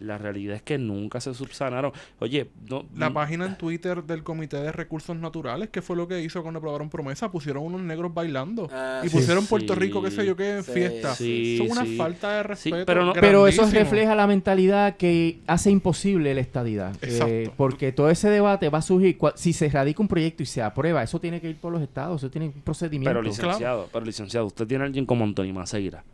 la 0.00 0.18
realidad 0.18 0.56
es 0.56 0.62
que 0.62 0.76
nunca 0.76 1.20
se 1.20 1.32
subsanaron. 1.34 1.92
Oye, 2.18 2.48
no, 2.68 2.84
La 2.96 3.12
página 3.12 3.46
en 3.46 3.56
Twitter 3.56 4.02
del 4.02 4.22
Comité 4.22 4.56
de 4.58 4.72
Recursos 4.72 5.16
Naturales, 5.16 5.68
que 5.70 5.82
fue 5.82 5.96
lo 5.96 6.08
que 6.08 6.20
hizo 6.20 6.42
cuando 6.42 6.58
aprobaron 6.58 6.90
promesa, 6.90 7.30
pusieron 7.30 7.62
unos 7.64 7.80
negros 7.80 8.12
bailando. 8.12 8.68
Ah, 8.72 9.02
y 9.04 9.08
sí. 9.08 9.16
pusieron 9.16 9.44
Sí. 9.44 9.48
Puerto 9.50 9.74
Rico, 9.74 10.02
qué 10.02 10.10
sé 10.10 10.26
yo 10.26 10.34
qué, 10.36 10.56
en 10.56 10.64
Sí, 10.64 10.72
fiesta. 10.72 11.14
sí, 11.14 11.58
Son 11.58 11.70
una 11.70 11.84
sí. 11.84 11.96
falta 11.96 12.36
de 12.36 12.42
Sí, 12.56 12.70
respeto. 12.70 12.86
pero 12.86 13.04
no- 13.04 13.12
Pero 13.14 13.46
eso 13.46 13.70
refleja 13.70 14.14
la 14.14 14.26
mentalidad 14.26 14.96
que 14.96 15.38
hace 15.46 15.70
imposible 15.70 16.34
la 16.34 16.40
estadidad. 16.40 16.94
Eh, 17.02 17.50
porque 17.56 17.92
todo 17.92 18.10
ese 18.10 18.28
debate 18.30 18.68
va 18.68 18.78
a 18.78 18.82
surgir. 18.82 19.16
Si 19.36 19.52
se 19.52 19.68
radica 19.68 20.02
un 20.02 20.08
proyecto 20.08 20.42
y 20.42 20.46
se 20.46 20.60
aprueba, 20.62 21.02
eso 21.02 21.20
tiene 21.20 21.40
que 21.40 21.48
ir 21.50 21.56
por 21.56 21.72
los 21.72 21.80
estados, 21.82 22.20
eso 22.20 22.30
tiene 22.30 22.46
un 22.48 22.52
procedimiento. 22.62 23.10
pero 23.10 23.22
licenciado, 23.22 23.88
pero 23.92 24.04
licenciado, 24.04 24.46
usted 24.46 24.66
tiene 24.66 24.84
a 24.84 24.86
alguien 24.86 25.06
como 25.06 25.24
Anthony 25.24 25.52
Maceira, 25.52 26.04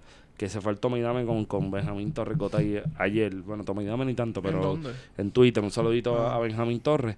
que 0.41 0.49
se 0.49 0.63
fue 0.63 0.73
al 0.73 0.79
Toma 0.81 0.97
y 0.99 1.03
Dame 1.03 1.27
con, 1.27 1.45
con 1.45 1.71
Benjamín 1.71 2.13
Torres 2.15 2.39
Gotay 2.39 2.83
ayer. 2.97 3.35
Bueno, 3.35 3.63
Toma 3.63 3.83
y 3.83 3.85
Dame 3.85 4.07
ni 4.07 4.15
tanto, 4.15 4.41
¿En 4.41 4.47
pero 4.47 4.63
dónde? 4.63 4.91
en 5.19 5.33
Twitter, 5.33 5.63
un 5.63 5.71
saludito 5.71 6.17
a- 6.19 6.33
Ah. 6.33 6.37
a 6.37 6.39
Benjamín 6.39 6.81
Torres, 6.81 7.17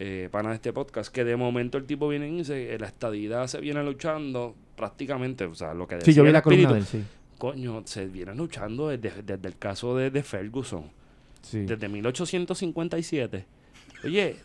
eh, 0.00 0.28
pana 0.32 0.48
de 0.48 0.56
este 0.56 0.72
podcast, 0.72 1.14
que 1.14 1.22
de 1.22 1.36
momento 1.36 1.78
el 1.78 1.84
tipo 1.84 2.08
viene 2.08 2.28
y 2.28 2.38
dice, 2.38 2.76
la 2.80 2.88
estadidad 2.88 3.46
se 3.46 3.60
viene 3.60 3.84
luchando 3.84 4.56
prácticamente, 4.74 5.44
o 5.44 5.54
sea, 5.54 5.74
lo 5.74 5.86
que 5.86 5.94
Sí, 6.00 6.06
yo 6.06 6.06
decía 6.06 6.22
vi 6.24 6.26
el 6.28 6.32
la 6.32 6.42
columna 6.42 6.72
de 6.72 6.78
espíritu, 6.80 6.96
él, 6.98 7.04
sí. 7.04 7.38
Coño, 7.38 7.82
se 7.84 8.06
viene 8.06 8.34
luchando 8.34 8.88
desde, 8.88 9.22
desde 9.22 9.46
el 9.48 9.56
caso 9.58 9.96
de, 9.96 10.10
de 10.10 10.22
Ferguson, 10.24 10.86
Sí. 11.42 11.60
desde 11.66 11.88
1857. 11.88 13.44
Oye, 14.04 14.36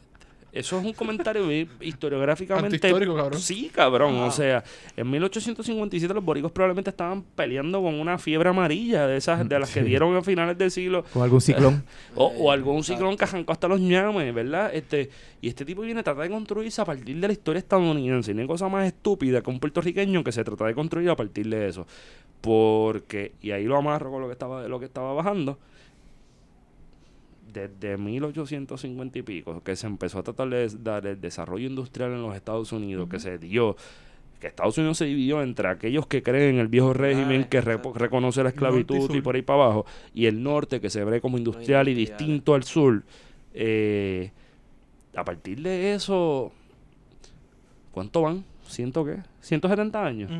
eso 0.51 0.79
es 0.79 0.85
un 0.85 0.93
comentario 0.93 1.49
historiográficamente... 1.79 2.75
Antihistórico, 2.75 3.15
cabrón. 3.15 3.39
Sí, 3.39 3.71
cabrón. 3.73 4.15
Ah. 4.17 4.25
O 4.25 4.31
sea, 4.31 4.63
en 4.97 5.09
1857 5.09 6.13
los 6.13 6.23
boricos 6.23 6.51
probablemente 6.51 6.89
estaban 6.89 7.23
peleando 7.23 7.81
con 7.81 7.99
una 7.99 8.17
fiebre 8.17 8.49
amarilla 8.49 9.07
de 9.07 9.17
esas 9.17 9.47
de 9.47 9.59
las 9.59 9.71
que 9.71 9.81
dieron 9.81 10.15
a 10.15 10.21
finales 10.21 10.57
del 10.57 10.69
siglo 10.69 11.05
Con 11.13 11.23
algún 11.23 11.39
ciclón. 11.39 11.83
o, 12.15 12.25
o 12.25 12.51
algún 12.51 12.83
ciclón 12.83 13.15
que 13.15 13.23
arrancó 13.23 13.53
hasta 13.53 13.69
los 13.69 13.79
ñames, 13.79 14.33
¿verdad? 14.33 14.73
Este, 14.73 15.09
y 15.41 15.47
este 15.47 15.63
tipo 15.63 15.83
viene 15.83 16.01
a 16.01 16.03
tratar 16.03 16.23
de 16.23 16.29
construirse 16.29 16.81
a 16.81 16.85
partir 16.85 17.17
de 17.17 17.27
la 17.27 17.33
historia 17.33 17.59
estadounidense. 17.59 18.31
Y 18.31 18.33
no 18.33 18.41
hay 18.41 18.47
cosa 18.47 18.67
más 18.67 18.85
estúpida 18.85 19.41
que 19.41 19.49
un 19.49 19.59
puertorriqueño 19.59 20.23
que 20.23 20.33
se 20.33 20.43
trata 20.43 20.65
de 20.65 20.75
construir 20.75 21.09
a 21.09 21.15
partir 21.15 21.47
de 21.47 21.69
eso. 21.69 21.87
Porque, 22.41 23.33
y 23.41 23.51
ahí 23.51 23.63
lo 23.63 23.77
amarro 23.77 24.11
con 24.11 24.21
lo 24.21 24.27
que 24.27 24.33
estaba, 24.33 24.67
lo 24.67 24.79
que 24.79 24.85
estaba 24.85 25.13
bajando. 25.13 25.57
Desde 27.53 27.97
1850 27.97 29.19
y 29.19 29.21
pico, 29.23 29.61
que 29.63 29.75
se 29.75 29.87
empezó 29.87 30.19
a 30.19 30.23
tratar 30.23 30.49
de 30.49 30.67
dar 30.81 31.05
el 31.07 31.19
desarrollo 31.19 31.67
industrial 31.67 32.11
en 32.11 32.21
los 32.21 32.35
Estados 32.35 32.71
Unidos, 32.71 33.09
que 33.09 33.19
se 33.19 33.37
dio, 33.37 33.75
que 34.39 34.47
Estados 34.47 34.77
Unidos 34.77 34.97
se 34.97 35.05
dividió 35.05 35.41
entre 35.41 35.67
aquellos 35.67 36.07
que 36.07 36.23
creen 36.23 36.55
en 36.55 36.59
el 36.61 36.67
viejo 36.67 36.93
régimen, 36.93 37.43
que 37.45 37.61
re- 37.61 37.79
reconoce 37.95 38.41
la 38.43 38.49
y 38.49 38.53
esclavitud 38.53 38.95
y 39.15 39.21
por 39.21 39.35
ahí 39.35 39.41
para 39.41 39.63
abajo, 39.65 39.85
y 40.13 40.25
el 40.27 40.41
norte 40.41 40.79
que 40.79 40.89
se 40.89 41.03
ve 41.03 41.19
como 41.21 41.37
industrial 41.37 41.87
y 41.89 41.93
distinto 41.93 42.53
al 42.53 42.63
sur. 42.63 43.03
Eh, 43.53 44.31
a 45.15 45.25
partir 45.25 45.61
de 45.61 45.93
eso, 45.93 46.51
¿cuánto 47.91 48.21
van? 48.21 48.45
¿Ciento 48.67 49.03
qué? 49.03 49.17
¿170 49.43 49.95
años? 49.95 50.31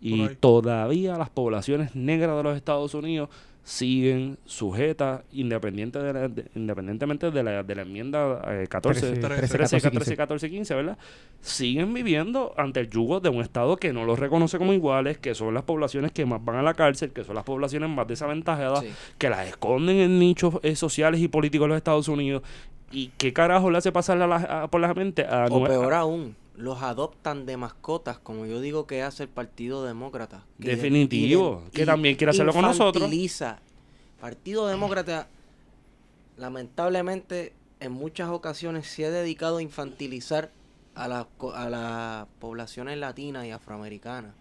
Y 0.00 0.22
todavía 0.40 1.16
las 1.18 1.30
poblaciones 1.30 1.94
negras 1.94 2.36
de 2.36 2.42
los 2.42 2.56
Estados 2.56 2.94
Unidos 2.94 3.28
siguen 3.64 4.38
sujetas 4.44 5.22
independiente 5.32 5.98
de 6.00 6.12
la- 6.12 6.28
de- 6.28 6.46
independientemente 6.56 7.30
de 7.30 7.42
la, 7.44 7.62
de 7.62 7.74
la 7.76 7.82
enmienda 7.82 8.42
eh, 8.48 8.66
14, 8.68 9.00
13, 9.00 9.20
13, 9.20 9.40
13, 9.40 9.48
13, 9.48 9.80
14, 9.80 9.80
14, 9.90 10.16
14, 10.16 10.50
15, 10.50 10.74
¿verdad? 10.74 10.98
Siguen 11.40 11.94
viviendo 11.94 12.54
ante 12.56 12.80
el 12.80 12.90
yugo 12.90 13.20
de 13.20 13.28
un 13.28 13.40
Estado 13.40 13.76
que 13.76 13.92
no 13.92 14.04
los 14.04 14.18
reconoce 14.18 14.58
como 14.58 14.72
iguales, 14.72 15.18
que 15.18 15.34
son 15.34 15.54
las 15.54 15.62
poblaciones 15.62 16.10
que 16.10 16.26
más 16.26 16.44
van 16.44 16.56
a 16.56 16.62
la 16.62 16.74
cárcel, 16.74 17.12
que 17.12 17.22
son 17.24 17.36
las 17.36 17.44
poblaciones 17.44 17.88
más 17.88 18.06
desaventajadas, 18.08 18.80
Sí. 18.80 18.90
que 19.18 19.30
las 19.30 19.46
esconden 19.46 19.96
en 19.96 20.18
nichos 20.18 20.54
eh, 20.62 20.74
sociales 20.74 21.20
y 21.20 21.28
políticos 21.28 21.66
de 21.66 21.68
los 21.68 21.76
Estados 21.76 22.08
Unidos. 22.08 22.42
¿Y 22.90 23.10
qué 23.16 23.32
carajo 23.32 23.70
le 23.70 23.78
hace 23.78 23.92
pasar 23.92 24.20
a 24.20 24.26
la- 24.26 24.36
a- 24.64 24.68
por 24.68 24.80
la 24.80 24.92
mente 24.92 25.24
a 25.24 25.46
O 25.50 25.64
peor 25.64 25.94
aún, 25.94 26.34
los 26.56 26.82
adoptan 26.82 27.46
de 27.46 27.56
mascotas, 27.56 28.18
como 28.18 28.46
yo 28.46 28.60
digo 28.60 28.86
que 28.86 29.02
hace 29.02 29.24
el 29.24 29.28
Partido 29.28 29.84
Demócrata. 29.84 30.44
que 30.60 30.70
Definitivo, 30.70 31.64
que 31.72 31.86
también 31.86 32.16
quiere 32.16 32.30
hacerlo 32.30 32.52
con 32.52 32.62
nosotros. 32.62 33.02
infantiliza. 33.04 33.58
Partido 34.20 34.66
Demócrata, 34.66 35.28
lamentablemente, 36.36 37.52
en 37.80 37.92
muchas 37.92 38.28
ocasiones 38.28 38.86
se 38.86 39.06
ha 39.06 39.10
dedicado 39.10 39.58
a 39.58 39.62
infantilizar 39.62 40.50
a 40.94 41.08
las 41.08 41.26
a 41.54 41.70
las 41.70 42.26
poblaciones 42.38 42.98
latinas 42.98 43.46
y 43.46 43.50
afroamericanas. 43.50 44.32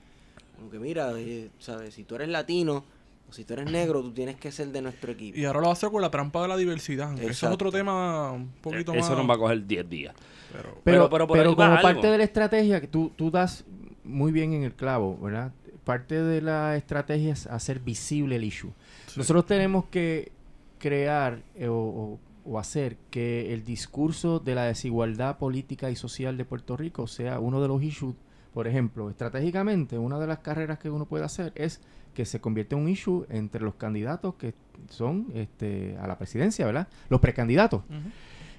Como 0.58 0.70
que 0.70 0.80
mira, 0.80 1.12
eh, 1.18 1.50
¿sabes? 1.60 1.96
Si 1.96 2.04
tú 2.04 2.16
eres 2.16 2.28
latino 2.30 2.84
si 3.32 3.44
tú 3.46 3.54
eres 3.54 3.72
negro, 3.72 4.02
tú 4.02 4.12
tienes 4.14 4.36
que 4.36 4.52
ser 4.52 4.68
de 4.70 4.82
nuestro 4.82 5.12
equipo. 5.12 5.38
Y 5.38 5.46
ahora 5.46 5.62
lo 5.62 5.72
hace 5.72 5.90
con 5.90 6.02
la 6.02 6.12
trampa 6.12 6.42
de 6.44 6.48
la 6.50 6.58
diversidad. 6.58 7.14
Eso 7.20 7.48
es 7.48 7.54
otro 7.54 7.72
tema 7.72 8.32
un 8.32 8.50
poquito 8.62 8.94
Eh, 8.94 9.00
Eso 9.00 9.10
más. 9.10 9.18
nos 9.20 9.30
va 9.30 9.34
a 9.36 9.38
coger 9.38 9.66
10 9.66 9.90
días. 9.90 10.14
pero- 10.52 10.64
Pero, 10.84 11.10
Pero- 11.10 11.28
pero, 11.28 11.56
como 11.56 11.68
algo. 11.72 11.82
parte 11.82 12.08
de 12.08 12.18
la 12.18 12.24
estrategia, 12.26 12.82
que 12.82 12.88
tú, 12.88 13.12
tú 13.16 13.32
das 13.32 13.64
muy 14.04 14.32
bien 14.32 14.54
en 14.54 14.64
el 14.64 14.74
clavo, 14.74 15.18
¿verdad? 15.22 15.52
Parte 15.86 16.22
de 16.22 16.42
la 16.42 16.76
estrategia 16.76 17.34
es 17.34 17.48
hacer 17.48 17.80
visible 17.80 18.36
el 18.36 18.44
issue. 18.44 18.72
Sí. 19.08 19.14
Nosotros 19.20 19.46
tenemos 19.46 19.86
que 19.86 20.32
crear 20.78 21.42
eh, 21.56 21.68
o, 21.68 21.74
o- 21.76 22.20
o 22.44 22.58
hacer 22.60 22.98
que 23.12 23.54
el 23.54 23.64
discurso 23.64 24.40
de 24.40 24.56
la 24.56 24.64
desigualdad 24.66 25.38
política 25.38 25.90
y 25.92 25.96
social 25.96 26.38
de 26.38 26.44
Puerto 26.46 26.76
Rico 26.76 27.06
sea 27.08 27.40
uno 27.40 27.62
de 27.62 27.68
los 27.68 27.82
issues. 27.84 28.16
Por 28.54 28.68
ejemplo, 28.68 29.10
estratégicamente, 29.10 29.98
una 30.00 30.18
de 30.20 30.28
las 30.28 30.40
carreras 30.40 30.80
que 30.80 30.90
uno 30.90 31.06
puede 31.06 31.24
hacer 31.24 31.54
es 31.56 31.80
que 32.14 32.26
se 32.26 32.40
convierta 32.40 32.76
en 32.76 32.82
un 32.82 32.90
issue 32.90 33.26
entre 33.30 33.62
los 33.62 33.76
candidatos 33.76 34.36
que 34.36 34.54
son 34.90 35.28
este, 35.34 35.98
a 36.00 36.08
la 36.08 36.18
presidencia, 36.18 36.66
¿verdad? 36.66 36.88
Los 37.10 37.20
precandidatos. 37.20 37.84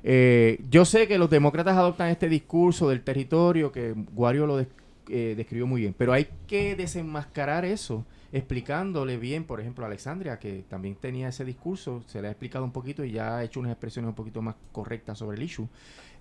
Eh, 0.04 0.60
yo 0.68 0.84
sé 0.84 1.06
que 1.06 1.18
los 1.18 1.30
demócratas 1.30 1.76
adoptan 1.76 2.08
este 2.08 2.28
discurso 2.28 2.88
del 2.88 3.02
territorio 3.02 3.70
que 3.70 3.92
Guario 3.92 4.46
lo 4.46 4.60
eh, 4.60 5.34
describió 5.36 5.66
muy 5.66 5.82
bien, 5.82 5.94
pero 5.96 6.12
hay 6.12 6.28
que 6.46 6.74
desenmascarar 6.74 7.64
eso 7.64 8.04
explicándole 8.32 9.18
bien, 9.18 9.44
por 9.44 9.60
ejemplo, 9.60 9.84
a 9.84 9.88
Alexandria, 9.88 10.38
que 10.38 10.64
también 10.68 10.96
tenía 10.96 11.28
ese 11.28 11.44
discurso, 11.44 12.02
se 12.06 12.22
le 12.22 12.28
ha 12.28 12.30
explicado 12.30 12.64
un 12.64 12.72
poquito 12.72 13.04
y 13.04 13.12
ya 13.12 13.36
ha 13.36 13.44
hecho 13.44 13.60
unas 13.60 13.72
expresiones 13.72 14.08
un 14.08 14.14
poquito 14.14 14.40
más 14.40 14.56
correctas 14.72 15.18
sobre 15.18 15.36
el 15.36 15.42
issue. 15.42 15.68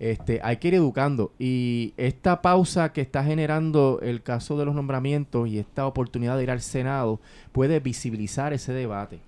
Este, 0.03 0.39
hay 0.43 0.57
que 0.57 0.69
ir 0.69 0.73
educando 0.73 1.31
y 1.37 1.93
esta 1.95 2.41
pausa 2.41 2.91
que 2.91 3.01
está 3.01 3.23
generando 3.23 3.99
el 4.01 4.23
caso 4.23 4.57
de 4.57 4.65
los 4.65 4.73
nombramientos 4.73 5.47
y 5.47 5.59
esta 5.59 5.85
oportunidad 5.85 6.37
de 6.37 6.43
ir 6.43 6.49
al 6.49 6.61
Senado 6.61 7.19
puede 7.51 7.79
visibilizar 7.79 8.51
ese 8.51 8.73
debate. 8.73 9.19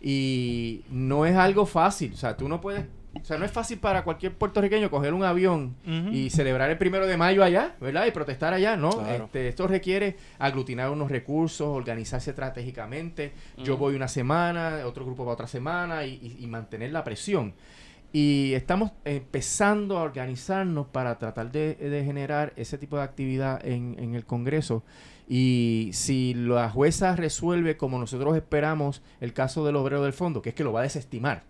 Y 0.00 0.82
no 0.90 1.26
es 1.26 1.36
algo 1.36 1.66
fácil. 1.66 2.12
O 2.12 2.16
sea, 2.16 2.36
tú 2.36 2.48
no 2.48 2.60
puedes. 2.60 2.84
O 3.20 3.24
sea, 3.24 3.36
no 3.36 3.44
es 3.44 3.50
fácil 3.52 3.78
para 3.78 4.04
cualquier 4.04 4.32
puertorriqueño 4.32 4.90
coger 4.90 5.12
un 5.12 5.22
avión 5.22 5.74
y 6.12 6.30
celebrar 6.30 6.70
el 6.70 6.78
primero 6.78 7.06
de 7.06 7.16
mayo 7.18 7.44
allá, 7.44 7.74
¿verdad? 7.80 8.06
Y 8.06 8.10
protestar 8.10 8.54
allá, 8.54 8.76
¿no? 8.76 8.90
Claro. 8.90 9.24
Este, 9.26 9.48
esto 9.48 9.66
requiere 9.66 10.16
aglutinar 10.38 10.88
unos 10.90 11.10
recursos, 11.10 11.66
organizarse 11.68 12.30
estratégicamente. 12.30 13.32
Yo 13.58 13.76
voy 13.76 13.96
una 13.96 14.08
semana, 14.08 14.78
otro 14.86 15.04
grupo 15.04 15.26
va 15.26 15.32
otra 15.34 15.46
semana 15.46 16.06
y, 16.06 16.14
y- 16.22 16.44
y 16.44 16.46
mantener 16.46 16.90
la 16.92 17.04
presión. 17.04 17.52
Y 18.12 18.52
estamos 18.52 18.92
empezando 19.04 19.96
a 19.96 20.02
organizarnos 20.02 20.86
para 20.86 21.18
tratar 21.18 21.50
de, 21.50 21.74
de 21.74 22.04
generar 22.04 22.52
ese 22.56 22.76
tipo 22.76 22.96
de 22.96 23.02
actividad 23.02 23.64
en, 23.66 23.96
en 23.98 24.14
el 24.14 24.26
Congreso. 24.26 24.82
Y 25.28 25.90
si 25.94 26.34
la 26.34 26.68
jueza 26.68 27.16
resuelve 27.16 27.78
como 27.78 27.98
nosotros 27.98 28.36
esperamos 28.36 29.02
el 29.20 29.32
caso 29.32 29.64
del 29.64 29.76
obrero 29.76 30.02
del 30.02 30.12
fondo, 30.12 30.42
que 30.42 30.50
es 30.50 30.54
que 30.54 30.64
lo 30.64 30.72
va 30.72 30.80
a 30.80 30.82
desestimar, 30.82 31.44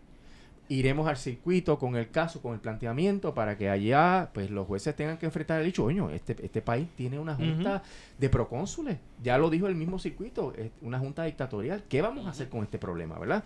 iremos 0.69 1.07
al 1.07 1.17
circuito 1.17 1.79
con 1.79 1.97
el 1.97 2.11
caso, 2.11 2.41
con 2.41 2.55
el 2.55 2.61
planteamiento, 2.61 3.35
para 3.35 3.59
que 3.59 3.69
allá 3.69 4.31
pues 4.33 4.51
los 4.51 4.67
jueces 4.67 4.97
tengan 4.97 5.19
que 5.19 5.27
enfrentar 5.27 5.61
el 5.61 5.67
dicho, 5.67 5.85
oño, 5.85 6.11
este, 6.11 6.37
este 6.43 6.63
país 6.63 6.89
tiene 6.97 7.19
una 7.19 7.35
junta 7.35 7.83
de 8.19 8.29
procónsules, 8.31 8.99
ya 9.23 9.37
lo 9.37 9.51
dijo 9.51 9.67
el 9.67 9.75
mismo 9.75 9.99
circuito, 9.99 10.53
una 10.81 10.99
junta 10.99 11.25
dictatorial, 11.25 11.83
¿qué 11.89 12.01
vamos 12.01 12.27
a 12.27 12.31
hacer 12.31 12.49
con 12.49 12.63
este 12.63 12.79
problema, 12.79 13.19
verdad? 13.19 13.45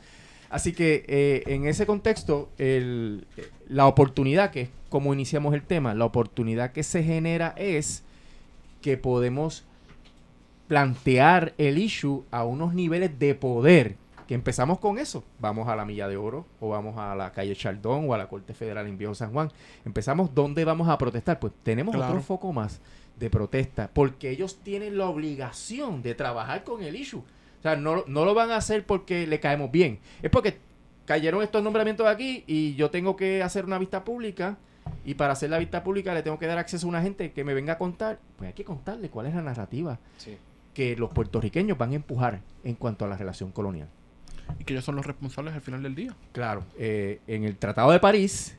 Así 0.50 0.72
que 0.72 1.04
eh, 1.08 1.42
en 1.46 1.66
ese 1.66 1.86
contexto, 1.86 2.48
el- 2.58 3.26
la 3.68 3.86
oportunidad, 3.86 4.50
que 4.50 4.62
es 4.62 4.68
como 4.88 5.12
iniciamos 5.12 5.54
el 5.54 5.62
tema, 5.62 5.94
la 5.94 6.04
oportunidad 6.04 6.72
que 6.72 6.82
se 6.82 7.02
genera 7.02 7.52
es 7.56 8.02
que 8.80 8.96
podemos 8.96 9.64
plantear 10.68 11.54
el 11.58 11.78
issue 11.78 12.24
a 12.30 12.44
unos 12.44 12.74
niveles 12.74 13.18
de 13.18 13.34
poder. 13.34 13.96
Que 14.26 14.34
empezamos 14.34 14.80
con 14.80 14.98
eso. 14.98 15.22
Vamos 15.38 15.68
a 15.68 15.76
la 15.76 15.84
Milla 15.84 16.08
de 16.08 16.16
Oro, 16.16 16.46
o 16.60 16.70
vamos 16.70 16.98
a 16.98 17.14
la 17.14 17.30
calle 17.30 17.54
Chaldón, 17.54 18.08
o 18.10 18.14
a 18.14 18.18
la 18.18 18.28
Corte 18.28 18.54
Federal 18.54 18.84
en 18.88 18.98
Viejo 18.98 19.14
San 19.14 19.32
Juan. 19.32 19.52
Empezamos, 19.84 20.34
¿dónde 20.34 20.64
vamos 20.64 20.88
a 20.88 20.98
protestar? 20.98 21.38
Pues 21.38 21.52
tenemos 21.62 21.94
Claro. 21.94 22.10
otro 22.12 22.22
foco 22.24 22.52
más 22.52 22.80
de 23.20 23.30
protesta, 23.30 23.88
porque 23.92 24.30
ellos 24.30 24.58
tienen 24.64 24.98
la 24.98 25.06
obligación 25.08 26.02
de 26.02 26.16
trabajar 26.16 26.64
con 26.64 26.82
el 26.82 26.96
issue. 26.96 27.22
O 27.66 27.68
sea, 27.72 27.76
no, 27.80 28.04
no 28.06 28.24
lo 28.24 28.32
van 28.34 28.50
a 28.52 28.56
hacer 28.56 28.84
porque 28.86 29.26
le 29.26 29.40
caemos 29.40 29.72
bien. 29.72 29.98
Es 30.22 30.30
porque 30.30 30.58
cayeron 31.04 31.42
estos 31.42 31.62
nombramientos 31.64 32.06
aquí 32.06 32.44
y 32.46 32.74
yo 32.76 32.90
tengo 32.90 33.16
que 33.16 33.42
hacer 33.42 33.64
una 33.64 33.78
vista 33.78 34.04
pública 34.04 34.56
y 35.04 35.14
para 35.14 35.32
hacer 35.32 35.50
la 35.50 35.58
vista 35.58 35.82
pública 35.82 36.14
le 36.14 36.22
tengo 36.22 36.38
que 36.38 36.46
dar 36.46 36.58
acceso 36.58 36.86
a 36.86 36.90
una 36.90 37.02
gente 37.02 37.32
que 37.32 37.42
me 37.42 37.54
venga 37.54 37.72
a 37.72 37.78
contar. 37.78 38.20
Pues 38.36 38.48
hay 38.48 38.54
que 38.54 38.64
contarle 38.64 39.08
cuál 39.08 39.26
es 39.26 39.34
la 39.34 39.42
narrativa 39.42 39.98
Sí. 40.18 40.36
que 40.74 40.94
los 40.94 41.10
puertorriqueños 41.10 41.76
van 41.76 41.90
a 41.90 41.94
empujar 41.96 42.40
en 42.62 42.74
cuanto 42.76 43.04
a 43.04 43.08
la 43.08 43.16
relación 43.16 43.50
colonial. 43.50 43.88
Y 44.60 44.64
que 44.64 44.74
ellos 44.74 44.84
son 44.84 44.94
los 44.94 45.04
responsables 45.04 45.54
al 45.54 45.60
final 45.60 45.82
del 45.82 45.96
día. 45.96 46.14
Claro, 46.30 46.62
eh, 46.78 47.20
en 47.26 47.42
el 47.42 47.56
Tratado 47.56 47.90
de 47.90 47.98
París, 47.98 48.56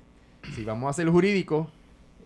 si 0.53 0.65
vamos 0.65 0.87
a 0.87 0.89
hacer 0.89 1.07
jurídico, 1.07 1.71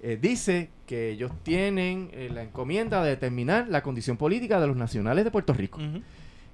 eh, 0.02 0.18
dice 0.20 0.70
que 0.88 1.12
ellos 1.12 1.32
tienen 1.44 2.10
eh, 2.14 2.32
la 2.34 2.42
encomienda 2.42 3.04
de 3.04 3.12
determinar 3.12 3.68
la 3.70 3.84
condición 3.84 4.18
política 4.18 4.60
de 4.60 4.66
los 4.66 4.76
nacionales 4.76 5.26
de 5.26 5.30
Puerto 5.30 5.54
Rico. 5.54 5.78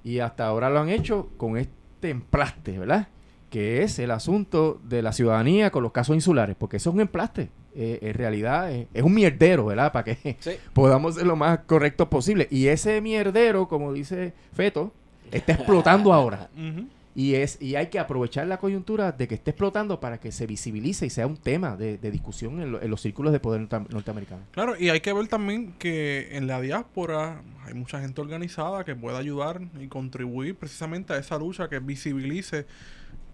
Y 0.04 0.20
hasta 0.20 0.46
ahora 0.46 0.70
lo 0.70 0.80
han 0.80 0.88
hecho 0.88 1.28
con 1.36 1.56
este 1.56 2.10
emplaste, 2.10 2.78
¿verdad? 2.78 3.08
Que 3.50 3.82
es 3.82 3.98
el 3.98 4.10
asunto 4.10 4.80
de 4.84 5.02
la 5.02 5.12
ciudadanía 5.12 5.70
con 5.70 5.82
los 5.82 5.92
casos 5.92 6.14
insulares, 6.14 6.56
porque 6.58 6.76
eso 6.78 6.90
es 6.90 6.94
un 6.94 7.00
emplaste. 7.00 7.48
Eh, 7.74 7.98
en 8.02 8.14
realidad 8.14 8.72
eh, 8.72 8.88
es 8.92 9.02
un 9.02 9.14
mierdero, 9.14 9.66
¿verdad? 9.66 9.92
Para 9.92 10.04
que 10.04 10.36
Sí. 10.40 10.52
podamos 10.72 11.14
ser 11.16 11.26
lo 11.26 11.36
más 11.36 11.60
correcto 11.60 12.08
posible. 12.10 12.48
Y 12.50 12.66
ese 12.68 13.00
mierdero, 13.00 13.68
como 13.68 13.92
dice 13.92 14.32
Feto, 14.52 14.92
está 15.30 15.52
explotando 15.52 16.12
ahora. 16.12 16.48
Ujú. 16.56 16.86
Y, 17.14 17.34
es, 17.34 17.60
y 17.60 17.74
hay 17.74 17.88
que 17.88 17.98
aprovechar 17.98 18.46
la 18.46 18.58
coyuntura 18.58 19.10
de 19.10 19.26
que 19.26 19.34
esté 19.34 19.50
explotando 19.50 19.98
para 19.98 20.18
que 20.20 20.30
se 20.30 20.46
visibilice 20.46 21.06
y 21.06 21.10
sea 21.10 21.26
un 21.26 21.36
tema 21.36 21.76
de, 21.76 21.98
de 21.98 22.10
discusión 22.12 22.60
en, 22.60 22.72
lo- 22.72 22.80
en 22.82 22.90
los 22.90 23.00
círculos 23.00 23.32
de 23.32 23.40
poder 23.40 23.60
norte- 23.62 23.92
norteamericanos. 23.92 24.44
Claro, 24.52 24.74
y 24.78 24.88
hay 24.90 25.00
que 25.00 25.12
ver 25.12 25.26
también 25.26 25.72
que 25.78 26.28
en 26.36 26.46
la 26.46 26.60
diáspora 26.60 27.42
hay 27.64 27.74
mucha 27.74 28.00
gente 28.00 28.20
organizada 28.20 28.84
que 28.84 28.94
puede 28.94 29.16
ayudar 29.16 29.60
y 29.80 29.88
contribuir 29.88 30.54
precisamente 30.54 31.12
a 31.12 31.18
esa 31.18 31.38
lucha 31.38 31.68
que 31.68 31.80
visibilice. 31.80 32.66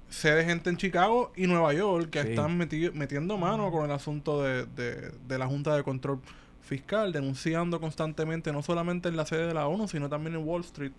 Sé 0.09 0.31
de 0.35 0.45
gente 0.45 0.71
en 0.71 0.77
Chicago 0.77 1.33
y 1.37 1.47
Nueva 1.47 1.75
York 1.75 2.09
que 2.11 2.23
Sí. 2.23 2.29
están 2.31 2.59
meti- 2.59 2.93
metiendo 2.93 3.37
mano 3.37 3.71
con 3.71 3.85
el 3.85 3.91
asunto 3.91 4.43
de, 4.43 4.65
de- 4.67 5.11
de 5.29 5.39
la 5.39 5.47
Junta 5.47 5.77
de 5.77 5.83
Control 5.83 6.21
Fiscal, 6.63 7.13
denunciando 7.13 7.81
constantemente, 7.81 8.51
no 8.53 8.63
solamente 8.63 9.11
en 9.11 9.17
la 9.17 9.27
sede 9.27 9.47
de 9.49 9.53
la 9.55 9.67
ONU, 9.67 9.89
sino 9.89 10.09
también 10.09 10.37
en 10.37 10.45
Wall 10.49 10.63
Street, 10.63 10.93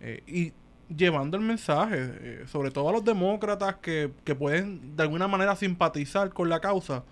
eh, 0.00 0.22
y 0.26 0.52
llevando 0.96 1.36
el 1.36 1.42
mensaje, 1.42 1.96
eh, 2.00 2.44
sobre 2.50 2.70
todo 2.70 2.88
a 2.88 2.92
los 2.92 3.04
demócratas 3.04 3.76
que, 3.76 4.10
que 4.24 4.34
pueden 4.34 4.96
de 4.96 5.02
alguna 5.02 5.28
manera 5.28 5.54
simpatizar 5.56 6.30
con 6.30 6.48
la 6.48 6.60
causa, 6.60 7.04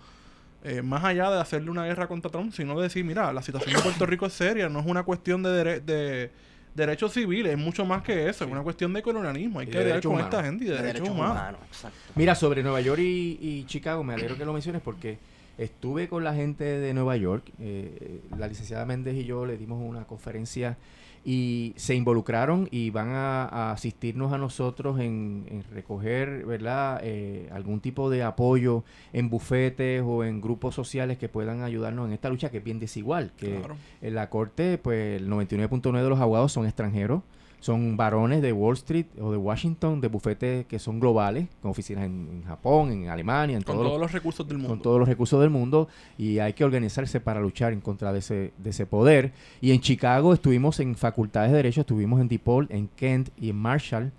eh, 0.65 0.83
más 0.83 1.03
allá 1.05 1.31
de 1.31 1.41
hacerle 1.41 1.71
una 1.71 1.85
guerra 1.87 2.07
contra 2.07 2.31
Trump, 2.31 2.53
sino 2.53 2.77
de 2.77 2.85
decir, 2.85 3.05
mira, 3.05 3.33
la 3.33 3.43
situación 3.43 3.75
de 3.75 3.83
Puerto 3.83 4.05
Rico 4.07 4.27
es 4.27 4.33
seria, 4.33 4.69
no 4.69 4.81
es 4.81 4.87
una 4.87 5.03
cuestión 5.05 5.43
de, 5.43 5.51
dere- 5.51 5.81
de 5.85 6.31
derechos 6.75 7.13
civiles, 7.13 7.53
es 7.53 7.59
mucho 7.59 7.85
más 7.85 8.03
que 8.03 8.29
eso, 8.29 8.45
es 8.45 8.51
una 8.51 8.63
cuestión 8.63 8.93
de 8.93 9.03
colonialismo, 9.03 9.61
hay 9.61 9.67
Y 9.69 9.71
que 9.71 9.79
derechos 9.79 10.03
con 10.03 10.13
humanos. 10.13 10.31
esta 10.35 10.45
gente 10.45 10.65
y 10.65 10.69
de, 10.69 10.75
De 10.75 10.83
derechos, 10.83 11.09
derechos 11.09 11.17
humanos. 11.17 11.57
Mira, 12.15 12.35
sobre 12.35 12.63
Nueva 12.63 12.81
York 12.81 13.01
y, 13.01 13.39
y 13.41 13.65
Chicago, 13.67 14.05
me 14.05 14.15
alegro 14.15 14.37
que 14.37 14.45
lo 14.45 14.53
menciones 14.53 14.83
porque 14.83 15.19
estuve 15.59 16.09
con 16.09 16.25
la 16.25 16.33
gente 16.35 16.65
de 16.65 16.95
Nueva 16.95 17.17
York. 17.17 17.51
eh, 17.59 18.21
la 18.39 18.47
licenciada 18.47 18.85
Méndez 18.87 19.15
y 19.17 19.25
yo 19.25 19.45
le 19.47 19.57
dimos 19.57 19.81
una 19.83 20.05
conferencia 20.05 20.77
y 21.25 21.75
se 21.77 21.95
involucraron 21.95 22.67
y 22.71 22.91
van 22.91 23.11
a, 23.11 23.45
a 23.45 23.73
asistirnos 23.73 24.33
a 24.33 24.39
nosotros 24.39 24.99
en, 25.01 25.45
en 25.51 25.65
recoger, 25.75 26.47
¿verdad? 26.47 27.01
Eh, 27.03 27.49
algún 27.53 27.81
tipo 27.81 28.09
de 28.09 28.23
apoyo 28.23 28.85
en 29.13 29.29
bufetes 29.29 30.03
o 30.05 30.25
en 30.25 30.41
grupos 30.41 30.75
sociales 30.75 31.19
que 31.19 31.29
puedan 31.29 31.63
ayudarnos 31.63 32.07
en 32.07 32.15
esta 32.15 32.31
lucha 32.31 32.51
que 32.51 32.59
es 32.59 32.65
bien 32.65 32.81
desigual. 32.81 33.33
Que 33.37 33.57
Claro. 33.59 33.77
en 34.01 34.15
la 34.15 34.31
corte, 34.31 34.79
pues 34.79 35.21
el 35.21 35.29
99.9 35.29 36.03
de 36.03 36.09
los 36.09 36.21
abogados 36.21 36.53
son 36.53 36.65
extranjeros, 36.67 37.23
son 37.61 37.97
varones 37.97 38.41
de 38.43 38.53
Wall 38.53 38.75
Street 38.75 39.07
o 39.21 39.31
de 39.31 39.37
Washington, 39.37 40.01
de 40.01 40.09
bufetes 40.09 40.67
que 40.67 40.79
son 40.79 40.99
globales, 40.99 41.47
con 41.61 41.71
oficinas 41.71 42.05
en, 42.07 42.29
en 42.33 42.43
Japón, 42.45 42.91
en 42.91 43.09
Alemania, 43.11 43.57
en 43.57 43.63
Con 43.63 43.75
todos 43.77 43.85
los- 43.85 43.91
todos 43.93 44.01
los 44.01 44.13
recursos 44.13 44.49
del 44.49 44.57
mundo. 44.59 44.69
con 44.71 44.83
todos 44.83 44.99
los 44.99 45.09
recursos 45.09 45.41
del 45.41 45.51
mundo 45.51 45.89
y 46.17 46.39
hay 46.39 46.55
que 46.55 46.65
organizarse 46.65 47.21
para 47.21 47.41
luchar 47.41 47.73
en 47.73 47.81
contra 47.81 48.13
de 48.13 48.21
ese, 48.21 48.53
de 48.59 48.71
ese 48.71 48.87
poder. 48.87 49.33
Y 49.61 49.73
en 49.73 49.81
Chicago 49.81 50.33
estuvimos 50.35 50.81
en 50.81 50.95
facultades 50.97 51.51
de 51.51 51.59
derecho, 51.59 51.83
estuvimos 51.83 52.21
en 52.21 52.29
DePaul, 52.29 52.67
en 52.71 52.89
Kent 52.97 53.29
y 53.39 53.51
en 53.51 53.57
Marshall. 53.57 54.11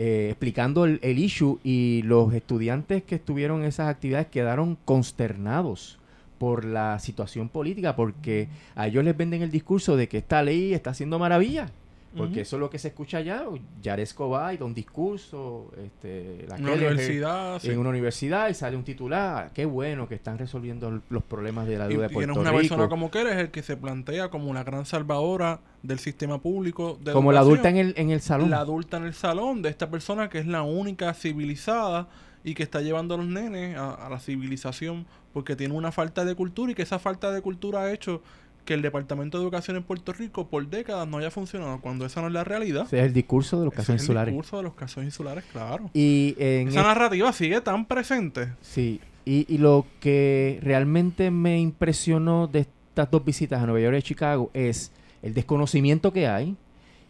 eh, 0.00 0.28
explicando 0.30 0.84
el, 0.84 1.00
el 1.02 1.18
issue 1.18 1.58
y 1.64 2.02
los 2.04 2.32
estudiantes 2.32 3.02
que 3.02 3.16
estuvieron 3.16 3.60
en 3.62 3.66
esas 3.66 3.88
actividades 3.88 4.28
quedaron 4.28 4.78
consternados 4.84 5.98
por 6.38 6.64
la 6.64 6.98
situación 7.00 7.48
política 7.48 7.96
porque 7.96 8.48
a 8.76 8.86
ellos 8.86 9.02
les 9.04 9.16
venden 9.16 9.42
el 9.42 9.50
discurso 9.50 9.96
de 9.96 10.08
que 10.08 10.18
esta 10.18 10.40
ley 10.42 10.72
está 10.72 10.90
haciendo 10.90 11.18
maravilla 11.18 11.68
porque 12.16 12.40
eso 12.40 12.56
es 12.56 12.60
lo 12.60 12.70
que 12.70 12.78
se 12.78 12.88
escucha 12.88 13.18
allá 13.18 13.44
Yared 13.82 14.02
Escobar 14.02 14.54
y 14.54 14.56
da 14.56 14.64
un 14.64 14.74
discurso 14.74 15.70
este, 15.84 16.46
la 16.48 16.56
En 16.56 16.64
una 16.64 16.72
universidad, 16.74 17.58
sí. 17.60 17.70
en 17.70 17.78
una 17.78 17.90
universidad 17.90 18.48
y 18.48 18.54
sale 18.54 18.76
un 18.76 18.84
titular. 18.84 19.46
"Ah, 19.48 19.50
Qué 19.54 19.64
bueno 19.66 20.08
que 20.08 20.14
están 20.14 20.38
resolviendo 20.38 21.00
los 21.10 21.22
problemas 21.22 21.66
de 21.66 21.78
la 21.78 21.86
Y 21.86 21.90
deuda 21.90 22.04
de 22.04 22.08
tienes 22.08 22.26
Puerto 22.26 22.40
una 22.40 22.50
Rico. 22.50 22.60
persona 22.60 22.88
como 22.88 23.10
que 23.10 23.20
eres 23.20 23.36
el 23.36 23.50
que 23.50 23.62
se 23.62 23.76
plantea 23.76 24.30
como 24.30 24.52
la 24.54 24.64
gran 24.64 24.86
salvadora 24.86 25.60
del 25.82 25.98
sistema 25.98 26.40
público 26.40 26.98
de 27.02 27.12
como 27.12 27.30
la 27.32 27.40
adulta 27.40 27.68
en 27.68 27.76
el, 27.76 27.94
en 27.96 28.10
el 28.10 28.20
salón. 28.20 28.50
la 28.50 28.58
adulta 28.60 28.96
en 28.96 29.04
el 29.04 29.14
salón 29.14 29.62
de 29.62 29.68
esta 29.68 29.90
persona 29.90 30.28
que 30.28 30.38
es 30.38 30.46
la 30.46 30.62
única 30.62 31.12
civilizada 31.14 32.08
y 32.44 32.54
que 32.54 32.62
está 32.62 32.80
llevando 32.80 33.14
a 33.14 33.18
los 33.18 33.26
nenes 33.26 33.76
a, 33.76 33.92
a 33.94 34.08
la 34.08 34.18
civilización 34.20 35.06
porque 35.32 35.56
tiene 35.56 35.74
una 35.74 35.92
falta 35.92 36.24
de 36.24 36.34
cultura 36.34 36.72
y 36.72 36.74
que 36.74 36.82
esa 36.82 36.98
falta 36.98 37.30
de 37.32 37.42
cultura 37.42 37.80
ha 37.82 37.92
hecho 37.92 38.22
que 38.68 38.74
el 38.74 38.82
Departamento 38.82 39.38
de 39.38 39.44
Educación 39.44 39.78
en 39.78 39.82
Puerto 39.82 40.12
Rico 40.12 40.46
por 40.48 40.68
décadas 40.68 41.08
no 41.08 41.16
haya 41.16 41.30
funcionado 41.30 41.80
cuando 41.80 42.04
esa 42.04 42.20
no 42.20 42.26
es 42.26 42.34
la 42.34 42.44
realidad. 42.44 42.82
Ese 42.84 42.98
es 43.00 43.06
el 43.06 43.14
discurso 43.14 43.58
de 43.58 43.64
los 43.64 43.72
casos 43.72 43.88
es 43.94 44.00
el 44.00 44.04
insulares. 44.04 44.34
discurso 44.34 44.56
de 44.58 44.62
los 44.62 44.74
casos 44.74 45.02
insulares, 45.04 45.44
claro. 45.50 45.90
Y 45.94 46.34
en 46.38 46.68
Esa 46.68 46.80
es- 46.80 46.86
narrativa 46.86 47.32
sigue 47.32 47.60
tan 47.62 47.86
presente. 47.86 48.48
sí, 48.60 49.00
y, 49.24 49.46
y 49.52 49.58
lo 49.58 49.86
que 50.00 50.58
realmente 50.62 51.30
me 51.30 51.58
impresionó 51.58 52.46
de 52.46 52.60
estas 52.60 53.10
dos 53.10 53.24
visitas 53.24 53.62
a 53.62 53.66
Nueva 53.66 53.80
York 53.80 53.96
y 53.98 54.02
Chicago 54.02 54.50
es 54.54 54.92
el 55.22 55.32
desconocimiento 55.34 56.12
que 56.12 56.26
hay 56.28 56.54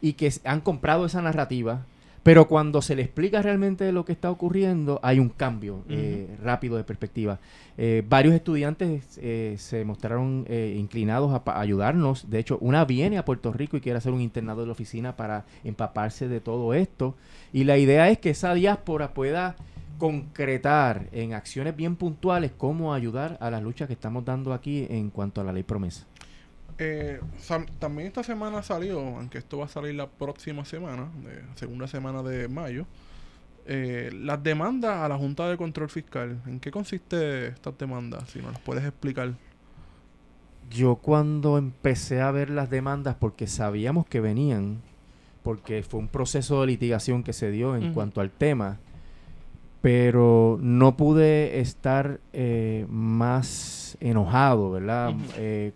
y 0.00 0.12
que 0.14 0.32
han 0.44 0.60
comprado 0.60 1.06
esa 1.06 1.20
narrativa, 1.22 1.84
pero 2.22 2.46
cuando 2.48 2.82
se 2.82 2.94
le 2.94 3.02
explica 3.02 3.40
realmente 3.40 3.90
lo 3.92 4.04
que 4.04 4.12
está 4.12 4.30
ocurriendo, 4.30 5.00
hay 5.02 5.18
un 5.18 5.28
cambio 5.30 5.82
eh, 5.88 6.36
rápido 6.42 6.76
de 6.76 6.84
perspectiva. 6.84 7.38
Eh, 7.78 8.02
varios 8.06 8.34
estudiantes 8.34 9.18
eh, 9.22 9.54
se 9.58 9.84
mostraron 9.84 10.44
eh, 10.48 10.76
inclinados 10.78 11.32
a, 11.32 11.44
pa- 11.44 11.60
ayudarnos. 11.60 12.28
De 12.28 12.38
hecho, 12.38 12.58
una 12.60 12.84
viene 12.84 13.18
a 13.18 13.24
Puerto 13.24 13.52
Rico 13.52 13.76
y 13.76 13.80
quiere 13.80 13.98
hacer 13.98 14.12
un 14.12 14.20
internado 14.20 14.60
de 14.60 14.66
la 14.66 14.72
oficina 14.72 15.16
para 15.16 15.44
empaparse 15.64 16.28
de 16.28 16.40
todo 16.40 16.74
esto. 16.74 17.14
Y 17.52 17.64
la 17.64 17.78
idea 17.78 18.10
es 18.10 18.18
que 18.18 18.30
esa 18.30 18.52
diáspora 18.52 19.14
pueda 19.14 19.56
concretar 19.98 21.08
en 21.12 21.34
acciones 21.34 21.74
bien 21.76 21.96
puntuales 21.96 22.52
cómo 22.56 22.94
ayudar 22.94 23.36
a 23.40 23.50
las 23.50 23.62
luchas 23.62 23.86
que 23.88 23.94
estamos 23.94 24.24
dando 24.24 24.52
aquí 24.52 24.86
en 24.90 25.10
cuanto 25.10 25.40
a 25.40 25.44
la 25.44 25.52
ley 25.52 25.62
promesa. 25.62 26.06
Eh, 26.78 27.20
también 27.78 28.06
esta 28.08 28.22
semana 28.22 28.62
salió, 28.62 29.00
aunque 29.00 29.38
esto 29.38 29.58
va 29.58 29.64
a 29.64 29.68
salir 29.68 29.94
la 29.94 30.06
próxima 30.08 30.64
semana, 30.64 31.08
de 31.24 31.42
segunda 31.56 31.86
semana 31.86 32.22
de 32.22 32.48
mayo, 32.48 32.86
Eh, 33.70 34.10
las 34.14 34.42
demandas 34.42 34.96
a 34.96 35.08
la 35.08 35.18
Junta 35.18 35.46
de 35.46 35.58
Control 35.58 35.90
Fiscal, 35.90 36.40
¿en 36.46 36.58
qué 36.58 36.70
consiste 36.70 37.48
estas 37.48 37.76
demandas? 37.76 38.30
Si 38.30 38.38
nos 38.38 38.52
las 38.52 38.60
puedes 38.62 38.82
explicar. 38.82 39.34
Yo 40.70 40.96
cuando 40.96 41.58
empecé 41.58 42.22
a 42.22 42.30
ver 42.30 42.48
las 42.48 42.70
demandas, 42.70 43.16
porque 43.16 43.46
sabíamos 43.46 44.06
que 44.06 44.20
venían, 44.20 44.80
porque 45.42 45.82
fue 45.82 46.00
un 46.00 46.08
proceso 46.08 46.62
de 46.62 46.68
litigación 46.68 47.22
que 47.22 47.34
se 47.34 47.50
dio 47.50 47.76
en 47.76 47.92
cuanto 47.92 48.22
al 48.22 48.30
tema, 48.30 48.78
pero 49.82 50.58
no 50.62 50.96
pude 50.96 51.60
estar 51.60 52.20
eh, 52.32 52.86
más 52.88 53.98
enojado, 54.00 54.70
¿verdad? 54.70 55.14
Eh, 55.36 55.72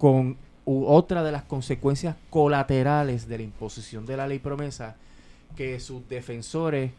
con 0.00 0.36
otra 0.64 1.22
de 1.22 1.30
las 1.30 1.42
consecuencias 1.42 2.16
colaterales 2.30 3.28
de 3.28 3.36
la 3.36 3.44
imposición 3.44 4.06
de 4.06 4.16
la 4.16 4.26
ley 4.26 4.38
promesa 4.38 4.96
que 5.56 5.78
sus 5.78 6.08
defensores 6.08 6.90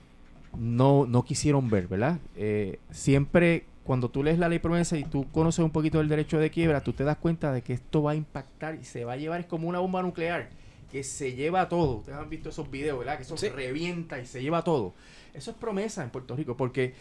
no, 0.55 1.07
no 1.07 1.23
quisieron 1.23 1.67
ver, 1.69 1.87
¿verdad? 1.87 2.19
Eh, 2.35 2.77
siempre 2.91 3.65
cuando 3.83 4.09
tú 4.09 4.21
lees 4.23 4.37
la 4.37 4.49
ley 4.49 4.59
promesa 4.59 4.97
y 4.97 5.03
tú 5.03 5.25
conoces 5.31 5.65
un 5.65 5.71
poquito 5.71 5.97
del 5.97 6.09
derecho 6.09 6.37
de 6.37 6.51
quiebra, 6.51 6.81
tú 6.83 6.93
te 6.93 7.03
das 7.03 7.17
cuenta 7.17 7.51
de 7.51 7.63
que 7.63 7.73
esto 7.73 8.03
va 8.03 8.11
a 8.11 8.15
impactar 8.15 8.75
y 8.75 8.83
se 8.83 9.03
va 9.03 9.13
a 9.13 9.17
llevar, 9.17 9.39
es 9.39 9.47
como 9.47 9.67
una 9.67 9.79
bomba 9.79 10.03
nuclear, 10.03 10.49
que 10.91 11.03
se 11.03 11.33
lleva 11.33 11.67
todo. 11.67 11.97
Ustedes 11.97 12.19
han 12.19 12.29
visto 12.29 12.49
esos 12.49 12.69
videos, 12.69 12.99
¿verdad? 12.99 13.17
Que 13.17 13.23
eso 13.23 13.35
Sí. 13.35 13.49
revienta 13.49 14.19
y 14.19 14.25
se 14.27 14.43
lleva 14.43 14.63
todo. 14.63 14.93
Eso 15.33 15.49
es 15.51 15.57
promesa 15.57 16.03
en 16.03 16.11
Puerto 16.11 16.35
Rico, 16.35 16.55
porque 16.55 16.93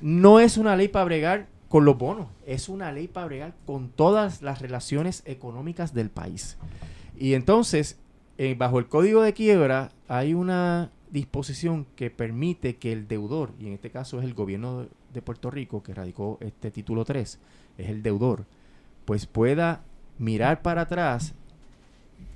no 0.00 0.38
es 0.38 0.56
una 0.56 0.76
ley 0.76 0.86
para 0.86 1.06
bregar 1.06 1.46
con 1.68 1.84
los 1.84 1.98
bonos, 1.98 2.28
es 2.46 2.68
una 2.68 2.92
ley 2.92 3.08
para 3.08 3.26
bregar 3.26 3.54
con 3.66 3.88
todas 3.90 4.40
las 4.42 4.60
relaciones 4.62 5.22
económicas 5.26 5.92
del 5.94 6.08
país. 6.10 6.56
Y 7.18 7.34
entonces, 7.34 7.98
eh, 8.38 8.54
bajo 8.56 8.78
el 8.78 8.86
código 8.86 9.22
de 9.22 9.34
quiebra, 9.34 9.90
hay 10.08 10.32
una 10.34 10.90
disposición 11.10 11.86
que 11.96 12.10
permite 12.10 12.76
que 12.76 12.92
el 12.92 13.06
deudor, 13.08 13.52
y 13.58 13.66
en 13.66 13.72
este 13.74 13.90
caso 13.90 14.18
es 14.18 14.24
el 14.24 14.34
gobierno 14.34 14.86
de- 15.12 15.22
Puerto 15.22 15.50
Rico 15.50 15.82
que 15.82 15.92
radicó 15.94 16.38
este 16.40 16.70
título 16.70 17.04
3, 17.04 17.40
es 17.76 17.88
el 17.88 18.02
deudor, 18.04 18.44
pues 19.04 19.26
pueda 19.26 19.82
mirar 20.18 20.62
para 20.62 20.82
atrás 20.82 21.34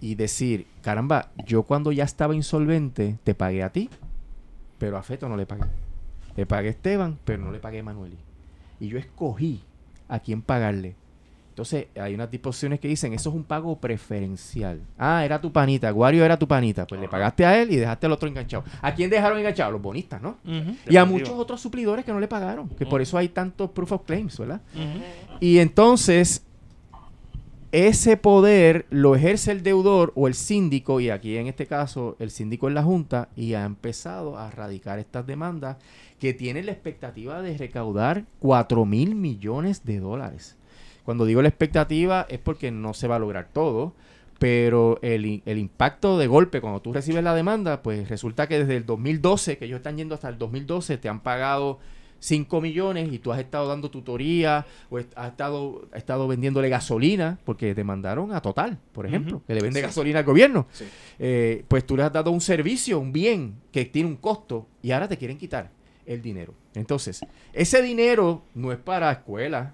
y 0.01 0.17
decir, 0.17 0.67
caramba, 0.83 1.31
yo 1.47 1.63
cuando 1.63 1.93
ya 1.93 2.03
estaba 2.03 2.35
insolvente 2.35 3.19
te 3.23 3.35
pagué 3.37 3.63
a 3.63 3.71
ti, 3.71 3.89
pero 4.79 4.97
a 4.99 5.03
Feto 5.05 5.29
no 5.29 5.37
le 5.37 5.47
pagué. 5.47 5.63
Le 6.35 6.45
pagué 6.45 6.69
a 6.69 6.71
Esteban, 6.73 7.19
pero 7.25 7.45
no 7.45 7.53
le 7.53 7.61
pagué 7.61 7.79
a 7.81 7.85
Manueli. 7.85 8.17
Y 8.83 8.89
yo 8.89 8.99
escogí 8.99 9.61
a 10.09 10.19
quién 10.19 10.43
pagarle. 10.43 10.97
Entonces, 11.51 11.87
hay 11.95 12.15
unas 12.15 12.29
disposiciones 12.29 12.81
que 12.81 12.89
dicen, 12.89 13.13
eso 13.13 13.29
es 13.29 13.37
un 13.37 13.45
pago 13.45 13.79
preferencial. 13.79 14.81
Ah, 14.99 15.25
era 15.25 15.41
tu 15.41 15.53
panita, 15.53 15.89
Guario 15.93 16.25
era 16.25 16.37
tu 16.37 16.49
panita. 16.49 16.85
Pues 16.85 17.01
le 17.01 17.09
pagaste 17.09 17.47
a 17.47 17.63
él 17.63 17.71
y 17.71 17.77
dejaste 17.77 18.07
al 18.07 18.13
otro 18.13 18.29
enganchado. 18.29 18.65
¿A 18.81 18.93
quién 18.93 19.09
dejaron 19.09 19.39
enganchado? 19.39 19.69
A 19.69 19.73
los 19.73 19.81
bonistas, 19.81 20.21
¿no? 20.21 20.39
Y 20.89 20.97
a 20.97 21.05
muchos 21.05 21.31
otros 21.31 21.61
suplidores 21.61 22.05
que 22.05 22.13
no 22.13 22.19
le 22.19 22.27
pagaron. 22.27 22.71
Que 22.71 22.85
por 22.85 23.01
eso 23.01 23.17
hay 23.17 23.29
tantos 23.29 23.71
proof 23.71 23.93
of 23.93 24.03
claims, 24.05 24.37
¿verdad? 24.37 24.63
Y 25.39 25.59
entonces, 25.59 26.45
ese 27.73 28.19
poder 28.19 28.85
lo 28.91 29.17
ejerce 29.17 29.51
el 29.51 29.63
deudor 29.63 30.13
o 30.15 30.29
el 30.29 30.35
síndico, 30.35 31.01
y 31.01 31.09
aquí 31.09 31.39
en 31.39 31.47
este 31.47 31.67
caso 31.67 32.17
el 32.19 32.31
síndico 32.31 32.69
es 32.69 32.75
la 32.75 32.83
Junta, 32.83 33.31
y 33.35 33.55
ha 33.55 33.65
empezado 33.65 34.37
a 34.37 34.51
radicar 34.51 34.99
estas 34.99 35.27
demandas 35.27 35.79
que 36.21 36.35
tienen 36.35 36.67
la 36.67 36.73
expectativa 36.73 37.41
de 37.41 37.57
recaudar 37.57 38.25
4 38.41 38.85
mil 38.85 39.15
millones 39.15 39.85
de 39.87 40.01
dólares. 40.01 40.57
Cuando 41.05 41.25
digo 41.25 41.41
la 41.41 41.49
expectativa 41.49 42.27
es 42.29 42.39
porque 42.39 42.71
no 42.71 42.93
se 42.93 43.09
va 43.09 43.17
a 43.17 43.19
lograr 43.19 43.49
todo, 43.53 43.95
pero 44.39 44.99
el, 45.03 45.43
el 45.47 45.59
impacto 45.59 46.19
de 46.19 46.27
golpe 46.27 46.61
cuando 46.61 46.83
tú 46.83 46.93
recibes 46.93 47.25
la 47.25 47.35
demanda, 47.35 47.83
pues 47.83 48.09
resulta 48.09 48.49
que 48.49 48.59
desde 48.59 48.77
el 48.77 48.85
2012, 48.85 49.57
que 49.57 49.65
ellos 49.65 49.79
están 49.79 49.97
yendo 49.97 50.15
hasta 50.15 50.29
el 50.29 50.37
2012, 50.37 50.99
te 50.99 51.09
han 51.09 51.21
pagado 51.21 51.79
5 52.25 52.61
millones 52.61 53.13
y 53.13 53.19
tú 53.19 53.33
has 53.33 53.41
estado 53.41 53.67
dando 53.67 53.91
tutoría 53.91 54.65
o 54.91 54.99
est- 55.01 55.13
has 55.17 55.31
estado, 55.31 55.83
has 55.91 55.99
estado 55.99 56.29
vendiéndole 56.29 56.69
gasolina, 56.69 57.37
porque 57.45 57.75
te 57.75 57.83
mandaron 57.83 58.33
a 58.33 58.41
Total, 58.41 58.79
por 58.93 59.07
ejemplo, 59.07 59.43
que 59.45 59.55
le 59.57 59.61
vende 59.61 59.81
Sí. 59.81 59.87
gasolina 59.87 60.21
al 60.21 60.25
gobierno. 60.25 60.67
Sí. 60.71 60.85
Eh, 61.19 61.65
pues 61.67 61.85
tú 61.85 61.97
le 61.97 62.05
has 62.05 62.13
dado 62.13 62.31
un 62.31 62.41
servicio, 62.41 63.01
un 63.01 63.13
bien 63.13 63.57
que 63.73 63.85
tiene 63.87 64.09
un 64.09 64.15
costo 64.17 64.69
y 64.83 64.93
ahora 64.93 65.09
te 65.09 65.17
quieren 65.19 65.37
quitar 65.37 65.71
el 66.07 66.23
dinero. 66.23 66.55
Entonces, 66.77 67.21
ese 67.53 67.83
dinero 67.83 68.43
no 68.55 68.71
es 68.71 68.79
para 68.79 69.11
escuelas 69.11 69.73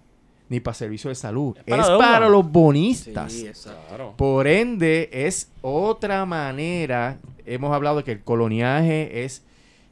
ni 0.49 0.61
para 0.61 0.73
servicios 0.75 1.11
de 1.11 1.15
salud, 1.17 1.55
Es 1.67 1.79
es 1.79 1.87
para 1.99 2.31
los 2.31 2.51
bonistas. 2.51 3.31
Sí, 3.31 3.47
exacto. 3.47 3.79
Claro. 3.89 4.15
Por 4.17 4.47
ende, 4.49 5.11
es 5.13 5.51
otra 5.61 6.25
manera, 6.25 7.19
hemos 7.45 7.75
hablado 7.75 7.99
de 7.99 8.05
que 8.05 8.13
el 8.13 8.23
coloniaje 8.25 9.25
es 9.25 9.43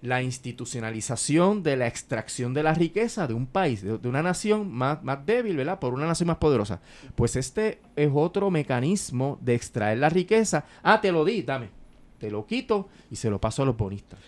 la 0.02 0.22
institucionalización 0.22 1.62
de 1.62 1.76
la 1.76 1.86
extracción 1.86 2.54
de 2.54 2.62
la 2.62 2.74
riqueza 2.74 3.26
de 3.26 3.34
un 3.34 3.46
país, 3.46 3.82
de, 3.82 3.98
de 3.98 4.08
una 4.08 4.22
nación 4.22 4.70
más, 4.72 5.02
más 5.02 5.24
débil, 5.24 5.56
¿verdad? 5.56 5.78
Por 5.78 5.94
una 5.94 6.06
nación 6.06 6.26
más 6.28 6.36
poderosa. 6.36 6.80
Pues 7.14 7.34
este 7.36 7.80
es 7.96 8.10
otro 8.12 8.50
mecanismo 8.50 9.38
de 9.40 9.54
extraer 9.54 9.98
la 9.98 10.08
riqueza. 10.08 10.64
Ah, 10.82 11.00
te 11.00 11.10
lo 11.12 11.24
di, 11.24 11.42
dame. 11.42 11.70
Te 12.18 12.30
lo 12.30 12.46
quito 12.46 12.88
y 13.10 13.16
se 13.16 13.30
lo 13.30 13.40
paso 13.40 13.62
a 13.62 13.66
los 13.66 13.76
bonistas. 13.76 14.18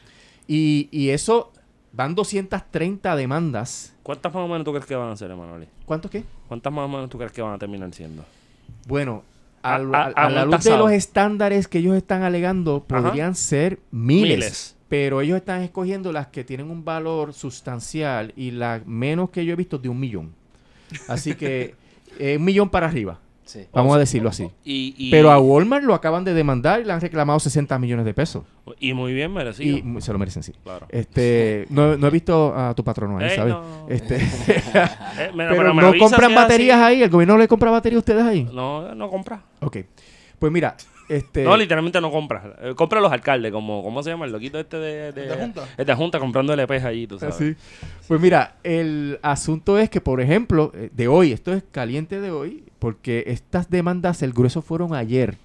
Y, 0.46 0.88
y 0.90 1.10
eso, 1.10 1.52
van 1.92 2.14
230 2.14 3.14
demandas. 3.16 3.94
¿Cuántas 4.02 4.32
más 4.32 4.42
o 4.44 4.48
menos 4.48 4.64
tú 4.64 4.72
crees 4.72 4.86
que 4.86 4.94
van 4.96 5.10
a 5.10 5.16
ser, 5.16 5.30
Emanuel? 5.30 5.68
¿Cuántos 5.84 6.10
qué? 6.10 6.24
¿Cuántas 6.48 6.72
más 6.72 6.84
o 6.86 6.88
menos 6.88 7.10
tú 7.10 7.18
crees 7.18 7.32
que 7.32 7.42
van 7.42 7.54
a 7.54 7.58
terminar 7.58 7.92
siendo? 7.92 8.24
Bueno, 8.86 9.22
A- 9.62 9.76
a, 9.76 10.04
a- 10.14 10.30
la 10.30 10.44
luz 10.46 10.64
de 10.64 10.76
los 10.76 10.90
estándares 10.92 11.68
que 11.68 11.78
ellos 11.78 11.94
están 11.96 12.22
alegando, 12.22 12.84
Ajá. 12.90 13.02
podrían 13.02 13.34
ser 13.34 13.78
miles, 13.90 14.36
Miles. 14.38 14.76
Pero 14.88 15.20
ellos 15.20 15.36
están 15.36 15.62
escogiendo 15.62 16.12
las 16.12 16.28
que 16.28 16.44
tienen 16.44 16.70
un 16.70 16.84
valor 16.84 17.34
sustancial 17.34 18.32
y 18.36 18.52
la 18.52 18.80
menos 18.86 19.30
que 19.30 19.44
yo 19.44 19.52
he 19.52 19.56
visto 19.56 19.78
de 19.78 19.88
un 19.88 20.00
millón. 20.00 20.32
Así 21.08 21.34
que 21.34 21.74
eh, 22.18 22.36
un 22.38 22.44
millón 22.44 22.70
para 22.70 22.86
arriba, 22.86 23.18
Sí. 23.44 23.66
vamos 23.72 23.96
a 23.96 23.98
decirlo 23.98 24.28
así. 24.28 24.50
Y, 24.62 24.94
y, 24.98 25.10
Pero 25.10 25.30
a 25.30 25.38
Walmart 25.38 25.82
lo 25.82 25.94
acaban 25.94 26.22
de 26.22 26.34
demandar 26.34 26.80
y 26.80 26.84
le 26.84 26.92
han 26.92 27.00
reclamado 27.00 27.40
60 27.40 27.78
millones 27.78 28.04
de 28.04 28.12
pesos. 28.12 28.44
y 28.78 28.92
muy 28.92 29.14
bien 29.14 29.32
merecido. 29.32 29.78
Y 29.78 30.00
se 30.02 30.12
lo 30.12 30.18
merecen, 30.18 30.42
sí. 30.42 30.52
Claro. 30.62 30.86
Este, 30.90 31.66
no, 31.70 31.96
no 31.96 32.06
he 32.06 32.10
visto 32.10 32.54
a 32.54 32.74
tu 32.74 32.84
patrono 32.84 33.16
ahí, 33.18 33.30
Ey, 33.30 33.36
¿sabes? 33.36 33.54
no. 33.54 33.86
Este, 33.88 34.16
Eh, 34.16 35.30
mira, 35.34 35.50
pero 35.50 35.74
me 35.74 35.82
no 35.82 35.98
compran 35.98 36.28
si 36.30 36.34
baterías 36.36 36.76
así. 36.78 36.84
ahí, 36.96 37.02
el 37.02 37.08
gobierno 37.10 37.34
no 37.34 37.40
le 37.40 37.48
compra 37.48 37.70
baterías 37.70 37.96
a 37.96 38.00
ustedes 38.00 38.22
ahí. 38.22 38.44
No, 38.52 38.94
no 38.94 39.08
compra. 39.10 39.42
Ok. 39.60 39.78
Pues 40.38 40.52
mira, 40.52 40.76
este 41.08 41.44
No, 41.44 41.56
literalmente 41.56 42.00
no 42.00 42.10
compra. 42.10 42.54
Eh, 42.60 42.74
compra 42.74 43.00
los 43.00 43.10
alcaldes, 43.12 43.52
como 43.52 43.82
¿cómo 43.82 44.02
se 44.02 44.10
llama? 44.10 44.26
El 44.26 44.32
loquito 44.32 44.58
este 44.58 44.78
de... 44.78 45.12
de, 45.12 45.26
¿De 45.26 45.36
Junta? 45.36 45.68
Es 45.76 45.86
de 45.86 45.94
Junta 45.94 46.18
comprando 46.18 46.54
LPs 46.54 46.84
allí, 46.84 47.06
tú 47.06 47.18
sabes. 47.18 47.34
Así. 47.34 47.56
Pues 48.06 48.20
mira, 48.20 48.56
el 48.62 49.18
asunto 49.22 49.78
es 49.78 49.90
que, 49.90 50.00
por 50.00 50.20
ejemplo, 50.20 50.72
eh, 50.74 50.90
de 50.92 51.08
hoy, 51.08 51.32
esto 51.32 51.52
es 51.52 51.62
caliente 51.70 52.20
de 52.20 52.30
hoy, 52.30 52.64
porque 52.78 53.24
estas 53.26 53.70
demandas, 53.70 54.22
el 54.22 54.32
grueso 54.32 54.62
fueron 54.62 54.94
ayer. 54.94 55.36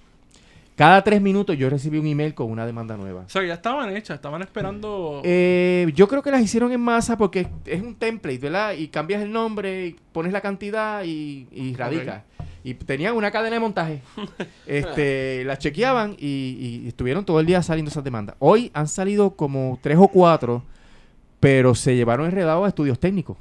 Cada 0.76 1.04
tres 1.04 1.22
minutos 1.22 1.56
yo 1.56 1.70
recibí 1.70 1.98
un 1.98 2.06
email 2.06 2.34
con 2.34 2.50
una 2.50 2.66
demanda 2.66 2.96
nueva. 2.96 3.22
O 3.26 3.28
sea, 3.28 3.44
ya 3.44 3.54
estaban 3.54 3.94
hechas, 3.96 4.16
estaban 4.16 4.42
esperando. 4.42 5.22
Eh, 5.24 5.92
yo 5.94 6.08
creo 6.08 6.20
que 6.20 6.32
las 6.32 6.42
hicieron 6.42 6.72
en 6.72 6.80
masa 6.80 7.16
porque 7.16 7.46
es 7.64 7.80
un 7.80 7.94
template, 7.94 8.38
¿verdad? 8.38 8.72
Y 8.72 8.88
cambias 8.88 9.22
el 9.22 9.30
nombre, 9.30 9.86
y 9.86 9.96
pones 10.12 10.32
la 10.32 10.40
cantidad 10.40 11.04
y, 11.04 11.46
y 11.52 11.76
radicas. 11.76 12.24
Y 12.64 12.74
tenían 12.74 13.14
una 13.14 13.30
cadena 13.30 13.54
de 13.56 13.60
montaje. 13.60 14.02
este, 14.66 15.44
las 15.44 15.58
chequeaban 15.58 16.16
y, 16.18 16.80
y 16.84 16.88
estuvieron 16.88 17.24
todo 17.24 17.38
el 17.38 17.46
día 17.46 17.62
saliendo 17.62 17.90
esas 17.90 18.02
demandas. 18.02 18.36
Hoy 18.38 18.70
han 18.74 18.88
salido 18.88 19.36
como 19.36 19.78
tres 19.82 19.98
o 20.00 20.08
cuatro, 20.08 20.62
pero 21.40 21.74
se 21.74 21.94
llevaron 21.94 22.26
enredados 22.26 22.64
a 22.64 22.68
estudios 22.68 22.98
técnicos. 22.98 23.36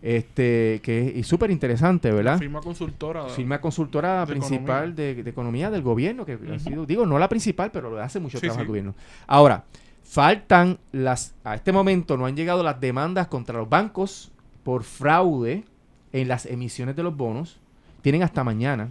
Este, 0.00 0.80
que 0.82 1.20
es 1.20 1.26
súper 1.28 1.50
interesante, 1.52 2.08
la 2.08 2.14
¿verdad? 2.14 2.38
firma 2.38 2.60
consultora. 2.60 3.28
Firma 3.28 3.60
consultora 3.60 4.26
de 4.26 4.32
principal 4.32 4.96
de, 4.96 5.22
de 5.22 5.30
economía 5.30 5.70
del 5.70 5.82
gobierno, 5.82 6.26
que 6.26 6.36
ha 6.52 6.58
sido, 6.58 6.86
digo, 6.86 7.06
no 7.06 7.18
la 7.20 7.28
principal, 7.28 7.70
pero 7.70 7.94
le 7.94 8.02
hace 8.02 8.18
mucho 8.18 8.38
Sí, 8.38 8.40
trabajo 8.40 8.58
sí. 8.58 8.62
al 8.62 8.66
gobierno. 8.66 8.94
Ahora, 9.28 9.64
faltan 10.02 10.78
las, 10.90 11.34
a 11.44 11.54
este 11.54 11.70
momento 11.70 12.16
no 12.16 12.26
han 12.26 12.34
llegado 12.34 12.64
las 12.64 12.80
demandas 12.80 13.28
contra 13.28 13.58
los 13.58 13.68
bancos 13.68 14.32
por 14.64 14.82
fraude 14.82 15.64
en 16.12 16.26
las 16.26 16.46
emisiones 16.46 16.96
de 16.96 17.02
los 17.04 17.16
bonos. 17.16 17.60
Tienen 18.02 18.22
hasta 18.22 18.44
mañana. 18.44 18.90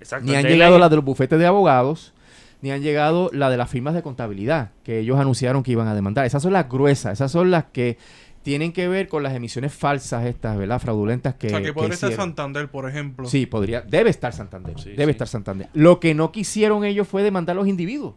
Exacto. 0.00 0.26
Ni 0.26 0.34
han 0.36 0.44
llegado 0.44 0.78
las 0.78 0.90
de 0.90 0.96
los 0.96 1.04
bufetes 1.04 1.38
de 1.38 1.46
abogados, 1.46 2.12
ni 2.60 2.70
han 2.70 2.82
llegado 2.82 3.30
la 3.32 3.50
de 3.50 3.56
las 3.56 3.70
firmas 3.70 3.94
de 3.94 4.02
contabilidad, 4.02 4.70
que 4.82 4.98
ellos 4.98 5.18
anunciaron 5.18 5.62
que 5.62 5.72
iban 5.72 5.86
a 5.86 5.94
demandar. 5.94 6.26
Esas 6.26 6.42
son 6.42 6.52
las 6.52 6.68
gruesas, 6.68 7.12
esas 7.14 7.30
son 7.30 7.50
las 7.50 7.66
que 7.66 7.98
tienen 8.42 8.72
que 8.72 8.88
ver 8.88 9.08
con 9.08 9.22
las 9.22 9.34
emisiones 9.34 9.72
falsas 9.72 10.26
estas, 10.26 10.58
¿verdad? 10.58 10.80
Fraudulentas 10.80 11.34
que 11.34 11.46
o 11.46 11.50
sea, 11.50 11.60
que 11.60 11.66
que 11.66 11.72
podría 11.72 11.94
estar. 11.94 12.12
Santander, 12.12 12.68
por 12.68 12.88
ejemplo. 12.88 13.26
Sí, 13.28 13.46
podría. 13.46 13.82
Debe 13.82 14.10
estar 14.10 14.32
Santander. 14.32 14.78
Sí, 14.78 14.90
debe 14.90 15.04
sí. 15.06 15.10
estar 15.10 15.28
Santander. 15.28 15.68
Lo 15.72 16.00
que 16.00 16.14
no 16.14 16.32
quisieron 16.32 16.84
ellos 16.84 17.06
fue 17.06 17.22
demandar 17.22 17.56
a 17.56 17.60
los 17.60 17.68
individuos. 17.68 18.14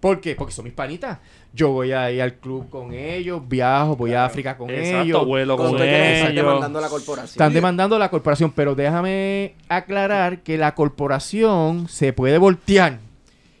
¿Por 0.00 0.20
qué? 0.20 0.34
Porque 0.34 0.52
son 0.52 0.64
mis 0.64 0.72
panitas. 0.72 1.18
Yo 1.52 1.70
voy 1.72 1.92
a 1.92 2.10
ir 2.10 2.22
al 2.22 2.34
club 2.34 2.70
con 2.70 2.92
ellos, 2.94 3.46
viajo, 3.46 3.96
voy 3.96 4.14
a 4.14 4.24
África 4.24 4.56
con 4.56 4.70
Exacto, 4.70 5.02
ellos. 5.02 5.26
vuelo 5.26 5.56
Con 5.56 5.66
con 5.66 5.74
todo 5.76 5.84
el 5.84 5.90
que 5.90 6.14
están 6.14 6.32
ellos. 6.32 6.44
demandando 6.44 6.78
a 6.78 6.82
la 6.82 6.88
corporación. 6.88 7.30
Están 7.30 7.52
demandando 7.52 7.96
a 7.96 7.98
la 7.98 8.10
corporación, 8.10 8.52
pero 8.52 8.74
déjame 8.74 9.54
aclarar 9.68 10.40
que 10.42 10.56
la 10.56 10.74
corporación 10.74 11.88
se 11.88 12.12
puede 12.12 12.38
voltear 12.38 12.98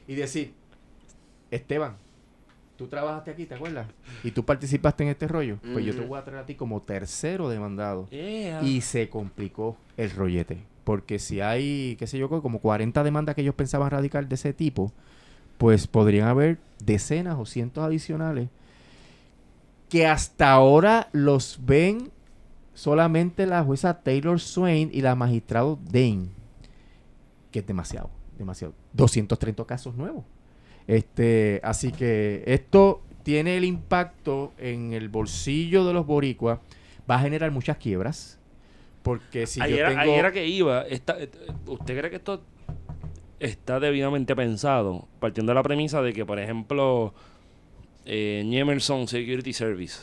y 0.08 0.14
decir, 0.14 0.54
Esteban, 1.50 1.96
tú 2.76 2.86
trabajaste 2.86 3.32
aquí, 3.32 3.44
¿te 3.44 3.54
acuerdas? 3.54 3.86
Y 4.24 4.30
tú 4.30 4.44
participaste 4.44 5.02
en 5.02 5.10
este 5.10 5.28
rollo. 5.28 5.58
Pues 5.72 5.84
yo 5.84 5.94
te 5.94 6.00
voy 6.00 6.18
a 6.18 6.24
traer 6.24 6.40
a 6.40 6.46
ti 6.46 6.54
como 6.54 6.80
tercero 6.80 7.48
demandado. 7.48 8.08
Yeah. 8.08 8.62
Y 8.62 8.80
se 8.80 9.08
complicó 9.10 9.76
el 9.96 10.10
rollete. 10.10 10.58
Porque 10.84 11.18
si 11.18 11.40
hay, 11.40 11.96
qué 11.98 12.06
sé 12.06 12.18
yo, 12.18 12.28
como 12.28 12.58
40 12.60 13.04
demandas 13.04 13.34
que 13.34 13.42
ellos 13.42 13.54
pensaban 13.54 13.90
radical 13.90 14.28
de 14.28 14.34
ese 14.36 14.52
tipo, 14.54 14.92
pues 15.60 15.86
podrían 15.86 16.26
haber 16.26 16.56
decenas 16.82 17.36
o 17.38 17.44
cientos 17.44 17.84
adicionales 17.84 18.48
que 19.90 20.06
hasta 20.06 20.50
ahora 20.52 21.10
los 21.12 21.58
ven 21.66 22.10
solamente 22.72 23.44
la 23.44 23.62
jueza 23.62 24.02
Taylor 24.02 24.40
Swain 24.40 24.88
y 24.90 25.02
la 25.02 25.14
magistrado 25.16 25.78
Dane. 25.84 26.28
Que 27.50 27.58
es 27.58 27.66
demasiado, 27.66 28.08
demasiado. 28.38 28.72
230 28.94 29.66
casos 29.66 29.94
nuevos. 29.96 30.24
Este, 30.86 31.60
así 31.62 31.92
que 31.92 32.42
esto 32.46 33.02
tiene 33.22 33.58
el 33.58 33.64
impacto 33.64 34.54
en 34.56 34.94
el 34.94 35.10
bolsillo 35.10 35.84
de 35.84 35.92
los 35.92 36.06
boricuas. 36.06 36.58
Va 37.10 37.16
a 37.16 37.20
generar 37.20 37.50
muchas 37.50 37.76
quiebras. 37.76 38.38
Porque 39.02 39.46
si 39.46 39.60
ahí, 39.60 39.72
yo 39.72 39.76
era, 39.78 39.88
tengo... 39.90 40.00
ahí 40.00 40.10
era 40.12 40.32
que 40.32 40.46
iba. 40.46 40.82
Esta- 40.82 41.20
et- 41.20 41.36
¿Usted 41.66 41.98
cree 41.98 42.08
que 42.10 42.16
esto 42.16 42.40
está 43.40 43.80
debidamente 43.80 44.36
pensado? 44.36 45.08
Partiendo 45.18 45.50
de 45.50 45.54
la 45.54 45.62
premisa 45.62 46.00
de 46.02 46.12
que, 46.12 46.24
por 46.24 46.38
ejemplo, 46.38 47.12
eh, 48.06 48.48
Emerson 48.50 49.08
Security 49.08 49.52
Service. 49.52 50.02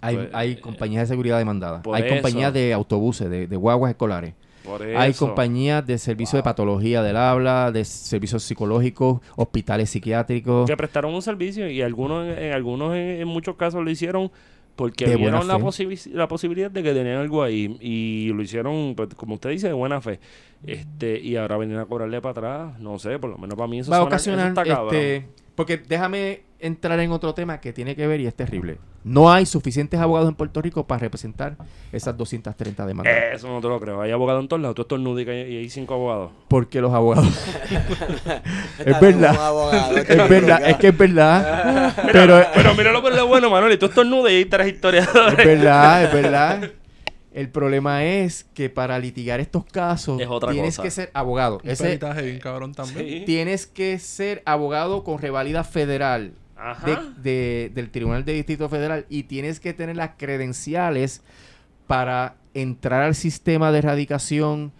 Hay, 0.00 0.16
Pues, 0.16 0.28
hay 0.32 0.50
eh, 0.52 0.60
compañías 0.60 1.08
de 1.08 1.14
seguridad 1.14 1.38
demandadas. 1.38 1.82
Hay 1.92 2.04
eso. 2.04 2.14
compañías 2.14 2.52
de 2.52 2.72
autobuses, 2.72 3.28
de, 3.28 3.46
de 3.46 3.56
guaguas 3.56 3.90
escolares. 3.90 4.34
Hay 4.96 5.12
compañías 5.14 5.84
de 5.84 5.98
servicio 5.98 6.36
de 6.36 6.44
patología 6.44 7.02
del 7.02 7.16
habla, 7.16 7.72
de 7.72 7.84
servicios 7.84 8.44
psicológicos, 8.44 9.20
hospitales 9.34 9.90
psiquiátricos. 9.90 10.68
que 10.70 10.76
prestaron 10.76 11.12
un 11.12 11.20
servicio 11.20 11.68
y 11.68 11.82
algunos 11.82 12.28
en, 12.28 12.38
en 12.38 12.52
algunos 12.52 12.94
en, 12.94 13.20
en 13.22 13.26
muchos 13.28 13.56
casos 13.56 13.82
lo 13.82 13.90
hicieron 13.90 14.30
porque 14.76 15.06
De 15.06 15.16
vieron 15.16 15.46
la, 15.46 15.58
fe. 15.58 15.64
posibi- 15.64 16.10
la 16.12 16.28
posibilidad 16.28 16.70
de 16.70 16.82
que 16.82 16.92
tenían 16.94 17.16
algo 17.18 17.42
ahí 17.42 17.76
y 17.80 18.28
lo 18.32 18.42
hicieron 18.42 18.94
pues, 18.96 19.10
como 19.14 19.34
usted 19.34 19.50
dice 19.50 19.66
de 19.68 19.72
buena 19.74 20.00
fe 20.00 20.18
este 20.66 21.20
y 21.20 21.36
ahora 21.36 21.58
vienen 21.58 21.78
a 21.78 21.84
cobrarle 21.86 22.20
para 22.20 22.30
atrás 22.70 22.80
no 22.80 22.98
sé 22.98 23.18
por 23.18 23.30
lo 23.30 23.38
menos 23.38 23.56
para 23.56 23.68
mí 23.68 23.80
eso, 23.80 23.90
va 23.90 23.98
a 23.98 24.00
suena- 24.00 24.16
eso 24.16 24.30
ocasionar 24.30 24.48
está 24.48 24.62
este 24.62 25.26
porque 25.54 25.76
déjame 25.78 26.42
entrar 26.58 26.98
en 27.00 27.10
otro 27.10 27.34
tema 27.34 27.60
que 27.60 27.72
tiene 27.72 27.96
que 27.96 28.06
ver 28.06 28.20
y 28.20 28.26
es 28.26 28.34
terrible. 28.34 28.78
No 29.04 29.32
hay 29.32 29.46
suficientes 29.46 29.98
abogados 29.98 30.28
en 30.28 30.36
Puerto 30.36 30.62
Rico 30.62 30.86
para 30.86 31.00
representar 31.00 31.56
esas 31.90 32.16
230 32.16 32.86
demandas. 32.86 33.12
eso 33.32 33.48
no 33.48 33.60
te 33.60 33.66
lo 33.66 33.80
creo 33.80 34.00
hay 34.00 34.12
abogados 34.12 34.42
en 34.42 34.48
todos 34.48 34.62
lados 34.62 34.76
tú 34.76 34.82
estornudas 34.82 35.26
y 35.26 35.30
hay- 35.30 35.52
y 35.52 35.56
hay 35.56 35.68
cinco 35.70 35.94
abogados 35.94 36.30
Porque 36.46 36.80
los 36.80 36.92
abogados 36.94 37.26
es 38.78 39.00
verdad. 39.00 39.36
abogado, 39.44 39.96
es 39.96 40.28
verdad, 40.28 40.68
es 40.70 40.76
que 40.76 40.88
es 40.88 40.96
verdad. 40.98 41.94
pero 42.12 42.44
pero 42.54 42.74
míralo 42.74 43.02
por 43.02 43.12
lo 43.14 43.26
bueno 43.26 43.50
Manuel 43.50 43.72
y 43.72 43.76
tú 43.78 43.86
estornudas 43.86 44.30
y 44.32 44.36
hay 44.36 44.44
tres 44.44 44.68
Es 44.68 44.72
historiadores 44.74 45.36
verdad, 45.36 46.04
es 46.04 46.12
verdad. 46.12 46.70
El 47.32 47.48
problema 47.48 48.04
es 48.04 48.44
que 48.52 48.68
para 48.68 48.98
litigar 48.98 49.40
estos 49.40 49.64
casos 49.64 50.20
Es 50.20 50.28
otra 50.28 50.52
tienes 50.52 50.76
cosa. 50.76 50.82
que 50.82 50.90
ser 50.90 51.10
abogado. 51.14 51.60
Un 51.64 51.70
Ese, 51.70 51.98
bien 52.22 52.38
cabrón 52.40 52.74
también. 52.74 53.06
Sí. 53.20 53.22
tienes 53.24 53.66
que 53.66 53.98
ser 53.98 54.42
abogado 54.44 55.02
con 55.02 55.18
revalida 55.18 55.64
federal 55.64 56.32
de- 56.84 56.98
de- 57.22 57.70
del 57.74 57.90
Tribunal 57.90 58.24
de 58.24 58.34
Distrito 58.34 58.68
Federal 58.68 59.06
y 59.08 59.24
tienes 59.24 59.60
que 59.60 59.72
tener 59.72 59.96
las 59.96 60.10
credenciales 60.18 61.22
para 61.86 62.36
entrar 62.54 63.02
al 63.02 63.14
sistema 63.14 63.72
de 63.72 63.78
erradicación 63.78 64.72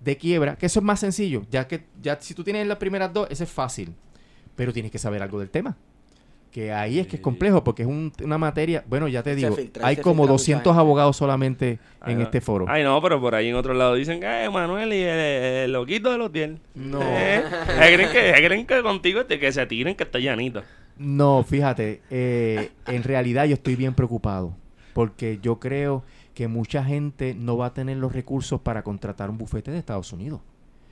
de 0.00 0.16
quiebra, 0.16 0.56
que 0.56 0.66
eso 0.66 0.80
es 0.80 0.84
más 0.84 1.00
sencillo, 1.00 1.42
ya 1.50 1.66
que 1.68 1.84
ya 2.02 2.16
si 2.20 2.32
tú 2.34 2.42
tienes 2.42 2.66
las 2.66 2.78
primeras 2.78 3.12
dos, 3.12 3.28
ese 3.30 3.44
es 3.44 3.50
fácil, 3.50 3.92
pero 4.56 4.72
tienes 4.72 4.90
que 4.90 4.98
saber 4.98 5.22
algo 5.22 5.38
del 5.40 5.50
tema. 5.50 5.76
Que 6.50 6.72
ahí 6.72 6.98
es 6.98 7.06
que 7.06 7.16
es 7.16 7.22
complejo, 7.22 7.62
porque 7.62 7.82
es 7.82 7.88
un- 7.88 8.10
una 8.24 8.38
materia, 8.38 8.82
bueno, 8.88 9.06
ya 9.06 9.22
te 9.22 9.34
digo, 9.34 9.54
filtra, 9.54 9.86
hay 9.86 9.96
como 9.96 10.22
filtra 10.22 10.22
mucha 10.22 10.32
200 10.32 10.72
gente. 10.72 10.80
abogados 10.80 11.16
solamente 11.16 11.78
Ay, 12.00 12.12
en 12.14 12.18
no. 12.20 12.24
este 12.24 12.40
foro. 12.40 12.64
Ay, 12.68 12.82
no, 12.82 13.00
pero 13.02 13.20
por 13.20 13.34
ahí 13.34 13.48
en 13.48 13.54
otro 13.54 13.74
lado 13.74 13.94
dicen 13.94 14.18
que 14.20 14.44
eh, 14.44 14.50
Manuel 14.50 14.92
y 14.92 15.02
el, 15.02 15.08
el 15.18 15.72
loquito 15.72 16.10
de 16.10 16.18
los 16.18 16.32
10. 16.32 16.52
No. 16.74 17.00
Eh, 17.02 17.42
creen 17.76 18.10
que, 18.10 18.46
creen 18.46 18.66
que 18.66 18.82
contigo 18.82 19.20
este, 19.20 19.38
que 19.38 19.52
se 19.52 19.64
tiren 19.66 19.94
que 19.94 20.04
está 20.04 20.18
llanito. 20.18 20.62
No, 20.96 21.44
fíjate, 21.44 22.00
eh, 22.10 22.70
en 22.86 23.02
realidad 23.04 23.44
yo 23.44 23.54
estoy 23.54 23.76
bien 23.76 23.94
preocupado 23.94 24.54
porque 24.94 25.38
yo 25.42 25.60
creo 25.60 26.02
que 26.34 26.48
mucha 26.48 26.82
gente 26.82 27.34
no 27.34 27.56
va 27.56 27.66
a 27.66 27.74
tener 27.74 27.98
los 27.98 28.12
recursos 28.12 28.60
para 28.60 28.82
contratar 28.82 29.28
un 29.30 29.38
bufete 29.38 29.70
de 29.70 29.78
Estados 29.78 30.12
Unidos. 30.12 30.40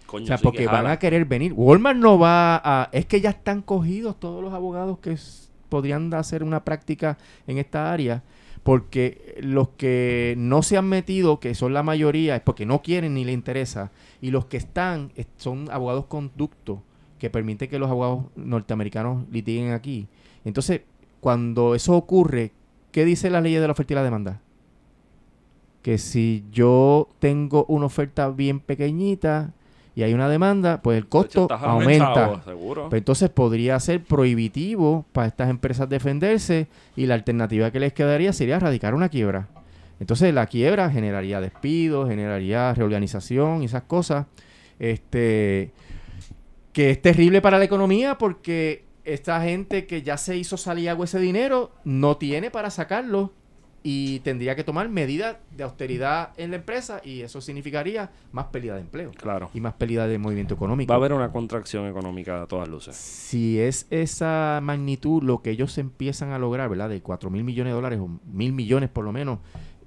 Coño, 0.07 0.25
O 0.25 0.27
sea, 0.29 0.37
sí 0.39 0.45
porque 0.45 0.59
que 0.59 0.67
van 0.67 0.87
a 0.87 0.99
querer 1.01 1.25
venir. 1.25 1.53
Walmart 1.57 1.99
no 1.99 2.17
va 2.19 2.61
a... 2.65 2.89
Es 2.93 3.07
que 3.07 3.21
ya 3.21 3.31
están 3.31 3.63
cogidos 3.63 4.21
todos 4.21 4.41
los 4.43 4.53
abogados 4.55 4.99
que 5.01 5.13
podrían 5.69 6.13
hacer 6.15 6.43
una 6.43 6.65
práctica 6.65 7.19
en 7.47 7.59
esta 7.59 7.93
área. 7.93 8.23
Porque 8.63 9.37
los 9.41 9.69
que 9.77 10.35
no 10.39 10.63
se 10.63 10.77
han 10.77 10.89
metido, 10.89 11.39
que 11.39 11.55
son 11.55 11.73
la 11.73 11.85
mayoría, 11.85 12.35
es 12.37 12.43
porque 12.43 12.67
no 12.67 12.83
quieren 12.83 13.15
ni 13.15 13.25
le 13.25 13.33
interesa. 13.33 13.93
Y 14.21 14.31
los 14.33 14.47
que 14.47 14.57
están 14.57 15.13
es- 15.15 15.29
son 15.37 15.71
abogados 15.71 16.07
conductos 16.07 16.81
que 17.21 17.31
permiten 17.31 17.71
que 17.71 17.79
los 17.79 17.91
abogados 17.91 18.25
norteamericanos 18.35 19.25
litiguen 19.31 19.73
aquí. 19.73 20.09
Entonces, 20.45 20.81
cuando 21.21 21.75
eso 21.77 21.95
ocurre, 21.97 22.53
¿qué 22.91 23.05
dice 23.05 23.31
la 23.31 23.41
ley 23.41 23.55
de 23.55 23.67
la 23.67 23.73
oferta 23.73 23.93
y 23.93 23.97
la 23.97 24.03
demanda? 24.03 24.41
Que 25.83 25.99
si 25.99 26.45
yo 26.51 27.09
tengo 27.21 27.65
una 27.69 27.87
oferta 27.87 28.29
bien 28.31 28.59
pequeñita 28.59 29.55
y 29.97 30.03
hay 30.03 30.13
una 30.13 30.29
demanda, 30.29 30.83
pues 30.83 30.99
el 30.99 31.09
costo 31.09 31.49
aumenta. 31.51 32.43
seguro. 32.45 32.91
Pues 32.91 33.01
entonces 33.01 33.31
podría 33.31 33.81
ser 33.81 34.05
prohibitivo 34.05 35.07
para 35.13 35.27
estas 35.27 35.49
empresas 35.49 35.89
defenderse 35.89 36.69
y 36.97 37.07
la 37.07 37.15
alternativa 37.15 37.71
que 37.71 37.81
les 37.81 37.95
quedaría 37.95 38.35
sería 38.35 38.59
radicar 38.59 38.95
una 38.95 39.09
quiebra. 39.09 39.49
Entonces 39.99 40.35
la 40.35 40.49
quiebra 40.49 40.91
generaría 40.91 41.41
despidos, 41.41 42.11
generaría 42.11 42.75
reorganización 42.75 43.63
y 43.63 43.65
esas 43.65 43.85
cosas. 43.85 44.27
Este 44.79 45.73
que 46.75 46.91
es 46.91 47.01
terrible 47.01 47.41
para 47.41 47.59
la 47.59 47.65
economía 47.65 48.19
porque 48.19 48.85
esta 49.05 49.41
gente 49.41 49.87
que 49.87 50.03
ya 50.03 50.19
se 50.19 50.37
hizo 50.37 50.59
salir 50.59 50.91
agua 50.91 51.07
ese 51.07 51.21
dinero 51.21 51.73
no 51.85 52.19
tiene 52.19 52.51
para 52.51 52.69
sacarlo 52.69 53.33
y 53.89 54.19
tendría 54.21 54.57
que 54.57 54.65
tomar 54.65 54.89
medidas 54.89 55.37
de 55.57 55.63
austeridad 55.63 56.31
en 56.39 56.51
la 56.51 56.57
empresa 56.57 57.01
y 57.05 57.21
eso 57.21 57.41
significaría 57.41 58.11
más 58.33 58.47
pérdida 58.47 58.75
de 58.75 58.81
empleo 58.81 59.13
Claro. 59.13 59.49
y 59.55 59.61
más 59.61 59.75
pérdida 59.75 60.09
de 60.09 60.19
movimiento 60.19 60.55
económico. 60.55 60.89
Va 60.91 60.97
a 60.97 60.99
haber 60.99 61.13
una 61.13 61.31
contracción 61.31 61.87
económica 61.87 62.43
a 62.43 62.47
todas 62.49 62.69
luces. 62.69 62.97
Si 62.97 63.61
es 63.61 63.87
esa 63.91 64.59
magnitud 64.61 65.23
lo 65.23 65.41
que 65.41 65.51
ellos 65.51 65.79
empiezan 65.79 66.33
a 66.33 66.39
lograr, 66.41 66.69
¿verdad? 66.69 66.89
De 66.89 67.01
4 67.01 67.31
mil 67.31 67.45
millones 67.45 67.71
de 67.71 67.75
dólares 67.77 68.01
o 68.01 68.09
mil 68.27 68.53
millones 68.53 68.91
por 68.91 69.05
lo 69.05 69.13
menos, 69.13 69.39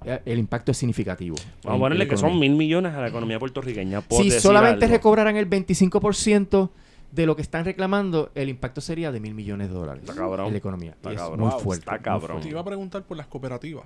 eh, 0.06 0.18
el 0.24 0.38
impacto 0.38 0.70
es 0.72 0.78
significativo. 0.78 1.36
Vamos 1.62 1.76
a 1.76 1.80
ponerle 1.80 2.08
que 2.08 2.16
son 2.16 2.38
mil 2.38 2.54
millones 2.54 2.94
a 2.94 3.02
la 3.02 3.08
economía 3.08 3.38
puertorriqueña. 3.38 4.00
por 4.00 4.22
Si 4.22 4.30
solamente 4.30 4.86
algo. 4.86 4.96
recobraran 4.96 5.36
el 5.36 5.46
25% 5.46 6.70
de 7.12 7.26
lo 7.26 7.34
que 7.36 7.42
están 7.42 7.64
reclamando, 7.64 8.30
el 8.34 8.48
impacto 8.48 8.80
sería 8.80 9.10
de 9.12 9.20
mil 9.20 9.34
millones 9.34 9.68
de 9.68 9.74
dólares 9.74 10.02
Está 10.02 10.14
cabrón. 10.14 10.46
en 10.46 10.52
la 10.52 10.58
economía. 10.58 10.90
Está 10.92 11.12
es 11.12 11.18
cabrón. 11.18 11.40
muy 11.40 11.50
fuerte. 11.60 11.80
está 11.80 11.92
muy 11.92 12.00
cabrón. 12.00 12.20
fuerte. 12.28 12.42
Te 12.44 12.48
iba 12.50 12.60
a 12.60 12.64
preguntar 12.64 13.02
por 13.02 13.16
las 13.16 13.26
cooperativas. 13.26 13.84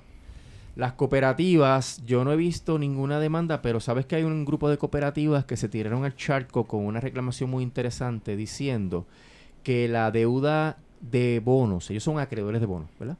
Las 0.76 0.92
cooperativas, 0.94 2.02
yo 2.04 2.24
no 2.24 2.32
he 2.32 2.36
visto 2.36 2.78
ninguna 2.78 3.20
demanda, 3.20 3.62
pero 3.62 3.78
sabes 3.80 4.06
que 4.06 4.16
hay 4.16 4.24
un 4.24 4.44
grupo 4.44 4.68
de 4.68 4.76
cooperativas 4.76 5.44
que 5.44 5.56
se 5.56 5.68
tiraron 5.68 6.04
al 6.04 6.16
charco 6.16 6.64
con 6.64 6.84
una 6.84 6.98
reclamación 7.00 7.48
muy 7.48 7.62
interesante 7.62 8.34
diciendo 8.36 9.06
que 9.62 9.86
la 9.88 10.10
deuda 10.10 10.76
de 11.00 11.40
bonos, 11.44 11.90
ellos 11.90 12.02
son 12.02 12.18
acreedores 12.18 12.60
de 12.60 12.66
bonos, 12.66 12.88
¿verdad? 12.98 13.16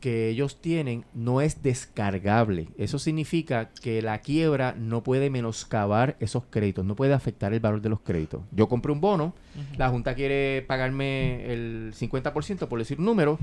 Que 0.00 0.28
ellos 0.28 0.60
tienen 0.60 1.04
no 1.14 1.40
es 1.40 1.62
descargable. 1.62 2.68
Eso 2.78 2.98
significa 2.98 3.70
que 3.82 4.02
la 4.02 4.18
quiebra 4.18 4.74
no 4.76 5.02
puede 5.02 5.30
menoscabar 5.30 6.16
esos 6.20 6.44
créditos, 6.50 6.84
no 6.84 6.96
puede 6.96 7.12
afectar 7.12 7.52
el 7.52 7.60
valor 7.60 7.80
de 7.80 7.90
los 7.90 8.00
créditos. 8.00 8.42
Yo 8.50 8.68
compré 8.68 8.92
un 8.92 9.00
bono, 9.00 9.34
la 9.76 9.88
Junta 9.90 10.14
quiere 10.14 10.62
pagarme 10.66 11.52
el 11.52 11.92
50%, 11.94 12.66
por 12.66 12.78
decir 12.78 12.98
un 12.98 13.04
número, 13.04 13.38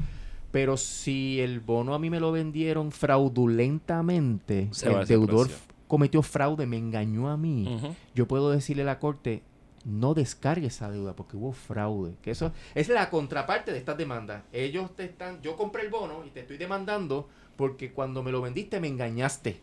pero 0.51 0.77
si 0.77 1.39
el 1.39 1.59
bono 1.59 1.93
a 1.93 1.99
mí 1.99 2.09
me 2.09 2.19
lo 2.19 2.31
vendieron 2.31 2.91
fraudulentamente, 2.91 4.67
Se 4.71 4.89
el 4.89 5.05
deudor 5.05 5.49
cometió 5.87 6.21
fraude, 6.21 6.65
me 6.65 6.77
engañó 6.77 7.29
a 7.29 7.37
mí, 7.37 7.79
yo 8.13 8.27
puedo 8.27 8.51
decirle 8.51 8.83
a 8.83 8.85
la 8.85 8.99
corte 8.99 9.43
no 9.87 10.13
descargue 10.13 10.67
esa 10.67 10.91
deuda 10.91 11.15
porque 11.15 11.37
hubo 11.37 11.53
fraude. 11.53 12.15
Que 12.21 12.31
eso 12.31 12.51
es 12.75 12.89
la 12.89 13.09
contraparte 13.09 13.71
de 13.71 13.79
estas 13.79 13.97
demandas. 13.97 14.43
Ellos 14.51 14.95
te 14.95 15.05
están, 15.05 15.41
yo 15.41 15.55
compré 15.55 15.83
el 15.83 15.89
bono 15.89 16.23
y 16.25 16.29
te 16.29 16.41
estoy 16.41 16.57
demandando 16.57 17.29
porque 17.55 17.91
cuando 17.91 18.21
me 18.21 18.31
lo 18.31 18.41
vendiste 18.41 18.79
me 18.79 18.87
engañaste. 18.87 19.61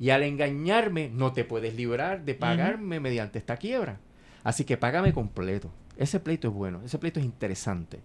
Y 0.00 0.10
al 0.10 0.22
engañarme 0.22 1.10
no 1.10 1.32
te 1.32 1.44
puedes 1.44 1.74
librar 1.74 2.24
de 2.24 2.34
pagarme 2.34 3.00
mediante 3.00 3.38
esta 3.38 3.56
quiebra. 3.56 4.00
Así 4.42 4.64
que 4.64 4.76
págame 4.76 5.12
completo. 5.12 5.70
Ese 5.96 6.20
pleito 6.20 6.48
es 6.48 6.54
bueno, 6.54 6.80
ese 6.84 6.98
pleito 6.98 7.18
es 7.20 7.26
interesante. 7.26 8.00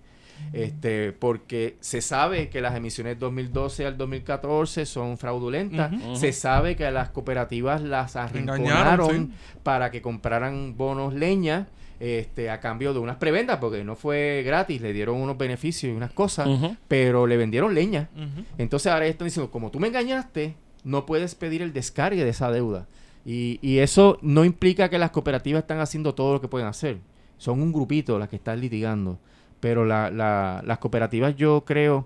Este, 0.51 1.13
porque 1.13 1.77
se 1.79 2.01
sabe 2.01 2.49
que 2.49 2.61
las 2.61 2.75
emisiones 2.75 3.17
2012 3.17 3.85
al 3.85 3.97
2014 3.97 4.85
son 4.85 5.17
fraudulentas. 5.17 5.91
Se 6.19 6.31
sabe 6.31 6.75
que 6.75 6.89
las 6.91 7.09
cooperativas 7.09 7.81
las 7.81 8.15
Engañaron, 8.15 8.49
arrinconaron 8.49 9.27
sí. 9.27 9.57
para 9.63 9.89
que 9.89 10.01
compraran 10.01 10.77
bonos 10.77 11.13
leña 11.13 11.67
este, 11.99 12.49
a 12.49 12.59
cambio 12.59 12.93
de 12.93 12.99
unas 12.99 13.15
prebendas, 13.15 13.59
porque 13.59 13.83
no 13.83 13.95
fue 13.95 14.43
gratis, 14.45 14.81
le 14.81 14.91
dieron 14.93 15.15
unos 15.15 15.37
beneficios 15.37 15.91
y 15.91 15.95
unas 15.95 16.11
cosas, 16.11 16.49
pero 16.87 17.27
le 17.27 17.37
vendieron 17.37 17.73
leña. 17.73 18.09
Entonces 18.57 18.91
ahora 18.91 19.05
están 19.05 19.27
diciendo, 19.27 19.51
como 19.51 19.71
tú 19.71 19.79
me 19.79 19.87
engañaste, 19.87 20.55
no 20.83 21.05
puedes 21.05 21.33
pedir 21.35 21.61
el 21.61 21.71
descargue 21.71 22.23
de 22.23 22.29
esa 22.29 22.51
deuda. 22.51 22.87
Y, 23.25 23.57
y 23.61 23.77
eso 23.77 24.19
no 24.21 24.43
implica 24.43 24.89
que 24.89 24.97
las 24.97 25.11
cooperativas 25.11 25.61
están 25.61 25.79
haciendo 25.79 26.13
todo 26.13 26.33
lo 26.33 26.41
que 26.41 26.49
pueden 26.49 26.67
hacer. 26.67 26.97
Son 27.37 27.61
un 27.61 27.71
grupito 27.71 28.19
las 28.19 28.27
que 28.27 28.35
están 28.35 28.59
litigando. 28.59 29.17
Pero 29.63 29.85
la- 29.85 30.11
la- 30.11 30.61
las 30.65 30.77
cooperativas 30.79 31.37
yo 31.37 31.63
creo 31.65 32.05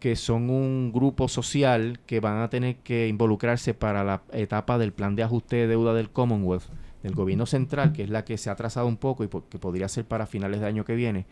que 0.00 0.16
son 0.16 0.50
un 0.50 0.92
grupo 0.92 1.28
social 1.28 1.98
que 2.04 2.20
van 2.20 2.42
a 2.42 2.50
tener 2.50 2.76
que 2.76 3.08
involucrarse 3.08 3.72
para 3.72 4.04
la 4.04 4.20
etapa 4.32 4.76
del 4.76 4.92
plan 4.92 5.16
de 5.16 5.22
ajuste 5.22 5.56
de 5.56 5.66
deuda 5.66 5.94
del 5.94 6.10
Commonwealth, 6.10 6.64
del 7.02 7.14
gobierno 7.14 7.46
central, 7.46 7.94
que 7.94 8.02
es 8.02 8.10
la 8.10 8.22
que 8.26 8.36
se 8.36 8.50
ha 8.50 8.54
trazado 8.54 8.86
un 8.86 8.98
poco 8.98 9.24
y 9.24 9.28
que 9.48 9.58
podría 9.58 9.88
ser 9.88 10.04
para 10.04 10.26
finales 10.26 10.60
de 10.60 10.66
año 10.66 10.84
que 10.84 10.94
viene. 10.94 11.24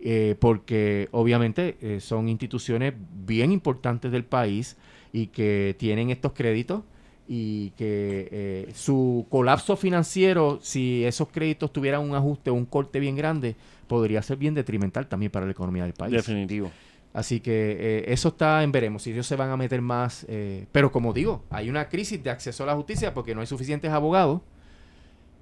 Eh, 0.00 0.36
porque 0.38 1.10
obviamente 1.12 1.76
eh, 1.82 2.00
son 2.00 2.30
instituciones 2.30 2.94
bien 3.26 3.52
importantes 3.52 4.10
del 4.10 4.24
país 4.24 4.78
y 5.12 5.26
que 5.26 5.76
tienen 5.78 6.08
estos 6.08 6.32
créditos 6.32 6.80
y 7.28 7.70
que 7.76 8.28
eh, 8.32 8.72
su 8.74 9.26
colapso 9.28 9.76
financiero, 9.76 10.58
si 10.62 11.04
esos 11.04 11.28
créditos 11.28 11.70
tuvieran 11.74 12.00
un 12.00 12.14
ajuste 12.14 12.50
un 12.50 12.64
corte 12.64 12.98
bien 13.00 13.16
grande, 13.16 13.56
podría 13.90 14.22
ser 14.22 14.36
bien 14.36 14.54
detrimental 14.54 15.08
también 15.08 15.32
para 15.32 15.46
la 15.46 15.52
economía 15.52 15.82
del 15.82 15.94
país. 15.94 16.12
Definitivo. 16.12 16.70
Así 17.12 17.40
que 17.40 17.76
eh, 17.80 18.04
eso 18.12 18.28
está 18.28 18.62
en 18.62 18.70
veremos, 18.70 19.02
si 19.02 19.10
ellos 19.10 19.26
se 19.26 19.34
van 19.34 19.50
a 19.50 19.56
meter 19.56 19.82
más. 19.82 20.24
eh, 20.28 20.66
pero 20.70 20.92
como 20.92 21.12
digo, 21.12 21.42
hay 21.50 21.68
una 21.68 21.88
crisis 21.88 22.22
de 22.22 22.30
acceso 22.30 22.62
a 22.62 22.66
la 22.66 22.76
justicia 22.76 23.12
porque 23.12 23.34
no 23.34 23.40
hay 23.40 23.48
suficientes 23.48 23.90
abogados, 23.90 24.42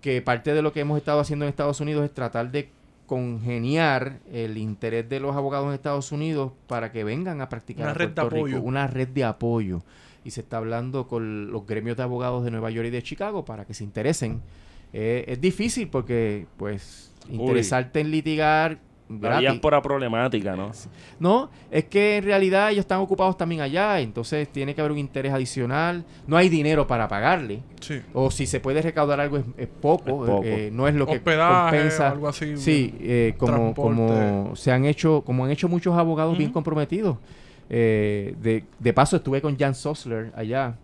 que 0.01 0.23
parte 0.23 0.55
de 0.55 0.63
lo 0.63 0.73
que 0.73 0.81
hemos 0.81 0.97
estado 0.97 1.21
haciendo 1.21 1.45
en 1.45 1.51
Estados 1.51 1.81
Unidos 1.83 2.07
es 2.07 2.15
tratar 2.15 2.51
de 2.51 2.71
congeniar 3.07 4.21
el 4.33 4.57
interés 4.57 5.07
de 5.11 5.21
los 5.21 5.37
abogados 5.37 5.69
en 5.69 5.75
Estados 5.75 6.11
Unidos 6.11 6.53
para 6.67 6.91
que 6.91 7.05
vengan 7.05 7.43
a 7.43 7.51
practicar 7.51 7.83
Una 7.85 7.91
a 7.91 7.95
red 7.95 8.09
de 8.11 8.23
Rico, 8.23 8.37
apoyo. 8.37 8.63
una 8.63 8.87
red 8.87 9.09
de 9.09 9.25
apoyo. 9.25 9.83
Y 10.25 10.31
se 10.31 10.41
está 10.41 10.57
hablando 10.57 11.07
con 11.07 11.51
los 11.53 11.67
gremios 11.67 11.97
de 11.99 12.03
abogados 12.03 12.45
de 12.45 12.51
Nueva 12.51 12.71
York 12.71 12.89
y 12.89 12.91
de 12.91 13.03
Chicago 13.03 13.45
para 13.45 13.67
que 13.67 13.75
se 13.75 13.85
interesen. 13.85 14.41
Eh, 14.95 15.25
es 15.29 15.41
difícil 15.41 15.89
porque, 15.89 16.47
pues, 16.57 17.08
interesarte 17.31 18.01
en 18.01 18.11
litigar 18.11 18.79
La 19.09 19.39
diáspora 19.41 19.81
problemática, 19.81 20.55
¿no? 20.55 20.71
No, 21.19 21.49
es 21.71 21.85
que 21.87 22.19
en 22.19 22.25
realidad 22.25 22.71
ellos 22.71 22.81
están 22.83 23.01
ocupados 23.01 23.37
también 23.39 23.63
allá, 23.63 24.01
entonces 24.01 24.49
tiene 24.53 24.75
que 24.75 24.83
haber 24.83 24.93
un 24.93 24.99
interés 24.99 25.33
adicional. 25.33 26.05
No 26.27 26.37
hay 26.37 26.49
dinero 26.51 26.87
para 26.87 27.09
pagarle. 27.09 27.63
Sí. 27.81 28.01
O 28.13 28.31
si 28.31 28.47
se 28.47 28.61
puede 28.61 28.83
recaudar 28.83 29.19
algo 29.21 29.39
es, 29.39 29.45
es 29.57 29.67
poco, 29.69 30.25
Es 30.25 30.31
poco. 30.31 30.43
eh, 30.45 30.71
no 30.73 30.87
es 30.87 30.95
lo 30.95 31.07
que 31.07 31.21
compensa. 31.23 32.09
o 32.09 32.13
algo 32.13 32.29
así. 32.29 32.57
Sí, 32.59 32.95
eh, 33.01 33.35
como, 33.39 34.53
se 34.55 34.73
han 34.73 34.85
hecho, 34.85 35.23
como 35.25 35.45
han 35.47 35.51
hecho 35.53 35.69
muchos 35.69 35.97
abogados 35.97 36.37
bien 36.37 36.53
comprometidos. 36.53 37.17
Eh, 37.71 38.35
de, 38.41 38.65
de 38.79 38.93
paso 38.93 39.17
estuve 39.17 39.41
con 39.43 39.59
Jan 39.59 39.75
Sosler 39.75 40.33
allá 40.35 40.77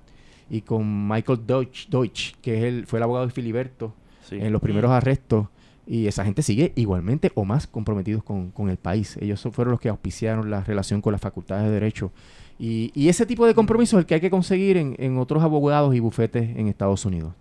y 0.50 0.60
con 0.60 1.08
Michael 1.08 1.40
Deutsch, 1.46 1.88
Deutsch 1.88 2.34
que 2.42 2.58
es 2.58 2.64
el, 2.64 2.86
fue 2.86 2.98
el 2.98 3.02
abogado 3.04 3.26
de 3.26 3.32
Filiberto 3.32 3.94
Sí. 4.22 4.36
en 4.40 4.50
los 4.52 4.62
primeros 4.62 4.90
arrestos. 4.90 5.46
Y 5.86 6.06
esa 6.06 6.24
gente 6.24 6.42
sigue 6.42 6.72
igualmente 6.76 7.30
o 7.34 7.44
más 7.44 7.66
comprometidos 7.66 8.22
con, 8.24 8.50
con 8.50 8.70
el 8.70 8.76
país. 8.78 9.16
Ellos 9.20 9.38
son- 9.40 9.52
fueron 9.52 9.72
los 9.72 9.80
que 9.80 9.88
auspiciaron 9.90 10.50
la 10.50 10.62
relación 10.62 11.00
con 11.02 11.12
las 11.12 11.20
facultades 11.20 11.64
de 11.64 11.70
Derecho. 11.70 12.10
Y, 12.58 12.90
y 12.94 13.08
ese 13.08 13.26
tipo 13.26 13.46
de 13.46 13.54
compromiso 13.54 13.98
es 13.98 14.02
el 14.02 14.06
que 14.06 14.14
hay 14.14 14.20
que 14.20 14.30
conseguir 14.30 14.76
en, 14.76 14.94
en 14.98 15.18
otros 15.18 15.42
abogados 15.42 15.94
y 15.94 16.00
bufetes 16.00 16.56
en 16.56 16.68
Estados 16.68 17.04
Unidos. 17.04 17.34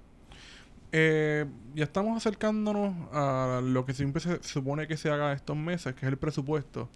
Eh, 0.91 1.45
ya 1.74 1.84
estamos 1.86 2.15
acercándonos 2.18 2.94
a 3.11 3.61
lo 3.64 3.86
que 3.86 3.94
siempre 3.94 4.22
se 4.22 4.44
supone 4.44 4.88
que 4.88 4.98
se 4.98 5.10
haga 5.10 5.34
estos 5.34 5.57
meses, 5.57 5.94
que 5.95 6.06
es 6.06 6.11
el 6.11 6.18
presupuesto. 6.18 6.90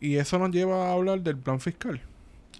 Y 0.00 0.16
eso 0.16 0.38
nos 0.38 0.50
lleva 0.50 0.88
a 0.88 0.92
hablar 0.94 1.20
del 1.20 1.36
plan 1.36 1.60
fiscal. 1.60 2.00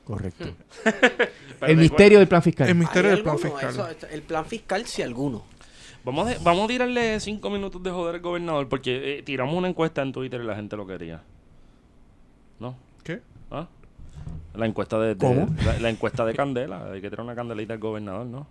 Correcto. 0.05 0.47
El 1.61 1.77
misterio 1.77 2.19
del 2.21 2.29
plan 2.29 2.41
fiscal. 2.43 2.69
El 2.69 2.77
misterio 2.77 3.11
¿Hay 3.11 3.17
del 3.17 3.25
plan 3.25 3.39
fiscal. 3.39 3.71
Eso- 3.71 3.89
el 4.11 4.23
plan 4.23 4.47
fiscal, 4.47 4.87
si 4.87 5.03
alguno. 5.03 5.45
Vamos, 6.05 6.29
a, 6.31 6.39
vamos 6.43 6.65
a 6.65 6.69
tirarle 6.69 7.21
cinco 7.21 7.51
minutos 7.51 7.83
de 7.83 7.91
joder 7.91 8.15
al 8.17 8.21
gobernador 8.21 8.69
porque 8.69 9.19
eh, 9.19 9.23
tiramos 9.23 9.55
una 9.55 9.69
encuesta 9.69 10.01
en 10.03 10.13
Twitter 10.13 10.41
y 10.41 10.45
la 10.45 10.57
gente 10.57 10.77
lo 10.77 10.87
quería. 10.87 11.23
¿No? 12.61 12.77
¿Qué? 13.05 13.21
¿Ah? 13.51 13.69
La 14.55 14.67
encuesta 14.67 14.99
de, 14.99 15.15
de- 15.15 15.27
¿Cómo? 15.27 15.55
La, 15.65 15.79
la 15.79 15.91
encuesta 15.91 16.25
de 16.25 16.35
Candela. 16.35 16.91
Hay 16.93 17.01
que 17.01 17.11
tirar 17.11 17.25
una 17.25 17.35
candelita 17.35 17.75
al 17.75 17.79
gobernador, 17.79 18.27
¿no? 18.27 18.47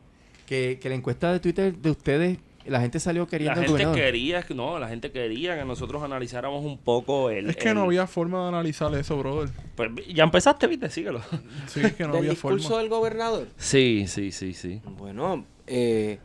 Que, 0.46 0.80
que 0.82 0.90
la 0.90 0.96
encuesta 0.96 1.32
de 1.34 1.40
Twitter 1.40 1.76
de 1.76 1.92
ustedes, 1.92 2.38
la 2.66 2.80
gente 2.80 3.00
salió 3.00 3.24
La 3.24 3.28
queriendo 3.30 3.54
al 3.60 3.66
gente 3.68 3.72
gobernador. 3.84 4.00
quería, 4.02 4.44
que- 4.44 4.54
no, 4.54 4.78
la 4.80 4.88
gente 4.88 5.12
quería 5.12 5.58
que 5.58 5.66
nosotros 5.66 6.04
analizáramos 6.04 6.64
un 6.64 6.78
poco 6.78 7.30
el... 7.32 7.50
Es 7.50 7.56
que 7.58 7.70
el- 7.70 7.76
no 7.76 7.82
había 7.84 8.08
forma 8.08 8.44
de 8.44 8.48
analizar 8.50 8.94
eso, 8.96 9.18
brother. 9.18 9.50
Pues, 9.76 9.90
ya 10.14 10.24
empezaste, 10.24 10.68
viste, 10.68 10.90
síguelo. 10.90 11.22
Sí, 11.68 11.82
es 11.84 11.94
que 11.94 12.04
no 12.04 12.10
¿Del 12.12 12.20
había 12.20 12.30
discurso 12.32 12.68
forma. 12.70 12.82
del 12.82 12.90
gobernador? 12.90 13.48
Sí, 13.58 14.06
sí, 14.08 14.32
sí, 14.32 14.54
sí. 14.54 14.82
Bueno, 14.98 15.44
eh, 15.66 16.20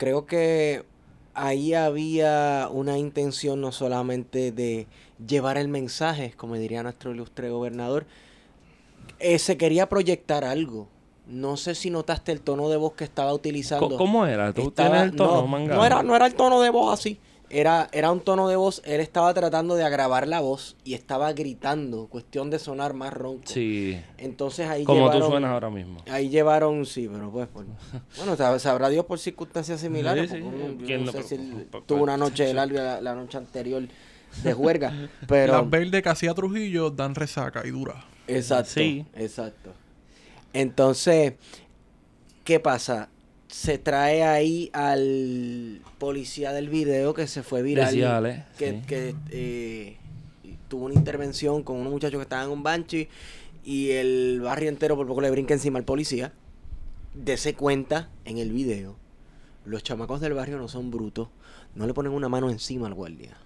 creo 0.00 0.24
que 0.24 0.86
ahí 1.34 1.74
había 1.74 2.68
una 2.72 2.96
intención 2.96 3.60
no 3.60 3.70
solamente 3.70 4.50
de 4.50 4.86
llevar 5.24 5.58
el 5.58 5.68
mensaje, 5.68 6.32
como 6.38 6.54
diría 6.56 6.82
nuestro 6.82 7.10
ilustre 7.12 7.50
gobernador, 7.50 8.06
eh, 9.18 9.38
se 9.38 9.58
quería 9.58 9.90
proyectar 9.90 10.42
algo. 10.42 10.88
No 11.26 11.58
sé 11.58 11.74
si 11.74 11.90
notaste 11.90 12.32
el 12.32 12.40
tono 12.40 12.70
de 12.70 12.78
voz 12.78 12.94
que 12.94 13.04
estaba 13.04 13.34
utilizando. 13.34 13.98
¿Cómo 13.98 14.24
era? 14.24 14.54
¿Tú 14.54 14.68
Estaba- 14.68 14.88
tienes 14.88 15.10
el 15.10 15.16
tono, 15.16 15.42
no, 15.42 15.46
manga? 15.46 15.74
no 15.76 15.84
era, 15.84 16.02
no 16.02 16.16
era 16.16 16.24
el 16.26 16.34
tono 16.34 16.62
de 16.62 16.70
voz 16.70 16.98
así. 16.98 17.20
Era, 17.52 17.88
era 17.92 18.12
un 18.12 18.20
tono 18.20 18.46
de 18.48 18.54
voz, 18.54 18.80
él 18.84 19.00
estaba 19.00 19.34
tratando 19.34 19.74
de 19.74 19.82
agravar 19.82 20.28
la 20.28 20.38
voz 20.38 20.76
y 20.84 20.94
estaba 20.94 21.32
gritando, 21.32 22.06
cuestión 22.06 22.48
de 22.48 22.60
sonar 22.60 22.94
más 22.94 23.12
ronco. 23.12 23.42
Sí. 23.46 24.00
Entonces 24.18 24.68
ahí 24.68 24.84
Como 24.84 25.00
llevaron, 25.00 25.20
tú 25.22 25.26
suenas 25.30 25.50
ahora 25.50 25.68
mismo. 25.68 26.00
Ahí 26.08 26.28
llevaron, 26.28 26.86
sí, 26.86 27.08
pero 27.12 27.28
pues, 27.32 27.48
por- 27.48 27.64
bueno, 28.16 28.36
sab- 28.36 28.58
sabrá 28.60 28.88
Dios 28.88 29.04
por 29.04 29.18
circunstancias 29.18 29.80
similares. 29.80 30.30
Sí, 30.30 30.36
sí. 30.36 30.42
porque 30.44 30.62
uno- 30.62 30.84
¿Quién 30.86 31.00
no 31.04 31.06
no? 31.06 31.12
sé 31.12 31.22
si 31.24 31.34
él 31.34 31.50
Pero- 31.54 31.70
pues, 31.72 31.86
tuvo 31.86 32.02
una 32.04 32.16
pues, 32.16 32.30
noche 32.30 32.42
de 32.44 32.48
sí. 32.50 32.54
larga 32.54 32.82
la, 32.84 33.00
la 33.00 33.14
noche 33.16 33.36
anterior 33.38 33.82
de 34.44 34.52
juerga, 34.52 34.92
pero 35.26 35.54
Las 35.54 35.68
verdes 35.68 36.02
que 36.04 36.08
hacía 36.08 36.32
Trujillo 36.34 36.90
dan 36.90 37.16
resaca 37.16 37.66
y 37.66 37.70
dura. 37.70 38.04
exacto, 38.28 38.70
Sí. 38.74 39.04
exacto. 39.14 39.72
Entonces, 40.52 41.34
¿qué 42.44 42.60
pasa? 42.60 43.08
Se 43.50 43.78
trae 43.78 44.22
ahí 44.22 44.70
al 44.72 45.82
policía 45.98 46.52
del 46.52 46.68
video 46.68 47.14
que 47.14 47.26
se 47.26 47.42
fue 47.42 47.62
viral, 47.62 47.92
que, 48.56 48.70
sí. 48.70 48.82
que, 48.86 49.14
eh, 49.30 49.96
tuvo 50.68 50.86
una 50.86 50.94
intervención 50.94 51.62
con 51.62 51.76
unos 51.76 51.92
muchachos 51.92 52.18
que 52.18 52.22
estaban 52.22 52.46
en 52.46 52.52
un 52.52 52.62
banshee 52.62 53.08
y 53.64 53.90
el 53.90 54.40
barrio 54.40 54.68
entero 54.68 54.96
por 54.96 55.06
poco 55.06 55.20
le 55.20 55.30
brinca 55.30 55.52
encima 55.52 55.78
al 55.78 55.84
policía. 55.84 56.32
Dese 57.12 57.54
cuenta 57.54 58.08
en 58.24 58.38
el 58.38 58.52
video. 58.52 58.96
Los 59.64 59.82
chamacos 59.82 60.20
del 60.20 60.32
barrio 60.32 60.56
no 60.56 60.68
son 60.68 60.90
brutos. 60.90 61.28
No 61.74 61.86
le 61.86 61.94
ponen 61.94 62.12
una 62.12 62.28
mano 62.28 62.50
encima 62.50 62.86
al 62.86 62.94
guardia. 62.94 63.36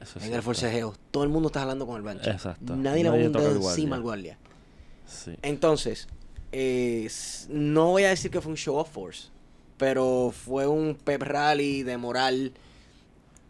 Eso 0.00 0.20
en 0.20 0.32
el 0.32 0.42
forcejeo. 0.42 0.94
Todo 1.10 1.24
el 1.24 1.30
mundo 1.30 1.48
está 1.48 1.62
hablando 1.62 1.86
con 1.86 1.96
el 1.96 2.02
banshee. 2.02 2.30
Exacto. 2.30 2.76
Nadie 2.76 3.02
le 3.02 3.10
pone 3.10 3.26
un 3.26 3.32
dedo 3.32 3.70
encima 3.70 3.96
al 3.96 4.02
guardia. 4.02 4.38
Sí. 5.06 5.34
Entonces, 5.42 6.06
eh, 6.52 7.08
no 7.48 7.86
voy 7.88 8.04
a 8.04 8.10
decir 8.10 8.30
que 8.30 8.40
fue 8.40 8.50
un 8.50 8.56
show 8.56 8.76
of 8.76 8.90
force, 8.90 9.28
pero 9.78 10.30
fue 10.34 10.66
un 10.66 10.94
pep 10.96 11.22
rally 11.22 11.82
de 11.82 11.96
moral 11.96 12.52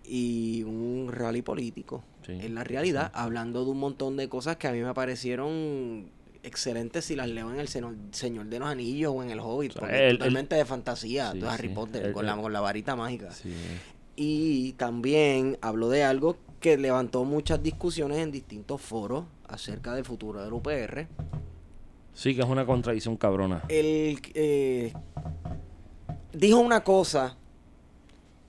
y 0.04 0.62
un 0.62 1.10
rally 1.12 1.42
político. 1.42 2.04
Sí, 2.24 2.32
En 2.40 2.54
la 2.54 2.62
realidad, 2.64 3.10
hablando 3.14 3.64
de 3.64 3.70
un 3.70 3.78
montón 3.78 4.16
de 4.16 4.28
cosas 4.28 4.56
que 4.56 4.68
a 4.68 4.72
mí 4.72 4.80
me 4.80 4.92
parecieron 4.94 6.10
excelentes 6.42 7.06
si 7.06 7.16
las 7.16 7.28
leo 7.28 7.50
en 7.50 7.58
el 7.58 7.68
Seno- 7.68 7.94
Señor 8.12 8.46
de 8.46 8.58
los 8.58 8.68
Anillos 8.68 9.12
o 9.16 9.22
en 9.22 9.30
el 9.30 9.40
Hobbit, 9.40 9.72
sea, 9.72 9.80
porque 9.80 9.96
el- 9.96 10.02
es 10.04 10.10
el- 10.12 10.18
totalmente 10.18 10.56
de 10.56 10.64
fantasía, 10.64 11.32
Sí, 11.32 11.40
de 11.40 11.48
Harry. 11.48 11.68
Potter, 11.70 12.06
El- 12.06 12.12
con, 12.12 12.26
la, 12.26 12.34
el- 12.34 12.40
con 12.40 12.52
la 12.52 12.60
varita 12.60 12.94
mágica. 12.96 13.30
Y 14.16 14.72
también 14.74 15.58
habló 15.60 15.88
de 15.88 16.04
algo 16.04 16.36
que 16.60 16.76
levantó 16.76 17.24
muchas 17.24 17.62
discusiones 17.62 18.18
en 18.18 18.30
distintos 18.32 18.80
foros 18.80 19.24
acerca 19.46 19.94
del 19.94 20.04
futuro 20.04 20.42
del 20.42 20.52
UPR. 20.52 21.06
Sí, 22.14 22.34
que 22.34 22.40
es 22.42 22.48
una 22.48 22.66
contradicción 22.66 23.16
cabrona. 23.16 23.62
Él 23.68 24.18
eh, 24.34 24.92
dijo 26.32 26.58
una 26.58 26.84
cosa 26.84 27.36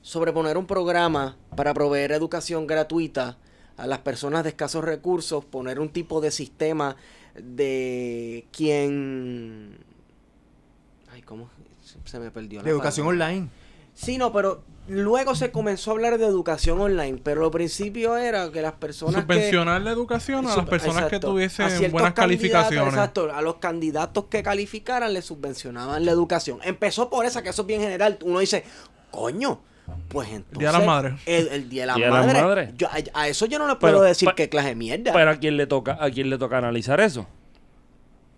sobre 0.01 0.31
poner 0.34 0.57
un 0.57 0.65
programa 0.65 1.38
para 1.56 1.73
proveer 1.73 2.11
educación 2.11 2.68
gratuita 2.68 3.38
a 3.77 3.88
las 3.88 3.99
personas 3.99 4.43
de 4.43 4.49
escasos 4.49 4.84
recursos, 4.84 5.45
poner 5.45 5.80
un 5.80 5.89
tipo 5.89 6.22
de 6.22 6.31
sistema 6.31 6.95
de 7.35 8.45
quien... 8.51 9.77
Ay, 11.11 11.22
¿cómo? 11.22 11.49
Se 12.06 12.19
me 12.19 12.31
perdió. 12.31 12.60
la 12.60 12.65
De 12.65 12.72
educación 12.72 13.07
palabra. 13.07 13.27
online. 13.27 13.49
Sí, 14.02 14.18
no, 14.18 14.32
pero 14.32 14.64
luego 14.88 15.36
se 15.36 15.52
comenzó 15.52 15.92
a 15.92 15.94
hablar 15.96 16.18
de 16.18 16.26
educación 16.26 16.80
online, 16.80 17.20
pero 17.22 17.44
al 17.46 17.52
principio 17.52 18.16
era 18.18 18.50
que 18.52 18.62
las 18.62 18.72
personas 18.74 19.16
que... 19.26 19.34
Subvencionar 19.34 19.82
la 19.82 19.92
educación 19.92 20.48
a 20.48 20.56
las 20.56 20.66
personas 20.70 21.02
que 21.10 21.18
exacto. 21.18 21.32
Tuviesen 21.32 21.92
buenas 21.92 22.14
calificaciones. 22.14 22.94
Exacto, 22.94 23.30
a 23.34 23.42
los 23.42 23.56
candidatos 23.58 24.26
que 24.30 24.42
calificaran 24.42 25.14
le 25.14 25.22
subvencionaban 25.22 26.06
la 26.06 26.12
educación. 26.12 26.60
Empezó 26.64 27.10
por 27.10 27.26
esa, 27.26 27.44
que 27.44 27.50
eso 27.50 27.64
es 27.64 27.68
bien 27.68 27.82
general. 27.82 28.18
Uno 28.24 28.40
dice, 28.40 28.64
coño, 29.12 29.60
Pues 30.08 30.30
entonces. 30.30 30.60
Día 30.60 30.72
de 30.72 30.78
las 30.78 30.88
Madres. 30.88 31.14
El, 31.26 31.48
el 31.50 31.70
Día 31.70 31.82
de 31.84 31.88
las 31.88 31.96
Día 31.98 32.06
de. 32.06 32.12
Madres. 32.42 32.70
yo- 32.78 32.88
a, 32.88 33.22
a 33.22 33.28
eso 33.28 33.46
yo 33.48 33.60
no 33.60 33.68
le 33.68 33.76
puedo 33.76 33.96
Pero, 33.96 34.02
decir 34.06 34.28
pa- 34.30 34.36
qué 34.36 34.48
clase 34.48 34.70
de 34.70 34.76
mierda. 34.76 35.12
Pero 35.14 35.30
a 35.32 35.36
quién 35.36 35.58
le 35.58 35.68
toca, 35.68 35.98
a 36.00 36.10
quién 36.10 36.30
le 36.30 36.38
toca 36.38 36.58
analizar 36.58 37.00
eso. 37.02 37.28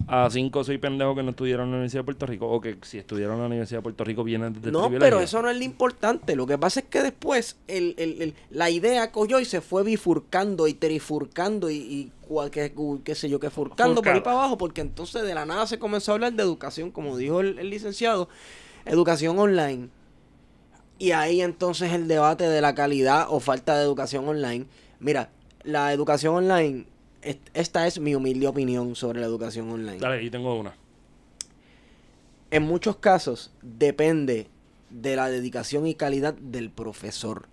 A 0.07 0.29
cinco 0.29 0.59
o 0.59 0.63
seis 0.63 0.79
pendejos 0.79 1.15
que 1.15 1.23
no 1.23 1.29
estudiaron 1.31 1.65
en 1.67 1.71
la 1.71 1.77
Universidad 1.77 2.01
de 2.01 2.05
Puerto 2.05 2.25
Rico 2.25 2.47
o 2.49 2.59
que 2.59 2.77
si 2.81 2.97
estudiaron 2.97 3.35
en 3.35 3.41
la 3.41 3.47
Universidad 3.47 3.79
de 3.79 3.83
Puerto 3.83 4.03
Rico 4.03 4.23
vienen 4.23 4.53
desde 4.53 4.71
no, 4.71 4.89
pero 4.99 5.19
eso 5.21 5.41
no 5.41 5.49
es 5.49 5.57
lo 5.57 5.63
importante. 5.63 6.35
Lo 6.35 6.45
que 6.45 6.57
pasa 6.57 6.81
es 6.81 6.85
que 6.87 7.01
después 7.01 7.57
el, 7.67 7.95
el- 7.97 8.21
el- 8.21 8.35
la 8.49 8.69
idea 8.69 9.11
cogió 9.11 9.39
y 9.39 9.45
se 9.45 9.61
fue 9.61 9.83
bifurcando 9.83 10.67
y 10.67 10.73
trifurcando 10.73 11.69
y, 11.69 11.75
y 11.77 12.11
cual- 12.27 12.51
que- 12.51 12.73
qué 13.03 13.15
sé 13.15 13.29
yo, 13.29 13.39
que 13.39 13.49
furcando 13.49 14.01
por 14.01 14.07
ahí 14.09 14.15
Furcado. 14.15 14.23
para 14.23 14.37
abajo, 14.37 14.57
porque 14.57 14.81
entonces 14.81 15.23
de 15.23 15.33
la 15.33 15.45
nada 15.45 15.65
se 15.67 15.79
comenzó 15.79 16.11
a 16.11 16.15
hablar 16.15 16.33
de 16.33 16.43
educación, 16.43 16.91
como 16.91 17.15
dijo 17.17 17.39
el, 17.39 17.57
el 17.59 17.69
licenciado, 17.69 18.27
educación 18.85 19.37
online. 19.39 19.89
Y 20.99 21.11
ahí 21.13 21.41
entonces 21.41 21.93
el 21.93 22.07
debate 22.07 22.43
de 22.43 22.61
la 22.61 22.75
calidad 22.75 23.25
o 23.29 23.39
falta 23.39 23.75
de 23.77 23.83
educación 23.83 24.27
online. 24.27 24.65
Mira, 24.99 25.29
la 25.63 25.93
educación 25.93 26.35
online, 26.35 26.85
esta 27.21 27.87
es 27.87 27.99
mi 27.99 28.15
humilde 28.15 28.47
opinión 28.47 28.95
sobre 28.95 29.19
la 29.19 29.27
educación 29.27 29.69
online. 29.69 29.99
Dale, 29.99 30.19
ahí 30.19 30.29
tengo 30.29 30.53
una. 30.59 30.75
En 32.49 32.63
muchos 32.63 32.97
casos 32.97 33.51
depende 33.61 34.47
de 34.89 35.15
la 35.15 35.29
dedicación 35.29 35.87
y 35.87 35.95
calidad 35.95 36.33
del 36.33 36.69
profesor. 36.69 37.47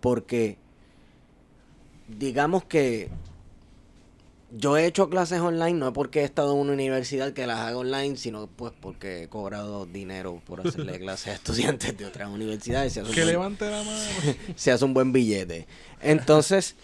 Porque 0.00 0.58
digamos 2.08 2.64
que 2.64 3.10
yo 4.50 4.76
he 4.76 4.86
hecho 4.86 5.10
clases 5.10 5.40
online, 5.40 5.74
no 5.74 5.92
porque 5.92 6.20
he 6.20 6.24
estado 6.24 6.52
en 6.54 6.58
una 6.58 6.72
universidad 6.72 7.32
que 7.32 7.46
las 7.46 7.58
haga 7.58 7.76
online, 7.76 8.16
sino 8.16 8.46
pues 8.46 8.72
porque 8.80 9.24
he 9.24 9.28
cobrado 9.28 9.84
dinero 9.86 10.40
por 10.46 10.66
hacerle 10.66 10.98
clases 11.00 11.28
a 11.28 11.32
estudiantes 11.34 11.96
de 11.96 12.06
otras 12.06 12.30
universidades. 12.30 12.92
Se 12.92 13.00
hace 13.00 13.10
un 13.10 13.14
Que 13.14 13.24
levante 13.24 13.70
la 13.70 13.82
mano. 13.82 14.00
se 14.56 14.72
hace 14.72 14.84
un 14.84 14.94
buen 14.94 15.12
billete. 15.12 15.66
Entonces, 16.00 16.76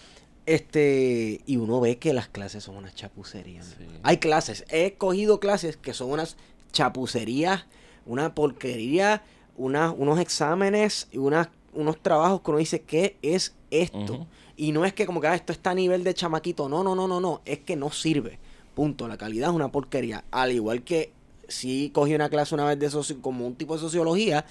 este, 0.46 1.40
y 1.46 1.56
uno 1.56 1.80
ve 1.80 1.96
que 1.98 2.12
las 2.12 2.28
clases 2.28 2.64
son 2.64 2.76
unas 2.76 2.94
chapucerías. 2.94 3.74
Sí. 3.78 3.86
Hay 4.02 4.18
clases, 4.18 4.64
he 4.68 4.94
cogido 4.94 5.40
clases 5.40 5.76
que 5.76 5.94
son 5.94 6.10
unas 6.10 6.36
chapucerías, 6.72 7.66
una 8.06 8.34
porquería, 8.34 9.22
unas, 9.56 9.94
unos 9.96 10.18
exámenes 10.20 11.08
y 11.12 11.18
unas, 11.18 11.48
unos 11.72 11.98
trabajos 12.02 12.40
que 12.42 12.50
uno 12.50 12.58
dice, 12.58 12.82
¿qué 12.82 13.16
es 13.22 13.54
esto? 13.70 14.26
Y 14.56 14.72
no 14.72 14.84
es 14.84 14.92
que 14.92 15.06
como 15.06 15.20
que 15.20 15.26
ah, 15.28 15.34
esto 15.34 15.52
está 15.52 15.70
a 15.70 15.74
nivel 15.74 16.04
de 16.04 16.14
chamaquito, 16.14 16.68
no, 16.68 16.84
no, 16.84 16.94
no, 16.94 17.08
no, 17.08 17.20
no, 17.20 17.40
es 17.44 17.60
que 17.60 17.74
no 17.76 17.90
sirve. 17.90 18.38
Punto, 18.74 19.08
la 19.08 19.16
calidad 19.16 19.50
es 19.50 19.54
una 19.56 19.70
porquería. 19.72 20.24
Al 20.30 20.52
igual 20.52 20.82
que 20.82 21.12
si 21.48 21.90
cogí 21.94 22.14
una 22.14 22.28
clase 22.28 22.54
una 22.54 22.64
vez 22.64 22.78
de 22.78 22.88
soci- 22.90 23.20
como 23.20 23.46
un 23.46 23.54
tipo 23.54 23.74
de 23.74 23.80
sociología, 23.80 24.44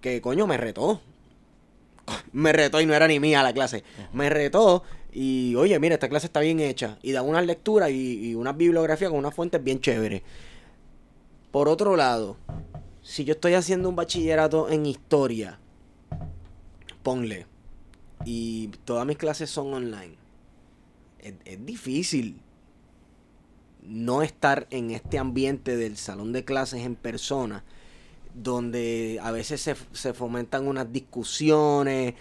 que 0.00 0.20
coño 0.20 0.46
me 0.46 0.56
retó. 0.56 1.00
Me 2.32 2.52
retó 2.52 2.80
y 2.80 2.86
no 2.86 2.94
era 2.94 3.08
ni 3.08 3.20
mía 3.20 3.42
la 3.42 3.52
clase. 3.52 3.84
Me 4.12 4.30
retó 4.30 4.82
y, 5.12 5.54
oye, 5.56 5.78
mira, 5.78 5.94
esta 5.94 6.08
clase 6.08 6.26
está 6.26 6.40
bien 6.40 6.60
hecha. 6.60 6.98
Y 7.02 7.12
da 7.12 7.22
unas 7.22 7.46
lecturas 7.46 7.90
y, 7.90 8.30
y 8.30 8.34
unas 8.34 8.56
bibliografías 8.56 9.10
con 9.10 9.18
unas 9.18 9.34
fuentes 9.34 9.62
bien 9.62 9.80
chéveres. 9.80 10.22
Por 11.50 11.68
otro 11.68 11.96
lado, 11.96 12.36
si 13.02 13.24
yo 13.24 13.34
estoy 13.34 13.54
haciendo 13.54 13.88
un 13.88 13.96
bachillerato 13.96 14.68
en 14.70 14.86
historia, 14.86 15.58
ponle, 17.02 17.46
y 18.24 18.68
todas 18.84 19.06
mis 19.06 19.18
clases 19.18 19.50
son 19.50 19.72
online, 19.72 20.16
es, 21.20 21.34
es 21.44 21.64
difícil 21.64 22.40
no 23.82 24.22
estar 24.22 24.66
en 24.70 24.90
este 24.90 25.18
ambiente 25.18 25.76
del 25.76 25.96
salón 25.96 26.32
de 26.32 26.44
clases 26.44 26.84
en 26.84 26.96
persona, 26.96 27.64
donde 28.34 29.18
a 29.22 29.30
veces 29.30 29.60
se, 29.60 29.74
se 29.92 30.12
fomentan 30.12 30.66
unas 30.66 30.92
discusiones, 30.92 32.14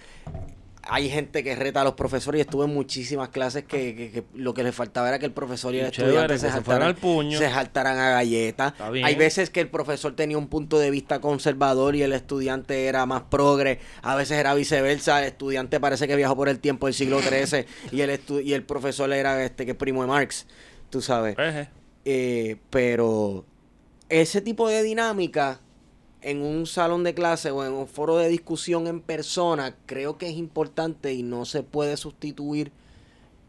hay 0.85 1.10
gente 1.10 1.45
que 1.45 1.56
reta 1.56 1.80
a 1.80 1.84
los 1.85 1.94
profesores 1.94 2.40
y 2.40 2.41
estuve 2.41 2.65
en 2.65 2.73
muchísimas 2.73 3.30
clases 3.30 3.64
que, 3.64 3.95
que- 3.95 4.11
que 4.11 4.23
lo 4.35 4.53
que 4.53 4.64
le 4.64 4.73
faltaba 4.73 5.07
era 5.07 5.18
que 5.18 5.26
el 5.26 5.31
profesor 5.31 5.73
y 5.73 5.80
el 5.80 5.91
Chévere, 5.91 6.11
estudiante 6.11 6.38
se 6.40 6.52
saltaran, 6.52 6.88
al 6.90 6.95
puño. 6.95 7.38
se 7.40 7.49
saltaran 7.49 7.98
a 7.98 8.10
galletas. 8.11 8.73
Hay 9.06 9.15
veces 9.15 9.49
que 9.49 9.61
el 9.61 9.69
profesor 9.69 10.14
tenía 10.14 10.38
un 10.38 10.48
punto 10.48 10.77
de 10.80 10.91
vista 10.91 11.22
conservador 11.22 11.95
y 11.95 12.02
el 12.03 12.11
estudiante 12.11 12.85
era 12.88 13.06
más 13.06 13.23
progre. 13.23 13.80
A 14.02 14.15
veces 14.15 14.38
era 14.38 14.53
viceversa. 14.56 15.19
El 15.22 15.27
estudiante 15.30 15.80
parece 15.80 16.06
que 16.06 16.18
viajó 16.18 16.35
por 16.35 16.49
el 16.49 16.60
tiempo 16.60 16.88
del 16.88 16.94
siglo 16.94 17.22
XIII 17.22 17.65
y 17.94 18.02
el, 18.02 18.10
estu- 18.10 18.44
y 18.44 18.53
el 18.53 18.64
profesor 18.64 19.11
era 19.14 19.41
este 19.44 19.65
que 19.65 19.76
primo 19.76 20.02
de 20.02 20.07
Marx. 20.10 20.45
Tú 20.90 21.02
sabes. 21.02 21.38
Eh, 22.03 22.57
pero 22.69 23.45
ese 24.10 24.41
tipo 24.41 24.68
de 24.68 24.84
dinámica 24.84 25.61
en 26.24 26.41
un 26.41 26.66
salón 26.66 27.04
de 27.04 27.14
clase 27.14 27.52
o 27.52 27.66
en 27.66 27.74
un 27.74 27.88
foro 27.88 28.18
de 28.18 28.30
discusión 28.30 28.88
en 28.88 29.02
persona 29.02 29.76
creo 29.86 30.18
que 30.18 30.30
es 30.30 30.38
importante 30.38 31.14
y 31.14 31.22
no 31.24 31.45
se 31.45 31.64
puede 31.64 31.98
sustituir 31.98 32.72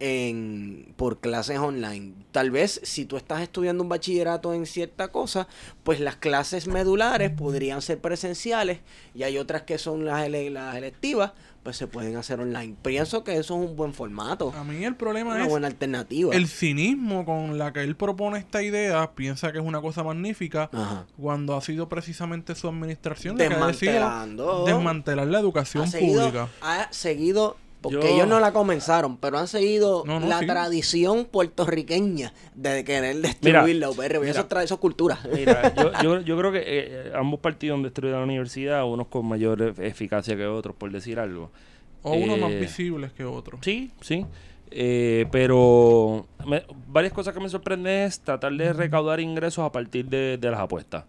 en 0.01 0.93
por 0.97 1.21
clases 1.21 1.59
online. 1.59 2.13
Tal 2.33 2.51
vez 2.51 2.81
si 2.83 3.05
tú 3.05 3.17
estás 3.17 3.41
estudiando 3.43 3.83
un 3.83 3.89
bachillerato 3.89 4.53
en 4.53 4.67
cierta 4.67 5.09
cosa, 5.09 5.47
pues 5.85 6.01
las 6.01 6.17
clases 6.17 6.67
medulares 6.67 7.31
podrían 7.31 7.81
ser 7.81 8.01
presenciales 8.01 8.81
y 9.15 9.23
hay 9.23 9.39
otras 9.39 9.63
que 9.63 9.79
son 9.79 10.05
las, 10.05 10.27
ele- 10.27 10.51
las 10.51 10.75
electivas, 10.77 11.33
pues 11.65 11.77
se 11.77 11.87
pueden 11.89 12.15
hacer 12.17 12.39
online. 12.41 12.77
Pienso 12.83 13.25
que 13.25 13.33
eso 13.39 13.55
es 13.61 13.69
un 13.71 13.75
buen 13.75 13.93
formato, 13.95 14.53
A 14.57 14.63
mí 14.63 14.85
el 14.85 14.95
problema 14.95 15.33
una 15.35 15.43
es 15.45 15.49
buena 15.49 15.67
alternativa. 15.67 16.33
el 16.35 16.47
cinismo 16.47 17.25
con 17.25 17.59
la 17.59 17.73
que 17.73 17.81
él 17.83 17.97
propone 17.97 18.39
esta 18.39 18.63
idea. 18.63 19.11
Piensa 19.15 19.51
que 19.51 19.59
es 19.59 19.65
una 19.65 19.81
cosa 19.81 20.05
magnífica. 20.05 20.71
Ajá. 20.73 21.07
Cuando 21.21 21.57
ha 21.57 21.61
sido 21.63 21.89
precisamente 21.89 22.55
su 22.55 22.69
administración 22.69 23.37
la 23.39 23.49
que 23.49 23.55
ha 23.55 23.67
decidido 23.67 23.95
Desmantelando. 23.95 24.65
desmantelar 24.67 25.27
la 25.27 25.39
ha 25.39 25.41
educación 25.41 25.89
seguido, 25.89 26.21
pública. 26.27 26.49
ha 26.61 26.87
seguido 26.93 27.57
porque 27.85 28.09
Yo- 28.09 28.15
ellos 28.15 28.27
no 28.29 28.41
la 28.41 28.53
comenzaron, 28.53 29.17
pero 29.19 29.39
han 29.39 29.47
seguido 29.47 30.03
No, 30.07 30.19
no, 30.19 30.27
la 30.27 30.41
sí. 30.41 30.47
tradición 30.47 31.25
puertorriqueña 31.27 32.33
de 32.57 32.83
querer 32.85 33.17
destruir 33.17 33.55
Mira, 33.65 33.79
la 33.87 33.91
UPR. 33.91 34.19
mira. 34.19 34.31
eso, 34.33 34.47
trae, 34.47 34.65
eso 34.65 34.75
es 34.75 34.81
cultura. 34.81 35.19
Mira, 35.33 35.73
yo, 35.77 35.93
yo, 36.03 36.21
yo 36.21 36.37
creo 36.39 36.51
que 36.51 36.63
eh, 36.65 37.13
ambos 37.15 37.39
partidos 37.41 37.77
han 37.77 37.83
destruido 37.85 38.19
la 38.19 38.25
universidad, 38.25 38.85
unos 38.85 39.07
con 39.07 39.27
mayor 39.27 39.59
ef- 39.61 39.79
eficacia 39.85 40.37
que 40.37 40.47
otros, 40.47 40.75
por 40.75 40.91
decir 40.91 41.21
algo. 41.21 41.51
O 42.03 42.13
uno 42.15 42.37
más 42.37 42.51
Eh, 42.51 42.59
visibles 42.61 43.13
que 43.13 43.25
otro. 43.25 43.59
Sí, 43.63 43.91
sí. 44.01 44.27
Eh, 44.71 45.27
pero 45.31 46.27
me- 46.47 46.65
varias 46.89 47.13
cosas 47.13 47.33
que 47.33 47.41
me 47.41 47.49
sorprenden 47.49 48.07
es 48.07 48.21
tratar 48.21 48.53
de 48.53 48.73
recaudar 48.73 49.21
ingresos 49.21 49.65
a 49.65 49.71
partir 49.71 50.07
de, 50.07 50.37
de 50.37 50.51
las 50.51 50.59
apuestas. 50.61 51.05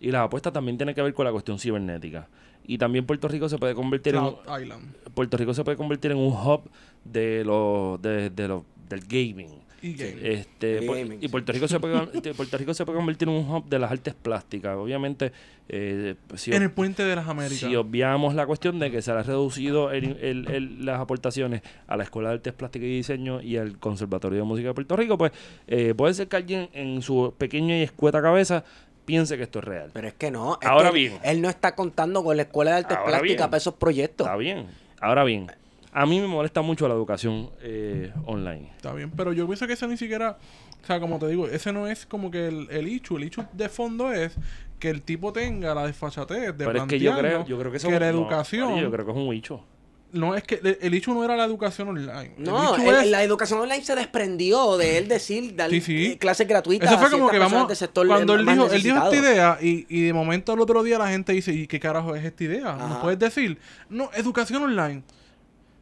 Y 0.00 0.10
las 0.10 0.22
apuestas 0.26 0.52
también 0.52 0.76
tienen 0.76 0.94
que 0.94 1.02
ver 1.02 1.14
con 1.14 1.24
la 1.24 1.32
cuestión 1.32 1.58
cibernética. 1.58 2.28
Y 2.68 2.78
también 2.78 3.04
Puerto 3.06 3.26
Rico 3.26 3.48
se 3.48 3.58
puede 3.58 3.74
convertir 3.74 4.14
en 4.14 4.24
Island. 4.62 4.94
Puerto 5.14 5.36
Rico 5.36 5.54
se 5.54 5.64
puede 5.64 5.76
convertir 5.76 6.12
en 6.12 6.18
un 6.18 6.32
hub 6.32 6.60
de 7.04 7.42
los 7.44 8.00
de, 8.00 8.30
de 8.30 8.46
los 8.46 8.62
del 8.88 9.00
gaming. 9.00 9.48
Y 9.80 9.92
gaming. 9.94 10.18
Este, 10.26 10.80
pu- 10.82 10.94
gaming, 10.98 11.18
y 11.18 11.22
sí. 11.22 11.28
Puerto 11.28 11.52
Rico 11.52 11.68
se 11.68 11.78
puede 11.78 12.08
este, 12.12 12.34
Puerto 12.34 12.58
Rico 12.58 12.74
se 12.74 12.84
puede 12.84 12.96
convertir 12.98 13.28
en 13.28 13.34
un 13.36 13.48
hub 13.48 13.64
de 13.68 13.78
las 13.78 13.90
artes 13.92 14.12
plásticas. 14.12 14.76
Obviamente, 14.76 15.30
eh, 15.68 16.16
si, 16.34 16.52
en 16.52 16.62
el 16.64 16.72
puente 16.72 17.04
de 17.04 17.14
las 17.14 17.28
Américas. 17.28 17.58
si 17.58 17.76
obviamos 17.76 18.34
la 18.34 18.44
cuestión 18.46 18.78
de 18.80 18.90
que 18.90 19.00
se 19.02 19.12
le 19.12 19.20
ha 19.20 19.22
reducido 19.22 19.92
el- 19.92 20.16
el- 20.20 20.50
el- 20.50 20.84
las 20.84 20.98
aportaciones 21.00 21.62
a 21.86 21.96
la 21.96 22.02
Escuela 22.02 22.30
de 22.30 22.34
Artes 22.36 22.52
Plásticas 22.54 22.86
y 22.88 22.96
Diseño 22.96 23.40
y 23.40 23.56
al 23.56 23.78
Conservatorio 23.78 24.38
de 24.40 24.44
Música 24.44 24.68
de 24.68 24.74
Puerto 24.74 24.96
Rico, 24.96 25.16
pues 25.16 25.30
eh, 25.68 25.94
puede 25.96 26.12
ser 26.12 26.26
que 26.28 26.36
alguien 26.36 26.68
en 26.72 27.00
su 27.00 27.32
pequeña 27.38 27.78
y 27.78 27.82
escueta 27.82 28.20
cabeza 28.20 28.64
piense 29.08 29.36
que 29.38 29.44
esto 29.44 29.58
es 29.60 29.64
real. 29.64 29.90
Pero 29.92 30.06
es 30.06 30.14
que 30.14 30.30
no. 30.30 30.58
es 30.60 30.68
Ahora 30.68 30.90
que 30.90 30.94
bien. 30.96 31.18
Él 31.24 31.40
no 31.40 31.48
está 31.48 31.74
contando 31.74 32.22
con 32.22 32.36
la 32.36 32.42
Escuela 32.42 32.72
de 32.72 32.76
Artes 32.76 32.96
Ahora 32.96 33.08
Plásticas 33.08 33.36
bien. 33.36 33.50
para 33.50 33.56
esos 33.56 33.74
proyectos. 33.74 34.26
Está 34.26 34.36
bien. 34.36 34.66
Ahora 35.00 35.24
bien, 35.24 35.50
a 35.92 36.06
mí 36.06 36.20
me 36.20 36.26
molesta 36.26 36.60
mucho 36.60 36.86
la 36.86 36.94
educación 36.94 37.50
eh, 37.62 38.12
online. 38.26 38.70
Está 38.76 38.92
bien, 38.92 39.10
pero 39.10 39.32
yo 39.32 39.46
pienso 39.46 39.66
que 39.66 39.72
eso 39.72 39.86
ni 39.88 39.96
siquiera, 39.96 40.36
o 40.82 40.86
sea, 40.86 41.00
como 41.00 41.18
te 41.18 41.26
digo, 41.28 41.48
ese 41.48 41.72
no 41.72 41.86
es 41.86 42.04
como 42.04 42.30
que 42.30 42.48
el, 42.48 42.68
el. 42.70 42.88
El 42.88 42.88
issue 42.88 43.44
de 43.52 43.68
fondo 43.68 44.12
es 44.12 44.36
que 44.78 44.90
el 44.90 45.02
tipo 45.02 45.32
tenga 45.32 45.74
la 45.74 45.86
desfachatez 45.86 46.56
de 46.56 46.66
Pero 46.66 46.82
es 46.82 46.84
que 46.84 46.98
yo 46.98 47.16
creo, 47.16 47.46
yo 47.46 47.58
creo 47.58 47.70
que 47.70 47.78
eso 47.78 47.90
la 47.90 47.98
no, 47.98 48.06
educación, 48.06 48.78
yo 48.78 48.90
creo 48.90 49.06
que 49.06 49.12
es 49.12 49.16
un 49.16 49.30
bicho. 49.30 49.64
No 50.12 50.34
es 50.34 50.42
que 50.42 50.60
el, 50.80 50.94
issue 50.94 51.12
no 51.14 51.22
era 51.24 51.36
la 51.36 51.44
educación 51.44 51.88
online. 51.88 52.32
No, 52.38 52.74
el 52.74 52.80
issue 52.80 52.90
el- 52.90 53.04
es- 53.04 53.10
la 53.10 53.22
educación 53.22 53.60
online 53.60 53.84
se 53.84 53.94
desprendió 53.94 54.76
de 54.76 54.98
él 54.98 55.08
decir 55.08 55.54
dar 55.54 55.70
Sí, 55.70 55.80
sí. 55.80 56.16
clases 56.18 56.48
gratuitas. 56.48 56.88
Eso 56.90 56.98
fue 56.98 57.08
a 57.08 57.10
como 57.10 57.28
que 57.28 57.38
vamos. 57.38 57.68
del 57.68 57.76
sector, 57.76 58.06
Cuando 58.06 58.34
él 58.34 58.46
dijo, 58.46 58.66
él 58.70 58.82
dijo 58.82 58.96
esta 58.96 59.16
idea 59.16 59.58
y, 59.60 59.86
y 59.88 60.02
de 60.06 60.12
momento 60.12 60.52
al 60.52 60.60
otro 60.60 60.82
día 60.82 60.98
la 60.98 61.08
gente 61.08 61.32
dice, 61.32 61.52
¿y 61.52 61.66
qué 61.66 61.78
carajo 61.78 62.14
es 62.14 62.24
esta 62.24 62.44
idea? 62.44 62.74
Ajá. 62.74 62.88
¿No 62.88 63.00
puedes 63.02 63.18
decir? 63.18 63.58
No, 63.90 64.10
educación 64.14 64.62
online. 64.62 65.02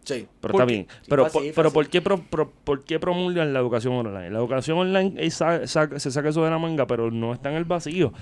Sí. 0.04 0.26
Pero 0.40 0.52
¿Por 0.52 0.60
está 0.60 0.64
bien. 0.64 0.86
Pero, 1.08 1.28
por, 1.28 1.42
pero. 1.54 1.72
¿por, 1.72 1.88
qué 1.88 2.00
pro- 2.00 2.22
pro- 2.22 2.52
¿por 2.62 2.84
qué 2.84 3.00
promulgan 3.00 3.52
la 3.52 3.58
educación 3.58 3.92
online? 3.94 4.30
La 4.30 4.38
educación 4.38 4.78
online 4.78 5.14
es 5.18 5.34
sa- 5.34 5.66
sa- 5.66 5.98
se 5.98 6.10
saca 6.12 6.28
eso 6.28 6.44
de 6.44 6.50
la 6.50 6.58
manga, 6.58 6.86
pero 6.86 7.10
no 7.10 7.32
está 7.32 7.50
en 7.50 7.56
el 7.56 7.64
vacío. 7.64 8.12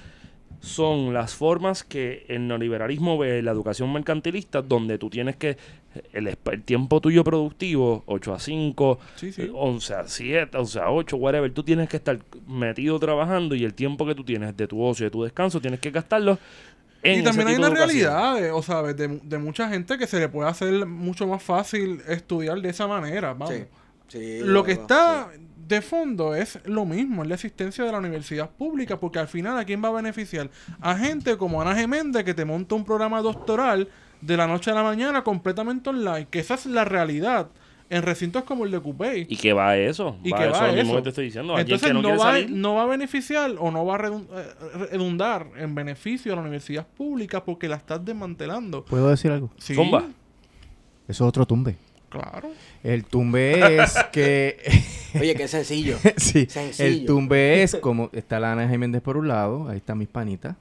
Son 0.64 1.12
las 1.14 1.34
formas 1.34 1.84
que 1.84 2.24
el 2.28 2.48
neoliberalismo 2.48 3.18
ve 3.18 3.42
la 3.42 3.52
educación 3.52 3.92
mercantilista, 3.92 4.62
donde 4.62 4.98
tú 4.98 5.10
tienes 5.10 5.36
que. 5.36 5.56
El, 6.12 6.26
el 6.50 6.62
tiempo 6.64 7.00
tuyo 7.00 7.22
productivo, 7.22 8.02
8 8.06 8.34
a 8.34 8.38
5, 8.40 8.98
Sí, 9.14 9.32
sí. 9.32 9.42
eh, 9.42 9.50
11 9.54 9.94
a 9.94 10.08
7, 10.08 10.56
11 10.58 10.80
a 10.80 10.90
8, 10.90 11.16
whatever, 11.16 11.52
tú 11.52 11.62
tienes 11.62 11.88
que 11.88 11.98
estar 11.98 12.18
metido 12.48 12.98
trabajando 12.98 13.54
y 13.54 13.62
el 13.64 13.74
tiempo 13.74 14.04
que 14.04 14.14
tú 14.16 14.24
tienes 14.24 14.56
de 14.56 14.66
tu 14.66 14.82
ocio 14.82 15.04
y 15.04 15.06
de 15.06 15.10
tu 15.12 15.22
descanso 15.22 15.60
tienes 15.60 15.78
que 15.78 15.92
gastarlo 15.92 16.36
en 17.04 17.20
Y 17.20 17.22
también 17.22 17.46
hay 17.48 17.54
una 17.56 17.68
realidad, 17.70 18.34
de, 18.40 18.50
o 18.50 18.60
sea, 18.62 18.82
de, 18.82 19.20
de 19.22 19.38
mucha 19.38 19.68
gente 19.68 19.96
que 19.98 20.06
se 20.08 20.18
le 20.18 20.28
puede 20.28 20.48
hacer 20.48 20.84
mucho 20.86 21.26
más 21.28 21.42
fácil 21.42 22.00
estudiar 22.08 22.60
de 22.60 22.70
esa 22.70 22.88
manera. 22.88 23.34
Vamos. 23.34 23.54
Sí. 23.54 23.64
Sí, 24.08 24.38
Lo 24.42 24.64
que 24.64 24.72
está 24.72 25.30
de 25.66 25.82
fondo 25.82 26.34
es 26.34 26.58
lo 26.64 26.84
mismo, 26.84 27.22
es 27.22 27.28
la 27.28 27.34
existencia 27.34 27.84
de 27.84 27.92
la 27.92 27.98
universidad 27.98 28.50
pública, 28.50 28.98
porque 29.00 29.18
al 29.18 29.28
final, 29.28 29.58
¿a 29.58 29.64
quién 29.64 29.82
va 29.82 29.88
a 29.88 29.92
beneficiar? 29.92 30.50
A 30.80 30.96
gente 30.96 31.36
como 31.36 31.60
Ana 31.60 31.74
Geméndez 31.74 32.24
que 32.24 32.34
te 32.34 32.44
monta 32.44 32.74
un 32.74 32.84
programa 32.84 33.20
doctoral 33.22 33.88
de 34.20 34.36
la 34.36 34.46
noche 34.46 34.70
a 34.70 34.74
la 34.74 34.82
mañana 34.82 35.22
completamente 35.22 35.90
online, 35.90 36.26
que 36.30 36.40
esa 36.40 36.54
es 36.54 36.66
la 36.66 36.84
realidad 36.84 37.48
en 37.90 38.02
recintos 38.02 38.44
como 38.44 38.64
el 38.64 38.70
de 38.70 38.80
Cupey. 38.80 39.26
Y 39.28 39.36
que 39.36 39.52
va 39.52 39.70
a 39.70 39.76
eso. 39.76 40.16
Y 40.24 40.30
va 40.30 40.38
que 40.38 40.44
a 40.44 40.46
eso 40.46 40.58
va 40.58 40.64
a 40.64 40.70
eso. 40.72 40.96
que 40.96 41.02
te 41.02 41.08
estoy 41.10 41.24
diciendo. 41.26 41.58
Entonces 41.58 41.88
que 41.88 41.94
no, 41.94 42.08
va, 42.10 42.18
salir. 42.18 42.50
no 42.50 42.74
va 42.74 42.82
a 42.82 42.86
beneficiar 42.86 43.54
o 43.58 43.70
no 43.70 43.84
va 43.84 43.96
a 43.96 44.08
eh, 44.08 44.86
redundar 44.90 45.48
en 45.56 45.74
beneficio 45.74 46.32
a 46.32 46.36
la 46.36 46.42
universidad 46.42 46.86
pública 46.86 47.44
porque 47.44 47.68
la 47.68 47.76
estás 47.76 48.04
desmantelando. 48.04 48.84
¿Puedo 48.84 49.08
decir 49.08 49.30
algo? 49.30 49.50
Sí, 49.58 49.74
Zumba. 49.74 50.04
Eso 51.06 51.24
es 51.24 51.28
otro 51.28 51.46
tumbe. 51.46 51.76
Claro. 52.20 52.50
El 52.82 53.04
tumbe 53.04 53.82
es 53.82 53.94
que... 54.12 54.56
Oye, 55.20 55.34
qué 55.34 55.48
sencillo. 55.48 55.96
sí, 56.16 56.46
Sencillo. 56.48 56.88
el 56.88 57.06
tumbe 57.06 57.62
es 57.62 57.76
como 57.76 58.10
está 58.12 58.40
la 58.40 58.52
Ana 58.52 58.68
Jiménez 58.68 59.00
por 59.02 59.16
un 59.16 59.28
lado, 59.28 59.68
ahí 59.68 59.76
están 59.76 59.98
mis 59.98 60.08
panitas, 60.08 60.56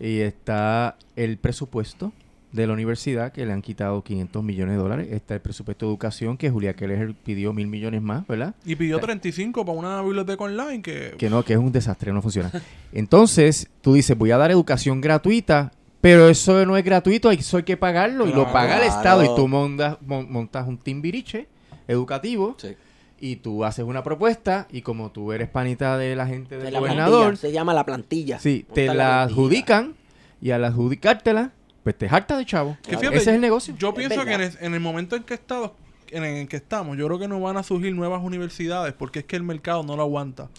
y 0.00 0.20
está 0.20 0.96
el 1.16 1.36
presupuesto 1.38 2.12
de 2.52 2.68
la 2.68 2.72
universidad 2.72 3.32
que 3.32 3.44
le 3.44 3.52
han 3.52 3.62
quitado 3.62 4.02
500 4.04 4.42
millones 4.44 4.76
de 4.76 4.82
dólares, 4.82 5.08
está 5.10 5.34
el 5.34 5.40
presupuesto 5.40 5.86
de 5.86 5.90
educación 5.90 6.36
que 6.36 6.50
Julia 6.50 6.74
Keller 6.74 7.12
pidió 7.24 7.52
mil 7.52 7.66
millones 7.66 8.00
más, 8.00 8.24
¿verdad? 8.28 8.54
Y 8.64 8.76
pidió 8.76 9.00
35 9.00 9.64
para 9.64 9.76
una 9.76 10.00
biblioteca 10.02 10.44
online 10.44 10.80
que... 10.80 11.14
Que 11.18 11.28
no, 11.28 11.44
que 11.44 11.54
es 11.54 11.58
un 11.58 11.72
desastre, 11.72 12.12
no 12.12 12.22
funciona. 12.22 12.52
Entonces, 12.92 13.68
tú 13.80 13.94
dices, 13.94 14.16
voy 14.16 14.30
a 14.30 14.36
dar 14.36 14.52
educación 14.52 15.00
gratuita, 15.00 15.72
pero 16.04 16.28
eso 16.28 16.66
no 16.66 16.76
es 16.76 16.84
gratuito, 16.84 17.30
eso 17.30 17.56
hay 17.56 17.62
que 17.62 17.78
pagarlo 17.78 18.24
y 18.26 18.28
lo 18.28 18.42
Claro. 18.44 18.52
paga 18.52 18.76
el 18.76 18.84
Estado 18.84 19.24
y 19.24 19.28
tú 19.34 19.48
montas, 19.48 19.96
mon- 20.02 20.30
montas 20.30 20.68
un 20.68 20.76
timbiriche 20.76 21.48
educativo 21.88 22.56
Sí. 22.58 22.76
y 23.20 23.36
tú 23.36 23.64
haces 23.64 23.86
una 23.86 24.02
propuesta 24.02 24.66
y 24.70 24.82
como 24.82 25.10
tú 25.12 25.32
eres 25.32 25.48
panita 25.48 25.96
de 25.96 26.14
la 26.14 26.26
gente 26.26 26.56
del 26.56 26.66
De 26.66 26.70
la 26.72 26.78
gobernador, 26.80 27.22
plantilla, 27.28 27.40
Se 27.40 27.52
llama 27.52 27.72
la 27.72 27.86
plantilla. 27.86 28.38
sí, 28.38 28.66
te 28.74 28.92
la 28.92 29.22
adjudican 29.22 29.94
y 30.42 30.50
al 30.50 30.64
adjudicártela, 30.64 31.52
pues 31.82 31.96
te 31.96 32.06
harta 32.06 32.36
de 32.36 32.44
chavo. 32.44 32.76
Que 32.82 32.98
fíjate, 32.98 33.16
Ese 33.16 33.30
es 33.30 33.34
el 33.36 33.40
negocio. 33.40 33.74
Yo 33.78 33.88
Es 33.90 33.94
pienso 33.94 34.24
que 34.26 34.32
en 34.34 34.38
verdad. 34.40 34.58
el, 34.60 34.66
en 34.66 34.74
el 34.74 34.80
momento 34.80 35.16
en 35.16 35.22
que, 35.22 35.32
estado, 35.34 35.74
en 36.10 36.22
el 36.24 36.48
que 36.48 36.56
estamos, 36.56 36.98
yo 36.98 37.06
creo 37.06 37.18
que 37.18 37.28
no 37.28 37.40
van 37.40 37.56
a 37.56 37.62
surgir 37.62 37.94
nuevas 37.94 38.22
universidades 38.22 38.92
porque 38.92 39.20
es 39.20 39.24
que 39.24 39.36
el 39.36 39.42
mercado 39.42 39.82
no 39.82 39.96
lo 39.96 40.02
aguanta. 40.02 40.50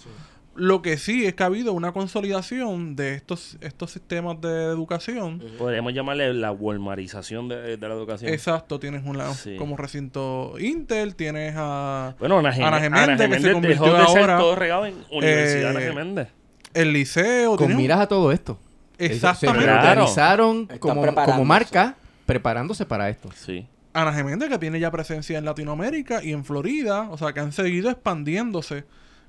Lo 0.58 0.82
que 0.82 0.98
sí 0.98 1.26
es 1.26 1.34
que 1.36 1.44
ha 1.44 1.48
habido 1.48 1.74
una 1.74 1.92
consolidación 1.92 2.96
de 2.96 3.14
estos, 3.16 3.58
estos 3.62 3.92
sistemas 3.92 4.40
de 4.40 4.48
educación. 4.66 5.44
Podríamos 5.58 5.94
llamarle 5.94 6.34
la 6.34 6.52
walmarización 6.52 7.50
de, 7.50 7.76
de 7.78 7.88
la 7.90 7.94
educación. 7.94 8.32
Exacto, 8.32 8.80
tienes 8.80 9.04
una 9.06 9.34
Sí. 9.34 9.58
como 9.58 9.76
recinto 9.78 10.54
Intel, 10.60 11.16
tienes 11.16 11.54
a 11.58 12.16
Bueno, 12.20 12.40
Ana, 12.40 12.54
Gem- 12.54 12.64
Ana 12.66 12.80
Geméndez, 12.80 13.30
que 13.30 13.40
se 13.42 13.52
convirtió 13.52 13.84
dejó 13.86 13.98
de 13.98 14.08
ser 14.08 14.22
ahora, 14.22 14.38
todo 14.38 14.56
regado 14.56 14.86
en 14.86 14.96
Universidad 15.12 15.72
Ana 15.72 15.82
eh, 15.82 15.88
Geméndez. 15.88 16.28
el 16.74 16.94
liceo. 16.94 17.58
Con 17.58 17.72
un- 17.72 17.78
miras 17.78 18.00
a 18.00 18.08
todo 18.08 18.32
esto. 18.32 18.58
Exactamente. 18.98 19.62
Se 19.66 19.66
Claro. 20.06 20.06
Están 20.06 20.80
como, 20.80 21.02
preparándose. 21.02 21.32
como 21.32 21.46
marca 21.46 21.96
preparándose 22.26 22.86
para 22.86 23.10
esto. 23.10 23.30
Sí. 23.36 23.68
Ana 23.94 24.14
Geméndez 24.14 24.50
que 24.50 24.58
tiene 24.58 24.80
ya 24.80 24.90
presencia 24.92 25.38
en 25.38 25.46
Latinoamérica 25.46 26.24
y 26.24 26.32
en 26.32 26.44
Florida, 26.46 27.08
o 27.10 27.18
sea 27.18 27.34
que 27.34 27.40
han 27.40 27.52
seguido 27.52 27.90
expandiéndose 27.90 28.84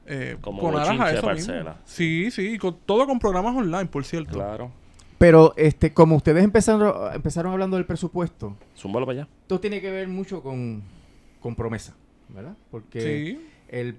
eh, 0.07 0.37
Como 0.41 0.61
con 0.63 0.75
aras 0.77 0.89
eso 0.91 0.99
mismo. 1.15 1.23
parcela. 1.29 1.77
Sí, 1.85 2.31
sí, 2.31 2.59
con, 2.59 2.77
todo 2.87 3.07
con 3.07 3.19
programas 3.19 3.55
online, 3.57 3.87
por 3.87 4.05
cierto. 4.05 4.35
Claro. 4.35 4.71
Pero 5.19 5.55
este, 5.57 5.93
como 5.95 6.17
ustedes 6.17 6.45
empezaron, 6.45 7.15
empezaron 7.15 7.53
hablando 7.53 7.77
del 7.77 7.87
presupuesto, 7.87 8.55
Zúmbalo 8.77 9.07
para 9.07 9.21
allá. 9.23 9.29
esto 9.43 9.59
tiene 9.61 9.81
que 9.81 9.91
ver 9.91 10.09
mucho 10.09 10.43
con, 10.43 10.83
con 11.41 11.55
promesa, 11.55 11.95
¿verdad? 12.29 12.55
Porque 12.71 13.01
Sí. 13.01 13.47
el 13.69 13.97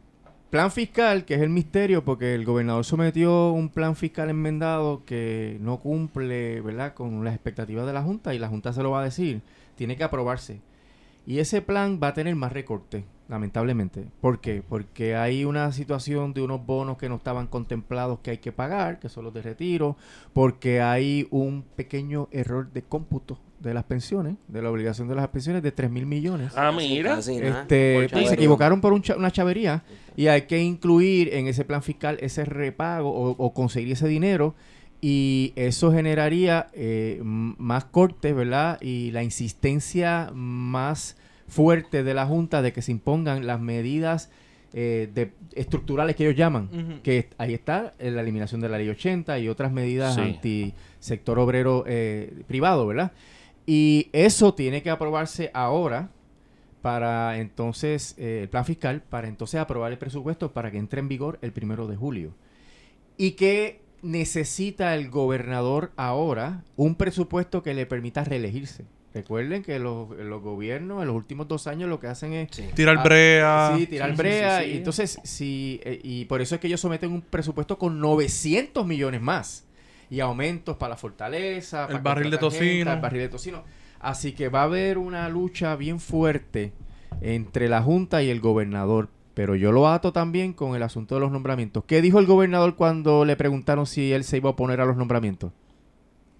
plan 0.51 0.69
fiscal, 0.71 1.25
que 1.25 1.33
es 1.33 1.41
el 1.41 1.49
misterio, 1.49 2.05
porque 2.05 2.35
el 2.35 2.45
gobernador 2.45 2.85
sometió 2.85 3.51
un 3.51 3.69
plan 3.69 3.95
fiscal 3.95 4.29
enmendado 4.29 5.03
que 5.05 5.57
no 5.59 5.79
cumple, 5.79 6.61
¿verdad?, 6.61 6.93
con 6.93 7.23
las 7.25 7.33
expectativas 7.33 7.85
de 7.87 7.93
la 7.93 8.03
Junta 8.03 8.33
y 8.35 8.39
la 8.39 8.47
Junta 8.47 8.71
se 8.71 8.83
lo 8.83 8.91
va 8.91 9.01
a 9.01 9.03
decir, 9.03 9.41
tiene 9.75 9.97
que 9.97 10.03
aprobarse. 10.03 10.61
Y 11.25 11.39
ese 11.39 11.61
plan 11.63 11.99
va 12.01 12.09
a 12.09 12.13
tener 12.13 12.35
más 12.35 12.53
recortes, 12.53 13.03
lamentablemente. 13.29 14.05
¿Por 14.21 14.39
qué? 14.39 14.63
Porque 14.67 15.15
hay 15.15 15.43
una 15.45 15.71
situación 15.71 16.33
de 16.33 16.41
unos 16.41 16.65
bonos 16.65 16.97
que 16.97 17.09
no 17.09 17.15
estaban 17.15 17.47
contemplados 17.47 18.19
que 18.19 18.31
hay 18.31 18.37
que 18.37 18.51
pagar, 18.51 18.99
que 18.99 19.09
son 19.09 19.25
los 19.25 19.33
de 19.33 19.41
retiro, 19.41 19.97
porque 20.33 20.81
hay 20.81 21.27
un 21.31 21.63
pequeño 21.75 22.27
error 22.31 22.71
de 22.71 22.81
cómputo 22.83 23.39
de 23.59 23.73
las 23.73 23.83
pensiones, 23.85 24.35
de 24.47 24.61
la 24.61 24.69
obligación 24.69 25.07
de 25.07 25.15
las 25.15 25.27
pensiones 25.29 25.63
de 25.63 25.71
3 25.71 25.89
mil 25.89 26.05
millones. 26.05 26.53
Ah, 26.55 26.71
mira. 26.71 27.15
Este, 27.61 27.93
pues, 28.11 28.23
se 28.29 28.35
equivocaron 28.35 28.81
por 28.81 28.93
un 28.93 29.01
cha- 29.01 29.17
una 29.17 29.31
chavería 29.31 29.83
y 30.15 30.27
hay 30.27 30.43
que 30.43 30.61
incluir 30.61 31.33
en 31.33 31.47
ese 31.47 31.65
plan 31.65 31.81
fiscal 31.81 32.17
ese 32.21 32.45
repago 32.45 33.09
o, 33.09 33.31
o 33.31 33.53
conseguir 33.53 33.93
ese 33.93 34.07
dinero 34.07 34.53
y 35.01 35.53
eso 35.55 35.91
generaría 35.91 36.67
eh, 36.73 37.19
más 37.23 37.85
cortes, 37.85 38.35
¿verdad? 38.35 38.79
Y 38.81 39.09
la 39.11 39.23
insistencia 39.23 40.29
más 40.33 41.17
fuerte 41.47 42.03
de 42.03 42.13
la 42.13 42.25
Junta 42.25 42.61
de 42.61 42.73
que 42.73 42.81
se 42.81 42.91
impongan 42.91 43.47
las 43.47 43.59
medidas 43.59 44.29
eh, 44.73 45.09
de, 45.13 45.31
estructurales 45.55 46.15
que 46.15 46.25
ellos 46.25 46.35
llaman, 46.35 46.99
que 47.01 47.29
ahí 47.37 47.53
está 47.53 47.93
eh, 47.99 48.11
la 48.11 48.21
eliminación 48.21 48.59
de 48.59 48.67
la 48.67 48.77
ley 48.77 48.89
80 48.89 49.39
y 49.39 49.47
otras 49.47 49.71
medidas 49.71 50.15
Sí. 50.15 50.21
anti 50.21 50.73
sector 50.99 51.39
obrero 51.39 51.85
eh, 51.87 52.43
privado, 52.47 52.85
¿verdad? 52.85 53.13
Y 53.65 54.09
eso 54.11 54.53
tiene 54.53 54.83
que 54.83 54.89
aprobarse 54.89 55.51
ahora 55.53 56.09
para 56.81 57.37
entonces, 57.39 58.15
el 58.17 58.49
plan 58.49 58.65
fiscal, 58.65 59.01
para 59.01 59.27
entonces 59.27 59.59
aprobar 59.59 59.91
el 59.91 59.97
presupuesto 59.97 60.51
para 60.53 60.69
que 60.69 60.77
entre 60.77 60.99
en 60.99 61.07
vigor 61.07 61.39
el 61.41 61.53
primero 61.53 61.87
de 61.87 61.95
julio. 61.95 62.33
¿Y 63.17 63.31
que 63.31 63.81
necesita 64.01 64.93
el 64.95 65.09
gobernador 65.09 65.91
ahora? 65.97 66.63
Un 66.75 66.95
presupuesto 66.95 67.63
que 67.63 67.73
le 67.73 67.85
permita 67.85 68.23
reelegirse. 68.23 68.85
Recuerden 69.17 69.63
que 69.63 69.79
los, 69.79 70.09
los 70.17 70.41
gobiernos 70.41 71.01
en 71.01 71.07
los 71.07 71.15
últimos 71.15 71.47
dos 71.47 71.67
años 71.67 71.89
lo 71.89 71.99
que 71.99 72.07
hacen 72.07 72.33
es 72.33 72.49
Sí. 72.51 72.63
Tirar 72.75 72.97
Ah, 72.99 73.03
brea. 73.03 73.73
Sí, 73.77 73.87
tirar 73.87 74.09
Sí, 74.09 74.15
sí, 74.15 74.21
brea. 74.21 74.59
sí, 74.59 74.65
sí. 74.65 74.71
Y 74.71 74.77
entonces, 74.77 75.19
sí, 75.23 75.81
eh, 75.83 75.99
y 76.03 76.25
por 76.25 76.41
eso 76.41 76.55
es 76.55 76.61
que 76.61 76.67
ellos 76.67 76.79
someten 76.81 77.11
un 77.11 77.21
presupuesto 77.21 77.77
con 77.77 77.99
900 77.99 78.85
millones 78.85 79.21
más. 79.21 79.65
Y 80.09 80.19
aumentos 80.21 80.77
para 80.77 80.91
la 80.91 80.97
fortaleza. 80.97 81.81
El 81.83 81.87
para 81.87 81.99
barril 82.01 82.31
de 82.31 82.37
gente, 82.37 82.55
tocino. 82.57 82.93
El 82.93 82.99
barril 83.01 83.21
de 83.21 83.29
tocino. 83.29 83.63
Así 83.99 84.31
que 84.33 84.47
va 84.49 84.61
a 84.61 84.63
haber 84.63 84.97
una 84.97 85.27
lucha 85.29 85.75
bien 85.75 85.99
fuerte 85.99 86.71
entre 87.21 87.67
la 87.67 87.81
Junta 87.81 88.23
y 88.23 88.29
el 88.29 88.39
gobernador. 88.39 89.09
Pero 89.33 89.55
yo 89.55 89.71
lo 89.71 89.87
ato 89.87 90.13
también 90.13 90.53
con 90.53 90.75
el 90.75 90.81
asunto 90.83 91.15
de 91.15 91.21
los 91.21 91.31
nombramientos. 91.31 91.83
¿Qué 91.85 92.01
dijo 92.01 92.19
el 92.19 92.25
gobernador 92.25 92.75
cuando 92.75 93.25
le 93.25 93.35
preguntaron 93.35 93.85
si 93.85 94.11
él 94.13 94.23
se 94.23 94.37
iba 94.37 94.49
a 94.49 94.53
oponer 94.53 94.81
a 94.81 94.85
los 94.85 94.97
nombramientos? 94.97 95.51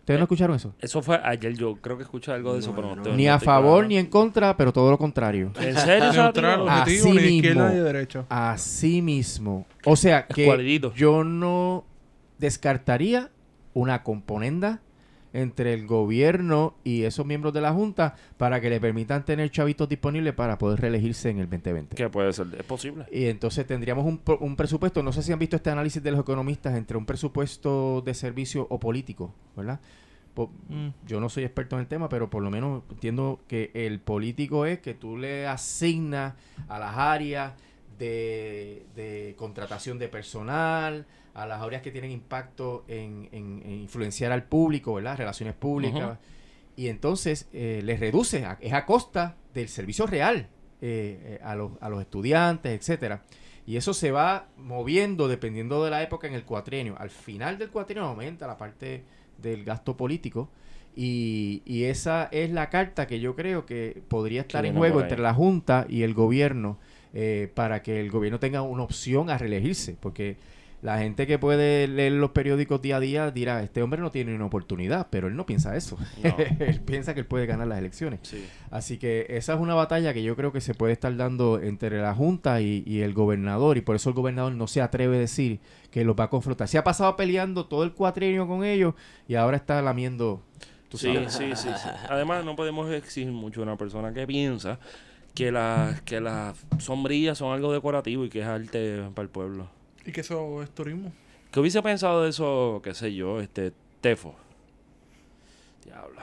¿Ustedes 0.07 0.21
no 0.21 0.23
escucharon 0.23 0.55
eso? 0.55 0.73
Eso 0.79 1.01
fue 1.01 1.19
ayer. 1.21 1.53
Yo 1.57 1.75
creo 1.81 1.97
que 1.97 2.03
escuché 2.03 2.31
algo 2.31 2.53
de 2.53 2.59
eso, 2.59 2.69
No, 2.69 2.75
pero 2.77 2.88
no, 2.88 2.95
no. 2.95 3.01
estoy- 3.01 3.17
Ni 3.17 3.25
no 3.25 3.34
a 3.34 3.39
favor 3.39 3.79
claro. 3.79 3.88
ni 3.89 3.97
en 3.97 4.05
contra, 4.05 4.55
pero 4.55 4.71
todo 4.71 4.89
lo 4.89 4.97
contrario. 4.97 5.51
¿En 5.59 5.75
serio? 5.75 6.13
Neutral, 6.13 6.61
objetivo, 6.61 7.09
Así 7.09 7.11
ni 7.11 7.35
izquierda 7.35 7.69
derecha. 7.71 8.25
Así 8.29 9.01
mismo. 9.01 9.65
O 9.84 9.97
sea 9.97 10.25
que 10.25 10.79
yo 10.95 11.25
no 11.25 11.84
descartaría 12.38 13.31
una 13.73 14.03
componenda 14.03 14.79
entre 15.38 15.73
el 15.73 15.85
gobierno 15.85 16.76
y 16.84 17.03
esos 17.03 17.26
miembros 17.26 17.53
de 17.53 17.61
la 17.61 17.72
Junta 17.73 18.15
para 18.38 18.59
que 18.59 18.69
le 18.69 18.80
permitan 18.80 19.23
tener 19.23 19.49
chavitos 19.51 19.88
disponibles 19.88 20.34
para 20.34 20.57
poder 20.57 20.81
reelegirse 20.81 21.30
en 21.30 21.39
el 21.39 21.49
2020. 21.49 21.95
¿Qué 21.95 22.09
puede 22.09 22.34
ser? 22.34 22.47
Es 22.57 22.64
posible. 22.64 23.05
Y 23.11 23.26
entonces 23.26 23.65
tendríamos 23.68 24.05
un, 24.05 24.18
pro- 24.18 24.39
un 24.39 24.55
presupuesto, 24.55 25.03
no 25.03 25.11
sé 25.14 25.22
si 25.22 25.31
han 25.31 25.39
visto 25.39 25.55
este 25.55 25.69
análisis 25.69 26.01
de 26.01 26.11
los 26.11 26.19
economistas 26.22 26.76
entre 26.76 26.97
un 26.97 27.05
presupuesto 27.05 28.01
de 28.05 28.14
servicio 28.14 28.65
o 28.69 28.80
político, 28.80 29.34
¿verdad? 29.55 29.80
Mm. 30.69 30.89
yo 31.07 31.19
no 31.19 31.30
soy 31.30 31.45
experto 31.45 31.76
en 31.77 31.81
el 31.81 31.88
tema, 31.88 32.09
pero 32.09 32.30
por 32.30 32.43
lo 32.43 32.51
menos 32.51 32.84
entiendo 32.91 33.39
que 33.47 33.72
el 33.73 33.99
político 33.99 34.68
es 34.68 34.77
que 34.80 34.93
tú 34.93 35.18
le 35.18 35.47
asignas 35.47 36.35
a 36.68 36.77
las 36.77 36.95
áreas 36.95 37.53
de, 37.97 38.85
de 38.95 39.34
contratación 39.38 39.97
de 39.97 40.07
personal, 40.09 41.07
a 41.38 41.45
las 41.45 41.61
áreas 41.61 41.81
que 41.81 41.91
tienen 41.91 42.11
impacto 42.11 42.84
en, 42.88 43.30
en- 43.31 43.61
en 43.65 43.72
influenciar 43.72 44.31
al 44.31 44.43
público, 44.43 44.93
¿verdad? 44.95 45.18
Relaciones 45.18 45.53
públicas. 45.55 46.18
Y 46.76 46.89
entonces 46.89 47.47
eh, 47.53 47.81
les 47.84 47.99
reduce, 47.99 48.43
a- 48.45 48.57
es 48.61 48.73
a 48.73 48.85
costa 48.85 49.35
del 49.53 49.68
servicio 49.69 50.05
real 50.05 50.47
eh, 50.81 51.38
eh, 51.39 51.39
a, 51.43 51.55
los, 51.55 51.72
a 51.81 51.89
los 51.89 52.01
estudiantes, 52.01 52.72
etcétera. 52.80 53.23
Y 53.65 53.77
eso 53.77 53.93
se 53.93 54.11
va 54.11 54.47
moviendo 54.57 55.27
dependiendo 55.27 55.84
de 55.84 55.91
la 55.91 56.01
época 56.03 56.27
en 56.27 56.34
el 56.34 56.43
cuatrienio. 56.43 56.95
Al 56.97 57.09
final 57.09 57.57
del 57.57 57.69
cuatrienio 57.69 58.05
aumenta 58.09 58.47
la 58.47 58.57
parte 58.57 59.03
del 59.41 59.64
gasto 59.64 59.97
político. 59.97 60.49
Y, 60.95 61.61
y 61.65 61.84
esa 61.84 62.27
es 62.31 62.49
la 62.51 62.69
carta 62.69 63.05
que 63.07 63.19
yo 63.19 63.35
creo 63.35 63.65
que 63.65 64.01
podría 64.07 64.41
estar 64.41 64.65
en 64.65 64.73
juego 64.80 64.95
entre 65.09 65.22
la 65.23 65.34
Junta 65.34 65.85
y 65.89 66.01
el 66.03 66.14
gobierno 66.15 66.80
eh, 67.14 67.51
para 67.53 67.84
que 67.84 67.99
el 67.99 68.09
gobierno 68.09 68.39
tenga 68.39 68.61
una 68.64 68.84
opción 68.84 69.30
a 69.30 69.38
reelegirse. 69.38 69.95
Porque 69.99 70.38
La 70.81 70.99
gente 70.99 71.25
que 71.25 71.39
puede 71.39 71.87
leer 71.87 72.11
los 72.11 72.31
periódicos 72.31 72.81
día 72.81 72.97
a 72.97 72.99
día 72.99 73.31
dirá, 73.31 73.63
este 73.63 73.81
hombre 73.81 73.99
no 73.99 74.11
tiene 74.11 74.35
una 74.35 74.45
oportunidad, 74.45 75.07
pero 75.09 75.27
él 75.27 75.35
no 75.35 75.45
piensa 75.47 75.75
eso. 75.75 75.97
No. 76.23 76.35
él 76.59 76.79
piensa 76.81 77.15
que 77.15 77.21
él 77.21 77.25
puede 77.25 77.47
ganar 77.47 77.67
las 77.67 77.79
elecciones. 77.79 78.19
Sí. 78.23 78.45
Así 78.69 78.99
que 78.99 79.25
esa 79.29 79.55
es 79.55 79.59
una 79.59 79.73
batalla 79.73 80.13
que 80.13 80.21
yo 80.21 80.35
creo 80.35 80.53
que 80.53 80.61
se 80.61 80.75
puede 80.75 80.93
estar 80.93 81.15
dando 81.17 81.59
entre 81.59 81.99
la 81.99 82.13
Junta 82.13 82.61
y, 82.61 82.83
y 82.85 83.01
el 83.01 83.13
gobernador, 83.13 83.77
y 83.77 83.81
por 83.81 83.95
eso 83.95 84.09
el 84.09 84.15
gobernador 84.15 84.53
no 84.53 84.67
se 84.67 84.81
atreve 84.81 85.17
a 85.17 85.19
decir 85.19 85.59
que 85.89 86.03
los 86.03 86.15
va 86.15 86.25
a 86.25 86.29
confrontar. 86.29 86.67
Se 86.67 86.77
ha 86.77 86.83
pasado 86.83 87.15
peleando 87.15 87.65
todo 87.65 87.83
el 87.83 87.93
cuatrienio 87.93 88.47
con 88.47 88.63
ellos 88.63 88.93
y 89.27 89.33
ahora 89.33 89.57
está 89.57 89.81
lamiendo. 89.81 90.43
tú 90.89 90.99
sabes. 90.99 91.33
sí, 91.33 91.55
sí, 91.55 91.69
sí. 91.75 91.89
Además, 92.07 92.45
no 92.45 92.55
podemos 92.55 92.91
exigir 92.91 93.31
mucho 93.31 93.61
de 93.61 93.63
una 93.63 93.77
persona 93.77 94.13
que 94.13 94.27
piensa 94.27 94.79
que 95.33 95.51
las 95.51 96.01
que 96.01 96.19
las 96.19 96.57
sombrillas 96.79 97.37
son 97.37 97.53
algo 97.53 97.71
decorativo 97.71 98.25
y 98.25 98.29
que 98.29 98.41
es 98.41 98.47
arte 98.47 99.03
para 99.13 99.23
el 99.23 99.29
pueblo. 99.29 99.76
Y 100.07 100.11
que 100.11 100.21
eso 100.21 100.63
es 100.63 100.71
turismo. 100.71 101.11
¿Qué 101.51 101.59
hubiese 101.59 101.81
pensado 101.84 102.23
de 102.23 102.29
eso, 102.29 102.81
qué 102.84 102.93
sé 102.95 103.13
yo, 103.13 103.39
este 103.39 103.71
Tefo? 104.01 104.35
Diablo. 105.85 106.19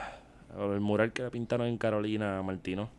El 0.73 0.79
mural 0.79 1.11
que 1.13 1.23
le 1.23 1.29
pintaron 1.31 1.67
en 1.67 1.77
Carolina 1.77 2.41
Martino. 2.41 2.89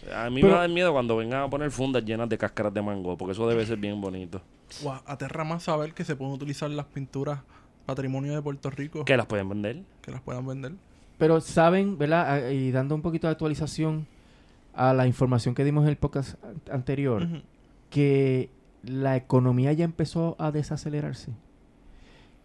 Diablo. 0.00 0.16
A 0.26 0.30
mí 0.30 0.40
Pero- 0.40 0.54
me 0.54 0.60
da 0.60 0.68
miedo 0.68 0.92
cuando 0.92 1.16
vengan 1.16 1.42
a 1.42 1.50
poner 1.50 1.70
fundas 1.70 2.04
llenas 2.04 2.28
de 2.28 2.38
cáscaras 2.38 2.72
de 2.74 2.82
mango, 2.82 3.16
porque 3.16 3.32
eso 3.32 3.48
debe 3.48 3.64
ser 3.66 3.78
bien 3.78 4.00
bonito. 4.00 4.40
Guau, 4.82 5.00
aterra 5.06 5.44
más 5.44 5.62
saber 5.64 5.94
que 5.94 6.04
se 6.04 6.14
pueden 6.16 6.34
utilizar 6.34 6.70
las 6.70 6.86
pinturas 6.86 7.40
patrimonio 7.86 8.34
de 8.34 8.42
Puerto 8.42 8.68
Rico 8.68 9.02
¿Que 9.06 9.16
las 9.16 9.24
pueden 9.24 9.48
vender? 9.48 9.82
que 10.02 10.10
las 10.10 10.20
puedan 10.20 10.46
vender. 10.46 10.72
Pero 11.16 11.40
saben, 11.40 11.96
¿verdad? 11.96 12.26
Ah, 12.46 12.52
Y 12.52 12.70
dando 12.70 12.94
un 12.94 13.00
poquito 13.02 13.26
de 13.26 13.32
actualización 13.32 14.06
a 14.74 14.92
la 14.92 15.06
información 15.06 15.54
que 15.54 15.64
dimos 15.64 15.84
en 15.84 15.88
el 15.90 15.96
podcast 15.96 16.42
an- 16.44 16.60
anterior, 16.70 17.26
que 17.90 18.50
la 18.82 19.16
economía 19.16 19.72
ya 19.72 19.84
empezó 19.84 20.36
a 20.38 20.50
desacelerarse. 20.52 21.32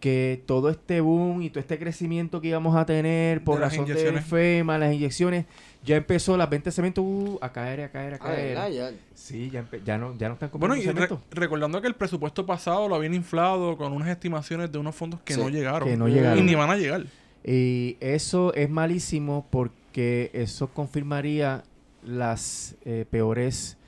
Que 0.00 0.42
todo 0.44 0.68
este 0.68 1.00
boom 1.00 1.40
y 1.40 1.48
todo 1.48 1.60
este 1.60 1.78
crecimiento 1.78 2.42
que 2.42 2.48
íbamos 2.48 2.76
a 2.76 2.84
tener 2.84 3.42
por 3.42 3.54
De 3.54 3.60
las 3.62 3.72
razón 3.72 3.86
de 3.86 3.92
inyecciones. 3.92 4.24
FEMA, 4.26 4.76
las 4.76 4.92
inyecciones, 4.92 5.46
ya 5.82 5.96
empezó 5.96 6.36
las 6.36 6.50
ventas 6.50 6.74
de 6.74 6.76
cemento 6.76 7.00
uh, 7.02 7.38
a 7.40 7.50
caer, 7.52 7.80
a 7.80 7.88
caer, 7.90 8.12
a 8.12 8.16
Ah, 8.16 8.18
caer. 8.18 8.72
Ya- 8.74 8.90
sí, 9.14 9.48
ya, 9.50 9.64
ya, 9.82 9.96
no, 9.96 10.14
ya 10.18 10.28
no 10.28 10.34
están 10.34 10.50
Bueno, 10.52 10.74
comprando 10.74 10.76
y 10.76 10.86
re- 10.86 10.92
cemento. 10.92 11.22
recordando 11.30 11.80
que 11.80 11.86
el 11.88 11.94
presupuesto 11.94 12.44
pasado 12.44 12.86
lo 12.86 12.96
habían 12.96 13.14
inflado 13.14 13.78
con 13.78 13.94
unas 13.94 14.08
estimaciones 14.08 14.70
de 14.70 14.76
unos 14.78 14.94
fondos 14.94 15.20
que 15.24 15.34
Sí, 15.34 15.40
no 15.40 15.48
llegaron. 15.48 15.88
que 15.88 15.96
no 15.96 16.06
Y 16.08 16.12
llegaron. 16.12 16.44
ni 16.44 16.54
van 16.54 16.68
a 16.70 16.76
llegar. 16.76 17.06
Y 17.42 17.96
eso 18.00 18.52
es 18.52 18.68
malísimo 18.68 19.46
porque 19.50 20.30
eso 20.34 20.68
confirmaría 20.68 21.62
las 22.04 22.76
eh, 22.84 23.06
peores 23.10 23.78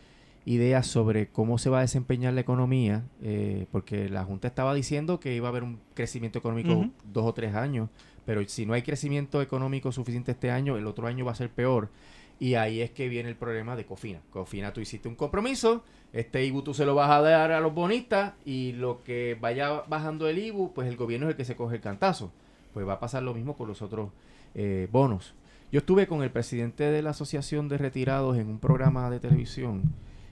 ideas 0.46 0.86
sobre 0.86 1.26
cómo 1.28 1.58
se 1.58 1.68
va 1.68 1.78
a 1.78 1.82
desempeñar 1.82 2.32
la 2.32 2.40
economía, 2.40 3.02
eh, 3.20 3.66
porque 3.72 4.08
la 4.08 4.24
Junta 4.24 4.46
estaba 4.46 4.74
diciendo 4.74 5.18
que 5.18 5.34
iba 5.34 5.48
a 5.48 5.50
haber 5.50 5.64
un 5.64 5.80
crecimiento 5.92 6.38
económico 6.38 6.88
dos 7.12 7.26
o 7.26 7.34
tres 7.34 7.54
años, 7.56 7.90
pero 8.24 8.46
si 8.48 8.64
no 8.64 8.72
hay 8.72 8.82
crecimiento 8.82 9.42
económico 9.42 9.90
suficiente 9.90 10.32
este 10.32 10.52
año, 10.52 10.76
el 10.76 10.86
otro 10.86 11.08
año 11.08 11.24
va 11.24 11.32
a 11.32 11.34
ser 11.34 11.50
peor. 11.50 11.90
Y 12.38 12.54
ahí 12.54 12.80
es 12.80 12.90
que 12.90 13.08
viene 13.08 13.28
el 13.28 13.34
problema 13.34 13.76
de 13.76 13.86
Cofina. 13.86 14.20
Cofina, 14.30 14.72
tú 14.72 14.80
hiciste 14.80 15.08
un 15.08 15.16
compromiso, 15.16 15.82
este 16.12 16.44
IBU 16.44 16.62
tú 16.62 16.74
se 16.74 16.84
lo 16.84 16.94
vas 16.94 17.10
a 17.10 17.20
dar 17.22 17.50
a 17.50 17.60
los 17.60 17.74
bonistas 17.74 18.34
y 18.44 18.72
lo 18.72 19.02
que 19.02 19.36
vaya 19.40 19.82
bajando 19.88 20.28
el 20.28 20.38
IBU, 20.38 20.74
pues 20.74 20.86
el 20.88 20.96
gobierno 20.96 21.26
es 21.26 21.30
el 21.30 21.36
que 21.36 21.44
se 21.44 21.56
coge 21.56 21.76
el 21.76 21.80
cantazo. 21.80 22.30
Pues 22.72 22.86
va 22.86 22.94
a 22.94 23.00
pasar 23.00 23.22
lo 23.22 23.34
mismo 23.34 23.56
con 23.56 23.66
los 23.66 23.82
otros 23.82 24.10
eh, 24.54 24.86
bonos. 24.92 25.34
Yo 25.72 25.78
estuve 25.78 26.06
con 26.06 26.22
el 26.22 26.30
presidente 26.30 26.84
de 26.84 27.02
la 27.02 27.10
Asociación 27.10 27.68
de 27.68 27.78
Retirados 27.78 28.36
en 28.36 28.48
un 28.48 28.60
programa 28.60 29.10
de 29.10 29.18
televisión 29.18 29.82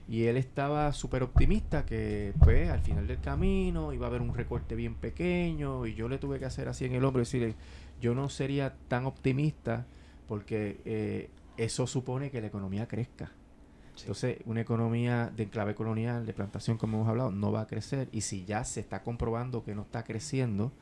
y 0.07 0.25
él 0.25 0.37
estaba 0.37 0.93
súper 0.93 1.23
optimista 1.23 1.85
que 1.85 2.33
pues 2.39 2.69
al 2.69 2.81
final 2.81 3.07
del 3.07 3.19
camino 3.19 3.91
iba 3.91 4.05
a 4.05 4.09
haber 4.09 4.21
un 4.21 4.33
recorte 4.35 4.75
bien 4.75 4.95
pequeño 4.95 5.87
y 5.87 5.95
yo 5.95 6.07
le 6.07 6.19
tuve 6.19 6.37
que 6.37 6.45
hacer 6.45 6.67
así 6.67 6.85
en 6.85 6.93
el 6.93 7.03
hombro 7.03 7.21
y 7.21 7.25
decirle, 7.25 7.55
yo 7.99 8.13
no 8.13 8.29
sería 8.29 8.75
tan 8.87 9.05
optimista 9.05 9.85
porque 10.27 10.81
eh, 10.85 11.29
eso 11.57 11.87
supone 11.87 12.29
que 12.29 12.41
la 12.41 12.47
economía 12.47 12.87
crezca. 12.87 13.31
Entonces, 13.99 14.39
una 14.45 14.61
economía 14.61 15.31
de 15.35 15.43
enclave 15.43 15.73
colonial, 15.73 16.25
de 16.25 16.33
plantación, 16.33 16.77
como 16.77 16.97
hemos 16.97 17.09
hablado, 17.09 17.31
no 17.31 17.51
va 17.51 17.61
a 17.61 17.67
crecer. 17.67 18.09
Y 18.11 18.21
si 18.21 18.43
ya 18.43 18.65
se 18.65 18.81
está 18.81 19.03
comprobando 19.03 19.63
que 19.63 19.73
no 19.73 19.83
está 19.83 20.03
creciendo, 20.03 20.73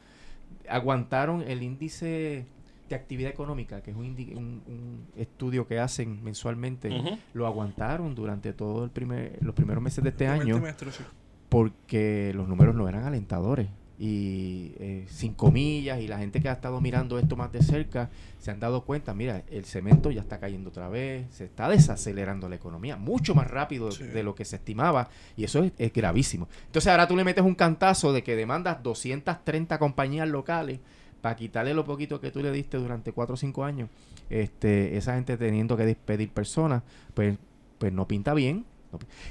aguantaron 0.67 1.43
el 1.43 1.61
índice 1.61 2.47
de 2.89 2.95
actividad 2.95 3.31
económica, 3.31 3.81
que 3.81 3.91
es 3.91 3.97
un, 3.97 4.05
un- 4.35 4.61
un 4.67 5.07
estudio 5.15 5.65
que 5.67 5.79
hacen 5.79 6.23
mensualmente, 6.23 6.89
lo 7.33 7.47
aguantaron 7.47 8.13
durante 8.15 8.53
todo 8.53 8.83
el 8.83 8.89
primer, 8.91 9.37
los 9.41 9.55
primeros 9.55 9.81
meses 9.83 10.03
de 10.03 10.09
este 10.11 10.27
año 10.27 10.55
trimestre, 10.55 10.91
sí. 10.91 11.03
porque 11.49 12.31
los 12.35 12.47
números 12.47 12.75
no 12.75 12.87
eran 12.89 13.03
alentadores. 13.05 13.67
Y 13.99 14.73
eh, 14.79 15.05
sin 15.07 15.33
comillas, 15.35 16.01
y 16.01 16.07
la 16.07 16.17
gente 16.17 16.41
que 16.41 16.49
ha 16.49 16.53
estado 16.53 16.81
mirando 16.81 17.19
esto 17.19 17.35
más 17.37 17.51
de 17.51 17.61
cerca 17.61 18.09
se 18.39 18.49
han 18.51 18.59
dado 18.59 18.83
cuenta, 18.83 19.13
mira, 19.13 19.43
el 19.49 19.65
cemento 19.65 20.09
ya 20.11 20.19
está 20.19 20.39
cayendo 20.39 20.71
otra 20.71 20.89
vez, 20.89 21.27
se 21.33 21.45
está 21.45 21.69
desacelerando 21.69 22.49
la 22.49 22.55
economía 22.55 22.97
mucho 22.97 23.35
más 23.35 23.49
rápido 23.49 23.91
Sí. 23.91 24.03
de 24.03 24.23
lo 24.23 24.33
que 24.35 24.45
se 24.45 24.55
estimaba, 24.57 25.09
y 25.37 25.43
eso 25.43 25.63
es, 25.63 25.71
es 25.77 25.93
gravísimo. 25.93 26.49
Entonces 26.65 26.91
ahora 26.91 27.07
tú 27.07 27.15
le 27.15 27.23
metes 27.23 27.45
un 27.45 27.55
cantazo 27.55 28.11
de 28.11 28.23
que 28.23 28.35
demandas 28.35 28.81
230 28.83 29.77
compañías 29.77 30.27
locales 30.27 30.79
para 31.23 31.37
quitarle 31.37 31.73
lo 31.73 31.85
poquito 31.85 32.19
que 32.19 32.31
tú 32.31 32.41
le 32.41 32.51
diste 32.51 32.75
durante 32.75 33.13
4 33.13 33.35
o 33.35 33.37
5 33.37 33.63
años, 33.63 33.89
este, 34.29 34.97
esa 34.97 35.15
gente 35.15 35.37
teniendo 35.37 35.77
que 35.77 35.85
despedir 35.85 36.29
personas, 36.29 36.83
pues, 37.13 37.37
pues 37.77 37.93
no 37.93 38.09
pinta 38.09 38.33
bien. 38.33 38.65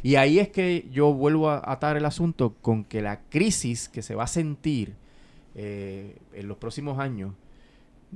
Y 0.03 0.15
ahí 0.15 0.39
es 0.39 0.49
que 0.49 0.89
yo 0.91 1.13
vuelvo 1.13 1.51
a 1.51 1.61
atar 1.71 1.99
el 1.99 2.07
asunto 2.07 2.55
con 2.63 2.85
que 2.85 3.03
la 3.03 3.21
crisis 3.29 3.91
que 3.91 4.01
se 4.01 4.15
va 4.15 4.25
a 4.25 4.27
sentir 4.27 4.95
eh, 5.55 6.17
en 6.33 6.49
los 6.49 6.57
próximos 6.57 6.99
años 6.99 7.35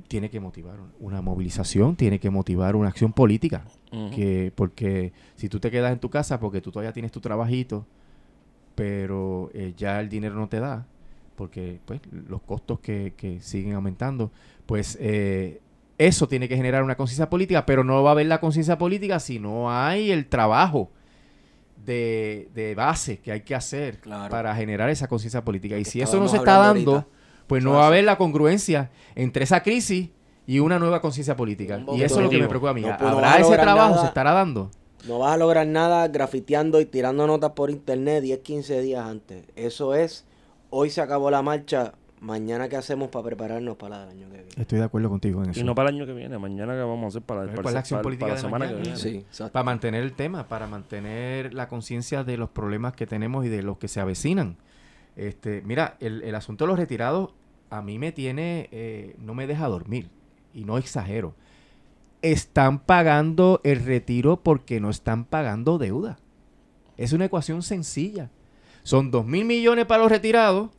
tiene 0.09 0.31
que 0.31 0.41
motivar 0.41 0.79
una 0.99 1.21
movilización, 1.21 1.97
tiene 1.97 2.19
que 2.19 2.31
motivar 2.31 2.77
una 2.77 2.89
acción 2.89 3.13
política. 3.13 3.67
Que 3.91 4.53
Porque 4.55 5.13
si 5.35 5.51
tú 5.51 5.61
te 5.61 5.71
quedas 5.71 5.93
en 5.93 5.99
tu 5.99 6.09
casa 6.09 6.41
porque 6.41 6.63
tú 6.63 6.71
todavía 6.71 6.95
tienes 6.95 7.13
tu 7.13 7.21
trabajito, 7.21 7.85
pero 8.75 9.51
eh, 9.53 9.75
ya 9.77 10.01
el 10.01 10.09
dinero 10.09 10.35
no 10.35 10.49
te 10.49 10.61
da, 10.61 10.87
porque 11.37 11.79
pues 11.85 12.01
los 12.29 12.43
costos 12.43 12.81
que, 12.81 13.13
que 13.17 13.41
siguen 13.41 13.75
aumentando, 13.75 14.31
pues 14.67 14.97
eh, 15.01 15.61
eso 15.99 16.27
tiene 16.29 16.49
que 16.49 16.57
generar 16.57 16.83
una 16.83 16.97
conciencia 16.97 17.31
política, 17.31 17.65
pero 17.67 17.85
no 17.85 18.03
va 18.03 18.11
a 18.11 18.13
haber 18.13 18.27
la 18.27 18.41
conciencia 18.41 18.77
política 18.79 19.21
si 19.21 19.39
no 19.39 19.71
hay 19.73 20.11
el 20.11 20.27
trabajo 20.27 20.91
de, 21.85 22.49
de 22.55 22.75
base 22.75 23.19
que 23.19 23.33
hay 23.33 23.43
que 23.43 23.55
hacer 23.55 23.99
Claro. 24.01 24.31
para 24.31 24.55
generar 24.57 24.91
esa 24.91 25.07
conciencia 25.09 25.45
política. 25.45 25.79
Y 25.79 25.85
si 25.85 26.01
eso 26.01 26.19
no 26.19 26.29
se 26.29 26.39
está 26.39 26.59
dando, 26.59 26.93
ahorita. 26.95 27.09
pues 27.47 27.63
no 27.63 27.73
va 27.75 27.85
a 27.85 27.87
haber 27.89 28.05
la 28.05 28.17
congruencia 28.19 28.91
entre 29.15 29.45
esa 29.45 29.63
crisis 29.63 30.11
y 30.47 30.59
una 30.59 30.79
nueva 30.79 31.01
conciencia 31.01 31.37
política. 31.37 31.81
Y 31.93 32.03
eso 32.03 32.17
es 32.19 32.25
lo 32.25 32.31
que 32.31 32.39
me 32.39 32.49
preocupa 32.49 32.71
a 32.71 32.75
mí. 32.75 32.81
No, 32.83 32.97
pues 32.99 33.11
¿Habrá 33.11 33.37
ese 33.39 33.55
trabajo? 33.57 33.91
nada. 33.91 34.01
¿Se 34.03 34.07
estará 34.09 34.33
dando? 34.33 34.71
No 35.07 35.21
vas 35.21 35.35
a 35.35 35.37
lograr 35.37 35.67
nada 35.67 36.09
grafiteando 36.09 36.81
y 36.81 36.87
tirando 36.87 37.27
notas 37.29 37.53
por 37.53 37.71
internet 37.71 38.23
10, 38.25 38.41
15 38.41 38.81
días 38.83 39.07
antes. 39.07 39.45
Eso 39.55 39.95
es, 39.95 40.26
hoy 40.71 40.91
se 40.91 41.01
acabó 41.01 41.31
la 41.31 41.43
marcha, 41.43 41.93
mañana 42.21 42.69
qué 42.69 42.77
hacemos 42.77 43.09
para 43.09 43.25
prepararnos 43.25 43.77
para 43.77 44.01
del 44.01 44.09
año 44.11 44.29
que 44.31 44.37
viene. 44.37 44.49
Estoy 44.57 44.79
de 44.79 44.85
acuerdo 44.85 45.09
contigo 45.09 45.43
en 45.45 45.51
eso. 45.51 45.61
Y 45.61 45.65
no 45.65 45.75
para 45.75 45.91
el 45.91 45.97
año 45.97 46.07
que 46.07 46.13
viene, 46.15 46.39
mañana 46.39 46.73
que 46.75 46.81
vamos 46.81 47.05
a 47.05 47.09
hacer 47.09 47.23
para, 47.23 47.41
A 47.43 47.45
ver, 47.45 47.51
para, 47.55 47.63
¿cuál 47.63 47.71
es 47.73 47.75
la 47.75 47.81
acción 47.81 47.99
para- 47.99 48.03
política 48.03 48.27
para 48.27 48.35
de 48.37 48.43
la 48.43 48.49
semana 48.49 48.65
mañana? 48.67 48.83
que 48.83 48.89
viene. 48.89 48.99
Sí, 48.99 49.17
exacto. 49.27 49.53
Para 49.53 49.63
mantener 49.65 50.03
el 50.03 50.13
tema, 50.15 50.49
para 50.49 50.67
mantener 50.67 51.55
la 51.55 51.69
conciencia 51.69 52.25
de 52.25 52.37
los 52.37 52.51
problemas 52.51 52.95
que 52.95 53.07
tenemos 53.07 53.45
y 53.45 53.49
de 53.49 53.63
los 53.63 53.79
que 53.79 53.89
se 53.89 54.01
avecinan. 54.01 54.57
Este, 55.15 55.63
mira, 55.65 55.97
el, 56.01 56.23
el 56.23 56.35
asunto 56.35 56.65
de 56.65 56.69
los 56.69 56.79
retirados 56.79 57.31
a 57.71 57.83
mí 57.83 57.99
me 57.99 58.13
tiene, 58.13 58.69
eh, 58.73 59.17
no 59.19 59.35
me 59.35 59.47
deja 59.47 59.67
dormir. 59.69 60.09
Y 60.55 60.65
no 60.65 60.79
exagero. 60.79 61.35
Están 62.23 62.79
pagando 62.81 63.61
el 63.63 63.85
retiro 63.85 64.39
porque 64.43 64.81
no 64.81 64.91
están 64.91 65.25
pagando 65.27 65.79
deuda. 65.79 66.19
Es 66.97 67.13
una 67.13 67.27
ecuación 67.27 67.63
sencilla. 67.63 68.31
Son 68.87 69.11
dos 69.11 69.27
mil 69.27 69.45
millones 69.45 69.85
para 69.87 70.05
los 70.05 70.13
retirados. 70.13 70.71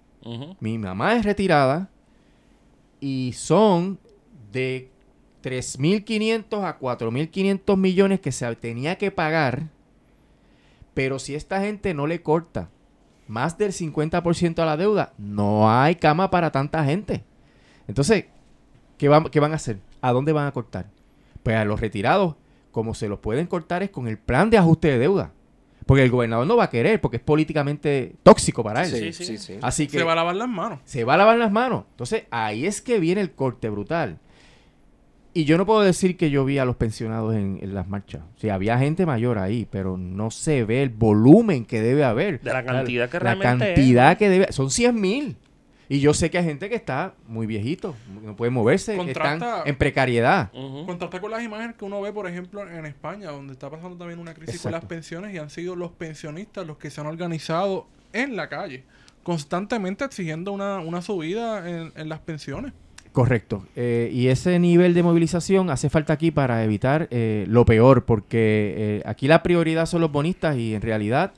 Mi 0.61 0.77
mamá 0.77 1.17
es 1.17 1.25
retirada 1.25 1.89
y 3.01 3.34
son 3.34 3.99
de 4.53 4.89
3.500 5.43 6.63
a 6.63 6.79
4.500 6.79 7.75
millones 7.75 8.21
que 8.21 8.31
se 8.31 8.55
tenía 8.55 8.97
que 8.97 9.11
pagar. 9.11 9.63
Pero 10.93 11.19
si 11.19 11.35
esta 11.35 11.59
gente 11.59 11.93
no 11.93 12.07
le 12.07 12.21
corta 12.21 12.69
más 13.27 13.57
del 13.57 13.73
50% 13.73 14.59
a 14.59 14.65
la 14.65 14.77
deuda, 14.77 15.11
no 15.17 15.69
hay 15.69 15.95
cama 15.95 16.29
para 16.29 16.49
tanta 16.49 16.85
gente. 16.85 17.25
Entonces, 17.89 18.27
¿qué, 18.97 19.11
qué 19.31 19.39
van 19.41 19.51
a 19.51 19.55
hacer? 19.55 19.79
¿A 19.99 20.13
dónde 20.13 20.31
van 20.31 20.47
a 20.47 20.53
cortar? 20.53 20.85
Pues 21.43 21.57
a 21.57 21.65
los 21.65 21.81
retirados, 21.81 22.35
como 22.71 22.93
se 22.93 23.09
los 23.09 23.19
pueden 23.19 23.47
cortar 23.47 23.84
es 23.84 23.89
con 23.89 24.07
el 24.07 24.17
plan 24.17 24.49
de 24.49 24.59
ajuste 24.59 24.91
de 24.91 24.97
deuda. 24.97 25.34
Porque 25.88 26.03
el 26.03 26.11
gobernador 26.11 26.45
no 26.45 26.55
va 26.57 26.65
a 26.65 26.69
querer, 26.69 27.01
porque 27.01 27.18
es 27.18 27.23
políticamente 27.23 28.14
tóxico 28.22 28.64
para 28.64 28.84
él. 28.84 28.91
Sí, 28.91 29.14
sí. 29.14 29.26
sí, 29.26 29.38
sí. 29.38 29.53
Así 29.61 29.88
que 29.88 29.97
Se 29.97 30.03
va 30.03 30.11
a 30.11 30.15
lavar 30.15 30.35
las 30.35 30.47
manos. 30.49 30.80
se 30.85 31.03
va 31.03 31.15
a 31.15 31.18
lavar 31.18 31.38
las 31.38 31.51
manos. 31.51 31.85
Entonces, 31.91 32.23
ahí 32.30 32.65
es 32.65 32.81
que 32.81 32.99
viene 32.99 33.22
el 33.22 33.31
corte 33.31 33.69
brutal. 33.69 34.19
Y 35.34 35.45
yo 35.45 35.57
no 35.57 35.65
puedo 35.68 35.81
decir 35.81 36.18
que 36.18 36.30
yo 36.31 36.45
vi 36.45 36.57
a 36.57 36.65
los 36.65 36.76
pensionados 36.77 37.35
en, 37.35 37.59
en 37.61 37.73
las 37.76 37.88
marchas. 37.88 38.22
O 38.35 38.39
sea, 38.39 38.55
había 38.55 38.77
gente 38.80 39.05
mayor 39.05 39.38
ahí, 39.38 39.68
pero 39.69 39.95
no 39.95 40.31
se 40.31 40.64
ve 40.64 40.81
el 40.81 40.89
volumen 40.89 41.64
que 41.65 41.80
debe 41.80 42.03
haber. 42.03 42.41
De 42.41 42.51
la 42.51 42.65
cantidad 42.65 43.07
que 43.09 43.18
La 43.19 43.35
realmente 43.35 43.69
es. 43.72 43.76
cantidad 43.76 44.18
que 44.18 44.30
debe... 44.30 44.51
Son 44.51 44.72
100 44.72 44.99
mil. 44.99 45.38
Y 45.89 45.99
yo 45.99 46.14
sé 46.14 46.30
que 46.30 46.38
hay 46.38 46.43
gente 46.43 46.68
que 46.69 46.76
está 46.76 47.14
muy 47.27 47.47
viejito, 47.47 47.95
no 48.23 48.35
puede 48.35 48.51
moverse, 48.51 48.97
Contrasta- 48.97 49.34
están 49.35 49.68
en 49.68 49.76
precariedad. 49.77 50.51
Ujú. 50.53 50.85
Contrasta 50.85 51.22
con 51.22 51.31
las 51.31 51.41
imágenes 51.43 51.76
que 51.77 51.85
uno 51.85 52.01
ve, 52.01 52.11
por 52.11 52.27
ejemplo, 52.27 52.69
en 52.69 52.85
España, 52.85 53.31
donde 53.31 53.53
está 53.53 53.69
pasando 53.69 53.95
también 53.97 54.19
una 54.19 54.34
crisis 54.34 54.61
con 54.61 54.72
las 54.72 54.80
Exacto. 54.80 54.88
pensiones 54.95 55.34
y 55.34 55.38
han 55.38 55.49
sido 55.49 55.76
los 55.76 55.91
pensionistas 55.91 56.68
los 56.68 56.77
que 56.77 56.89
se 56.89 56.99
han 57.01 57.07
organizado 57.07 57.88
en 58.14 58.35
la 58.35 58.49
calle, 58.49 58.84
constantemente 59.23 60.03
exigiendo 60.05 60.51
una, 60.51 60.80
una 60.80 61.01
subida 61.01 61.69
en, 61.69 61.91
en 61.95 62.09
las 62.09 62.19
pensiones. 62.19 62.73
Correcto. 63.11 63.65
Eh, 63.76 64.09
y 64.14 64.27
ese 64.27 64.59
nivel 64.59 64.93
de 64.93 65.01
movilización 65.03 65.69
hace 65.69 65.89
falta 65.89 66.14
aquí 66.14 66.30
para 66.31 66.64
evitar 66.64 67.07
eh, 67.11 67.45
lo 67.47 67.65
peor, 67.65 68.05
porque 68.05 68.76
eh, 68.77 69.01
aquí 69.05 69.27
la 69.27 69.41
prioridad 69.41 69.85
son 69.88 70.01
los 70.01 70.11
bonistas 70.11 70.55
y 70.57 70.76
en 70.76 70.81
realidad 70.81 71.31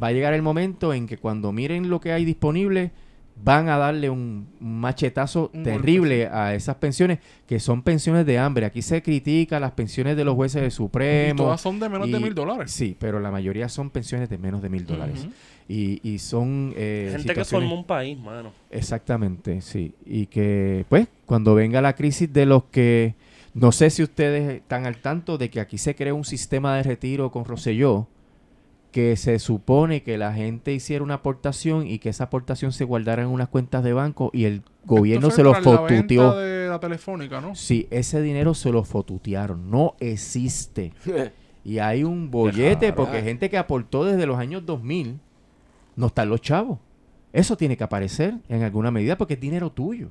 va 0.00 0.08
a 0.08 0.12
llegar 0.12 0.32
el 0.34 0.42
momento 0.42 0.92
en 0.94 1.06
que 1.06 1.16
cuando 1.18 1.50
miren 1.52 1.90
lo 1.90 2.00
que 2.00 2.12
hay 2.12 2.24
disponible 2.24 2.92
van 3.36 3.68
a 3.68 3.76
darle 3.76 4.08
un, 4.10 4.46
machetazo 4.60 5.50
Un 5.52 5.62
terrible 5.64 6.28
a 6.28 6.54
esas 6.54 6.76
pensiones 6.76 7.18
que 7.46 7.60
son 7.60 7.82
pensiones 7.82 8.24
de 8.26 8.38
hambre. 8.38 8.64
Aquí 8.66 8.80
se 8.82 9.02
critica 9.02 9.60
las 9.60 9.72
pensiones 9.72 10.16
de 10.16 10.24
los 10.24 10.34
jueces 10.34 10.62
del 10.62 10.68
Y 10.68 10.70
Supremo. 10.70 11.42
todas 11.44 11.60
son 11.60 11.80
de 11.80 11.88
menos 11.88 12.10
de 12.10 12.20
mil 12.20 12.34
dólares. 12.34 12.70
Sí, 12.70 12.96
pero 12.98 13.20
la 13.20 13.30
mayoría 13.30 13.68
son 13.68 13.90
pensiones 13.90 14.28
de 14.28 14.38
menos 14.38 14.62
de 14.62 14.68
mil 14.68 14.86
dólares. 14.86 15.26
Y, 15.68 16.00
y 16.08 16.18
son... 16.18 16.72
eh, 16.76 17.12
Gente 17.16 17.34
que 17.34 17.44
forma 17.44 17.72
un 17.72 17.84
país, 17.84 18.18
mano. 18.18 18.52
Exactamente, 18.70 19.60
sí. 19.62 19.94
Y 20.04 20.26
que, 20.26 20.84
pues, 20.88 21.08
cuando 21.26 21.54
venga 21.54 21.80
la 21.80 21.94
crisis 21.94 22.32
de 22.32 22.46
los 22.46 22.64
que... 22.64 23.14
No 23.54 23.70
sé 23.72 23.88
si 23.90 24.02
ustedes 24.02 24.52
están 24.56 24.84
al 24.84 24.96
tanto 24.96 25.38
de 25.38 25.48
que 25.48 25.60
aquí 25.60 25.78
se 25.78 25.94
creó 25.94 26.16
un 26.16 26.24
sistema 26.24 26.76
de 26.76 26.82
retiro 26.82 27.30
con 27.30 27.44
Rosselló 27.44 28.08
que 28.94 29.16
se 29.16 29.40
supone 29.40 30.04
que 30.04 30.16
la 30.18 30.32
gente 30.32 30.72
hiciera 30.72 31.02
una 31.02 31.14
aportación 31.14 31.84
y 31.84 31.98
que 31.98 32.10
esa 32.10 32.24
aportación 32.24 32.70
se 32.70 32.84
guardara 32.84 33.22
en 33.22 33.28
unas 33.28 33.48
cuentas 33.48 33.82
de 33.82 33.92
banco 33.92 34.30
y 34.32 34.44
el 34.44 34.62
gobierno 34.84 35.32
se 35.32 35.42
lo 35.42 35.50
tras 35.50 35.64
la 35.66 35.70
venta 35.80 35.94
fotuteó. 35.96 36.36
de 36.36 36.68
la 36.68 36.78
telefónica, 36.78 37.40
¿no? 37.40 37.56
Sí, 37.56 37.88
ese 37.90 38.22
dinero 38.22 38.54
se 38.54 38.70
lo 38.70 38.84
fotutearon. 38.84 39.68
No 39.68 39.96
existe. 39.98 40.92
Y 41.66 41.78
hay 41.78 42.04
un 42.04 42.30
bollete 42.30 42.92
porque 42.92 43.22
gente 43.22 43.48
que 43.50 43.56
aportó 43.56 44.04
desde 44.04 44.26
los 44.26 44.38
años 44.38 44.64
2000 44.66 45.18
no 45.96 46.06
están 46.06 46.28
los 46.28 46.40
chavos. 46.42 46.78
Eso 47.32 47.56
tiene 47.56 47.76
que 47.76 47.82
aparecer 47.82 48.34
en 48.50 48.62
alguna 48.62 48.90
medida 48.92 49.16
porque 49.18 49.34
es 49.34 49.40
dinero 49.40 49.72
tuyo. 49.72 50.10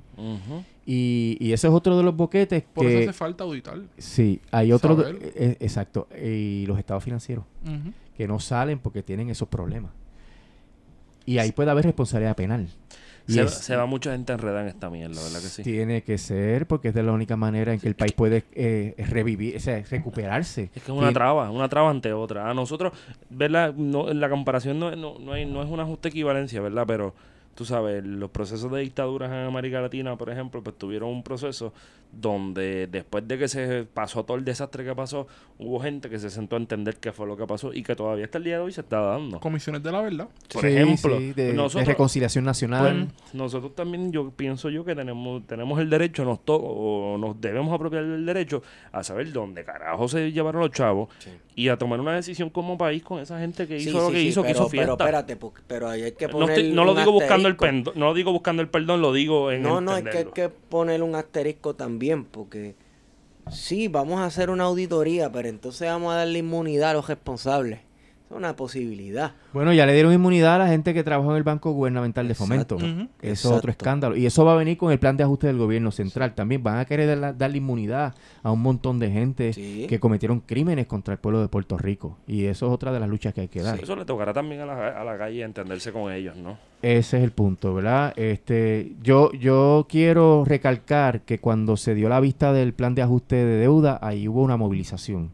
Y, 0.86 1.38
y 1.40 1.54
ese 1.54 1.68
es 1.68 1.74
otro 1.74 1.96
de 1.96 2.04
los 2.04 2.16
boquetes 2.16 2.64
Por 2.74 2.86
eso 2.88 2.98
que... 2.98 3.04
hace 3.04 3.14
falta 3.14 3.44
auditar. 3.46 3.80
Sí, 3.98 4.42
hay 4.52 4.74
otro... 4.74 4.98
eh, 5.08 5.56
exacto. 5.62 6.08
Y 6.22 6.66
los 6.66 6.78
estados 6.80 7.04
financieros 7.04 7.46
Ujú. 7.64 7.94
Que 8.18 8.28
no 8.28 8.40
salen 8.40 8.80
porque 8.80 9.04
tienen 9.04 9.30
esos 9.30 9.48
problemas. 9.48 9.92
Y 11.26 11.38
ahí 11.38 11.52
puede 11.52 11.72
haber 11.72 11.86
responsabilidad 11.86 12.36
penal. 12.36 12.68
Y 13.26 13.34
Se, 13.34 13.44
es- 13.44 13.54
se 13.54 13.76
va 13.78 13.86
mucha 13.86 14.12
gente 14.12 14.34
enredada 14.34 14.64
en 14.64 14.68
esta 14.68 14.90
mierda, 14.90 15.22
¿verdad 15.24 15.40
que 15.40 15.48
sí? 15.48 15.64
Tiene 15.64 16.04
que 16.04 16.18
ser 16.18 16.68
porque 16.68 16.90
es 16.90 16.94
de 16.94 17.04
la 17.04 17.14
única 17.14 17.38
manera 17.38 17.72
en 17.74 17.80
que 17.80 17.88
el 17.88 17.96
país 17.96 18.12
puede 18.12 18.44
eh, 18.52 18.96
revivir, 19.10 19.56
o 19.56 19.60
sea, 19.62 19.82
recuperarse. 19.90 20.64
Es 20.76 20.84
que 20.84 20.92
es 20.92 20.98
una 20.98 21.08
Tien- 21.10 21.14
traba, 21.14 21.50
una 21.50 21.70
traba 21.70 21.90
ante 21.90 22.12
otra. 22.12 22.50
A 22.50 22.54
nosotros, 22.54 22.92
¿verdad? 23.30 23.74
No, 23.74 24.12
la 24.14 24.30
comparación 24.30 24.78
no, 24.78 24.94
no, 24.98 25.18
no, 25.20 25.32
hay, 25.32 25.46
no 25.46 25.64
es 25.64 25.70
una 25.70 25.86
justa 25.86 26.10
equivalencia, 26.10 26.60
¿verdad? 26.60 26.84
Pero 26.86 27.14
tú 27.56 27.66
sabes, 27.66 28.04
los 28.06 28.30
procesos 28.32 28.72
de 28.72 28.82
dictaduras 28.82 29.30
en 29.32 29.38
América 29.38 29.82
Latina, 29.82 30.16
por 30.18 30.30
ejemplo, 30.30 30.64
pues 30.64 30.78
tuvieron 30.78 31.10
un 31.10 31.24
proceso 31.24 31.74
donde 32.12 32.86
después 32.88 33.28
de 33.28 33.40
que 33.40 33.48
se 33.48 33.86
pasó 33.92 34.24
todo 34.24 34.38
el 34.38 34.46
desastre 34.46 34.84
que 34.86 34.94
pasó, 34.94 35.26
hubo 35.58 35.80
gente 35.80 36.10
que 36.10 36.20
se 36.20 36.30
sentó 36.30 36.56
a 36.56 36.60
entender 36.60 36.98
qué 36.98 37.12
fue 37.12 37.26
lo 37.26 37.36
que 37.36 37.48
pasó 37.48 37.74
y 37.74 37.82
que 37.82 37.96
todavía 37.96 38.26
hasta 38.26 38.38
el 38.38 38.44
día 38.44 38.58
de 38.58 38.64
hoy 38.64 38.72
se 38.72 38.82
está 38.82 39.00
dando. 39.00 39.40
Comisiones 39.40 39.82
de 39.82 39.92
la 39.92 40.02
verdad. 40.02 40.28
Por 40.52 40.62
Sí, 40.62 40.68
ejemplo, 40.68 41.18
sí, 41.18 41.34
de, 41.34 41.84
reconciliación 41.86 42.46
nacional. 42.46 43.08
Pues, 43.10 43.34
nosotros 43.34 43.74
también, 43.76 44.12
yo 44.12 44.30
pienso 44.30 44.70
yo 44.70 44.86
que 44.86 44.94
tenemos 44.96 45.46
tenemos 45.48 45.80
el 45.80 45.90
derecho, 45.90 46.24
nos 46.24 46.46
to 46.46 46.56
o 46.56 47.18
nos 47.18 47.40
debemos 47.42 47.74
apropiar 47.74 48.06
del 48.06 48.26
derecho 48.26 48.62
a 48.92 49.04
saber 49.04 49.32
dónde 49.32 49.64
carajo 49.64 50.08
se 50.08 50.32
llevaron 50.32 50.62
los 50.62 50.72
chavos 50.72 51.10
y 51.56 51.70
a 51.70 51.78
tomar 51.78 52.00
una 52.00 52.14
decisión 52.16 52.50
como 52.52 52.78
país 52.78 53.04
con 53.04 53.20
esa 53.20 53.40
gente 53.40 53.68
que 53.68 53.78
hizo 53.78 53.90
Sí, 53.90 53.96
lo 53.98 54.08
sí, 54.08 54.14
que 54.14 54.20
sí, 54.20 54.28
hizo, 54.28 54.42
que 54.44 54.48
pero, 54.50 54.60
hizo 54.60 54.70
pero 54.70 54.84
fiesta. 54.86 55.04
espérate, 55.04 55.36
porque- 55.36 55.62
pero 55.68 55.90
ahí 55.90 56.04
hay 56.04 56.12
que 56.12 56.28
no, 56.28 56.32
poner 56.32 56.50
estoy- 56.52 56.72
no 56.74 56.86
lo 56.86 56.94
digo 56.94 57.12
buscando 57.12 57.43
el 57.48 57.56
asterisco. 57.56 57.84
perdón, 57.84 57.94
no 57.96 58.06
lo 58.06 58.14
digo 58.14 58.32
buscando 58.32 58.62
el 58.62 58.70
perdón, 58.70 59.02
lo 59.02 59.14
digo 59.14 59.52
en 59.52 59.64
No, 59.64 59.82
no, 59.82 59.96
es 59.96 60.04
que 60.04 60.18
hay 60.18 60.26
que 60.26 60.50
poner 60.50 61.04
un 61.04 61.16
asterisco 61.16 61.76
también, 61.76 62.26
porque 62.26 62.76
sí, 63.52 63.88
vamos 63.88 64.20
a 64.20 64.26
hacer 64.26 64.50
una 64.50 64.66
auditoría, 64.66 65.32
pero 65.32 65.48
entonces 65.48 65.88
vamos 65.88 66.14
a 66.14 66.18
darle 66.18 66.40
inmunidad 66.40 66.92
a 66.92 66.94
los 66.94 67.08
responsables. 67.08 67.80
Una 68.36 68.56
posibilidad. 68.56 69.32
Bueno, 69.54 69.74
ya 69.74 69.86
le 69.86 69.94
dieron 69.94 70.12
inmunidad 70.14 70.56
a 70.56 70.58
la 70.60 70.68
gente 70.68 70.94
que 70.94 71.04
trabajó 71.04 71.32
en 71.32 71.38
el 71.38 71.44
Banco 71.44 71.72
Gubernamental 71.72 72.28
de. 72.28 72.34
Fomento. 72.36 72.78
Eso 72.78 73.08
es 73.22 73.46
otro 73.46 73.72
escándalo. 73.72 74.16
Y 74.16 74.26
eso 74.26 74.44
va 74.44 74.54
a 74.54 74.56
venir 74.56 74.78
con 74.78 74.92
el 74.92 75.00
plan 75.00 75.16
de 75.18 75.24
ajuste 75.24 75.48
del 75.48 75.58
gobierno 75.58 75.92
central. 75.92 76.34
También 76.34 76.64
van 76.64 76.78
a 76.80 76.86
querer 76.86 77.08
darle, 77.08 77.38
darle 77.38 77.58
inmunidad 77.58 78.16
a 78.42 78.52
un 78.52 78.62
montón 78.62 79.00
de 79.00 79.12
gente 79.12 79.54
Sí. 79.54 79.86
que 79.88 80.00
cometieron 80.00 80.40
crímenes 80.40 80.88
contra 80.88 81.14
el 81.14 81.20
pueblo 81.20 81.42
de 81.42 81.48
Puerto 81.48 81.78
Rico. 81.78 82.18
Y 82.28 82.46
eso 82.46 82.68
es 82.68 82.72
otra 82.74 82.92
de 82.92 83.00
las 83.00 83.10
luchas 83.10 83.34
que 83.34 83.42
hay 83.42 83.48
que 83.48 83.62
dar. 83.62 83.80
Eso 83.82 83.96
le 83.96 84.06
tocará 84.06 84.34
también 84.34 84.62
a 84.62 84.66
la, 84.66 84.88
a 85.00 85.04
la 85.04 85.18
calle 85.18 85.44
entenderse 85.44 85.92
con 85.92 86.12
ellos, 86.12 86.36
¿no? 86.36 86.58
Ese 86.82 87.18
es 87.18 87.24
el 87.24 87.32
punto, 87.32 87.74
¿verdad? 87.74 88.14
Este, 88.18 88.92
yo, 89.02 89.32
yo 89.34 89.86
quiero 89.90 90.44
recalcar 90.46 91.22
que 91.22 91.40
cuando 91.40 91.78
se 91.78 91.96
dio 91.96 92.10
la 92.10 92.20
vista 92.20 92.52
del 92.52 92.74
plan 92.74 92.94
de 92.96 93.02
ajuste 93.04 93.36
de 93.38 93.58
deuda, 93.58 94.00
ahí 94.02 94.28
hubo 94.28 94.42
una 94.42 94.58
movilización. 94.58 95.30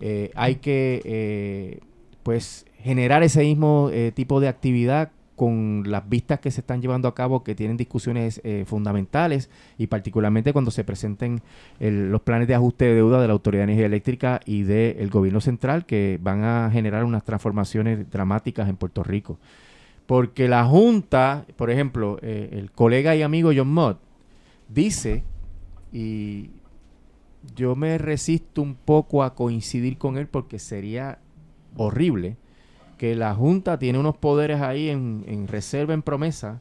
Eh, 0.00 0.30
hay 0.34 0.56
que, 0.56 1.00
eh, 1.04 1.80
pues, 2.26 2.66
generar 2.80 3.22
ese 3.22 3.42
mismo 3.42 3.88
eh, 3.92 4.10
tipo 4.12 4.40
de 4.40 4.48
actividad 4.48 5.12
con 5.36 5.84
las 5.86 6.08
vistas 6.08 6.40
que 6.40 6.50
se 6.50 6.60
están 6.60 6.82
llevando 6.82 7.06
a 7.06 7.14
cabo 7.14 7.44
que 7.44 7.54
tienen 7.54 7.76
discusiones 7.76 8.40
eh, 8.42 8.64
fundamentales 8.66 9.48
y 9.78 9.86
particularmente 9.86 10.52
cuando 10.52 10.72
se 10.72 10.82
presenten 10.82 11.40
los 11.78 12.20
planes 12.22 12.48
de 12.48 12.56
ajuste 12.56 12.86
de 12.86 12.94
deuda 12.96 13.20
de 13.20 13.28
la 13.28 13.32
Autoridad 13.32 13.60
de 13.60 13.74
Energía 13.74 13.86
Eléctrica 13.86 14.40
y 14.44 14.64
del 14.64 15.08
gobierno 15.08 15.40
central 15.40 15.86
que 15.86 16.18
van 16.20 16.42
a 16.42 16.68
generar 16.72 17.04
unas 17.04 17.22
transformaciones 17.22 18.10
dramáticas 18.10 18.68
en 18.68 18.76
Puerto 18.76 19.04
Rico. 19.04 19.38
Porque 20.06 20.48
la 20.48 20.64
Junta, 20.64 21.44
por 21.54 21.70
ejemplo, 21.70 22.18
eh, 22.22 22.48
el 22.50 22.72
colega 22.72 23.14
y 23.14 23.22
amigo 23.22 23.52
John 23.54 23.68
Mott 23.68 24.00
dice, 24.68 25.22
y 25.92 26.50
yo 27.54 27.76
me 27.76 27.98
resisto 27.98 28.62
un 28.62 28.74
poco 28.74 29.22
a 29.22 29.36
coincidir 29.36 29.96
con 29.96 30.18
él 30.18 30.26
porque 30.26 30.58
sería 30.58 31.20
horrible, 31.76 32.36
que 32.98 33.14
la 33.14 33.34
Junta 33.34 33.78
tiene 33.78 33.98
unos 33.98 34.16
poderes 34.16 34.60
ahí 34.60 34.88
en, 34.88 35.24
en 35.28 35.48
reserva, 35.48 35.92
en 35.94 36.02
promesa, 36.02 36.60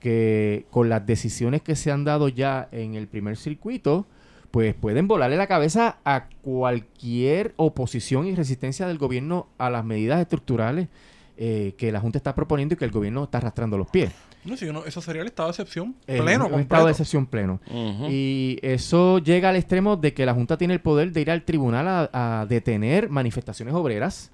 que 0.00 0.66
con 0.70 0.88
las 0.88 1.04
decisiones 1.06 1.62
que 1.62 1.76
se 1.76 1.90
han 1.90 2.04
dado 2.04 2.28
ya 2.28 2.68
en 2.72 2.94
el 2.94 3.08
primer 3.08 3.36
circuito, 3.36 4.06
pues 4.50 4.74
pueden 4.74 5.08
volarle 5.08 5.36
la 5.36 5.46
cabeza 5.46 5.98
a 6.04 6.28
cualquier 6.42 7.52
oposición 7.56 8.26
y 8.26 8.34
resistencia 8.34 8.86
del 8.86 8.98
gobierno 8.98 9.48
a 9.58 9.70
las 9.70 9.84
medidas 9.84 10.20
estructurales 10.20 10.88
eh, 11.36 11.74
que 11.76 11.92
la 11.92 12.00
Junta 12.00 12.18
está 12.18 12.34
proponiendo 12.34 12.74
y 12.74 12.78
que 12.78 12.84
el 12.84 12.90
gobierno 12.90 13.24
está 13.24 13.38
arrastrando 13.38 13.76
los 13.78 13.88
pies. 13.88 14.10
No, 14.44 14.56
si 14.56 14.66
no, 14.72 14.84
eso 14.84 15.00
sería 15.00 15.22
el 15.22 15.28
estado 15.28 15.48
de 15.48 15.52
excepción 15.52 15.94
Eh, 16.06 16.20
pleno, 16.22 16.44
un 16.46 16.50
completo. 16.52 16.60
estado 16.62 16.86
de 16.86 16.90
excepción 16.92 17.26
pleno. 17.26 17.60
Y 18.08 18.58
eso 18.62 19.18
llega 19.18 19.50
al 19.50 19.56
extremo 19.56 19.96
de 19.96 20.14
que 20.14 20.24
la 20.24 20.32
Junta 20.34 20.56
tiene 20.56 20.74
el 20.74 20.80
poder 20.80 21.12
de 21.12 21.20
ir 21.20 21.30
al 21.30 21.42
tribunal 21.44 21.86
a, 21.88 22.40
a 22.40 22.46
detener 22.46 23.10
manifestaciones 23.10 23.74
obreras 23.74 24.30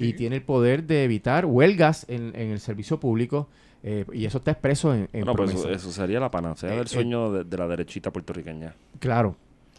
y 0.00 0.12
tiene 0.14 0.36
el 0.36 0.42
poder 0.42 0.84
de 0.84 1.04
evitar 1.04 1.46
huelgas 1.46 2.04
en, 2.08 2.32
en 2.34 2.50
el 2.50 2.60
servicio 2.60 2.98
público 3.00 3.48
eh, 3.82 4.04
y 4.12 4.24
eso 4.24 4.38
está 4.38 4.50
expreso 4.50 4.92
en, 4.92 5.08
en 5.12 5.24
Bueno, 5.24 5.34
pues 5.34 5.54
eso, 5.54 5.70
eso 5.70 5.92
sería 5.92 6.18
la 6.20 6.30
panacea 6.30 6.72
Eh, 6.72 6.76
del 6.76 6.86
eh, 6.86 6.88
sueño 6.88 7.32
de, 7.32 7.44
de 7.44 7.56
la 7.56 7.68
derechita 7.68 8.10
puertorriqueña. 8.10 8.74
Claro. 8.98 9.36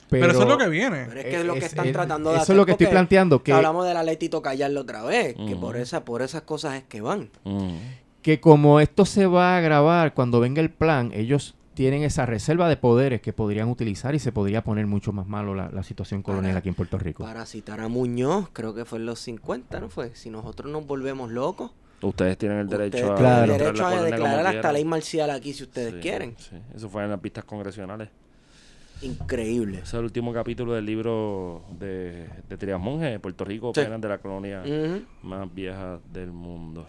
Pero, 0.10 0.32
eso 0.32 0.42
es 0.42 0.48
lo 0.48 0.58
que 0.58 0.70
viene. 0.70 1.06
Pero 1.08 1.20
es 1.20 1.26
que 1.28 1.36
es 1.36 1.46
lo 1.46 1.54
que 1.54 1.60
están 1.66 1.88
eh, 1.88 1.92
tratando 1.92 2.30
de 2.32 2.38
Eso 2.38 2.44
hacer. 2.44 2.54
es 2.56 2.58
lo 2.58 2.66
que 2.66 2.72
estoy 2.72 2.88
planteando, 2.88 3.44
que, 3.44 3.54
Hablamos 3.54 3.86
de 3.86 3.94
la 3.94 4.02
ley 4.04 4.18
Tito 4.18 4.42
Callarlo 4.42 4.82
otra 4.82 5.04
vez, 5.04 5.36
que 5.36 5.56
por, 5.56 5.78
esa, 5.78 6.04
por 6.04 6.22
esas 6.24 6.42
cosas 6.44 6.76
es 6.76 6.84
que 6.84 7.02
van. 7.02 7.30
Ujú. 7.44 7.74
que 8.24 8.40
como 8.40 8.80
esto 8.80 9.06
se 9.06 9.28
va 9.28 9.58
a 9.58 9.62
grabar 9.62 10.14
cuando 10.14 10.40
venga 10.40 10.62
el 10.62 10.72
plan, 10.72 11.12
ellos 11.14 11.56
tienen 11.80 12.04
esa 12.04 12.26
reserva 12.26 12.68
de 12.68 12.76
poderes 12.76 13.22
que 13.22 13.32
podrían 13.32 13.70
utilizar 13.70 14.14
y 14.14 14.20
se 14.20 14.34
podría 14.34 14.66
poner 14.66 14.86
mucho 14.86 15.14
más 15.14 15.28
malo 15.28 15.56
la, 15.56 15.70
la 15.72 15.82
situación 15.82 16.22
colonial 16.22 16.52
Para- 16.52 16.60
aquí 16.60 16.68
en 16.68 16.76
Puerto 16.76 16.98
Rico. 16.98 17.24
Para 17.24 17.46
citar 17.46 17.80
a 17.80 17.88
Muñoz, 17.88 18.50
creo 18.52 18.74
que 18.74 18.84
fue 18.84 19.00
en 19.00 19.06
los 19.06 19.20
50, 19.22 19.80
¿no 19.80 19.88
fue? 19.88 20.14
Si 20.14 20.30
nosotros 20.30 20.70
nos 20.70 20.86
volvemos 20.86 21.32
locos, 21.32 21.72
Ustedes 22.02 22.38
tienen 22.38 22.58
el 22.60 22.68
derecho 22.68 22.98
ustedes 22.98 23.12
a 23.12 23.16
Claro. 23.16 23.52
entrar 23.54 23.60
derecho 23.74 23.84
la 23.90 23.98
a 23.98 24.04
declarar 24.04 24.48
hasta 24.48 24.74
ley 24.74 24.84
marcial 24.84 25.30
aquí 25.30 25.54
si 25.54 25.64
ustedes 25.64 25.94
Sí, 25.94 26.00
quieren. 26.02 26.36
sí. 26.38 26.58
Eso 26.76 26.90
fue 26.90 27.06
en 27.06 27.12
las 27.12 27.20
pistas 27.22 27.46
congresionales. 27.46 28.10
Increíble. 29.02 29.76
Ese 29.78 29.84
es 29.86 29.94
el 29.94 30.04
último 30.04 30.34
capítulo 30.34 30.74
del 30.74 30.86
libro 30.86 31.64
de, 31.80 32.28
de 32.50 32.58
Trias 32.58 32.80
Monge, 32.82 33.20
Puerto 33.20 33.46
Rico, 33.46 33.72
Sí. 33.74 33.80
penas 33.82 34.02
de 34.02 34.10
la 34.10 34.18
colonia 34.18 34.62
más 35.24 35.54
vieja 35.54 36.00
del 36.12 36.34
mundo. 36.34 36.84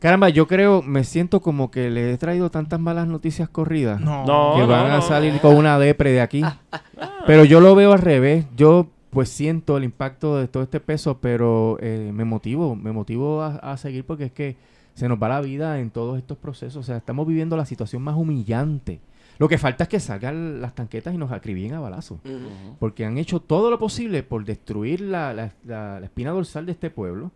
Caramba, 0.00 0.28
yo 0.28 0.46
creo, 0.46 0.80
me 0.82 1.02
siento 1.04 1.40
como 1.40 1.70
que 1.70 1.90
le 1.90 2.12
he 2.12 2.18
traído 2.18 2.50
tantas 2.50 2.78
malas 2.78 3.08
noticias 3.08 3.48
corridas 3.48 4.00
No. 4.00 4.24
No, 4.24 4.54
que 4.56 4.64
van 4.64 4.88
no, 4.88 4.94
a 4.94 5.02
salir 5.02 5.32
no. 5.34 5.40
con 5.40 5.56
una 5.56 5.78
depre 5.78 6.12
de 6.12 6.20
aquí. 6.20 6.42
Ah, 6.44 6.60
Pero 7.26 7.44
yo 7.44 7.60
lo 7.60 7.74
veo 7.74 7.92
al 7.92 7.98
revés. 7.98 8.46
Yo 8.56 8.86
pues 9.10 9.28
siento 9.28 9.76
el 9.76 9.84
impacto 9.84 10.36
de 10.38 10.46
todo 10.48 10.62
este 10.62 10.80
peso, 10.80 11.18
pero 11.18 11.78
eh, 11.80 12.10
me 12.14 12.24
motivo, 12.24 12.76
me 12.76 12.92
motivo 12.92 13.42
a, 13.42 13.56
a 13.56 13.76
seguir 13.76 14.04
porque 14.04 14.24
es 14.26 14.32
que 14.32 14.56
se 14.94 15.08
nos 15.08 15.20
va 15.20 15.28
la 15.28 15.40
vida 15.40 15.80
en 15.80 15.90
todos 15.90 16.16
estos 16.18 16.38
procesos. 16.38 16.76
O 16.76 16.82
sea, 16.82 16.96
estamos 16.98 17.26
viviendo 17.26 17.56
la 17.56 17.64
situación 17.64 18.02
más 18.02 18.16
humillante. 18.16 19.00
Lo 19.38 19.48
que 19.48 19.56
falta 19.58 19.84
es 19.84 19.88
que 19.88 20.00
salgan 20.00 20.60
las 20.60 20.74
tanquetas 20.74 21.14
y 21.14 21.18
nos 21.18 21.32
acribillen 21.32 21.74
a 21.74 21.80
balazo. 21.80 22.20
Ujú. 22.24 22.34
Ujú. 22.34 22.76
Porque 22.78 23.04
han 23.04 23.18
hecho 23.18 23.40
todo 23.40 23.70
lo 23.70 23.78
posible 23.78 24.22
por 24.22 24.44
destruir 24.44 25.00
la, 25.00 25.32
la- 25.32 25.52
la- 25.64 25.98
la 26.00 26.06
espina 26.06 26.30
dorsal 26.30 26.66
de 26.66 26.72
este 26.72 26.90
pueblo 26.90 27.30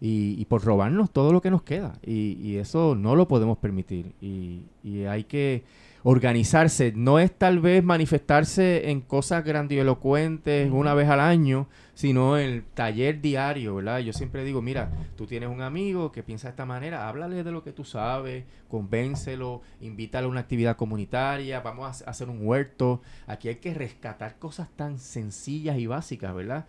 y, 0.00 0.40
y 0.40 0.44
por 0.46 0.64
robarnos 0.64 1.10
todo 1.10 1.32
lo 1.32 1.40
que 1.40 1.50
nos 1.50 1.62
queda. 1.62 1.98
Y, 2.04 2.38
y 2.40 2.56
eso 2.56 2.94
no 2.94 3.16
lo 3.16 3.28
podemos 3.28 3.58
permitir. 3.58 4.12
Y, 4.20 4.62
y 4.82 5.04
hay 5.04 5.24
que 5.24 5.64
organizarse. 6.04 6.92
No 6.94 7.18
es 7.18 7.32
tal 7.36 7.58
vez 7.58 7.82
manifestarse 7.82 8.90
en 8.90 9.00
cosas 9.00 9.44
grandilocuentes 9.44 10.70
una 10.70 10.94
vez 10.94 11.08
al 11.08 11.20
año, 11.20 11.68
sino 11.94 12.38
el 12.38 12.62
taller 12.74 13.20
diario, 13.20 13.74
¿verdad? 13.74 13.98
Yo 13.98 14.12
siempre 14.12 14.44
digo, 14.44 14.62
mira, 14.62 14.90
tú 15.16 15.26
tienes 15.26 15.48
un 15.48 15.60
amigo 15.62 16.12
que 16.12 16.22
piensa 16.22 16.46
de 16.46 16.50
esta 16.50 16.64
manera, 16.64 17.08
háblale 17.08 17.42
de 17.42 17.50
lo 17.50 17.64
que 17.64 17.72
tú 17.72 17.84
sabes, 17.84 18.44
convéncelo, 18.68 19.62
invítalo 19.80 20.28
a 20.28 20.30
una 20.30 20.40
actividad 20.40 20.76
comunitaria, 20.76 21.60
vamos 21.60 22.02
a 22.02 22.10
hacer 22.10 22.28
un 22.28 22.46
huerto. 22.46 23.02
Aquí 23.26 23.48
hay 23.48 23.56
que 23.56 23.74
rescatar 23.74 24.38
cosas 24.38 24.68
tan 24.76 24.98
sencillas 24.98 25.76
y 25.78 25.88
básicas, 25.88 26.32
¿verdad? 26.34 26.66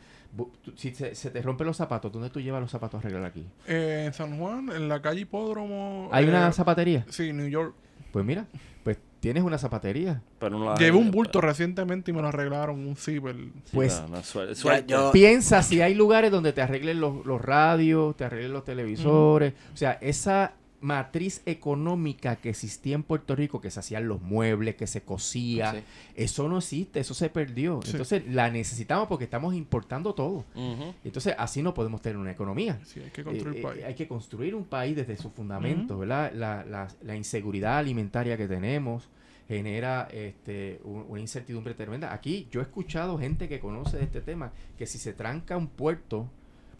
Si 0.76 0.93
se, 0.93 1.15
se 1.15 1.31
te 1.31 1.41
rompen 1.41 1.68
los 1.68 1.76
zapatos, 1.77 2.11
¿dónde 2.11 2.30
tú 2.30 2.39
llevas 2.39 2.61
los 2.61 2.72
zapatos 2.72 2.95
a 2.95 2.99
arreglar 2.99 3.26
aquí? 3.26 3.45
Eh, 3.68 4.03
en 4.07 4.14
San 4.14 4.38
Juan, 4.39 4.69
en 4.69 4.88
la 4.88 5.01
calle 5.01 5.22
Hipódromo. 5.22 6.10
¿Hay 6.11 6.26
eh, 6.26 6.30
una 6.30 6.51
zapatería? 6.51 7.06
Sí, 7.10 7.34
New 7.34 7.47
York. 7.47 7.73
Pues 8.11 8.23
mira, 8.26 8.45
pues 8.84 8.97
tienes 9.19 9.43
una 9.43 9.57
zapatería. 9.57 10.22
Pero 10.39 10.57
no 10.57 10.65
la 10.65 10.76
Llevé 10.76 10.97
un 10.97 11.11
bulto 11.11 11.39
pero- 11.39 11.47
recientemente 11.49 12.11
y 12.11 12.14
me 12.14 12.22
lo 12.22 12.27
arreglaron, 12.30 12.80
un. 12.88 12.95
Sí, 12.95 13.19
Pues, 13.73 14.01
no, 14.01 14.07
no, 14.07 14.18
suel- 14.23 14.49
Ya, 14.49 14.56
suerte. 14.56 14.85
yo- 14.88 15.11
Piensa 15.11 15.61
si 15.64 15.81
hay 15.81 15.93
lugares 15.95 16.31
donde 16.31 16.53
te 16.53 16.61
arreglen 16.61 17.01
los, 17.01 17.26
los 17.26 17.41
radios, 17.41 18.15
te 18.15 18.23
arreglen 18.23 18.53
los 18.53 18.64
televisores. 18.64 19.53
O 19.73 19.77
sea, 19.77 19.93
esa 20.01 20.53
matriz 20.81 21.41
económica 21.45 22.38
que 22.38 22.49
existía 22.49 22.95
en 22.95 23.03
Puerto 23.03 23.35
Rico, 23.35 23.60
que 23.61 23.69
se 23.72 23.80
hacían 23.80 24.07
los 24.07 24.22
muebles, 24.22 24.76
que 24.76 24.88
se 24.88 25.01
cosía, 25.01 25.73
Sí. 25.73 25.80
eso 26.15 26.47
no 26.47 26.57
existe, 26.60 26.99
eso 26.99 27.14
se 27.14 27.30
perdió. 27.30 27.81
Sí. 27.84 27.91
Entonces 27.91 28.23
la 28.27 28.49
necesitamos 28.49 29.07
porque 29.07 29.26
estamos 29.26 29.53
importando 29.56 30.14
todo. 30.14 30.45
Entonces 31.03 31.35
así 31.38 31.61
no 31.61 31.73
podemos 31.73 32.01
tener 32.01 32.18
una 32.18 32.31
economía. 32.31 32.80
Sí, 32.85 33.01
hay 33.01 33.10
que 33.11 33.23
construir 33.23 33.57
Eh, 33.57 33.60
eh, 33.60 33.64
país. 33.64 33.84
hay 33.85 33.95
que 33.95 34.07
construir 34.07 34.56
un 34.56 34.64
país 34.65 34.95
desde 34.95 35.18
sus 35.18 35.31
fundamentos, 35.34 35.99
¿verdad? 35.99 36.31
La, 36.34 36.64
la- 36.64 36.88
la 37.01 37.15
inseguridad 37.15 37.77
alimentaria 37.77 38.38
que 38.38 38.47
tenemos 38.47 39.10
genera 39.47 40.07
este, 40.14 40.80
un- 40.84 41.06
una 41.10 41.19
incertidumbre 41.19 41.73
tremenda. 41.73 42.14
Aquí 42.14 42.47
yo 42.51 42.60
he 42.60 42.64
escuchado 42.64 43.18
gente 43.18 43.49
que 43.49 43.60
conoce 43.60 43.97
de 43.97 44.03
este 44.03 44.22
tema 44.22 44.51
que 44.77 44.85
si 44.85 44.97
se 44.99 45.11
tranca 45.14 45.57
un 45.57 45.68
puerto 45.68 46.30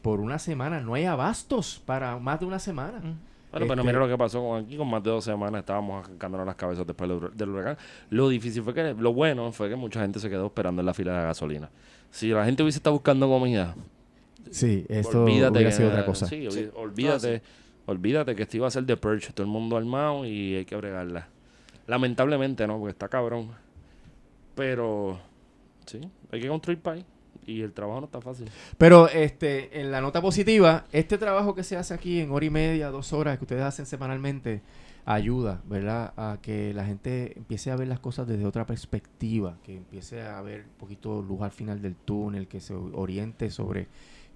por 0.01 0.19
una 0.21 0.39
semana 0.39 0.80
no 0.80 0.93
hay 0.93 1.05
abastos 1.05 1.81
para 1.85 2.17
más 2.19 2.39
de 2.39 2.45
una 2.45 2.59
semana. 2.59 2.99
Mm. 2.99 3.19
Bueno, 3.51 3.65
pero 3.67 3.81
Este- 3.81 3.84
mira 3.88 3.99
lo 3.99 4.07
que 4.07 4.17
pasó 4.17 4.41
con 4.47 4.63
aquí, 4.63 4.77
con 4.77 4.88
más 4.89 5.01
de 5.03 5.09
dos 5.09 5.23
semanas 5.23 5.59
estábamos 5.61 6.05
arrancándonos 6.05 6.45
las 6.45 6.55
cabezas 6.55 6.85
después 6.85 7.09
del, 7.09 7.19
hur- 7.19 7.31
del 7.31 7.49
huracán. 7.49 7.77
Lo 8.11 8.30
difícil 8.30 8.61
fue 8.61 8.73
que, 8.76 8.93
lo 8.93 9.11
bueno 9.13 9.51
fue 9.51 9.69
que 9.69 9.76
mucha 9.76 10.01
gente 10.01 10.19
se 10.19 10.30
quedó 10.30 10.45
esperando 10.47 10.81
en 10.81 10.85
la 10.85 10.93
fila 10.93 11.17
de 11.19 11.23
gasolina. 11.26 11.69
Si 12.11 12.30
la 12.30 12.45
gente 12.45 12.61
hubiese 12.61 12.77
estado 12.77 12.93
buscando 12.95 13.27
comida, 13.27 13.76
Sí, 14.51 14.85
esto 14.88 15.23
olvídate 15.23 15.51
hubiera 15.57 15.69
que- 15.71 15.76
sido 15.76 15.89
otra 15.89 16.05
cosa. 16.05 16.27
Sí, 16.27 16.45
olví- 16.45 16.51
Sí. 16.51 16.69
olvídate, 16.76 17.41
No, 17.88 17.93
olvídate 17.93 18.35
que 18.35 18.43
esto 18.43 18.57
iba 18.57 18.67
a 18.67 18.71
ser 18.71 18.84
de 18.84 18.95
Purge, 18.97 19.34
todo 19.34 19.45
el 19.45 19.51
mundo 19.51 19.77
armado 19.77 20.26
y 20.26 20.55
hay 20.57 20.65
que 20.65 20.76
bregarla. 20.76 21.27
Lamentablemente 21.88 22.67
no, 22.67 22.77
porque 22.77 22.91
está 22.91 23.07
cabrón. 23.07 23.49
Pero 24.55 25.19
sí, 25.85 25.99
hay 26.31 26.41
que 26.41 26.47
construir 26.47 26.80
país 26.80 27.03
y 27.45 27.61
el 27.61 27.73
trabajo 27.73 27.99
no 28.01 28.05
está 28.05 28.21
fácil. 28.21 28.49
Pero 28.77 29.09
este, 29.09 29.81
en 29.81 29.91
la 29.91 30.01
nota 30.01 30.21
positiva, 30.21 30.85
este 30.91 31.17
trabajo 31.17 31.55
que 31.55 31.63
se 31.63 31.77
hace 31.77 31.93
aquí 31.93 32.19
en 32.19 32.31
hora 32.31 32.45
y 32.45 32.49
media, 32.49 32.89
dos 32.89 33.13
horas, 33.13 33.37
que 33.37 33.45
ustedes 33.45 33.63
hacen 33.63 33.85
semanalmente, 33.85 34.61
ayuda, 35.05 35.61
¿verdad? 35.65 36.13
A 36.17 36.37
que 36.41 36.73
la 36.73 36.85
gente 36.85 37.37
empiece 37.37 37.71
a 37.71 37.75
ver 37.75 37.87
las 37.87 37.99
cosas 37.99 38.27
desde 38.27 38.45
otra 38.45 38.65
perspectiva, 38.65 39.57
que 39.63 39.75
empiece 39.75 40.21
a 40.21 40.41
ver 40.41 40.65
un 40.65 40.77
poquito 40.77 41.21
luz 41.21 41.41
al 41.41 41.51
final 41.51 41.81
del 41.81 41.95
túnel, 41.95 42.47
que 42.47 42.59
se 42.59 42.73
oriente 42.73 43.49
sobre 43.49 43.87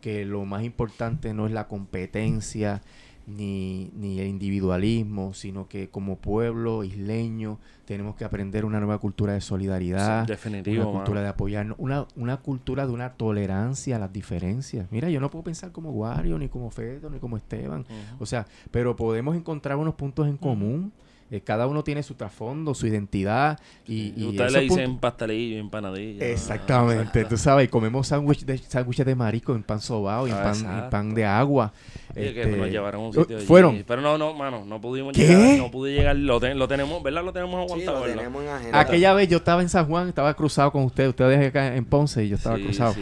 que 0.02 0.26
lo 0.26 0.44
más 0.46 0.64
importante 0.64 1.34
no 1.34 1.46
es 1.46 1.54
la 1.54 1.68
competencia 1.68 2.82
ni, 3.26 3.92
ni 3.96 4.20
el 4.20 4.28
individualismo, 4.28 5.34
sino 5.34 5.68
que 5.68 5.90
como 5.90 6.18
pueblo 6.18 6.84
isleño 6.84 7.60
tenemos 7.86 8.16
que 8.16 8.26
aprender 8.26 8.66
una 8.66 8.80
nueva 8.80 8.98
cultura 8.98 9.34
de 9.34 9.42
solidaridad, 9.42 10.26
definitivo, 10.26 10.84
una 10.84 10.92
cultura 10.92 11.22
de 11.22 11.28
apoyarnos, 11.28 11.78
una, 11.80 12.08
una 12.16 12.38
cultura 12.38 12.86
de 12.86 12.94
una 12.94 13.14
tolerancia 13.14 13.96
a 13.96 14.00
las 14.00 14.12
diferencias. 14.12 14.88
Mira, 14.92 15.10
yo 15.10 15.20
no 15.20 15.30
puedo 15.30 15.44
pensar 15.44 15.72
como 15.72 15.92
Wario, 15.92 16.38
ni 16.38 16.50
como 16.50 16.70
Fedo, 16.70 17.10
ni 17.10 17.20
como 17.20 17.38
Esteban. 17.38 17.86
O 18.20 18.26
sea, 18.26 18.46
pero 18.72 18.96
podemos 18.96 19.36
encontrar 19.36 19.78
unos 19.78 19.96
puntos 19.96 20.28
en 20.28 20.38
común. 20.38 20.92
Eh, 21.36 21.42
cada 21.42 21.66
uno 21.66 21.84
tiene 21.84 22.04
su 22.04 22.14
trasfondo, 22.14 22.76
su 22.76 22.86
identidad. 22.86 23.60
Y, 23.88 24.14
y 24.16 24.26
Ustedes 24.28 24.54
le 24.54 24.60
dicen 24.62 25.00
pastelillo 25.00 25.56
y 25.56 25.60
empanadilla. 25.60 26.24
Exactamente, 26.28 27.26
tú 27.26 27.38
sabes, 27.38 27.66
y 27.66 27.68
comemos 27.70 28.08
sándwich 28.08 28.46
de, 28.46 28.60
sándwiches 28.60 29.04
de 29.04 29.16
marisco 29.16 29.56
en 29.56 29.64
pan 29.64 29.82
sobao 29.82 30.28
y 30.28 30.30
en 30.32 30.38
pan, 30.38 30.56
en 30.84 30.90
pan 30.92 31.14
de 31.16 31.26
agua. 31.26 31.74
Oye, 32.16 32.34
que 32.36 32.44
Este, 32.44 32.56
nos 32.56 32.70
llevaron 32.70 33.02
a 33.02 33.04
un 33.06 33.10
uh, 33.18 33.22
sitio 33.22 33.38
allí. 33.38 33.46
Fueron. 33.48 33.84
Pero 33.88 34.02
no, 34.04 34.20
no, 34.20 34.36
mano, 34.36 34.64
no 34.64 34.80
pudimos 34.80 35.14
¿Qué? 35.14 35.26
llegar. 35.28 35.58
No 35.58 35.72
pude 35.72 35.94
llegar. 35.94 36.16
Lo, 36.16 36.40
ten- 36.40 36.60
lo 36.60 36.68
tenemos, 36.68 37.02
¿verdad? 37.02 37.24
Lo 37.24 37.34
tenemos 37.34 37.56
Sí, 37.66 37.72
aguantado, 37.82 38.06
lo 38.06 38.14
tenemos 38.14 38.44
en 38.44 38.50
agenda. 38.50 38.80
Aquella 38.80 39.14
vez 39.16 39.28
yo 39.28 39.38
estaba 39.38 39.64
en 39.64 39.70
San 39.70 39.88
Juan, 39.88 40.10
estaba 40.10 40.32
cruzado 40.36 40.72
con 40.72 40.84
ustedes, 40.84 41.10
ustedes 41.10 41.48
acá 41.50 41.76
en 41.76 41.86
Ponce 41.86 42.24
y 42.26 42.30
yo 42.30 42.36
estaba 42.36 42.58
Sí, 42.58 42.64
cruzado. 42.64 42.94
sí. 42.94 43.02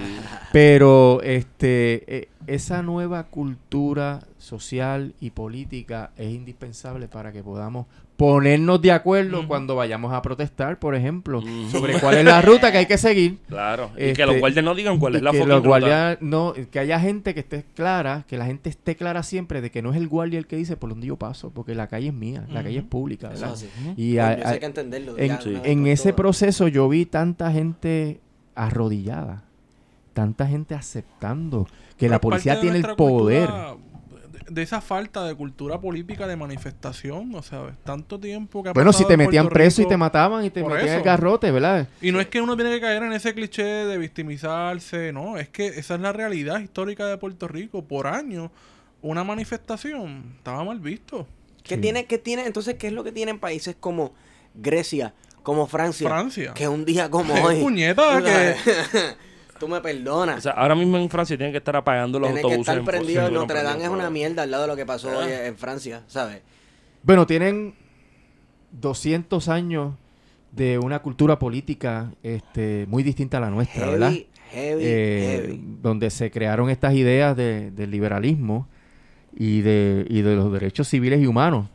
Pero 0.54 1.22
este 1.22 2.04
eh, 2.08 2.30
esa 2.54 2.82
nueva 2.84 3.24
cultura 3.28 4.22
social 4.38 5.14
y 5.20 5.32
política 5.32 6.12
es 6.18 6.32
indispensable 6.34 7.08
para 7.08 7.32
que 7.32 7.44
podamos 7.44 7.86
ponernos 8.18 8.80
de 8.82 8.92
acuerdo 8.92 9.48
cuando 9.48 9.76
vayamos 9.76 10.14
a 10.14 10.22
protestar, 10.22 10.78
por 10.78 10.94
ejemplo, 10.94 11.42
sobre 11.72 12.00
cuál 12.00 12.18
es 12.20 12.26
la 12.26 12.40
ruta 12.42 12.72
que 12.72 12.78
hay 12.80 12.86
que 12.86 13.00
seguir. 13.00 13.40
Claro. 13.48 13.90
y 13.98 14.02
Este, 14.04 14.14
que 14.14 14.26
los 14.28 14.38
guardias 14.40 14.64
no 14.64 14.76
digan 14.76 15.00
cuál 15.00 15.16
es 15.16 15.24
la 15.24 15.32
que 15.32 15.40
los 15.40 15.48
ruta. 15.58 15.68
guardias 15.68 16.18
no, 16.22 16.54
que 16.70 16.78
haya 16.80 17.00
gente 17.00 17.34
que 17.34 17.40
esté 17.40 17.66
clara, 17.76 18.24
que 18.28 18.38
la 18.38 18.46
gente 18.46 18.70
esté 18.70 18.96
clara 18.96 19.24
siempre 19.24 19.60
de 19.62 19.72
que 19.72 19.82
no 19.82 19.90
es 19.90 19.98
el 19.98 20.08
guardia 20.08 20.38
el 20.38 20.46
que 20.46 20.56
dice 20.56 20.78
por 20.78 20.92
donde 20.92 21.08
yo 21.08 21.16
paso, 21.18 21.50
porque 21.50 21.74
la 21.74 21.88
calle 21.88 22.10
es 22.10 22.14
mía, 22.14 22.46
la 22.52 22.62
calle 22.62 22.78
es 22.78 22.84
pública, 22.84 23.30
Eso 23.34 23.40
¿verdad? 23.42 23.54
así. 23.56 23.70
Y 23.98 24.18
a- 24.20 24.34
eso 24.34 24.48
a- 24.48 24.52
hay 24.52 24.60
que 24.60 24.66
entenderlo. 24.68 25.18
en, 25.18 25.28
ya, 25.28 25.42
Sí. 25.42 25.60
ese 25.90 26.14
proceso 26.14 26.68
yo 26.68 26.88
vi 26.90 27.08
tanta 27.08 27.52
gente 27.52 28.20
arrodillada, 28.54 29.46
tanta 30.14 30.46
gente 30.46 30.76
aceptando 30.76 31.68
que 32.02 32.10
la 32.10 32.20
policía 32.20 32.60
tiene 32.60 32.78
el 32.80 32.96
poder. 32.96 33.48
cultura, 33.48 33.76
de, 34.34 34.54
de 34.56 34.62
esa 34.62 34.82
falta 34.82 35.24
de 35.26 35.34
cultura 35.36 35.80
política 35.80 36.28
de 36.28 36.36
manifestación, 36.36 37.34
o 37.36 37.42
sea, 37.42 37.76
tanto 37.84 38.20
tiempo 38.20 38.62
que 38.64 38.70
ha 38.70 38.74
Bueno, 38.74 38.92
si 38.92 39.06
te 39.06 39.16
metían 39.16 39.46
Puerto 39.46 39.54
preso 39.54 39.82
y 39.82 39.88
te 39.88 39.96
mataban 39.98 40.44
y 40.44 40.50
te 40.50 40.62
metían 40.62 40.80
el 40.82 40.88
eso. 40.96 41.04
garrote, 41.04 41.52
¿verdad? 41.52 41.88
Y 42.02 42.12
no 42.12 42.20
es 42.20 42.28
que 42.28 42.42
uno 42.42 42.56
tiene 42.58 42.72
que 42.72 42.82
caer 42.82 43.04
en 43.04 43.14
ese 43.14 43.34
cliché 43.34 43.64
de 43.64 43.98
victimizarse, 43.98 45.14
no, 45.14 45.38
es 45.38 45.48
que 45.50 45.68
esa 45.68 45.96
es 45.96 46.02
la 46.02 46.12
realidad 46.12 46.60
histórica 46.60 47.06
de 47.08 47.18
Puerto 47.18 47.48
Rico. 47.48 47.84
Por 47.84 48.08
años, 48.08 48.50
una 49.02 49.24
manifestación 49.24 50.34
estaba 50.38 50.64
mal 50.64 50.80
visto. 50.80 51.28
¿Qué 51.64 51.76
Sí. 51.76 51.82
tiene, 51.82 52.06
qué 52.06 52.18
tiene, 52.18 52.46
entonces, 52.46 52.76
qué 52.76 52.88
es 52.88 52.94
lo 52.94 53.04
que 53.04 53.12
tienen 53.12 53.40
países 53.40 53.76
como 53.80 54.14
Grecia, 54.56 55.14
como 55.44 55.68
Francia? 55.68 56.10
Francia. 56.10 56.54
Que 56.56 56.68
un 56.68 56.86
día 56.86 57.10
como 57.10 57.34
hoy. 57.44 57.62
puñeta 57.62 58.22
que- 58.24 58.56
Tú 59.62 59.68
me 59.68 59.80
perdonas. 59.80 60.40
O 60.40 60.42
sea, 60.42 60.52
ahora 60.54 60.74
mismo 60.76 60.98
en 60.98 61.08
Francia 61.10 61.38
tienen 61.38 61.54
que 61.54 61.60
estar 61.60 61.76
apagando 61.76 62.20
los 62.20 62.30
Tienes 62.30 62.42
que 62.42 62.48
autobuses. 62.48 62.68
estar 62.68 62.78
en- 62.80 62.86
prendido. 62.86 63.28
si 63.28 63.34
no 63.34 63.40
Notre 63.42 63.62
Dame 63.64 63.84
es 63.84 63.90
una 63.90 64.10
mierda 64.10 64.42
al 64.44 64.52
lado 64.52 64.64
de 64.64 64.68
lo 64.70 64.76
que 64.76 64.86
pasó 64.88 65.10
Ah. 65.12 65.18
hoy 65.20 65.32
en 65.32 65.56
Francia, 65.56 66.02
¿sabes? 66.08 66.42
Bueno, 67.04 67.26
tienen 67.28 67.76
200 68.72 69.48
años 69.50 69.94
de 70.52 70.78
una 70.80 71.00
cultura 71.00 71.38
política 71.40 72.12
este, 72.24 72.86
muy 72.90 73.04
distinta 73.04 73.38
a 73.38 73.42
la 73.42 73.50
nuestra, 73.50 73.86
¿verdad? 73.86 74.10
Heavy, 74.12 74.28
heavy, 74.52 74.84
Eh, 74.84 75.40
heavy. 75.46 75.64
donde 75.82 76.10
se 76.10 76.32
crearon 76.32 76.70
estas 76.70 76.94
ideas 76.96 77.38
de- 77.38 77.72
del 77.72 77.92
liberalismo 77.92 78.68
y 79.36 79.62
de, 79.62 80.06
y 80.10 80.22
de 80.22 80.36
los 80.36 80.52
derechos 80.52 80.88
civiles 80.90 81.22
y 81.22 81.28
humanos 81.28 81.68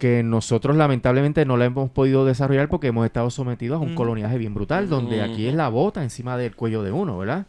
que 0.00 0.24
nosotros 0.24 0.76
lamentablemente 0.76 1.44
no 1.44 1.56
la 1.56 1.66
hemos 1.66 1.90
podido 1.90 2.24
desarrollar 2.24 2.68
porque 2.68 2.88
hemos 2.88 3.06
estado 3.06 3.30
sometidos 3.30 3.76
a 3.76 3.80
un 3.80 3.88
Ujú. 3.90 3.96
coloniaje 3.96 4.38
bien 4.38 4.54
brutal, 4.54 4.88
donde 4.88 5.22
aquí 5.22 5.46
es 5.46 5.54
la 5.54 5.68
bota 5.68 6.02
encima 6.02 6.36
del 6.36 6.56
cuello 6.56 6.82
de 6.82 6.90
uno, 6.90 7.18
¿verdad? 7.18 7.46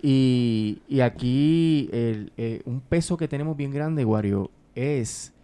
Y, 0.00 0.78
y 0.88 1.00
aquí 1.00 1.90
el, 1.92 2.32
eh, 2.38 2.62
un 2.64 2.80
peso 2.80 3.16
que 3.18 3.28
tenemos 3.28 3.56
bien 3.56 3.72
grande, 3.72 4.04
Wario, 4.04 4.50
es 4.74 5.34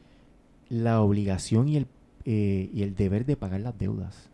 la 0.70 1.00
obligación 1.02 1.68
y 1.68 1.76
el, 1.76 1.86
eh, 2.24 2.70
y 2.72 2.82
el 2.82 2.94
deber 2.94 3.26
de 3.26 3.36
pagar 3.36 3.60
las 3.60 3.76
deudas. 3.78 4.30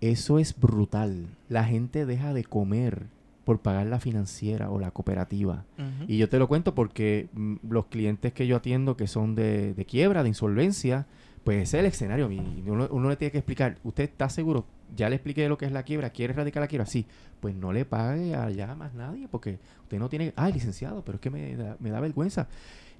Eso 0.00 0.38
es 0.38 0.58
brutal. 0.58 1.26
La 1.48 1.64
gente 1.64 2.06
deja 2.06 2.32
de 2.32 2.44
comer 2.44 3.04
por 3.50 3.58
pagar 3.58 3.88
la 3.88 3.98
financiera 3.98 4.70
o 4.70 4.78
la 4.78 4.92
cooperativa. 4.92 5.64
Y 6.06 6.18
yo 6.18 6.28
te 6.28 6.38
lo 6.38 6.46
cuento 6.46 6.72
porque 6.72 7.28
mm, 7.32 7.56
los 7.68 7.86
clientes 7.86 8.32
que 8.32 8.46
yo 8.46 8.54
atiendo 8.54 8.96
que 8.96 9.08
son 9.08 9.34
de, 9.34 9.74
de 9.74 9.84
quiebra, 9.86 10.22
de 10.22 10.28
insolvencia, 10.28 11.08
pues 11.42 11.64
ese 11.64 11.78
es 11.78 11.80
el 11.80 11.86
escenario. 11.86 12.30
Y 12.30 12.62
uno, 12.68 12.86
uno 12.92 13.08
le 13.08 13.16
tiene 13.16 13.32
que 13.32 13.38
explicar, 13.38 13.78
¿usted 13.82 14.04
está 14.04 14.28
seguro? 14.28 14.66
ya 14.94 15.08
le 15.08 15.16
expliqué 15.16 15.48
lo 15.48 15.58
que 15.58 15.66
es 15.66 15.72
la 15.72 15.82
quiebra, 15.82 16.10
quiere 16.10 16.32
erradicar 16.32 16.60
la 16.60 16.68
quiebra, 16.68 16.86
sí, 16.86 17.06
pues 17.40 17.56
no 17.56 17.72
le 17.72 17.84
pague 17.84 18.36
allá 18.36 18.72
más 18.76 18.94
nadie, 18.94 19.26
porque 19.26 19.58
usted 19.82 19.98
no 19.98 20.08
tiene, 20.08 20.32
ay, 20.36 20.52
licenciado, 20.52 21.02
pero 21.04 21.16
es 21.16 21.20
que 21.20 21.30
me 21.30 21.56
da, 21.56 21.76
me 21.80 21.90
da 21.90 21.98
vergüenza. 21.98 22.46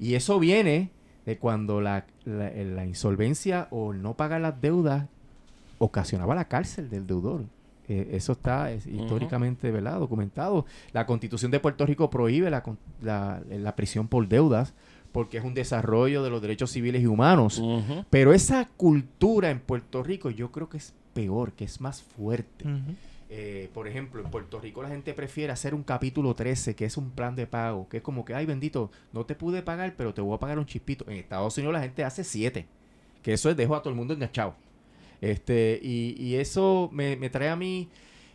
Y 0.00 0.14
eso 0.14 0.40
viene 0.40 0.90
de 1.26 1.38
cuando 1.38 1.80
la, 1.80 2.06
la, 2.24 2.50
la 2.50 2.86
insolvencia 2.86 3.68
o 3.70 3.92
no 3.92 4.14
pagar 4.14 4.40
las 4.40 4.60
deudas 4.60 5.06
ocasionaba 5.78 6.34
la 6.34 6.46
cárcel 6.48 6.90
del 6.90 7.06
deudor. 7.06 7.44
Eh, 7.90 8.10
eso 8.12 8.32
está 8.32 8.70
es, 8.70 8.86
históricamente 8.86 9.68
¿verdad? 9.72 9.98
documentado. 9.98 10.64
La 10.92 11.06
constitución 11.06 11.50
de 11.50 11.58
Puerto 11.58 11.84
Rico 11.84 12.08
prohíbe 12.08 12.48
la, 12.48 12.62
la, 13.02 13.42
la 13.50 13.74
prisión 13.74 14.06
por 14.06 14.28
deudas 14.28 14.74
porque 15.10 15.38
es 15.38 15.44
un 15.44 15.54
desarrollo 15.54 16.22
de 16.22 16.30
los 16.30 16.40
derechos 16.40 16.70
civiles 16.70 17.02
y 17.02 17.06
humanos. 17.06 17.60
Pero 18.08 18.32
esa 18.32 18.68
cultura 18.76 19.50
en 19.50 19.58
Puerto 19.58 20.04
Rico 20.04 20.30
yo 20.30 20.52
creo 20.52 20.68
que 20.68 20.76
es 20.76 20.94
peor, 21.14 21.50
que 21.52 21.64
es 21.64 21.80
más 21.80 22.00
fuerte. 22.00 22.64
Eh, 23.28 23.68
por 23.74 23.88
ejemplo, 23.88 24.22
en 24.22 24.30
Puerto 24.30 24.60
Rico 24.60 24.84
la 24.84 24.88
gente 24.88 25.12
prefiere 25.12 25.52
hacer 25.52 25.74
un 25.74 25.82
capítulo 25.82 26.34
13, 26.34 26.76
que 26.76 26.84
es 26.84 26.96
un 26.96 27.10
plan 27.10 27.34
de 27.34 27.48
pago, 27.48 27.88
que 27.88 27.96
es 27.96 28.02
como 28.04 28.24
que, 28.24 28.36
ay 28.36 28.46
bendito, 28.46 28.92
no 29.12 29.26
te 29.26 29.34
pude 29.34 29.62
pagar, 29.62 29.94
pero 29.96 30.14
te 30.14 30.20
voy 30.20 30.36
a 30.36 30.38
pagar 30.38 30.60
un 30.60 30.66
chispito. 30.66 31.04
En 31.08 31.16
Estados 31.16 31.58
Unidos 31.58 31.72
la 31.72 31.80
gente 31.80 32.04
hace 32.04 32.22
7, 32.22 32.66
que 33.20 33.32
eso 33.32 33.50
es 33.50 33.56
dejo 33.56 33.74
a 33.74 33.82
todo 33.82 33.90
el 33.90 33.96
mundo 33.96 34.14
enganchado. 34.14 34.54
Este, 35.20 35.78
y, 35.82 36.14
y 36.18 36.36
eso 36.36 36.88
me, 36.92 37.16
me 37.16 37.30
trae 37.30 37.48
a 37.48 37.56
mí 37.56 37.88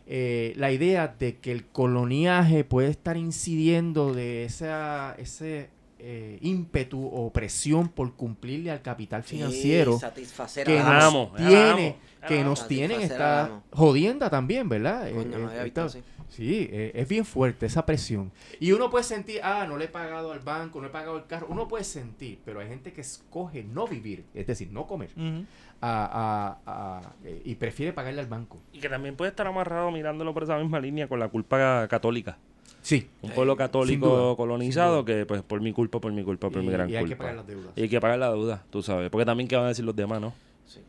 eh, 0.06 0.52
la 0.56 0.70
idea 0.70 1.08
de 1.18 1.36
que 1.38 1.50
el 1.52 1.66
coloniaje 1.66 2.62
puede 2.64 2.88
estar 2.90 3.16
incidiendo 3.16 4.14
de 4.14 4.44
esa, 4.44 5.14
ese 5.18 5.70
eh, 5.98 6.38
ímpetu 6.42 7.04
o 7.06 7.32
presión 7.32 7.88
por 7.88 8.14
cumplirle 8.14 8.70
al 8.70 8.82
capital 8.82 9.24
financiero 9.24 9.94
Sí, 9.94 10.00
satisfacer 10.00 10.66
que 10.66 10.78
nos 10.78 11.04
Amo, 11.04 11.32
tiene, 11.36 11.88
amo, 11.88 11.96
que 12.28 12.34
amo. 12.40 12.50
nos 12.50 12.68
tienen 12.68 13.00
esta 13.00 13.62
jodienda 13.72 14.30
también, 14.30 14.68
¿verdad? 14.68 15.10
Coño, 15.10 15.22
Eh, 15.22 15.24
no 15.26 15.38
eh, 15.38 15.50
había 15.50 15.64
visto 15.64 15.82
así. 15.82 16.02
Sí, 16.28 16.68
eh, 16.70 16.90
es 16.94 17.08
bien 17.08 17.24
fuerte 17.24 17.66
esa 17.66 17.86
presión. 17.86 18.30
Y 18.60 18.72
uno 18.72 18.90
puede 18.90 19.04
sentir, 19.04 19.40
ah, 19.42 19.64
no 19.66 19.78
le 19.78 19.84
he 19.86 19.88
pagado 19.88 20.32
al 20.32 20.40
banco, 20.40 20.80
no 20.80 20.88
he 20.88 20.90
pagado 20.90 21.16
el 21.16 21.26
carro. 21.26 21.46
Uno 21.48 21.66
puede 21.68 21.84
sentir, 21.84 22.40
pero 22.44 22.60
hay 22.60 22.68
gente 22.68 22.92
que 22.92 23.00
escoge 23.00 23.62
no 23.62 23.86
vivir, 23.86 24.24
es 24.34 24.46
decir, 24.46 24.68
no 24.70 24.86
comer, 24.86 25.10
Ujú. 25.16 25.44
A- 25.80 26.58
a- 26.66 26.98
a- 26.98 27.12
eh, 27.24 27.42
y 27.44 27.54
prefiere 27.56 27.92
pagarle 27.92 28.20
al 28.20 28.26
banco. 28.26 28.58
Y 28.72 28.78
que 28.80 28.88
también 28.88 29.16
puede 29.16 29.30
estar 29.30 29.46
amarrado 29.46 29.90
mirándolo 29.90 30.32
por 30.34 30.42
esa 30.44 30.58
misma 30.58 30.80
línea 30.80 31.08
con 31.08 31.18
la 31.20 31.28
culpa 31.28 31.86
católica. 31.88 32.38
Sí. 32.82 33.08
Un 33.22 33.30
pueblo 33.30 33.54
sin 33.54 33.58
católico 33.58 34.08
duda, 34.08 34.36
colonizado 34.36 35.04
que 35.04 35.26
pues 35.26 35.42
por 35.42 35.60
mi 35.60 35.72
culpa, 35.72 36.00
por 36.00 36.12
mi 36.12 36.22
culpa, 36.22 36.50
por 36.50 36.62
Y, 36.62 36.66
mi 36.66 36.72
gran 36.72 36.88
y 36.88 36.94
hay 36.96 37.04
que 37.04 37.10
culpa. 37.10 37.24
pagar 37.24 37.36
las 37.36 37.46
deudas. 37.46 37.72
Y 37.74 37.82
hay 37.82 37.88
que 37.88 38.00
pagar 38.00 38.18
la 38.18 38.30
deuda, 38.30 38.62
tú 38.70 38.82
sabes. 38.82 39.10
Porque 39.10 39.24
también 39.24 39.48
qué 39.48 39.56
van 39.56 39.64
a 39.64 39.68
decir 39.68 39.84
los 39.84 39.96
demás, 39.96 40.20
¿no? 40.20 40.32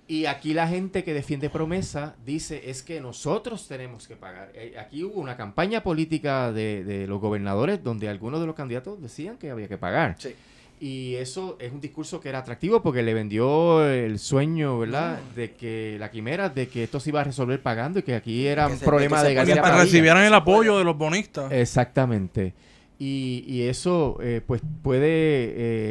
Y 0.08 0.26
aquí 0.26 0.54
la 0.54 0.68
gente 0.68 1.04
que 1.04 1.14
defiende 1.14 1.50
promesa 1.50 2.16
dice 2.26 2.70
es 2.70 2.82
que 2.84 3.00
nosotros 3.00 3.68
tenemos 3.68 4.08
que 4.08 4.16
pagar. 4.16 4.52
Eh, 4.56 4.76
Aquí 4.80 5.04
hubo 5.04 5.20
una 5.22 5.38
campaña 5.38 5.82
política 5.84 6.52
de, 6.52 6.84
de 6.84 7.08
los 7.08 7.20
gobernadores 7.22 7.84
donde 7.84 8.10
algunos 8.10 8.40
de 8.42 8.48
los 8.48 8.56
candidatos 8.56 9.02
decían 9.02 9.38
que 9.38 9.50
había 9.52 9.68
que 9.68 9.78
pagar. 9.78 10.16
Sí. 10.18 10.36
Y 10.80 11.16
eso 11.16 11.58
es 11.60 11.72
un 11.72 11.82
discurso 11.82 12.20
que 12.20 12.30
era 12.30 12.40
atractivo 12.40 12.84
porque 12.84 13.02
le 13.02 13.14
vendió 13.16 13.84
el 13.88 14.20
sueño, 14.20 14.78
¿verdad? 14.78 15.20
De 15.36 15.54
que 15.54 15.98
la 16.00 16.12
quimera, 16.12 16.50
de 16.50 16.68
que 16.68 16.84
esto 16.84 17.00
se 17.00 17.10
iba 17.10 17.22
a 17.22 17.24
resolver 17.24 17.62
pagando 17.64 17.98
y 18.00 18.04
que 18.04 18.14
aquí 18.14 18.46
era 18.46 18.68
Que 18.68 18.74
un 18.74 18.80
se- 18.80 18.86
problema 18.86 19.24
de 19.24 19.34
García 19.34 19.62
Padilla. 19.62 19.84
recibieran 19.84 20.24
el 20.24 20.34
apoyo 20.36 20.78
de 20.78 20.84
los 20.84 20.96
bonistas. 20.96 21.52
Exactamente. 21.52 22.54
Y, 23.00 23.44
y 23.48 23.62
eso 23.64 24.18
eh, 24.22 24.42
pues 24.46 24.62
puede 24.82 25.02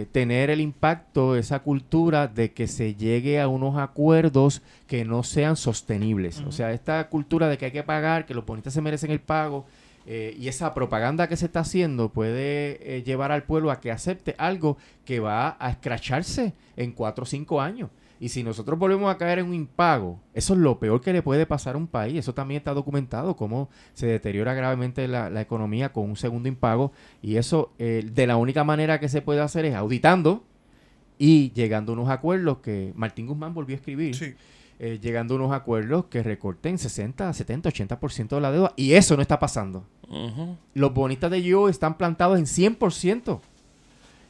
eh, 0.00 0.06
tener 0.10 0.50
el 0.50 0.60
impacto, 0.60 1.36
esa 1.36 1.60
cultura 1.60 2.26
de 2.28 2.52
que 2.52 2.66
se 2.66 2.94
llegue 2.96 3.40
a 3.40 3.46
unos 3.48 3.76
acuerdos 3.78 4.60
que 4.88 5.04
no 5.04 5.22
sean 5.22 5.56
sostenibles. 5.56 6.40
O 6.46 6.50
sea, 6.52 6.72
esta 6.72 7.08
cultura 7.08 7.48
de 7.48 7.58
que 7.58 7.66
hay 7.66 7.70
que 7.72 7.84
pagar, 7.84 8.26
que 8.26 8.34
los 8.34 8.44
bonistas 8.44 8.72
se 8.74 8.80
merecen 8.82 9.12
el 9.12 9.20
pago, 9.20 9.66
eh, 10.06 10.36
y 10.38 10.46
esa 10.48 10.72
propaganda 10.72 11.28
que 11.28 11.36
se 11.36 11.46
está 11.46 11.60
haciendo 11.60 12.12
puede 12.12 12.96
eh, 12.96 13.02
llevar 13.02 13.32
al 13.32 13.42
pueblo 13.42 13.72
a 13.72 13.80
que 13.80 13.90
acepte 13.90 14.36
algo 14.38 14.76
que 15.04 15.18
va 15.18 15.56
a 15.58 15.70
escracharse 15.70 16.54
en 16.76 16.92
cuatro 16.92 17.24
o 17.24 17.26
cinco 17.26 17.60
años. 17.60 17.90
Y 18.18 18.30
si 18.30 18.42
nosotros 18.42 18.78
volvemos 18.78 19.12
a 19.12 19.18
caer 19.18 19.40
en 19.40 19.46
un 19.46 19.54
impago, 19.54 20.20
eso 20.32 20.54
es 20.54 20.60
lo 20.60 20.78
peor 20.78 21.00
que 21.00 21.12
le 21.12 21.22
puede 21.22 21.44
pasar 21.44 21.74
a 21.74 21.78
un 21.78 21.86
país. 21.86 22.16
Eso 22.16 22.32
también 22.32 22.58
está 22.58 22.72
documentado, 22.72 23.36
cómo 23.36 23.68
se 23.92 24.06
deteriora 24.06 24.54
gravemente 24.54 25.06
la, 25.06 25.28
la 25.28 25.42
economía 25.42 25.92
con 25.92 26.04
un 26.04 26.16
segundo 26.16 26.48
impago. 26.48 26.92
Y 27.20 27.36
eso, 27.36 27.72
eh, 27.78 28.08
de 28.10 28.26
la 28.26 28.36
única 28.36 28.64
manera 28.64 29.00
que 29.00 29.08
se 29.08 29.22
puede 29.22 29.40
hacer 29.40 29.66
es 29.66 29.74
auditando 29.74 30.44
y 31.18 31.52
llegando 31.52 31.92
a 31.92 31.94
unos 31.94 32.08
acuerdos 32.08 32.58
que 32.58 32.92
Martín 32.94 33.26
Guzmán 33.26 33.52
volvió 33.52 33.74
a 33.74 33.78
escribir. 33.78 34.14
Sí. 34.14 34.34
Eh, 34.78 34.98
llegando 35.00 35.34
a 35.34 35.36
unos 35.38 35.52
acuerdos 35.52 36.06
que 36.06 36.22
recorten 36.22 36.76
60, 36.78 37.32
70, 37.32 37.70
80% 37.70 38.28
de 38.28 38.40
la 38.40 38.52
deuda. 38.52 38.72
Y 38.76 38.92
eso 38.92 39.16
no 39.16 39.22
está 39.22 39.38
pasando. 39.38 39.84
Los 40.74 40.94
bonistas 40.94 41.30
de 41.30 41.42
yo 41.42 41.68
están 41.68 41.96
plantados 41.96 42.38
en 42.38 42.44
100%. 42.44 43.40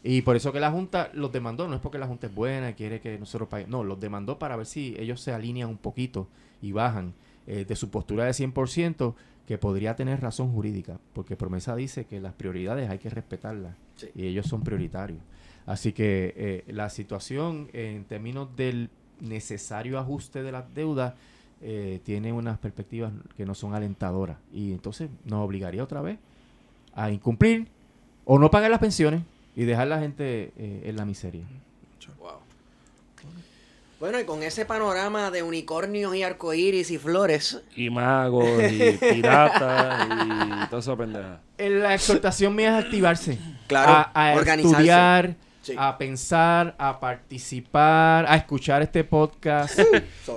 Y 0.04 0.22
por 0.22 0.36
eso 0.36 0.52
que 0.52 0.60
la 0.60 0.70
Junta 0.70 1.10
los 1.14 1.32
demandó. 1.32 1.66
No 1.66 1.74
es 1.74 1.80
porque 1.80 1.98
la 1.98 2.06
Junta 2.06 2.28
es 2.28 2.34
buena 2.34 2.70
y 2.70 2.74
quiere 2.74 3.00
que 3.00 3.18
nosotros 3.18 3.48
paguemos. 3.48 3.72
No, 3.72 3.84
los 3.84 3.98
demandó 3.98 4.38
para 4.38 4.56
ver 4.56 4.66
si 4.66 4.94
ellos 4.98 5.20
se 5.20 5.32
alinean 5.32 5.68
un 5.68 5.78
poquito 5.78 6.28
y 6.62 6.70
bajan 6.70 7.12
eh, 7.48 7.64
de 7.64 7.74
su 7.76 7.90
postura 7.90 8.24
de 8.24 8.30
100%, 8.30 9.14
que 9.46 9.58
podría 9.58 9.96
tener 9.96 10.20
razón 10.20 10.52
jurídica. 10.52 11.00
Porque 11.12 11.36
Promesa 11.36 11.74
dice 11.74 12.04
que 12.04 12.20
las 12.20 12.34
prioridades 12.34 12.88
hay 12.88 12.98
que 12.98 13.10
respetarlas. 13.10 13.74
Sí. 13.96 14.08
Y 14.14 14.26
ellos 14.26 14.46
son 14.46 14.62
prioritarios. 14.62 15.18
Así 15.66 15.92
que 15.92 16.32
eh, 16.36 16.64
la 16.72 16.88
situación 16.88 17.68
en 17.72 18.04
términos 18.04 18.54
del 18.54 18.90
necesario 19.20 19.98
ajuste 19.98 20.42
de 20.42 20.52
las 20.52 20.64
deudas 20.74 21.14
eh, 21.62 22.00
tiene 22.04 22.32
unas 22.32 22.58
perspectivas 22.58 23.12
que 23.36 23.46
no 23.46 23.54
son 23.54 23.74
alentadoras. 23.74 24.36
Y 24.52 24.72
entonces 24.72 25.08
nos 25.24 25.44
obligaría 25.44 25.82
otra 25.82 26.02
vez 26.02 26.18
a 26.94 27.10
incumplir 27.10 27.68
o 28.24 28.38
no 28.38 28.50
pagar 28.50 28.70
las 28.70 28.80
pensiones 28.80 29.22
y 29.54 29.64
dejar 29.64 29.84
a 29.84 29.96
la 29.96 30.00
gente 30.00 30.52
eh, 30.56 30.82
en 30.84 30.96
la 30.96 31.04
miseria. 31.04 31.44
Wow. 32.18 32.32
Bueno, 33.98 34.20
y 34.20 34.24
con 34.24 34.42
ese 34.42 34.66
panorama 34.66 35.30
de 35.30 35.42
unicornios 35.42 36.14
y 36.14 36.22
arcoíris 36.22 36.90
y 36.90 36.98
flores, 36.98 37.62
Y 37.74 37.88
magos, 37.88 38.46
y 38.70 38.92
piratas, 38.98 40.06
y 40.06 40.66
toda 40.68 40.80
esa 40.80 40.96
pendeja. 40.96 41.40
Eh, 41.56 41.70
La 41.70 41.94
exhortación 41.94 42.54
mía 42.54 42.78
es 42.78 42.84
activarse. 42.84 43.38
Claro, 43.66 43.92
a, 43.92 44.32
a 44.32 44.34
organizarse. 44.34 44.76
estudiar, 44.76 45.36
Sí. 45.66 45.74
a 45.76 45.98
pensar, 45.98 46.76
a 46.78 47.00
participar, 47.00 48.24
a 48.28 48.36
escuchar 48.36 48.82
este 48.82 49.02
podcast 49.02 49.80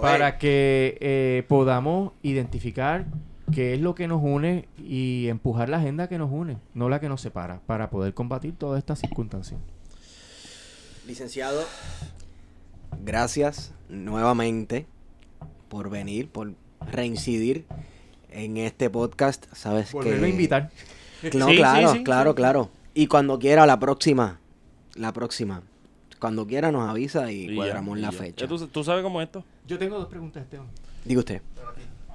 para 0.01 0.39
que 0.39 0.97
eh, 1.01 1.43
podamos 1.47 2.13
identificar 2.23 3.05
qué 3.51 3.75
es 3.75 3.81
lo 3.81 3.93
que 3.93 4.07
nos 4.07 4.21
une 4.23 4.67
y 4.77 5.27
empujar 5.27 5.69
la 5.69 5.77
agenda 5.77 6.07
que 6.07 6.17
nos 6.17 6.31
une, 6.31 6.57
no 6.73 6.89
la 6.89 6.99
que 6.99 7.09
nos 7.09 7.21
separa, 7.21 7.61
para 7.67 7.91
poder 7.91 8.15
combatir 8.15 8.55
todas 8.57 8.79
estas 8.79 8.99
circunstancias. 8.99 9.59
licenciado, 11.05 11.63
gracias 13.03 13.71
nuevamente 13.87 14.87
por 15.67 15.91
venir, 15.91 16.29
por 16.29 16.53
reincidir 16.91 17.65
en 18.31 18.57
este 18.57 18.89
podcast. 18.89 19.45
Sabes 19.53 19.91
Volverlo 19.91 20.21
que 20.21 20.25
a 20.25 20.29
invitar. 20.29 20.71
No, 21.33 21.47
Sí, 21.47 21.51
sí, 21.51 21.57
claro, 21.57 21.91
sí, 21.93 22.03
claro, 22.03 22.31
sí. 22.31 22.35
claro. 22.35 22.69
Y 22.93 23.07
cuando 23.07 23.37
quiera 23.39 23.65
la 23.65 23.79
próxima, 23.79 24.39
la 24.95 25.13
próxima, 25.13 25.61
cuando 26.19 26.45
quiera 26.47 26.71
nos 26.71 26.89
avisa 26.89 27.31
y, 27.31 27.43
Y 27.45 27.47
ya, 27.49 27.55
cuadramos 27.55 27.97
y 27.97 28.01
la 28.01 28.11
ya. 28.11 28.17
fecha. 28.17 28.47
¿Tú, 28.47 28.67
tú 28.67 28.83
sabes 28.83 29.03
cómo 29.03 29.21
es 29.21 29.27
esto? 29.27 29.43
Yo 29.67 29.77
tengo 29.77 29.97
dos 29.97 30.07
preguntas, 30.07 30.43
Esteban. 30.43 30.67
Diga 31.05 31.19
usted. 31.19 31.41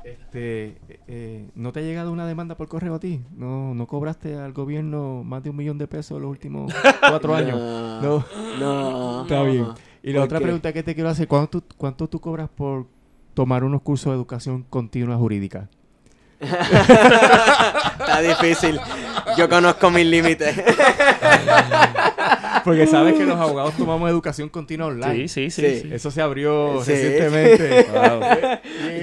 Este, 0.05 0.77
eh, 1.09 1.49
¿No 1.55 1.73
te 1.73 1.81
ha 1.81 1.83
llegado 1.83 2.13
una 2.13 2.27
demanda 2.27 2.57
por 2.57 2.69
correo 2.69 2.95
a 2.97 3.01
ti? 3.01 3.23
¿No, 3.35 3.75
no 3.75 3.87
cobraste 3.87 4.37
al 4.37 4.53
gobierno 4.53 5.23
más 5.25 5.43
de 5.43 5.49
un 5.49 5.57
millón 5.57 5.79
de 5.79 5.87
pesos 5.89 6.21
los 6.21 6.31
últimos 6.31 6.71
cuatro 7.01 7.35
años? 7.35 7.59
No. 8.03 8.23
No. 8.61 9.23
Está 9.29 9.43
bien. 9.45 9.69
Y 10.03 10.13
la 10.13 10.19
¿Por 10.19 10.25
otra 10.27 10.39
qué? 10.41 10.45
pregunta 10.45 10.73
que 10.75 10.83
te 10.83 10.95
quiero 10.95 11.09
hacer, 11.09 11.27
¿cuánto 11.27 11.63
tú, 11.63 11.75
¿cuánto 11.79 12.07
tú 12.09 12.21
cobras 12.21 12.51
por 12.55 12.87
tomar 13.33 13.65
unos 13.65 13.81
cursos 13.81 14.11
de 14.13 14.17
educación 14.17 14.65
continua 14.69 15.17
jurídica? 15.17 15.71
Está 16.41 18.21
difícil. 18.21 18.79
Yo 19.39 19.49
conozco 19.49 19.91
mis 19.91 20.05
límites. 20.05 20.55
Porque 22.65 22.87
sabes 22.87 23.15
que 23.15 23.25
los 23.25 23.39
abogados 23.39 23.75
tomamos 23.77 24.09
educación 24.11 24.49
continua 24.49 24.87
online. 24.87 25.29
Sí, 25.29 25.51
sí, 25.51 25.51
sí. 25.51 25.63
Sí. 25.63 25.81
sí. 25.83 25.91
Eso 25.95 26.11
se 26.11 26.23
abrió 26.23 26.83
Sí. 26.83 26.93
recientemente. 26.93 27.87
Wow. 27.95 28.21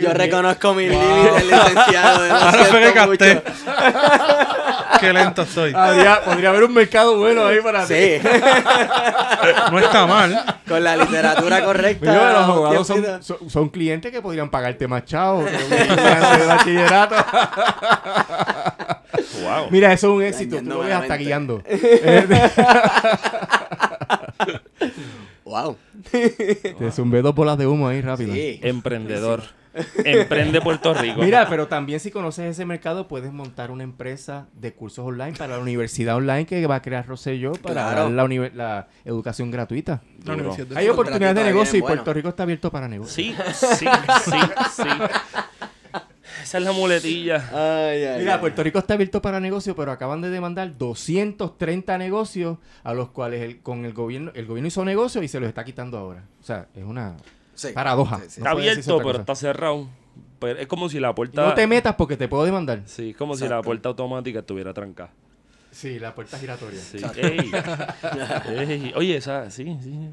Yo 0.01 0.13
reconozco 0.13 0.73
mis 0.73 0.91
Wow. 0.91 0.99
límites, 1.01 1.45
licenciado. 1.45 2.33
Ahora 2.35 2.65
fue 2.65 2.79
mucho. 2.81 2.93
capté. 2.93 3.41
Qué 4.99 5.13
lento 5.13 5.41
estoy. 5.43 5.73
Habría- 5.75 6.21
podría 6.23 6.49
haber 6.49 6.63
un 6.63 6.73
mercado 6.73 7.17
bueno 7.17 7.45
ahí 7.45 7.59
para 7.61 7.85
ti. 7.85 7.93
Sí, 7.93 8.19
No 9.71 9.79
está 9.79 10.05
mal. 10.07 10.43
con 10.67 10.83
la 10.83 10.95
literatura 10.95 11.63
correcta. 11.63 12.11
Mira, 12.11 12.33
los 12.33 12.43
abogados 12.43 12.87
son, 12.87 13.05
son, 13.23 13.49
son 13.49 13.69
clientes 13.69 14.11
que 14.11 14.21
podrían 14.21 14.49
pagarte 14.49 14.87
más 14.87 15.05
chavo 15.05 15.45
que 15.45 15.55
un 15.55 15.69
de 16.39 16.45
bachillerato. 16.45 17.15
Wow. 19.43 19.67
Mira, 19.71 19.93
eso 19.93 20.07
es 20.07 20.13
un 20.17 20.23
éxito. 20.23 20.57
Tú 20.59 20.65
lo 20.69 20.79
ves 20.79 20.93
hasta 20.93 21.17
guiando. 21.17 21.63
Wow. 25.43 25.75
Te 26.11 26.91
zumbé 26.91 27.21
dos 27.21 27.35
bolas 27.35 27.57
de 27.57 27.67
humo 27.67 27.89
ahí 27.89 27.99
rápido. 27.99 28.33
Sí. 28.33 28.59
Emprendedor. 28.63 29.43
Emprende 30.03 30.61
Puerto 30.61 30.93
Rico. 30.93 31.21
Mira, 31.21 31.47
pero 31.49 31.67
también 31.67 31.99
si 31.99 32.09
conoces 32.11 32.45
ese 32.45 32.65
mercado, 32.65 33.07
puedes 33.07 33.33
montar 33.33 33.69
una 33.71 33.83
empresa 33.83 34.47
de 34.53 34.73
cursos 34.73 35.05
online 35.05 35.33
para 35.37 35.57
la 35.57 35.61
universidad 35.61 36.15
online 36.15 36.45
que 36.45 36.65
va 36.67 36.75
a 36.75 36.81
crear 36.81 37.05
Rosselló 37.05 37.53
para 37.53 37.73
Claro. 37.73 38.03
dar 38.03 38.29
la, 38.29 38.49
la 38.53 38.87
educación 39.03 39.51
gratuita. 39.51 40.01
La 40.25 40.37
Hay 40.75 40.87
oportunidades 40.89 41.35
de 41.35 41.43
negocio 41.43 41.71
y 41.71 41.81
bien, 41.81 41.81
bueno. 41.83 41.95
Puerto 42.03 42.13
Rico 42.13 42.29
está 42.29 42.43
abierto 42.43 42.71
para 42.71 42.87
negocios. 42.87 43.13
Sí, 43.13 43.35
sí, 43.53 43.85
sí, 44.25 44.37
sí. 44.75 44.87
Esa 46.41 46.57
es 46.57 46.63
la 46.63 46.71
muletilla. 46.71 47.37
Ay, 47.51 48.03
ay, 48.03 48.19
Mira, 48.19 48.35
ay. 48.35 48.39
Puerto 48.39 48.63
Rico 48.63 48.79
está 48.79 48.93
abierto 48.95 49.21
para 49.21 49.39
negocios, 49.39 49.75
pero 49.75 49.91
acaban 49.91 50.21
de 50.21 50.29
demandar 50.29 50.77
230 50.77 51.97
negocios 51.97 52.57
a 52.83 52.93
los 52.93 53.09
cuales 53.09 53.41
el, 53.41 53.61
con 53.61 53.85
el 53.85 53.93
gobierno 53.93 54.31
el 54.35 54.45
gobierno 54.45 54.67
hizo 54.67 54.83
negocios 54.85 55.23
y 55.23 55.27
se 55.27 55.39
los 55.39 55.47
está 55.47 55.63
quitando 55.63 55.97
ahora. 55.97 56.23
O 56.39 56.43
sea, 56.43 56.67
es 56.75 56.83
una 56.83 57.15
Sí. 57.53 57.69
paradoja. 57.73 58.17
Sí, 58.19 58.23
sí. 58.29 58.41
No 58.41 58.47
Está 58.47 58.49
abierto, 58.51 58.97
pero 58.97 59.09
cosa. 59.09 59.19
está 59.21 59.35
cerrado. 59.35 59.87
Pero 60.39 60.59
es 60.59 60.67
como 60.67 60.89
si 60.89 60.99
la 60.99 61.11
Y 61.11 61.13
puerta. 61.13 61.45
No 61.45 61.53
te 61.53 61.67
metas 61.67 61.95
porque 61.95 62.17
te 62.17 62.27
puedo 62.27 62.43
demandar. 62.43 62.81
Sí, 62.85 63.11
es 63.11 63.15
como 63.17 63.35
si 63.37 63.47
la 63.47 63.61
puerta 63.61 63.89
automática 63.89 64.39
estuviera 64.39 64.73
trancada. 64.73 65.11
Sí, 65.69 65.99
la 65.99 66.13
puerta 66.15 66.37
giratoria. 66.39 66.79
Sí. 66.79 66.97
Ey. 67.17 67.51
Ey. 68.57 68.93
Oye, 68.95 69.17
esa, 69.17 69.49
sí, 69.51 69.77
sí. 69.81 70.09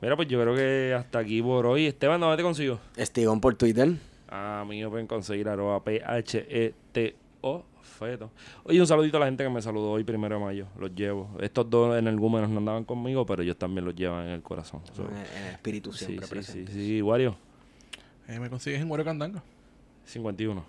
Mira, 0.00 0.16
pues 0.16 0.28
yo 0.28 0.40
creo 0.40 0.54
que 0.54 0.94
hasta 0.96 1.18
aquí 1.18 1.42
por 1.42 1.66
hoy. 1.66 1.86
Esteban, 1.86 2.20
¿dónde 2.20 2.36
te 2.38 2.42
consigo? 2.42 2.78
Estigón 2.96 3.40
por 3.40 3.54
Twitter. 3.56 3.92
A 4.30 4.64
mí 4.68 4.80
me 4.82 4.88
pueden 4.88 5.06
conseguir 5.06 5.48
arroba 5.48 5.82
P-H-E-T-O. 5.84 7.64
Feto. 7.82 8.30
Oye, 8.64 8.78
un 8.80 8.86
saludito 8.86 9.16
a 9.16 9.20
la 9.20 9.26
gente 9.26 9.42
que 9.42 9.50
me 9.50 9.60
saludó 9.60 9.90
hoy 9.92 10.04
primero 10.04 10.38
de 10.38 10.44
mayo. 10.44 10.66
Los 10.78 10.94
llevo. 10.94 11.30
Estos 11.40 11.68
dos 11.68 11.98
en 11.98 12.06
el 12.06 12.18
Gúmenos 12.18 12.48
no 12.50 12.58
andaban 12.58 12.84
conmigo, 12.84 13.24
pero 13.26 13.42
ellos 13.42 13.56
también 13.56 13.84
los 13.86 13.94
llevan 13.94 14.26
en 14.26 14.32
el 14.32 14.42
corazón. 14.42 14.82
So, 14.94 15.02
En 15.08 15.16
en 15.16 15.42
el 15.46 15.52
espíritu 15.54 15.92
sí, 15.92 16.04
siempre 16.04 16.26
sí, 16.26 16.32
sí, 16.32 16.32
presente. 16.62 16.72
sí. 16.72 17.02
Wario, 17.02 17.36
Eh, 18.28 18.38
me 18.38 18.48
consigues 18.50 18.80
en 18.80 18.88
Guario 18.88 19.04
Candanga. 19.04 19.42
51. 20.04 20.64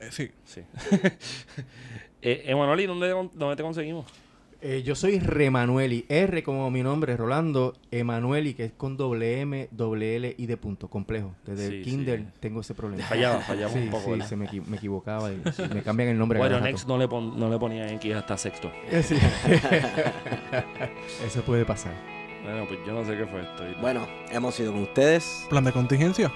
Eh, 0.00 0.08
sí. 0.10 0.30
Sí. 0.44 0.62
eh, 2.22 2.42
Emanuel, 2.46 2.80
¿y 2.80 2.86
dónde, 2.86 3.08
dónde 3.10 3.56
te 3.56 3.62
conseguimos? 3.62 4.06
Eh, 4.62 4.82
yo 4.84 4.94
soy 4.94 5.18
Remanueli, 5.20 6.04
R 6.10 6.42
como 6.42 6.70
mi 6.70 6.82
nombre, 6.82 7.16
Rolando 7.16 7.72
Emanueli, 7.90 8.52
que 8.52 8.66
es 8.66 8.72
con 8.72 8.98
doble 8.98 9.40
M, 9.40 9.68
doble 9.70 10.16
L 10.16 10.34
y 10.36 10.44
de 10.44 10.56
punto, 10.58 10.88
complejo. 10.88 11.34
Desde 11.46 11.68
Sí, 11.68 11.74
el 11.76 11.82
kinder 11.82 12.18
sí. 12.18 12.26
tengo 12.40 12.60
ese 12.60 12.74
problema. 12.74 13.02
Fallaba, 13.04 13.40
fallaba 13.46 13.72
Sí, 13.72 13.78
un 13.78 13.88
poco, 13.90 14.04
sí, 14.04 14.10
¿verdad? 14.10 14.26
se 14.28 14.36
me, 14.36 14.46
equi- 14.46 14.62
me 14.66 14.76
equivocaba 14.76 15.32
y 15.32 15.40
sí, 15.56 15.62
me 15.72 15.82
cambian 15.82 16.10
el 16.10 16.18
nombre. 16.18 16.38
cada 16.38 16.60
Next 16.60 16.86
no 16.86 16.98
le, 16.98 17.08
pon- 17.08 17.40
no 17.40 17.48
le 17.48 17.58
ponía 17.58 17.90
X 17.94 18.14
hasta 18.14 18.36
sexto. 18.36 18.70
Sí. 19.02 19.16
Eso 21.26 21.40
puede 21.42 21.64
pasar. 21.64 21.94
Bueno, 22.44 22.66
pues 22.68 22.80
yo 22.86 22.92
no 22.92 23.02
sé 23.04 23.16
qué 23.16 23.26
fue 23.26 23.40
esto. 23.40 23.64
Bueno, 23.80 24.06
hemos 24.30 24.58
ido 24.60 24.72
con 24.72 24.82
ustedes. 24.82 25.46
Plan 25.48 25.64
de 25.64 25.72
contingencia. 25.72 26.30